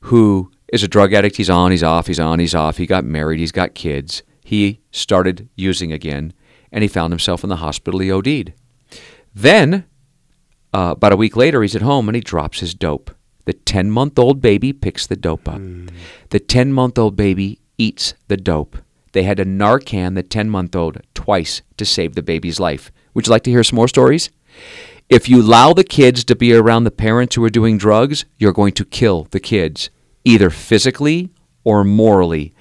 who 0.00 0.50
is 0.72 0.82
a 0.82 0.88
drug 0.88 1.12
addict. 1.12 1.36
He's 1.36 1.50
on, 1.50 1.70
he's 1.70 1.82
off, 1.82 2.08
he's 2.08 2.20
on, 2.20 2.40
he's 2.40 2.54
off. 2.54 2.76
He 2.76 2.86
got 2.86 3.04
married, 3.04 3.38
he's 3.38 3.52
got 3.52 3.74
kids. 3.74 4.22
He 4.44 4.80
started 4.90 5.48
using 5.56 5.92
again, 5.92 6.32
and 6.72 6.82
he 6.82 6.88
found 6.88 7.12
himself 7.12 7.44
in 7.44 7.50
the 7.50 7.56
hospital. 7.56 8.00
He 8.00 8.10
OD'd. 8.10 8.52
Then, 9.34 9.84
uh, 10.72 10.94
about 10.96 11.12
a 11.12 11.16
week 11.16 11.36
later, 11.36 11.62
he's 11.62 11.76
at 11.76 11.82
home 11.82 12.08
and 12.08 12.16
he 12.16 12.20
drops 12.20 12.60
his 12.60 12.74
dope. 12.74 13.14
The 13.44 13.52
10 13.52 13.90
month 13.90 14.18
old 14.18 14.40
baby 14.40 14.72
picks 14.72 15.06
the 15.06 15.16
dope 15.16 15.48
up. 15.48 15.60
The 16.30 16.40
10 16.40 16.72
month 16.72 16.98
old 16.98 17.16
baby 17.16 17.60
eats 17.76 18.14
the 18.28 18.36
dope. 18.36 18.78
They 19.12 19.24
had 19.24 19.36
to 19.36 19.44
Narcan 19.44 20.14
the 20.14 20.22
10 20.22 20.48
month 20.48 20.74
old 20.74 20.98
twice 21.14 21.62
to 21.76 21.84
save 21.84 22.14
the 22.14 22.22
baby's 22.22 22.60
life. 22.60 22.90
Would 23.14 23.26
you 23.26 23.30
like 23.30 23.42
to 23.44 23.50
hear 23.50 23.64
some 23.64 23.76
more 23.76 23.88
stories? 23.88 24.30
If 25.08 25.28
you 25.28 25.42
allow 25.42 25.74
the 25.74 25.84
kids 25.84 26.24
to 26.24 26.36
be 26.36 26.54
around 26.54 26.84
the 26.84 26.90
parents 26.90 27.34
who 27.34 27.44
are 27.44 27.50
doing 27.50 27.76
drugs, 27.76 28.24
you're 28.38 28.52
going 28.52 28.72
to 28.74 28.84
kill 28.84 29.28
the 29.30 29.40
kids, 29.40 29.90
either 30.24 30.48
physically 30.48 31.30
or 31.64 31.84
morally. 31.84 32.54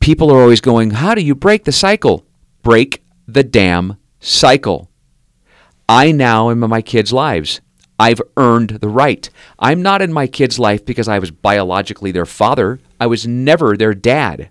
People 0.00 0.32
are 0.32 0.40
always 0.40 0.60
going, 0.60 0.90
How 0.90 1.14
do 1.14 1.22
you 1.22 1.34
break 1.34 1.64
the 1.64 1.72
cycle? 1.72 2.26
Break 2.62 3.01
the 3.26 3.44
damn 3.44 3.96
cycle. 4.20 4.90
I 5.88 6.12
now 6.12 6.50
am 6.50 6.62
in 6.62 6.70
my 6.70 6.82
kids' 6.82 7.12
lives. 7.12 7.60
I've 7.98 8.20
earned 8.36 8.70
the 8.70 8.88
right. 8.88 9.28
I'm 9.58 9.82
not 9.82 10.02
in 10.02 10.12
my 10.12 10.26
kids' 10.26 10.58
life 10.58 10.84
because 10.84 11.08
I 11.08 11.18
was 11.18 11.30
biologically 11.30 12.10
their 12.10 12.26
father. 12.26 12.80
I 12.98 13.06
was 13.06 13.26
never 13.26 13.76
their 13.76 13.94
dad. 13.94 14.50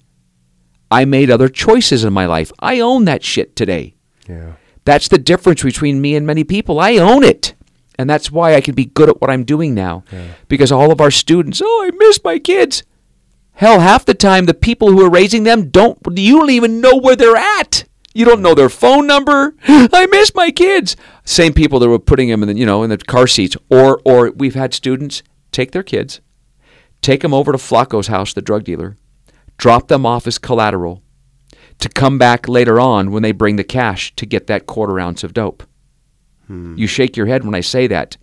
I 0.89 1.05
made 1.05 1.31
other 1.31 1.49
choices 1.49 2.03
in 2.03 2.13
my 2.13 2.25
life. 2.25 2.51
I 2.59 2.79
own 2.79 3.05
that 3.05 3.23
shit 3.23 3.55
today. 3.55 3.95
Yeah. 4.27 4.53
That's 4.85 5.07
the 5.07 5.17
difference 5.17 5.63
between 5.63 6.01
me 6.01 6.15
and 6.15 6.25
many 6.25 6.43
people. 6.43 6.79
I 6.79 6.97
own 6.97 7.23
it. 7.23 7.53
And 7.97 8.09
that's 8.09 8.31
why 8.31 8.55
I 8.55 8.61
can 8.61 8.73
be 8.73 8.85
good 8.85 9.09
at 9.09 9.21
what 9.21 9.29
I'm 9.29 9.43
doing 9.43 9.73
now. 9.73 10.03
Yeah. 10.11 10.33
Because 10.47 10.71
all 10.71 10.91
of 10.91 11.01
our 11.01 11.11
students, 11.11 11.61
oh, 11.63 11.85
I 11.85 11.95
miss 11.95 12.23
my 12.23 12.39
kids. 12.39 12.83
Hell, 13.53 13.79
half 13.79 14.05
the 14.05 14.13
time 14.13 14.45
the 14.45 14.53
people 14.53 14.91
who 14.91 15.05
are 15.05 15.09
raising 15.09 15.43
them 15.43 15.69
don't 15.69 15.99
you 16.15 16.39
don't 16.39 16.49
even 16.49 16.81
know 16.81 16.97
where 16.97 17.15
they're 17.15 17.35
at. 17.35 17.85
You 18.13 18.25
don't 18.25 18.41
know 18.41 18.53
their 18.53 18.69
phone 18.69 19.07
number. 19.07 19.55
I 19.67 20.07
miss 20.11 20.35
my 20.35 20.51
kids. 20.51 20.95
Same 21.23 21.53
people 21.53 21.79
that 21.79 21.89
were 21.89 21.99
putting 21.99 22.29
them 22.29 22.43
in 22.43 22.49
the, 22.49 22.55
you 22.55 22.65
know, 22.65 22.83
in 22.83 22.89
the 22.89 22.97
car 22.97 23.27
seats 23.27 23.55
or 23.69 24.01
or 24.03 24.31
we've 24.31 24.55
had 24.55 24.73
students 24.73 25.23
take 25.51 25.71
their 25.71 25.83
kids, 25.83 26.21
take 27.01 27.21
them 27.21 27.33
over 27.33 27.51
to 27.51 27.57
Flacco's 27.57 28.07
house, 28.07 28.33
the 28.33 28.41
drug 28.41 28.63
dealer, 28.63 28.97
drop 29.57 29.87
them 29.87 30.05
off 30.05 30.27
as 30.27 30.37
collateral 30.37 31.01
to 31.79 31.89
come 31.89 32.17
back 32.17 32.47
later 32.47 32.79
on 32.79 33.11
when 33.11 33.23
they 33.23 33.31
bring 33.31 33.55
the 33.55 33.63
cash 33.63 34.15
to 34.15 34.25
get 34.25 34.47
that 34.47 34.67
quarter 34.67 34.99
ounce 34.99 35.23
of 35.23 35.33
dope. 35.33 35.63
Hmm. 36.47 36.77
You 36.77 36.87
shake 36.87 37.17
your 37.17 37.27
head 37.27 37.43
when 37.43 37.55
I 37.55 37.61
say 37.61 37.87
that. 37.87 38.17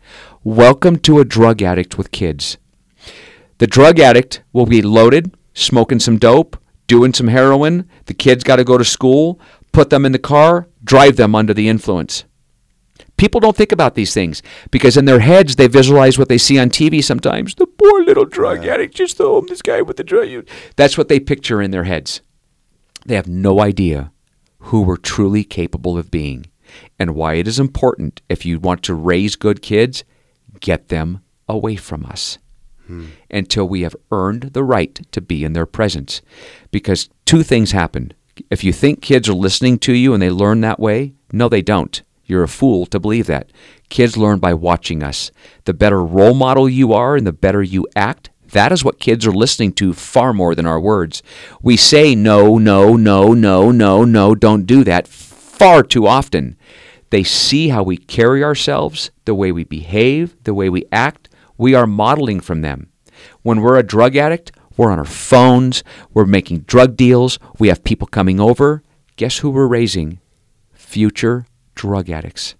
Welcome 0.44 0.98
to 1.00 1.18
a 1.18 1.24
drug 1.24 1.62
addict 1.62 1.98
with 1.98 2.10
kids. 2.10 2.56
The 3.58 3.66
drug 3.66 3.98
addict 3.98 4.42
will 4.52 4.66
be 4.66 4.82
loaded, 4.82 5.34
smoking 5.54 5.98
some 5.98 6.18
dope, 6.18 6.56
doing 6.86 7.12
some 7.12 7.28
heroin. 7.28 7.88
The 8.06 8.14
kids 8.14 8.44
got 8.44 8.56
to 8.56 8.64
go 8.64 8.78
to 8.78 8.84
school, 8.84 9.40
put 9.72 9.90
them 9.90 10.04
in 10.04 10.12
the 10.12 10.18
car, 10.18 10.68
drive 10.82 11.16
them 11.16 11.34
under 11.34 11.54
the 11.54 11.68
influence. 11.68 12.24
People 13.16 13.40
don't 13.40 13.56
think 13.56 13.72
about 13.72 13.96
these 13.96 14.14
things 14.14 14.42
because 14.70 14.96
in 14.96 15.04
their 15.04 15.18
heads 15.18 15.56
they 15.56 15.66
visualize 15.66 16.18
what 16.18 16.28
they 16.28 16.38
see 16.38 16.58
on 16.58 16.70
TV 16.70 17.02
sometimes. 17.02 17.54
The 17.56 17.66
poor 17.66 18.04
little 18.04 18.24
drug 18.24 18.64
addict 18.64 18.94
just 18.94 19.18
home, 19.18 19.46
this 19.48 19.60
guy 19.60 19.82
with 19.82 19.96
the 19.96 20.04
drug. 20.04 20.46
That's 20.76 20.96
what 20.96 21.08
they 21.08 21.18
picture 21.18 21.60
in 21.60 21.72
their 21.72 21.84
heads. 21.84 22.20
They 23.06 23.16
have 23.16 23.28
no 23.28 23.60
idea 23.60 24.12
who 24.60 24.82
we're 24.82 24.96
truly 24.96 25.44
capable 25.44 25.98
of 25.98 26.10
being 26.10 26.46
and 26.98 27.14
why 27.14 27.34
it 27.34 27.48
is 27.48 27.58
important 27.58 28.20
if 28.28 28.44
you 28.44 28.60
want 28.60 28.82
to 28.84 28.94
raise 28.94 29.36
good 29.36 29.62
kids, 29.62 30.04
get 30.60 30.88
them 30.88 31.20
away 31.48 31.76
from 31.76 32.04
us 32.04 32.38
hmm. 32.86 33.06
until 33.30 33.68
we 33.68 33.82
have 33.82 33.96
earned 34.12 34.50
the 34.52 34.64
right 34.64 35.00
to 35.12 35.20
be 35.20 35.44
in 35.44 35.54
their 35.54 35.66
presence. 35.66 36.20
Because 36.70 37.08
two 37.24 37.42
things 37.42 37.72
happen. 37.72 38.12
If 38.50 38.64
you 38.64 38.72
think 38.72 39.00
kids 39.00 39.28
are 39.28 39.34
listening 39.34 39.78
to 39.80 39.92
you 39.92 40.12
and 40.14 40.22
they 40.22 40.30
learn 40.30 40.60
that 40.62 40.80
way, 40.80 41.14
no, 41.32 41.48
they 41.48 41.62
don't. 41.62 42.02
You're 42.24 42.42
a 42.42 42.48
fool 42.48 42.86
to 42.86 43.00
believe 43.00 43.26
that. 43.26 43.50
Kids 43.88 44.16
learn 44.16 44.38
by 44.38 44.52
watching 44.54 45.02
us. 45.02 45.30
The 45.64 45.72
better 45.74 46.02
role 46.02 46.34
model 46.34 46.68
you 46.68 46.92
are 46.92 47.16
and 47.16 47.26
the 47.26 47.32
better 47.32 47.62
you 47.62 47.86
act, 47.96 48.30
that 48.52 48.72
is 48.72 48.84
what 48.84 49.00
kids 49.00 49.26
are 49.26 49.32
listening 49.32 49.72
to 49.74 49.92
far 49.92 50.32
more 50.32 50.54
than 50.54 50.66
our 50.66 50.80
words. 50.80 51.22
We 51.62 51.76
say 51.76 52.14
no, 52.14 52.58
no, 52.58 52.96
no, 52.96 53.34
no, 53.34 53.70
no, 53.70 54.04
no, 54.04 54.34
don't 54.34 54.66
do 54.66 54.84
that 54.84 55.08
far 55.08 55.82
too 55.82 56.06
often. 56.06 56.56
They 57.10 57.22
see 57.22 57.68
how 57.68 57.82
we 57.82 57.96
carry 57.96 58.44
ourselves, 58.44 59.10
the 59.24 59.34
way 59.34 59.50
we 59.52 59.64
behave, 59.64 60.36
the 60.44 60.54
way 60.54 60.68
we 60.68 60.84
act. 60.92 61.28
We 61.56 61.74
are 61.74 61.86
modeling 61.86 62.40
from 62.40 62.60
them. 62.60 62.90
When 63.42 63.60
we're 63.60 63.78
a 63.78 63.82
drug 63.82 64.16
addict, 64.16 64.52
we're 64.78 64.90
on 64.90 64.98
our 64.98 65.04
phones, 65.04 65.84
we're 66.14 66.24
making 66.24 66.60
drug 66.60 66.96
deals, 66.96 67.38
we 67.58 67.68
have 67.68 67.84
people 67.84 68.06
coming 68.06 68.40
over. 68.40 68.82
Guess 69.16 69.38
who 69.38 69.50
we're 69.50 69.66
raising? 69.66 70.20
Future 70.72 71.44
drug 71.74 72.08
addicts. 72.08 72.54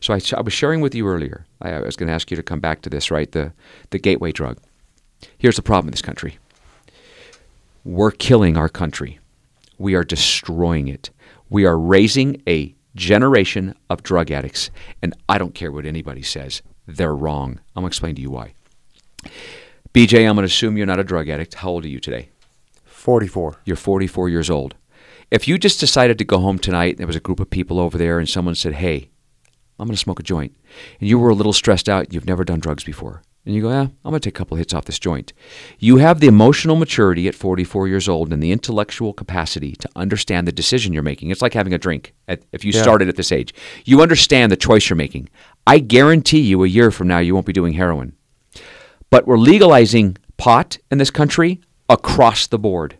So 0.00 0.14
I, 0.14 0.20
I 0.36 0.40
was 0.40 0.52
sharing 0.52 0.80
with 0.80 0.94
you 0.94 1.06
earlier. 1.06 1.44
I, 1.60 1.72
I 1.72 1.80
was 1.80 1.96
going 1.96 2.06
to 2.06 2.14
ask 2.14 2.30
you 2.30 2.36
to 2.36 2.42
come 2.42 2.60
back 2.60 2.80
to 2.82 2.90
this, 2.90 3.10
right? 3.10 3.30
The 3.30 3.52
the 3.90 3.98
gateway 3.98 4.32
drug. 4.32 4.58
Here's 5.36 5.56
the 5.56 5.62
problem 5.62 5.88
in 5.88 5.92
this 5.92 6.02
country. 6.02 6.38
We're 7.84 8.10
killing 8.10 8.56
our 8.56 8.68
country. 8.68 9.18
We 9.78 9.94
are 9.94 10.04
destroying 10.04 10.88
it. 10.88 11.10
We 11.50 11.64
are 11.64 11.78
raising 11.78 12.42
a 12.46 12.74
generation 12.94 13.74
of 13.90 14.02
drug 14.02 14.30
addicts. 14.30 14.70
And 15.02 15.14
I 15.28 15.38
don't 15.38 15.54
care 15.54 15.72
what 15.72 15.86
anybody 15.86 16.22
says. 16.22 16.62
They're 16.86 17.14
wrong. 17.14 17.60
I'm 17.74 17.82
going 17.82 17.90
to 17.90 17.94
explain 17.94 18.14
to 18.16 18.22
you 18.22 18.30
why. 18.30 18.54
BJ, 19.94 20.28
I'm 20.28 20.34
going 20.36 20.42
to 20.46 20.52
assume 20.52 20.76
you're 20.76 20.86
not 20.86 21.00
a 21.00 21.04
drug 21.04 21.28
addict. 21.28 21.54
How 21.54 21.70
old 21.70 21.84
are 21.84 21.88
you 21.88 22.00
today? 22.00 22.28
44. 22.84 23.60
You're 23.64 23.76
44 23.76 24.28
years 24.28 24.50
old. 24.50 24.74
If 25.30 25.48
you 25.48 25.58
just 25.58 25.80
decided 25.80 26.18
to 26.18 26.24
go 26.24 26.38
home 26.38 26.58
tonight, 26.58 26.96
there 26.98 27.06
was 27.06 27.16
a 27.16 27.20
group 27.20 27.40
of 27.40 27.50
people 27.50 27.78
over 27.78 27.98
there, 27.98 28.18
and 28.18 28.28
someone 28.28 28.54
said, 28.54 28.74
Hey, 28.74 29.10
I'm 29.78 29.86
going 29.86 29.94
to 29.94 30.00
smoke 30.00 30.20
a 30.20 30.22
joint, 30.22 30.54
and 31.00 31.08
you 31.08 31.18
were 31.18 31.30
a 31.30 31.34
little 31.34 31.52
stressed 31.52 31.88
out, 31.88 32.12
you've 32.12 32.26
never 32.26 32.44
done 32.44 32.60
drugs 32.60 32.82
before, 32.84 33.22
and 33.44 33.54
you 33.54 33.60
go, 33.62 33.68
Yeah, 33.70 33.82
I'm 33.82 34.10
going 34.10 34.14
to 34.14 34.20
take 34.20 34.34
a 34.36 34.38
couple 34.38 34.56
hits 34.56 34.72
off 34.72 34.86
this 34.86 34.98
joint. 34.98 35.32
You 35.78 35.98
have 35.98 36.20
the 36.20 36.28
emotional 36.28 36.76
maturity 36.76 37.28
at 37.28 37.34
44 37.34 37.88
years 37.88 38.08
old 38.08 38.32
and 38.32 38.42
the 38.42 38.52
intellectual 38.52 39.12
capacity 39.12 39.72
to 39.72 39.88
understand 39.96 40.46
the 40.48 40.52
decision 40.52 40.92
you're 40.94 41.02
making. 41.02 41.30
It's 41.30 41.42
like 41.42 41.54
having 41.54 41.74
a 41.74 41.78
drink 41.78 42.14
at, 42.26 42.42
if 42.52 42.64
you 42.64 42.72
Yeah. 42.72 42.82
started 42.82 43.08
at 43.08 43.16
this 43.16 43.32
age. 43.32 43.52
You 43.84 44.00
understand 44.02 44.50
the 44.50 44.56
choice 44.56 44.88
you're 44.88 44.96
making. 44.96 45.28
I 45.66 45.78
guarantee 45.78 46.40
you 46.40 46.64
a 46.64 46.68
year 46.68 46.90
from 46.90 47.08
now, 47.08 47.18
you 47.18 47.34
won't 47.34 47.46
be 47.46 47.52
doing 47.52 47.74
heroin. 47.74 48.14
But 49.10 49.26
we're 49.26 49.38
legalizing 49.38 50.16
pot 50.36 50.78
in 50.90 50.98
this 50.98 51.10
country 51.10 51.60
across 51.88 52.46
the 52.46 52.58
board. 52.58 52.98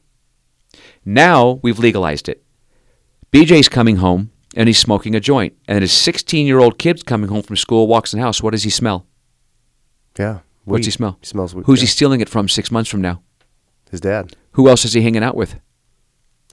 Now 1.04 1.60
we've 1.62 1.78
legalized 1.78 2.28
it. 2.28 2.42
BJ's 3.32 3.68
coming 3.68 3.96
home 3.96 4.30
and 4.56 4.68
he's 4.68 4.78
smoking 4.78 5.14
a 5.14 5.20
joint. 5.20 5.54
And 5.66 5.82
his 5.82 5.92
16 5.92 6.46
year 6.46 6.58
old 6.58 6.78
kid's 6.78 7.02
coming 7.02 7.28
home 7.28 7.42
from 7.42 7.56
school, 7.56 7.86
walks 7.86 8.12
in 8.12 8.18
the 8.18 8.24
house. 8.24 8.42
What 8.42 8.52
does 8.52 8.64
he 8.64 8.70
smell? 8.70 9.06
Yeah. 10.18 10.40
What's 10.64 10.86
he 10.86 10.90
smell? 10.90 11.16
He 11.20 11.26
smells 11.26 11.54
weed. 11.54 11.64
Who's 11.66 11.80
he 11.80 11.86
stealing 11.86 12.20
it 12.20 12.28
from 12.28 12.48
six 12.48 12.70
months 12.70 12.90
from 12.90 13.00
now? 13.00 13.22
His 13.90 14.00
dad. 14.00 14.36
Who 14.52 14.68
else 14.68 14.84
is 14.84 14.92
he 14.92 15.00
hanging 15.00 15.22
out 15.22 15.34
with? 15.34 15.58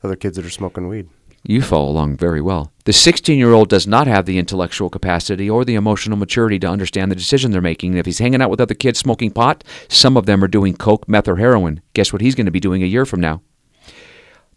Other 0.03 0.15
kids 0.15 0.37
that 0.37 0.45
are 0.45 0.49
smoking 0.49 0.87
weed. 0.87 1.09
You 1.47 1.61
follow 1.61 1.89
along 1.89 2.17
very 2.17 2.41
well. 2.41 2.71
The 2.85 2.93
16 2.93 3.37
year 3.37 3.53
old 3.53 3.69
does 3.69 3.85
not 3.85 4.07
have 4.07 4.25
the 4.25 4.39
intellectual 4.39 4.89
capacity 4.89 5.49
or 5.49 5.63
the 5.63 5.75
emotional 5.75 6.17
maturity 6.17 6.57
to 6.59 6.67
understand 6.67 7.11
the 7.11 7.15
decision 7.15 7.51
they're 7.51 7.61
making. 7.61 7.91
And 7.91 7.99
if 7.99 8.05
he's 8.07 8.19
hanging 8.19 8.41
out 8.41 8.49
with 8.49 8.61
other 8.61 8.73
kids 8.73 8.97
smoking 8.99 9.31
pot, 9.31 9.63
some 9.87 10.17
of 10.17 10.25
them 10.25 10.43
are 10.43 10.47
doing 10.47 10.75
coke, 10.75 11.07
meth, 11.07 11.27
or 11.27 11.35
heroin. 11.35 11.81
Guess 11.93 12.11
what 12.11 12.21
he's 12.21 12.35
going 12.35 12.45
to 12.45 12.51
be 12.51 12.59
doing 12.59 12.81
a 12.81 12.87
year 12.87 13.05
from 13.05 13.19
now? 13.19 13.41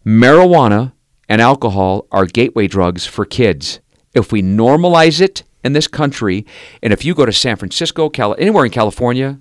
Marijuana 0.05 0.93
and 1.27 1.41
alcohol 1.41 2.07
are 2.11 2.25
gateway 2.25 2.67
drugs 2.67 3.05
for 3.05 3.25
kids. 3.25 3.79
if 4.15 4.31
we 4.31 4.41
normalize 4.41 5.21
it 5.21 5.43
in 5.63 5.73
this 5.73 5.87
country, 5.87 6.43
and 6.81 6.91
if 6.91 7.05
you 7.05 7.13
go 7.13 7.27
to 7.27 7.31
San 7.31 7.55
Francisco, 7.57 8.09
Cal- 8.09 8.35
anywhere 8.39 8.65
in 8.65 8.71
California, 8.71 9.39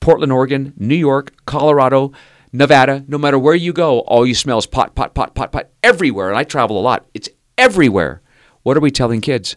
Portland, 0.00 0.32
Oregon, 0.32 0.74
New 0.76 0.94
York, 0.96 1.32
Colorado, 1.46 2.12
Nevada, 2.52 3.04
no 3.08 3.16
matter 3.16 3.38
where 3.38 3.54
you 3.54 3.72
go, 3.72 4.00
all 4.00 4.26
you 4.26 4.34
smell 4.34 4.58
is 4.58 4.66
pot, 4.66 4.94
pot, 4.94 5.14
pot, 5.14 5.34
pot, 5.34 5.52
pot 5.52 5.70
everywhere. 5.82 6.28
And 6.28 6.36
I 6.36 6.44
travel 6.44 6.78
a 6.78 6.82
lot. 6.82 7.06
It's 7.14 7.28
everywhere. 7.56 8.20
What 8.62 8.76
are 8.76 8.80
we 8.80 8.90
telling 8.90 9.20
kids? 9.20 9.56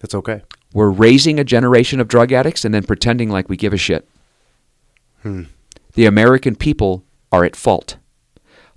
That's 0.00 0.14
okay. 0.14 0.42
We're 0.72 0.90
raising 0.90 1.38
a 1.38 1.44
generation 1.44 2.00
of 2.00 2.08
drug 2.08 2.32
addicts 2.32 2.64
and 2.64 2.74
then 2.74 2.84
pretending 2.84 3.30
like 3.30 3.48
we 3.48 3.56
give 3.56 3.72
a 3.72 3.78
shit. 3.78 4.08
Hmm. 5.22 5.44
The 5.94 6.06
American 6.06 6.56
people 6.56 7.04
are 7.32 7.44
at 7.44 7.56
fault. 7.56 7.96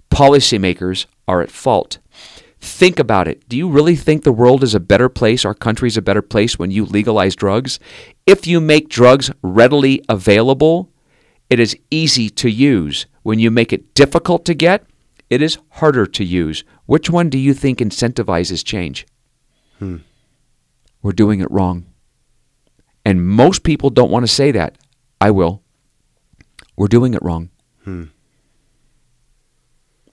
Policymakers 0.10 1.06
are 1.28 1.42
at 1.42 1.52
fault. 1.52 2.00
Think 2.60 3.00
about 3.00 3.28
it. 3.28 3.48
Do 3.50 3.58
you 3.58 3.70
really 3.70 3.96
think 3.96 4.24
the 4.24 4.32
world 4.32 4.64
is 4.64 4.76
a 4.76 4.80
better 4.80 5.10
place, 5.10 5.46
our 5.46 5.54
country 5.56 5.88
is 5.88 5.98
a 5.98 6.02
better 6.02 6.22
place 6.22 6.60
when 6.60 6.70
you 6.70 6.86
legalize 6.86 7.36
drugs? 7.36 7.80
If 8.28 8.46
you 8.46 8.60
make 8.60 8.88
drugs 8.88 9.32
readily 9.42 10.04
available, 10.08 10.92
it 11.52 11.60
is 11.60 11.78
easy 11.92 12.30
to 12.30 12.50
use. 12.50 13.08
When 13.24 13.38
you 13.38 13.52
make 13.52 13.74
it 13.74 13.94
difficult 13.94 14.46
to 14.46 14.54
get, 14.54 14.86
it 15.30 15.42
is 15.42 15.58
harder 15.72 16.06
to 16.08 16.24
use. 16.24 16.64
Which 16.86 17.10
one 17.10 17.30
do 17.30 17.38
you 17.38 17.54
think 17.54 17.80
incentivizes 17.80 18.64
change? 18.64 19.06
Hmm. 19.78 19.98
We're 21.02 21.12
doing 21.12 21.42
it 21.42 21.52
wrong. 21.52 21.88
And 23.04 23.28
most 23.28 23.64
people 23.64 23.90
don't 23.90 24.10
want 24.10 24.24
to 24.24 24.32
say 24.32 24.52
that. 24.52 24.78
I 25.20 25.32
will. 25.32 25.62
We're 26.78 26.88
doing 26.88 27.14
it 27.14 27.22
wrong. 27.22 27.50
Hmm. 27.84 28.06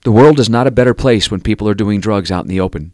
The 0.03 0.11
world 0.11 0.41
is 0.41 0.49
not 0.49 0.67
a 0.67 0.71
better 0.71 0.93
place 0.93 1.31
when 1.31 1.39
people 1.39 1.69
are 1.69 1.73
doing 1.73 2.01
drugs 2.01 2.31
out 2.31 2.43
in 2.43 2.49
the 2.49 2.59
open. 2.59 2.91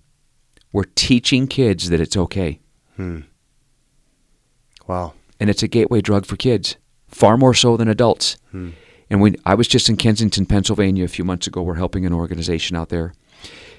We're 0.71 0.91
teaching 0.93 1.47
kids 1.47 1.89
that 1.89 1.99
it's 1.99 2.15
okay. 2.15 2.59
Hmm. 2.95 3.21
Wow. 4.85 5.13
And 5.39 5.49
it's 5.49 5.63
a 5.63 5.67
gateway 5.67 6.01
drug 6.01 6.27
for 6.27 6.35
kids, 6.35 6.75
far 7.15 7.37
more 7.37 7.53
so 7.53 7.77
than 7.77 7.87
adults. 7.87 8.35
Hmm. 8.51 8.71
And 9.09 9.21
we, 9.21 9.35
I 9.45 9.55
was 9.55 9.69
just 9.69 9.87
in 9.87 9.95
Kensington, 9.95 10.45
Pennsylvania 10.45 11.05
a 11.05 11.07
few 11.07 11.23
months 11.23 11.47
ago. 11.47 11.61
We're 11.61 11.75
helping 11.75 12.05
an 12.05 12.11
organization 12.11 12.75
out 12.75 12.89
there. 12.89 13.13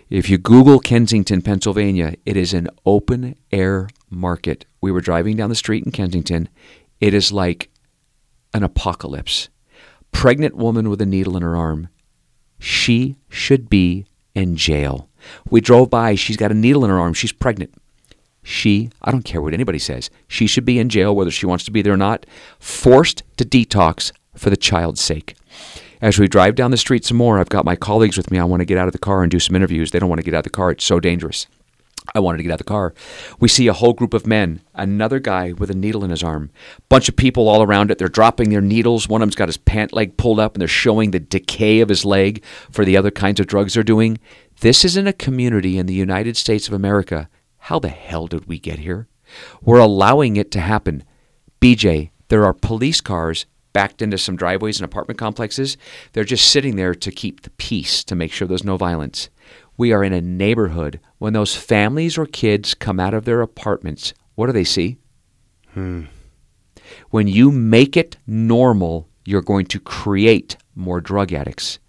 If 0.08 0.30
you 0.30 0.38
Google 0.38 0.78
Kensington, 0.78 1.42
Pennsylvania, 1.42 2.14
it 2.24 2.36
is 2.36 2.54
an 2.54 2.68
open 2.86 3.36
air 3.52 3.90
market. 4.08 4.64
We 4.80 4.90
were 4.90 5.02
driving 5.02 5.36
down 5.36 5.50
the 5.50 5.54
street 5.54 5.84
in 5.84 5.92
Kensington. 5.92 6.48
It 6.98 7.12
is 7.12 7.30
like 7.30 7.70
an 8.54 8.62
apocalypse. 8.62 9.50
Pregnant 10.12 10.56
woman 10.56 10.88
with 10.88 11.02
a 11.02 11.06
needle 11.06 11.36
in 11.36 11.42
her 11.42 11.56
arm. 11.56 11.88
She 12.58 13.16
should 13.28 13.68
be 13.68 14.06
in 14.34 14.56
jail. 14.56 15.10
We 15.50 15.60
drove 15.60 15.90
by. 15.90 16.14
She's 16.14 16.38
got 16.38 16.52
a 16.52 16.54
needle 16.54 16.84
in 16.84 16.90
her 16.90 16.98
arm. 16.98 17.12
She's 17.12 17.32
pregnant. 17.32 17.74
She, 18.48 18.90
I 19.02 19.10
don't 19.10 19.24
care 19.24 19.42
what 19.42 19.54
anybody 19.54 19.80
says, 19.80 20.08
she 20.28 20.46
should 20.46 20.64
be 20.64 20.78
in 20.78 20.88
jail 20.88 21.16
whether 21.16 21.32
she 21.32 21.46
wants 21.46 21.64
to 21.64 21.72
be 21.72 21.82
there 21.82 21.94
or 21.94 21.96
not, 21.96 22.26
forced 22.60 23.24
to 23.38 23.44
detox 23.44 24.12
for 24.36 24.50
the 24.50 24.56
child's 24.56 25.00
sake. 25.00 25.34
As 26.00 26.16
we 26.20 26.28
drive 26.28 26.54
down 26.54 26.70
the 26.70 26.76
street 26.76 27.04
some 27.04 27.16
more, 27.16 27.40
I've 27.40 27.48
got 27.48 27.64
my 27.64 27.74
colleagues 27.74 28.16
with 28.16 28.30
me. 28.30 28.38
I 28.38 28.44
want 28.44 28.60
to 28.60 28.64
get 28.64 28.78
out 28.78 28.86
of 28.86 28.92
the 28.92 29.00
car 29.00 29.22
and 29.22 29.32
do 29.32 29.40
some 29.40 29.56
interviews. 29.56 29.90
They 29.90 29.98
don't 29.98 30.08
want 30.08 30.20
to 30.20 30.24
get 30.24 30.32
out 30.32 30.38
of 30.38 30.44
the 30.44 30.50
car. 30.50 30.70
It's 30.70 30.84
so 30.84 31.00
dangerous. 31.00 31.48
I 32.14 32.20
wanted 32.20 32.36
to 32.36 32.44
get 32.44 32.52
out 32.52 32.60
of 32.60 32.66
the 32.66 32.70
car. 32.70 32.94
We 33.40 33.48
see 33.48 33.66
a 33.66 33.72
whole 33.72 33.94
group 33.94 34.14
of 34.14 34.28
men, 34.28 34.60
another 34.74 35.18
guy 35.18 35.50
with 35.50 35.68
a 35.68 35.74
needle 35.74 36.04
in 36.04 36.10
his 36.10 36.22
arm, 36.22 36.50
bunch 36.88 37.08
of 37.08 37.16
people 37.16 37.48
all 37.48 37.64
around 37.64 37.90
it. 37.90 37.98
They're 37.98 38.06
dropping 38.06 38.50
their 38.50 38.60
needles. 38.60 39.08
One 39.08 39.22
of 39.22 39.26
them's 39.26 39.34
got 39.34 39.48
his 39.48 39.56
pant 39.56 39.92
leg 39.92 40.16
pulled 40.16 40.38
up 40.38 40.54
and 40.54 40.60
they're 40.60 40.68
showing 40.68 41.10
the 41.10 41.18
decay 41.18 41.80
of 41.80 41.88
his 41.88 42.04
leg 42.04 42.44
for 42.70 42.84
the 42.84 42.96
other 42.96 43.10
kinds 43.10 43.40
of 43.40 43.48
drugs 43.48 43.74
they're 43.74 43.82
doing. 43.82 44.18
This 44.60 44.84
isn't 44.84 45.08
a 45.08 45.12
community 45.12 45.78
in 45.78 45.86
the 45.86 45.94
United 45.94 46.36
States 46.36 46.68
of 46.68 46.74
America. 46.74 47.28
How 47.66 47.80
the 47.80 47.88
hell 47.88 48.28
did 48.28 48.46
we 48.46 48.60
get 48.60 48.78
here? 48.78 49.08
We're 49.60 49.80
allowing 49.80 50.36
it 50.36 50.52
to 50.52 50.60
happen. 50.60 51.02
BJ, 51.60 52.10
there 52.28 52.44
are 52.44 52.52
police 52.52 53.00
cars 53.00 53.44
backed 53.72 54.00
into 54.00 54.18
some 54.18 54.36
driveways 54.36 54.78
and 54.78 54.84
apartment 54.84 55.18
complexes. 55.18 55.76
They're 56.12 56.22
just 56.22 56.48
sitting 56.48 56.76
there 56.76 56.94
to 56.94 57.10
keep 57.10 57.40
the 57.40 57.50
peace, 57.50 58.04
to 58.04 58.14
make 58.14 58.30
sure 58.30 58.46
there's 58.46 58.62
no 58.62 58.76
violence. 58.76 59.30
We 59.76 59.92
are 59.92 60.04
in 60.04 60.12
a 60.12 60.20
neighborhood. 60.20 61.00
When 61.18 61.32
those 61.32 61.56
families 61.56 62.16
or 62.16 62.26
kids 62.26 62.72
come 62.72 63.00
out 63.00 63.14
of 63.14 63.24
their 63.24 63.40
apartments, 63.40 64.14
what 64.36 64.46
do 64.46 64.52
they 64.52 64.62
see? 64.62 64.98
Hmm. 65.74 66.04
When 67.10 67.26
you 67.26 67.50
make 67.50 67.96
it 67.96 68.16
normal, 68.28 69.08
you're 69.24 69.42
going 69.42 69.66
to 69.66 69.80
create 69.80 70.56
more 70.76 71.00
drug 71.00 71.32
addicts. 71.32 71.80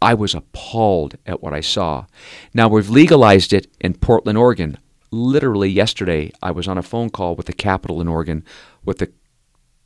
I 0.00 0.14
was 0.14 0.36
appalled 0.36 1.16
at 1.26 1.42
what 1.42 1.54
I 1.54 1.60
saw. 1.60 2.06
Now, 2.54 2.68
we've 2.68 2.88
legalized 2.88 3.52
it 3.52 3.66
in 3.80 3.94
Portland, 3.94 4.38
Oregon. 4.38 4.78
Literally 5.10 5.70
yesterday, 5.70 6.32
I 6.42 6.50
was 6.50 6.68
on 6.68 6.78
a 6.78 6.82
phone 6.82 7.10
call 7.10 7.34
with 7.34 7.46
the 7.46 7.52
Capitol 7.52 8.00
in 8.00 8.08
Oregon 8.08 8.44
with 8.84 8.98
the 8.98 9.10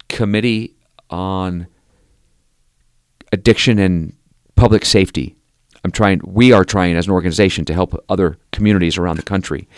Committee 0.08 0.74
on 1.10 1.66
Addiction 3.32 3.78
and 3.78 4.14
Public 4.56 4.84
Safety. 4.84 5.36
I'm 5.84 5.90
trying, 5.90 6.20
we 6.24 6.52
are 6.52 6.64
trying 6.64 6.96
as 6.96 7.06
an 7.06 7.12
organization 7.12 7.64
to 7.66 7.74
help 7.74 8.04
other 8.08 8.38
communities 8.52 8.98
around 8.98 9.16
the 9.16 9.22
country 9.22 9.68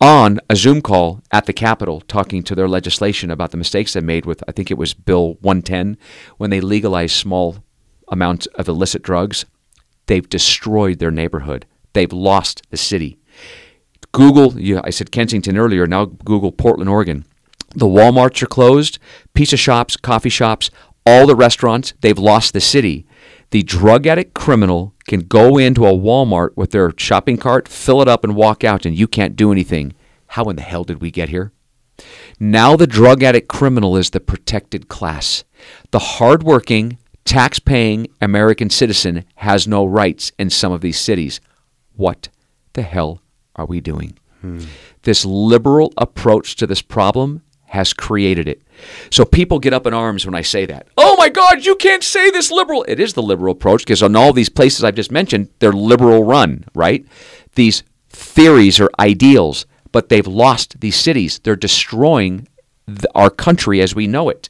on 0.00 0.38
a 0.48 0.56
Zoom 0.56 0.80
call 0.80 1.22
at 1.32 1.46
the 1.46 1.52
Capitol 1.52 2.00
talking 2.02 2.42
to 2.44 2.54
their 2.54 2.68
legislation 2.68 3.30
about 3.30 3.50
the 3.50 3.56
mistakes 3.56 3.92
they 3.92 4.00
made 4.00 4.26
with, 4.26 4.42
I 4.46 4.52
think 4.52 4.70
it 4.70 4.78
was 4.78 4.94
Bill 4.94 5.34
110, 5.40 5.98
when 6.36 6.50
they 6.50 6.60
legalized 6.60 7.16
small 7.16 7.64
amounts 8.08 8.46
of 8.46 8.68
illicit 8.68 9.02
drugs. 9.02 9.44
They've 10.06 10.28
destroyed 10.28 10.98
their 10.98 11.10
neighborhood. 11.10 11.66
They've 11.92 12.12
lost 12.12 12.62
the 12.70 12.76
city. 12.76 13.17
Google, 14.12 14.54
I 14.84 14.90
said 14.90 15.12
Kensington 15.12 15.56
earlier, 15.56 15.86
now 15.86 16.06
Google 16.06 16.52
Portland, 16.52 16.88
Oregon. 16.88 17.24
The 17.74 17.86
Walmarts 17.86 18.42
are 18.42 18.46
closed, 18.46 18.98
pizza 19.34 19.56
shops, 19.56 19.96
coffee 19.96 20.30
shops, 20.30 20.70
all 21.04 21.26
the 21.26 21.36
restaurants, 21.36 21.94
they've 22.00 22.18
lost 22.18 22.52
the 22.52 22.60
city. 22.60 23.06
The 23.50 23.62
drug 23.62 24.06
addict 24.06 24.34
criminal 24.34 24.94
can 25.06 25.20
go 25.20 25.56
into 25.56 25.86
a 25.86 25.92
Walmart 25.92 26.50
with 26.56 26.70
their 26.70 26.92
shopping 26.98 27.38
cart, 27.38 27.68
fill 27.68 28.02
it 28.02 28.08
up, 28.08 28.24
and 28.24 28.36
walk 28.36 28.64
out, 28.64 28.84
and 28.84 28.96
you 28.96 29.06
can't 29.06 29.36
do 29.36 29.52
anything. 29.52 29.94
How 30.28 30.44
in 30.44 30.56
the 30.56 30.62
hell 30.62 30.84
did 30.84 31.00
we 31.00 31.10
get 31.10 31.30
here? 31.30 31.52
Now 32.38 32.76
the 32.76 32.86
drug 32.86 33.22
addict 33.22 33.48
criminal 33.48 33.96
is 33.96 34.10
the 34.10 34.20
protected 34.20 34.88
class. 34.88 35.44
The 35.90 35.98
hardworking, 35.98 36.98
tax 37.24 37.58
paying 37.58 38.08
American 38.20 38.70
citizen 38.70 39.24
has 39.36 39.66
no 39.66 39.84
rights 39.84 40.32
in 40.38 40.50
some 40.50 40.72
of 40.72 40.80
these 40.80 40.98
cities. 40.98 41.40
What 41.96 42.28
the 42.74 42.82
hell 42.82 43.20
are 43.58 43.66
we 43.66 43.80
doing? 43.80 44.16
Hmm. 44.40 44.60
This 45.02 45.24
liberal 45.24 45.92
approach 45.96 46.56
to 46.56 46.66
this 46.66 46.80
problem 46.80 47.42
has 47.66 47.92
created 47.92 48.48
it. 48.48 48.62
So 49.10 49.24
people 49.24 49.58
get 49.58 49.74
up 49.74 49.86
in 49.86 49.92
arms 49.92 50.24
when 50.24 50.34
I 50.34 50.40
say 50.40 50.64
that. 50.66 50.86
Oh 50.96 51.16
my 51.18 51.28
God, 51.28 51.66
you 51.66 51.76
can't 51.76 52.02
say 52.02 52.30
this 52.30 52.50
liberal. 52.50 52.84
It 52.88 52.98
is 52.98 53.12
the 53.12 53.22
liberal 53.22 53.52
approach 53.52 53.82
because 53.84 54.02
on 54.02 54.16
all 54.16 54.32
these 54.32 54.48
places 54.48 54.84
I've 54.84 54.94
just 54.94 55.12
mentioned, 55.12 55.50
they're 55.58 55.72
liberal 55.72 56.24
run, 56.24 56.64
right? 56.74 57.04
These 57.56 57.82
theories 58.08 58.80
are 58.80 58.90
ideals, 58.98 59.66
but 59.92 60.08
they've 60.08 60.26
lost 60.26 60.80
these 60.80 60.96
cities. 60.96 61.40
They're 61.40 61.56
destroying 61.56 62.48
th- 62.86 63.04
our 63.14 63.30
country 63.30 63.82
as 63.82 63.94
we 63.94 64.06
know 64.06 64.30
it. 64.30 64.48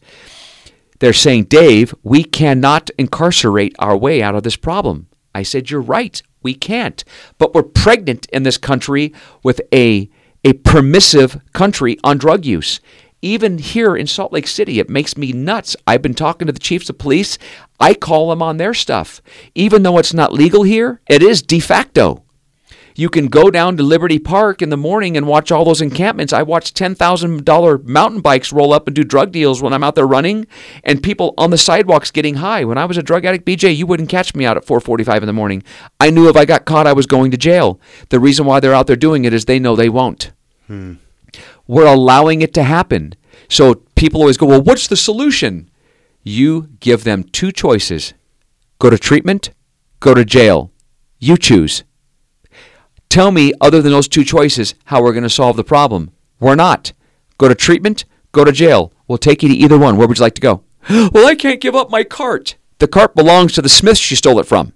They're 1.00 1.12
saying, 1.12 1.44
Dave, 1.44 1.94
we 2.02 2.24
cannot 2.24 2.90
incarcerate 2.98 3.74
our 3.78 3.96
way 3.96 4.22
out 4.22 4.34
of 4.34 4.42
this 4.42 4.56
problem. 4.56 5.08
I 5.34 5.42
said, 5.42 5.70
You're 5.70 5.80
right. 5.80 6.22
We 6.42 6.54
can't. 6.54 7.04
But 7.38 7.54
we're 7.54 7.62
pregnant 7.62 8.26
in 8.32 8.42
this 8.42 8.58
country 8.58 9.12
with 9.42 9.60
a, 9.72 10.08
a 10.44 10.52
permissive 10.54 11.40
country 11.52 11.98
on 12.04 12.18
drug 12.18 12.44
use. 12.44 12.80
Even 13.20 13.58
here 13.58 13.96
in 13.96 14.06
Salt 14.06 14.32
Lake 14.32 14.46
City, 14.46 14.78
it 14.78 14.88
makes 14.88 15.16
me 15.16 15.32
nuts. 15.32 15.74
I've 15.86 16.02
been 16.02 16.14
talking 16.14 16.46
to 16.46 16.52
the 16.52 16.60
chiefs 16.60 16.88
of 16.88 16.98
police. 16.98 17.36
I 17.80 17.94
call 17.94 18.30
them 18.30 18.42
on 18.42 18.58
their 18.58 18.74
stuff. 18.74 19.20
Even 19.56 19.82
though 19.82 19.98
it's 19.98 20.14
not 20.14 20.32
legal 20.32 20.62
here, 20.62 21.00
it 21.08 21.22
is 21.22 21.42
de 21.42 21.58
facto. 21.58 22.22
You 22.98 23.08
can 23.08 23.28
go 23.28 23.48
down 23.48 23.76
to 23.76 23.84
Liberty 23.84 24.18
Park 24.18 24.60
in 24.60 24.70
the 24.70 24.76
morning 24.76 25.16
and 25.16 25.24
watch 25.24 25.52
all 25.52 25.64
those 25.64 25.80
encampments. 25.80 26.32
I 26.32 26.42
watch 26.42 26.74
$10,000 26.74 27.84
mountain 27.84 28.20
bikes 28.20 28.52
roll 28.52 28.72
up 28.72 28.88
and 28.88 28.96
do 28.96 29.04
drug 29.04 29.30
deals 29.30 29.62
when 29.62 29.72
I'm 29.72 29.84
out 29.84 29.94
there 29.94 30.04
running 30.04 30.48
and 30.82 31.00
people 31.00 31.32
on 31.38 31.50
the 31.50 31.58
sidewalks 31.58 32.10
getting 32.10 32.34
high. 32.34 32.64
When 32.64 32.76
I 32.76 32.86
was 32.86 32.96
a 32.96 33.02
drug 33.04 33.24
addict, 33.24 33.46
BJ, 33.46 33.76
you 33.76 33.86
wouldn't 33.86 34.08
catch 34.08 34.34
me 34.34 34.44
out 34.44 34.56
at 34.56 34.66
4:45 34.66 35.22
in 35.22 35.28
the 35.28 35.32
morning. 35.32 35.62
I 36.00 36.10
knew 36.10 36.28
if 36.28 36.34
I 36.36 36.44
got 36.44 36.64
caught 36.64 36.88
I 36.88 36.92
was 36.92 37.06
going 37.06 37.30
to 37.30 37.36
jail. 37.36 37.78
The 38.08 38.18
reason 38.18 38.46
why 38.46 38.58
they're 38.58 38.74
out 38.74 38.88
there 38.88 38.96
doing 38.96 39.24
it 39.24 39.32
is 39.32 39.44
they 39.44 39.60
know 39.60 39.76
they 39.76 39.88
won't. 39.88 40.32
Hmm. 40.66 40.94
We're 41.68 41.86
allowing 41.86 42.42
it 42.42 42.52
to 42.54 42.64
happen. 42.64 43.14
So 43.48 43.76
people 43.94 44.22
always 44.22 44.38
go, 44.38 44.46
"Well, 44.46 44.62
what's 44.62 44.88
the 44.88 44.96
solution?" 44.96 45.70
You 46.24 46.70
give 46.80 47.04
them 47.04 47.22
two 47.22 47.52
choices. 47.52 48.12
Go 48.80 48.90
to 48.90 48.98
treatment, 48.98 49.50
go 50.00 50.14
to 50.14 50.24
jail. 50.24 50.72
You 51.20 51.36
choose. 51.36 51.84
Tell 53.08 53.30
me, 53.30 53.52
other 53.60 53.80
than 53.80 53.92
those 53.92 54.08
two 54.08 54.24
choices, 54.24 54.74
how 54.84 55.02
we're 55.02 55.12
going 55.12 55.22
to 55.22 55.30
solve 55.30 55.56
the 55.56 55.64
problem. 55.64 56.10
We're 56.40 56.54
not. 56.54 56.92
Go 57.38 57.48
to 57.48 57.54
treatment, 57.54 58.04
go 58.32 58.44
to 58.44 58.52
jail. 58.52 58.92
We'll 59.06 59.18
take 59.18 59.42
you 59.42 59.48
to 59.48 59.54
either 59.54 59.78
one. 59.78 59.96
Where 59.96 60.06
would 60.06 60.18
you 60.18 60.22
like 60.22 60.34
to 60.34 60.40
go? 60.40 60.62
well, 60.90 61.26
I 61.26 61.34
can't 61.34 61.60
give 61.60 61.74
up 61.74 61.90
my 61.90 62.04
cart. 62.04 62.56
The 62.78 62.88
cart 62.88 63.14
belongs 63.14 63.52
to 63.54 63.62
the 63.62 63.68
Smiths 63.68 64.00
she 64.00 64.16
stole 64.16 64.38
it 64.38 64.46
from. 64.46 64.72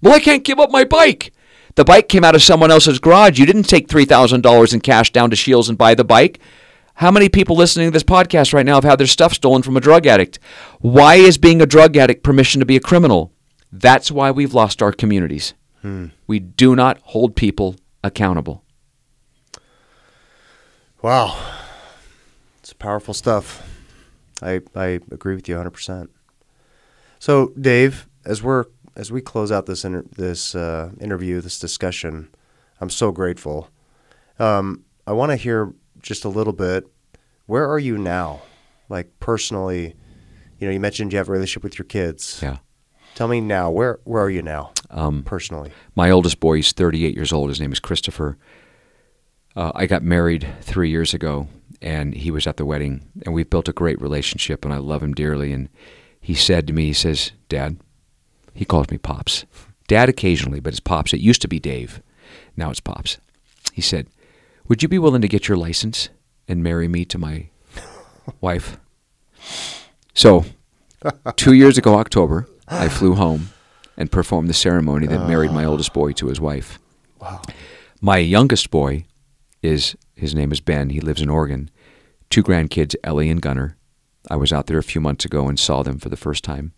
Well, 0.00 0.14
I 0.14 0.20
can't 0.20 0.44
give 0.44 0.58
up 0.58 0.70
my 0.70 0.84
bike. 0.84 1.32
The 1.74 1.84
bike 1.84 2.08
came 2.08 2.24
out 2.24 2.34
of 2.34 2.42
someone 2.42 2.70
else's 2.70 2.98
garage. 2.98 3.38
You 3.38 3.46
didn't 3.46 3.62
take 3.64 3.88
$3,000 3.88 4.74
in 4.74 4.80
cash 4.80 5.12
down 5.12 5.30
to 5.30 5.36
Shields 5.36 5.68
and 5.68 5.78
buy 5.78 5.94
the 5.94 6.04
bike. 6.04 6.40
How 6.94 7.10
many 7.10 7.28
people 7.28 7.56
listening 7.56 7.86
to 7.86 7.90
this 7.90 8.02
podcast 8.02 8.52
right 8.52 8.66
now 8.66 8.74
have 8.74 8.84
had 8.84 8.98
their 8.98 9.06
stuff 9.06 9.32
stolen 9.32 9.62
from 9.62 9.76
a 9.76 9.80
drug 9.80 10.06
addict? 10.06 10.38
Why 10.80 11.14
is 11.14 11.38
being 11.38 11.62
a 11.62 11.66
drug 11.66 11.96
addict 11.96 12.22
permission 12.22 12.60
to 12.60 12.66
be 12.66 12.76
a 12.76 12.80
criminal? 12.80 13.32
That's 13.70 14.10
why 14.10 14.30
we've 14.30 14.52
lost 14.52 14.82
our 14.82 14.92
communities. 14.92 15.54
We 16.26 16.38
do 16.38 16.76
not 16.76 16.98
hold 17.02 17.34
people 17.36 17.76
accountable. 18.04 18.64
Wow. 21.02 21.36
It's 22.60 22.72
powerful 22.72 23.14
stuff. 23.14 23.68
I 24.40 24.60
I 24.74 25.00
agree 25.10 25.34
with 25.34 25.48
you 25.48 25.56
100%. 25.56 26.08
So, 27.18 27.52
Dave, 27.60 28.08
as 28.24 28.42
we're 28.42 28.64
as 28.94 29.10
we 29.10 29.20
close 29.20 29.50
out 29.50 29.66
this 29.66 29.84
inter- 29.84 30.04
this 30.16 30.54
uh, 30.54 30.90
interview, 31.00 31.40
this 31.40 31.58
discussion, 31.58 32.28
I'm 32.80 32.90
so 32.90 33.10
grateful. 33.10 33.68
Um, 34.38 34.84
I 35.06 35.12
want 35.12 35.30
to 35.30 35.36
hear 35.36 35.72
just 36.00 36.24
a 36.24 36.28
little 36.28 36.52
bit. 36.52 36.84
Where 37.46 37.68
are 37.68 37.78
you 37.78 37.98
now? 37.98 38.42
Like 38.88 39.18
personally, 39.20 39.94
you 40.58 40.66
know, 40.66 40.72
you 40.72 40.80
mentioned 40.80 41.12
you 41.12 41.18
have 41.18 41.28
a 41.28 41.32
relationship 41.32 41.64
with 41.64 41.78
your 41.78 41.86
kids. 41.86 42.40
Yeah. 42.42 42.58
Tell 43.14 43.28
me 43.28 43.40
now, 43.40 43.70
where 43.70 43.98
where 44.04 44.22
are 44.22 44.30
you 44.30 44.42
now? 44.42 44.72
Um, 44.90 45.22
personally. 45.22 45.72
my 45.94 46.10
oldest 46.10 46.38
boy 46.40 46.58
is 46.58 46.72
38 46.72 47.14
years 47.14 47.32
old. 47.32 47.48
His 47.48 47.60
name 47.60 47.72
is 47.72 47.80
Christopher. 47.80 48.36
Uh, 49.56 49.72
I 49.74 49.86
got 49.86 50.02
married 50.02 50.46
three 50.60 50.90
years 50.90 51.12
ago, 51.14 51.48
and 51.80 52.14
he 52.14 52.30
was 52.30 52.46
at 52.46 52.56
the 52.56 52.64
wedding, 52.64 53.08
and 53.24 53.34
we've 53.34 53.48
built 53.50 53.68
a 53.68 53.72
great 53.72 54.00
relationship, 54.00 54.64
and 54.64 54.72
I 54.72 54.78
love 54.78 55.02
him 55.02 55.14
dearly. 55.14 55.52
And 55.52 55.68
he 56.20 56.34
said 56.34 56.66
to 56.66 56.72
me, 56.72 56.86
he 56.86 56.92
says, 56.92 57.32
"Dad," 57.48 57.78
he 58.54 58.64
calls 58.64 58.90
me 58.90 58.98
Pops. 58.98 59.44
Dad 59.88 60.08
occasionally, 60.08 60.60
but 60.60 60.72
it's 60.72 60.80
Pops. 60.80 61.12
It 61.12 61.20
used 61.20 61.42
to 61.42 61.48
be 61.48 61.58
Dave. 61.58 62.02
Now 62.56 62.70
it's 62.70 62.80
Pops. 62.80 63.18
He 63.72 63.82
said, 63.82 64.08
"Would 64.68 64.82
you 64.82 64.88
be 64.88 64.98
willing 64.98 65.22
to 65.22 65.28
get 65.28 65.48
your 65.48 65.56
license 65.58 66.08
and 66.48 66.62
marry 66.62 66.88
me 66.88 67.04
to 67.06 67.18
my 67.18 67.48
wife?" 68.40 68.78
So, 70.14 70.44
two 71.36 71.52
years 71.54 71.78
ago, 71.78 71.94
October, 71.94 72.46
I 72.72 72.88
flew 72.88 73.14
home 73.14 73.50
and 73.96 74.10
performed 74.10 74.48
the 74.48 74.54
ceremony 74.54 75.06
that 75.06 75.28
married 75.28 75.52
my 75.52 75.64
oldest 75.64 75.92
boy 75.92 76.12
to 76.12 76.28
his 76.28 76.40
wife. 76.40 76.78
Wow. 77.20 77.42
My 78.00 78.18
youngest 78.18 78.70
boy 78.70 79.04
is 79.62 79.96
his 80.14 80.34
name 80.34 80.52
is 80.52 80.60
Ben. 80.60 80.90
He 80.90 81.00
lives 81.00 81.22
in 81.22 81.28
Oregon. 81.28 81.70
Two 82.30 82.42
grandkids, 82.42 82.96
Ellie 83.04 83.30
and 83.30 83.40
Gunner. 83.40 83.76
I 84.30 84.36
was 84.36 84.52
out 84.52 84.66
there 84.66 84.78
a 84.78 84.82
few 84.82 85.00
months 85.00 85.24
ago 85.24 85.48
and 85.48 85.58
saw 85.58 85.82
them 85.82 85.98
for 85.98 86.08
the 86.08 86.16
first 86.16 86.44
time, 86.44 86.72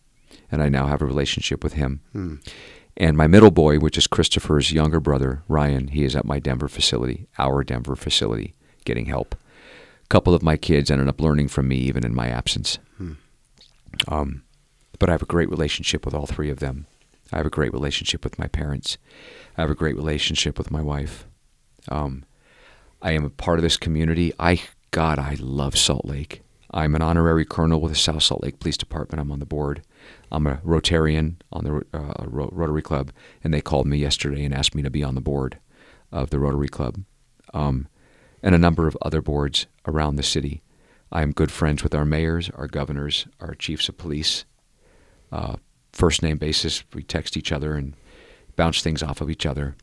and 0.50 0.62
I 0.62 0.68
now 0.68 0.86
have 0.86 1.02
a 1.02 1.06
relationship 1.06 1.62
with 1.62 1.74
him. 1.74 2.00
Hmm. 2.12 2.36
And 2.96 3.16
my 3.16 3.26
middle 3.26 3.50
boy, 3.50 3.78
which 3.78 3.98
is 3.98 4.06
Christopher's 4.06 4.72
younger 4.72 5.00
brother, 5.00 5.42
Ryan, 5.48 5.88
he 5.88 6.04
is 6.04 6.14
at 6.14 6.24
my 6.24 6.38
Denver 6.38 6.68
facility, 6.68 7.26
our 7.38 7.64
Denver 7.64 7.96
facility, 7.96 8.54
getting 8.84 9.06
help. 9.06 9.34
A 10.04 10.06
couple 10.08 10.34
of 10.34 10.42
my 10.42 10.56
kids 10.56 10.90
ended 10.90 11.08
up 11.08 11.20
learning 11.20 11.48
from 11.48 11.68
me 11.68 11.76
even 11.76 12.04
in 12.04 12.14
my 12.14 12.28
absence. 12.28 12.78
Um, 14.08 14.43
but 15.04 15.10
I 15.10 15.12
have 15.12 15.20
a 15.20 15.26
great 15.26 15.50
relationship 15.50 16.06
with 16.06 16.14
all 16.14 16.24
three 16.24 16.48
of 16.48 16.60
them. 16.60 16.86
I 17.30 17.36
have 17.36 17.44
a 17.44 17.50
great 17.50 17.74
relationship 17.74 18.24
with 18.24 18.38
my 18.38 18.46
parents. 18.46 18.96
I 19.54 19.60
have 19.60 19.70
a 19.70 19.74
great 19.74 19.96
relationship 19.96 20.56
with 20.56 20.70
my 20.70 20.80
wife. 20.80 21.26
Um, 21.90 22.24
I 23.02 23.12
am 23.12 23.26
a 23.26 23.28
part 23.28 23.58
of 23.58 23.64
this 23.64 23.76
community. 23.76 24.32
I 24.38 24.62
God, 24.92 25.18
I 25.18 25.36
love 25.38 25.76
Salt 25.76 26.06
Lake. 26.06 26.40
I'm 26.70 26.94
an 26.94 27.02
honorary 27.02 27.44
colonel 27.44 27.82
with 27.82 27.92
the 27.92 27.98
South 27.98 28.22
Salt 28.22 28.42
Lake 28.42 28.58
Police 28.58 28.78
Department. 28.78 29.20
I'm 29.20 29.30
on 29.30 29.40
the 29.40 29.44
board. 29.44 29.82
I'm 30.32 30.46
a 30.46 30.56
Rotarian 30.64 31.34
on 31.52 31.64
the 31.64 31.84
uh, 31.92 32.24
Rotary 32.26 32.80
Club, 32.80 33.12
and 33.42 33.52
they 33.52 33.60
called 33.60 33.86
me 33.86 33.98
yesterday 33.98 34.42
and 34.42 34.54
asked 34.54 34.74
me 34.74 34.82
to 34.82 34.90
be 34.90 35.04
on 35.04 35.16
the 35.16 35.20
board 35.20 35.58
of 36.10 36.30
the 36.30 36.38
Rotary 36.38 36.68
Club, 36.68 37.04
um, 37.52 37.88
and 38.42 38.54
a 38.54 38.58
number 38.58 38.88
of 38.88 38.96
other 39.02 39.20
boards 39.20 39.66
around 39.86 40.16
the 40.16 40.22
city. 40.22 40.62
I 41.12 41.20
am 41.20 41.32
good 41.32 41.52
friends 41.52 41.82
with 41.82 41.94
our 41.94 42.06
mayors, 42.06 42.48
our 42.54 42.68
governors, 42.68 43.26
our 43.38 43.54
chiefs 43.54 43.90
of 43.90 43.98
police. 43.98 44.46
Uh, 45.34 45.56
first 45.92 46.22
name 46.22 46.38
basis, 46.38 46.84
we 46.94 47.02
text 47.02 47.36
each 47.36 47.52
other 47.52 47.74
and 47.74 47.94
bounce 48.56 48.82
things 48.82 49.02
off 49.02 49.20
of 49.20 49.30
each 49.30 49.44
other. 49.44 49.74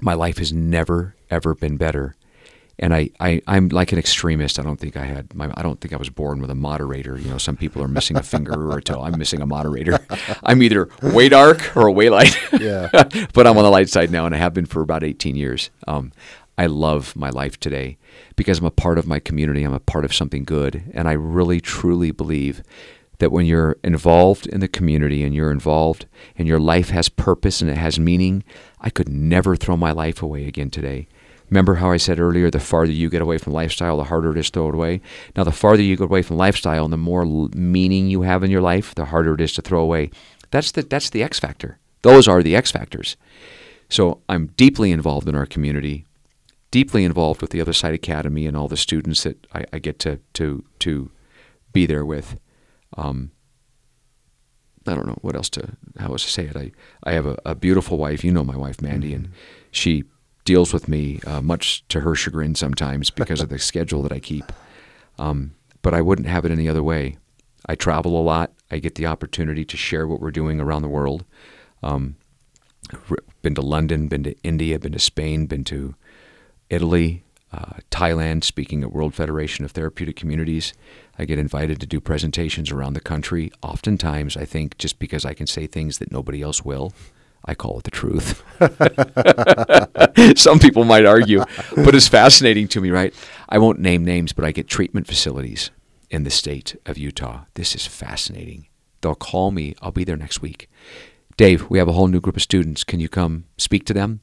My 0.00 0.14
life 0.14 0.38
has 0.38 0.52
never 0.52 1.14
ever 1.30 1.54
been 1.54 1.76
better 1.76 2.14
and 2.78 2.94
I, 2.94 3.10
I 3.20 3.40
I'm 3.46 3.68
like 3.68 3.92
an 3.92 3.98
extremist. 3.98 4.58
I 4.58 4.62
don't 4.62 4.78
think 4.78 4.96
I 4.96 5.04
had 5.04 5.34
my 5.34 5.50
I 5.56 5.62
don't 5.62 5.80
think 5.80 5.94
I 5.94 5.96
was 5.96 6.10
born 6.10 6.40
with 6.40 6.50
a 6.50 6.54
moderator. 6.54 7.18
You 7.18 7.30
know, 7.30 7.38
some 7.38 7.56
people 7.56 7.82
are 7.82 7.88
missing 7.88 8.16
a 8.16 8.22
finger 8.22 8.52
or 8.52 8.78
a 8.78 8.82
toe. 8.82 9.02
I'm 9.02 9.18
missing 9.18 9.40
a 9.40 9.46
moderator. 9.46 9.98
I'm 10.42 10.62
either 10.62 10.88
way 11.02 11.28
dark 11.28 11.76
or 11.76 11.90
way 11.90 12.08
light. 12.08 12.36
Yeah. 12.56 12.88
but 13.34 13.46
I'm 13.46 13.58
on 13.58 13.64
the 13.64 13.70
light 13.70 13.88
side 13.88 14.10
now, 14.10 14.24
and 14.24 14.34
I 14.34 14.38
have 14.38 14.54
been 14.54 14.66
for 14.66 14.80
about 14.80 15.04
18 15.04 15.36
years. 15.36 15.70
Um, 15.86 16.10
I 16.56 16.66
love 16.66 17.14
my 17.14 17.28
life 17.28 17.60
today 17.60 17.98
because 18.34 18.58
I'm 18.58 18.64
a 18.64 18.70
part 18.70 18.98
of 18.98 19.06
my 19.06 19.18
community. 19.18 19.62
I'm 19.62 19.74
a 19.74 19.80
part 19.80 20.04
of 20.04 20.14
something 20.14 20.44
good, 20.44 20.82
and 20.94 21.06
I 21.06 21.12
really 21.12 21.60
truly 21.60 22.12
believe 22.12 22.62
that 23.18 23.32
when 23.32 23.46
you're 23.46 23.76
involved 23.82 24.46
in 24.46 24.60
the 24.60 24.68
community 24.68 25.22
and 25.22 25.34
you're 25.34 25.50
involved 25.50 26.06
and 26.36 26.46
your 26.46 26.60
life 26.60 26.90
has 26.90 27.08
purpose 27.08 27.60
and 27.60 27.70
it 27.70 27.76
has 27.76 27.98
meaning, 27.98 28.44
I 28.80 28.90
could 28.90 29.08
never 29.08 29.56
throw 29.56 29.76
my 29.76 29.92
life 29.92 30.22
away 30.22 30.46
again 30.46 30.70
today. 30.70 31.08
Remember 31.50 31.76
how 31.76 31.92
I 31.92 31.96
said 31.96 32.18
earlier, 32.18 32.50
the 32.50 32.58
farther 32.58 32.92
you 32.92 33.08
get 33.08 33.22
away 33.22 33.38
from 33.38 33.52
lifestyle, 33.52 33.96
the 33.96 34.04
harder 34.04 34.32
it 34.32 34.38
is 34.38 34.50
to 34.50 34.52
throw 34.52 34.68
it 34.70 34.74
away? 34.74 35.00
Now, 35.36 35.44
the 35.44 35.52
farther 35.52 35.82
you 35.82 35.96
get 35.96 36.04
away 36.04 36.22
from 36.22 36.36
lifestyle 36.36 36.84
and 36.84 36.92
the 36.92 36.96
more 36.96 37.24
meaning 37.24 38.08
you 38.08 38.22
have 38.22 38.42
in 38.42 38.50
your 38.50 38.60
life, 38.60 38.94
the 38.94 39.06
harder 39.06 39.34
it 39.34 39.40
is 39.40 39.52
to 39.54 39.62
throw 39.62 39.80
away. 39.80 40.10
That's 40.50 40.72
the, 40.72 40.82
that's 40.82 41.10
the 41.10 41.22
X 41.22 41.38
factor. 41.38 41.78
Those 42.02 42.26
are 42.26 42.42
the 42.42 42.56
X 42.56 42.72
factors. 42.72 43.16
So 43.88 44.20
I'm 44.28 44.48
deeply 44.56 44.90
involved 44.90 45.28
in 45.28 45.36
our 45.36 45.46
community, 45.46 46.04
deeply 46.72 47.04
involved 47.04 47.40
with 47.40 47.50
the 47.50 47.60
Other 47.60 47.72
Side 47.72 47.94
Academy 47.94 48.46
and 48.46 48.56
all 48.56 48.66
the 48.66 48.76
students 48.76 49.22
that 49.22 49.46
I, 49.54 49.64
I 49.72 49.78
get 49.78 50.00
to, 50.00 50.18
to, 50.34 50.64
to 50.80 51.10
be 51.72 51.86
there 51.86 52.04
with. 52.04 52.40
Um, 52.96 53.32
I 54.86 54.94
don't 54.94 55.06
know 55.06 55.18
what 55.20 55.34
else 55.34 55.50
to 55.50 55.76
how 55.98 56.12
else 56.12 56.24
to 56.24 56.30
say 56.30 56.44
it. 56.44 56.56
I, 56.56 56.72
I 57.02 57.12
have 57.12 57.26
a, 57.26 57.36
a 57.44 57.54
beautiful 57.54 57.98
wife. 57.98 58.22
You 58.24 58.32
know 58.32 58.44
my 58.44 58.56
wife 58.56 58.80
Mandy, 58.80 59.12
and 59.12 59.30
she 59.70 60.04
deals 60.44 60.72
with 60.72 60.88
me 60.88 61.20
uh, 61.26 61.40
much 61.40 61.86
to 61.88 62.00
her 62.00 62.14
chagrin 62.14 62.54
sometimes 62.54 63.10
because 63.10 63.40
of 63.40 63.48
the 63.48 63.58
schedule 63.70 64.02
that 64.02 64.12
I 64.12 64.20
keep. 64.20 64.52
Um, 65.18 65.54
but 65.82 65.94
I 65.94 66.00
wouldn't 66.00 66.28
have 66.28 66.44
it 66.44 66.52
any 66.52 66.68
other 66.68 66.82
way. 66.82 67.16
I 67.66 67.74
travel 67.74 68.18
a 68.18 68.22
lot. 68.22 68.52
I 68.70 68.78
get 68.78 68.94
the 68.94 69.06
opportunity 69.06 69.64
to 69.64 69.76
share 69.76 70.06
what 70.06 70.20
we're 70.20 70.30
doing 70.30 70.60
around 70.60 70.82
the 70.82 70.88
world. 70.88 71.24
Um, 71.82 72.16
been 73.42 73.54
to 73.56 73.62
London, 73.62 74.08
been 74.08 74.22
to 74.22 74.34
India, 74.42 74.78
been 74.78 74.92
to 74.92 74.98
Spain, 74.98 75.46
been 75.46 75.64
to 75.64 75.94
Italy, 76.70 77.24
uh, 77.52 77.74
Thailand, 77.90 78.44
speaking 78.44 78.82
at 78.82 78.92
World 78.92 79.14
Federation 79.14 79.64
of 79.64 79.70
Therapeutic 79.70 80.16
Communities. 80.16 80.72
I 81.18 81.24
get 81.24 81.38
invited 81.38 81.80
to 81.80 81.86
do 81.86 82.00
presentations 82.00 82.70
around 82.70 82.94
the 82.94 83.00
country. 83.00 83.50
Oftentimes, 83.62 84.36
I 84.36 84.44
think 84.44 84.76
just 84.78 84.98
because 84.98 85.24
I 85.24 85.34
can 85.34 85.46
say 85.46 85.66
things 85.66 85.98
that 85.98 86.12
nobody 86.12 86.42
else 86.42 86.64
will, 86.64 86.92
I 87.44 87.54
call 87.54 87.78
it 87.78 87.84
the 87.84 87.90
truth. 87.90 88.42
Some 90.38 90.58
people 90.58 90.84
might 90.84 91.06
argue, 91.06 91.44
but 91.76 91.94
it's 91.94 92.08
fascinating 92.08 92.68
to 92.68 92.80
me, 92.80 92.90
right? 92.90 93.14
I 93.48 93.58
won't 93.58 93.78
name 93.78 94.04
names, 94.04 94.32
but 94.32 94.44
I 94.44 94.50
get 94.50 94.68
treatment 94.68 95.06
facilities 95.06 95.70
in 96.10 96.24
the 96.24 96.30
state 96.30 96.76
of 96.84 96.98
Utah. 96.98 97.44
This 97.54 97.74
is 97.74 97.86
fascinating. 97.86 98.66
They'll 99.00 99.14
call 99.14 99.52
me. 99.52 99.74
I'll 99.80 99.92
be 99.92 100.04
there 100.04 100.16
next 100.16 100.42
week. 100.42 100.68
Dave, 101.36 101.70
we 101.70 101.78
have 101.78 101.88
a 101.88 101.92
whole 101.92 102.08
new 102.08 102.20
group 102.20 102.36
of 102.36 102.42
students. 102.42 102.82
Can 102.82 102.98
you 102.98 103.08
come 103.08 103.44
speak 103.56 103.84
to 103.86 103.94
them? 103.94 104.20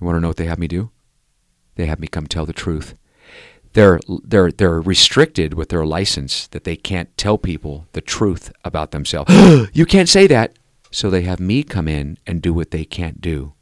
You 0.00 0.06
want 0.06 0.16
to 0.16 0.20
know 0.20 0.28
what 0.28 0.36
they 0.36 0.46
have 0.46 0.58
me 0.58 0.68
do? 0.68 0.90
They 1.80 1.86
have 1.86 1.98
me 1.98 2.08
come 2.08 2.26
tell 2.26 2.44
the 2.44 2.52
truth. 2.52 2.94
They're 3.72 4.00
they're 4.22 4.52
they're 4.52 4.82
restricted 4.82 5.54
with 5.54 5.70
their 5.70 5.86
license 5.86 6.46
that 6.48 6.64
they 6.64 6.76
can't 6.76 7.16
tell 7.16 7.38
people 7.38 7.86
the 7.92 8.02
truth 8.02 8.52
about 8.66 8.90
themselves. 8.90 9.32
you 9.72 9.86
can't 9.86 10.08
say 10.08 10.26
that. 10.26 10.58
So 10.90 11.08
they 11.08 11.22
have 11.22 11.40
me 11.40 11.62
come 11.62 11.88
in 11.88 12.18
and 12.26 12.42
do 12.42 12.52
what 12.52 12.70
they 12.70 12.84
can't 12.84 13.22
do. 13.22 13.54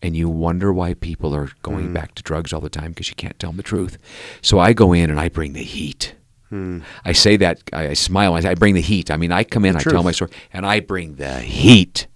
And 0.00 0.14
you 0.14 0.28
wonder 0.28 0.72
why 0.72 0.94
people 0.94 1.34
are 1.34 1.50
going 1.62 1.86
hmm. 1.86 1.94
back 1.94 2.14
to 2.14 2.22
drugs 2.22 2.52
all 2.52 2.60
the 2.60 2.70
time 2.70 2.92
because 2.92 3.08
you 3.08 3.16
can't 3.16 3.36
tell 3.40 3.50
them 3.50 3.56
the 3.56 3.64
truth. 3.64 3.98
So 4.40 4.60
I 4.60 4.72
go 4.72 4.92
in 4.92 5.10
and 5.10 5.18
I 5.18 5.28
bring 5.28 5.54
the 5.54 5.64
heat. 5.64 6.14
Hmm. 6.50 6.80
I 7.04 7.10
say 7.12 7.36
that, 7.38 7.60
I, 7.72 7.88
I 7.88 7.94
smile, 7.94 8.34
I, 8.34 8.40
say, 8.40 8.50
I 8.50 8.54
bring 8.54 8.74
the 8.74 8.82
heat. 8.82 9.10
I 9.10 9.16
mean, 9.16 9.32
I 9.32 9.42
come 9.42 9.64
in, 9.64 9.74
I 9.74 9.80
tell 9.80 10.04
my 10.04 10.12
story, 10.12 10.30
and 10.52 10.64
I 10.64 10.78
bring 10.78 11.16
the 11.16 11.40
heat. 11.40 12.06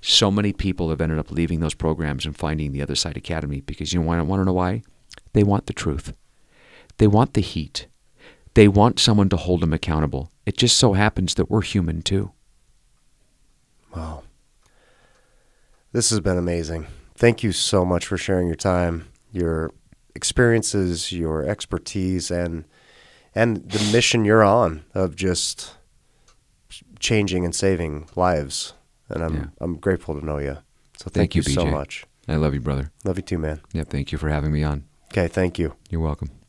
So 0.00 0.30
many 0.30 0.52
people 0.52 0.90
have 0.90 1.00
ended 1.00 1.18
up 1.18 1.32
leaving 1.32 1.60
those 1.60 1.74
programs 1.74 2.24
and 2.24 2.36
finding 2.36 2.72
the 2.72 2.82
Other 2.82 2.94
Side 2.94 3.16
Academy 3.16 3.62
because 3.62 3.92
you 3.92 4.00
want, 4.00 4.24
want 4.26 4.40
to 4.40 4.44
know 4.44 4.52
why? 4.52 4.82
They 5.32 5.42
want 5.42 5.66
the 5.66 5.72
truth. 5.72 6.12
They 6.98 7.06
want 7.06 7.34
the 7.34 7.40
heat. 7.40 7.86
They 8.54 8.68
want 8.68 9.00
someone 9.00 9.28
to 9.30 9.36
hold 9.36 9.60
them 9.60 9.72
accountable. 9.72 10.30
It 10.46 10.56
just 10.56 10.76
so 10.76 10.92
happens 10.92 11.34
that 11.34 11.50
we're 11.50 11.62
human 11.62 12.02
too. 12.02 12.32
Wow. 13.94 14.22
This 15.92 16.10
has 16.10 16.20
been 16.20 16.38
amazing. 16.38 16.86
Thank 17.16 17.42
you 17.42 17.52
so 17.52 17.84
much 17.84 18.06
for 18.06 18.16
sharing 18.16 18.46
your 18.46 18.56
time, 18.56 19.08
your 19.32 19.72
experiences, 20.14 21.12
your 21.12 21.44
expertise, 21.44 22.30
and 22.30 22.64
and 23.34 23.68
the 23.68 23.92
mission 23.92 24.24
you're 24.24 24.44
on 24.44 24.84
of 24.94 25.16
just 25.16 25.74
changing 27.00 27.44
and 27.44 27.54
saving 27.54 28.08
lives. 28.14 28.74
And 29.08 29.22
I'm 29.22 29.34
Yeah. 29.34 29.46
I'm 29.60 29.76
grateful 29.76 30.18
to 30.18 30.24
know 30.24 30.38
you. 30.38 30.58
So 30.98 31.04
Thank 31.04 31.14
thank, 31.14 31.34
you, 31.34 31.42
you, 31.46 31.52
so 31.52 31.66
much. 31.66 32.04
I 32.28 32.36
love 32.36 32.54
you, 32.54 32.60
brother. 32.60 32.90
Love 33.04 33.16
you 33.18 33.22
too, 33.22 33.38
man. 33.38 33.60
Yeah, 33.72 33.84
thank 33.84 34.12
you 34.12 34.18
for 34.18 34.28
having 34.28 34.52
me 34.52 34.62
on. 34.62 34.84
Okay, 35.16 35.28
thank 35.28 35.60
you. 35.60 35.76
You're 35.90 36.00
welcome. 36.00 36.43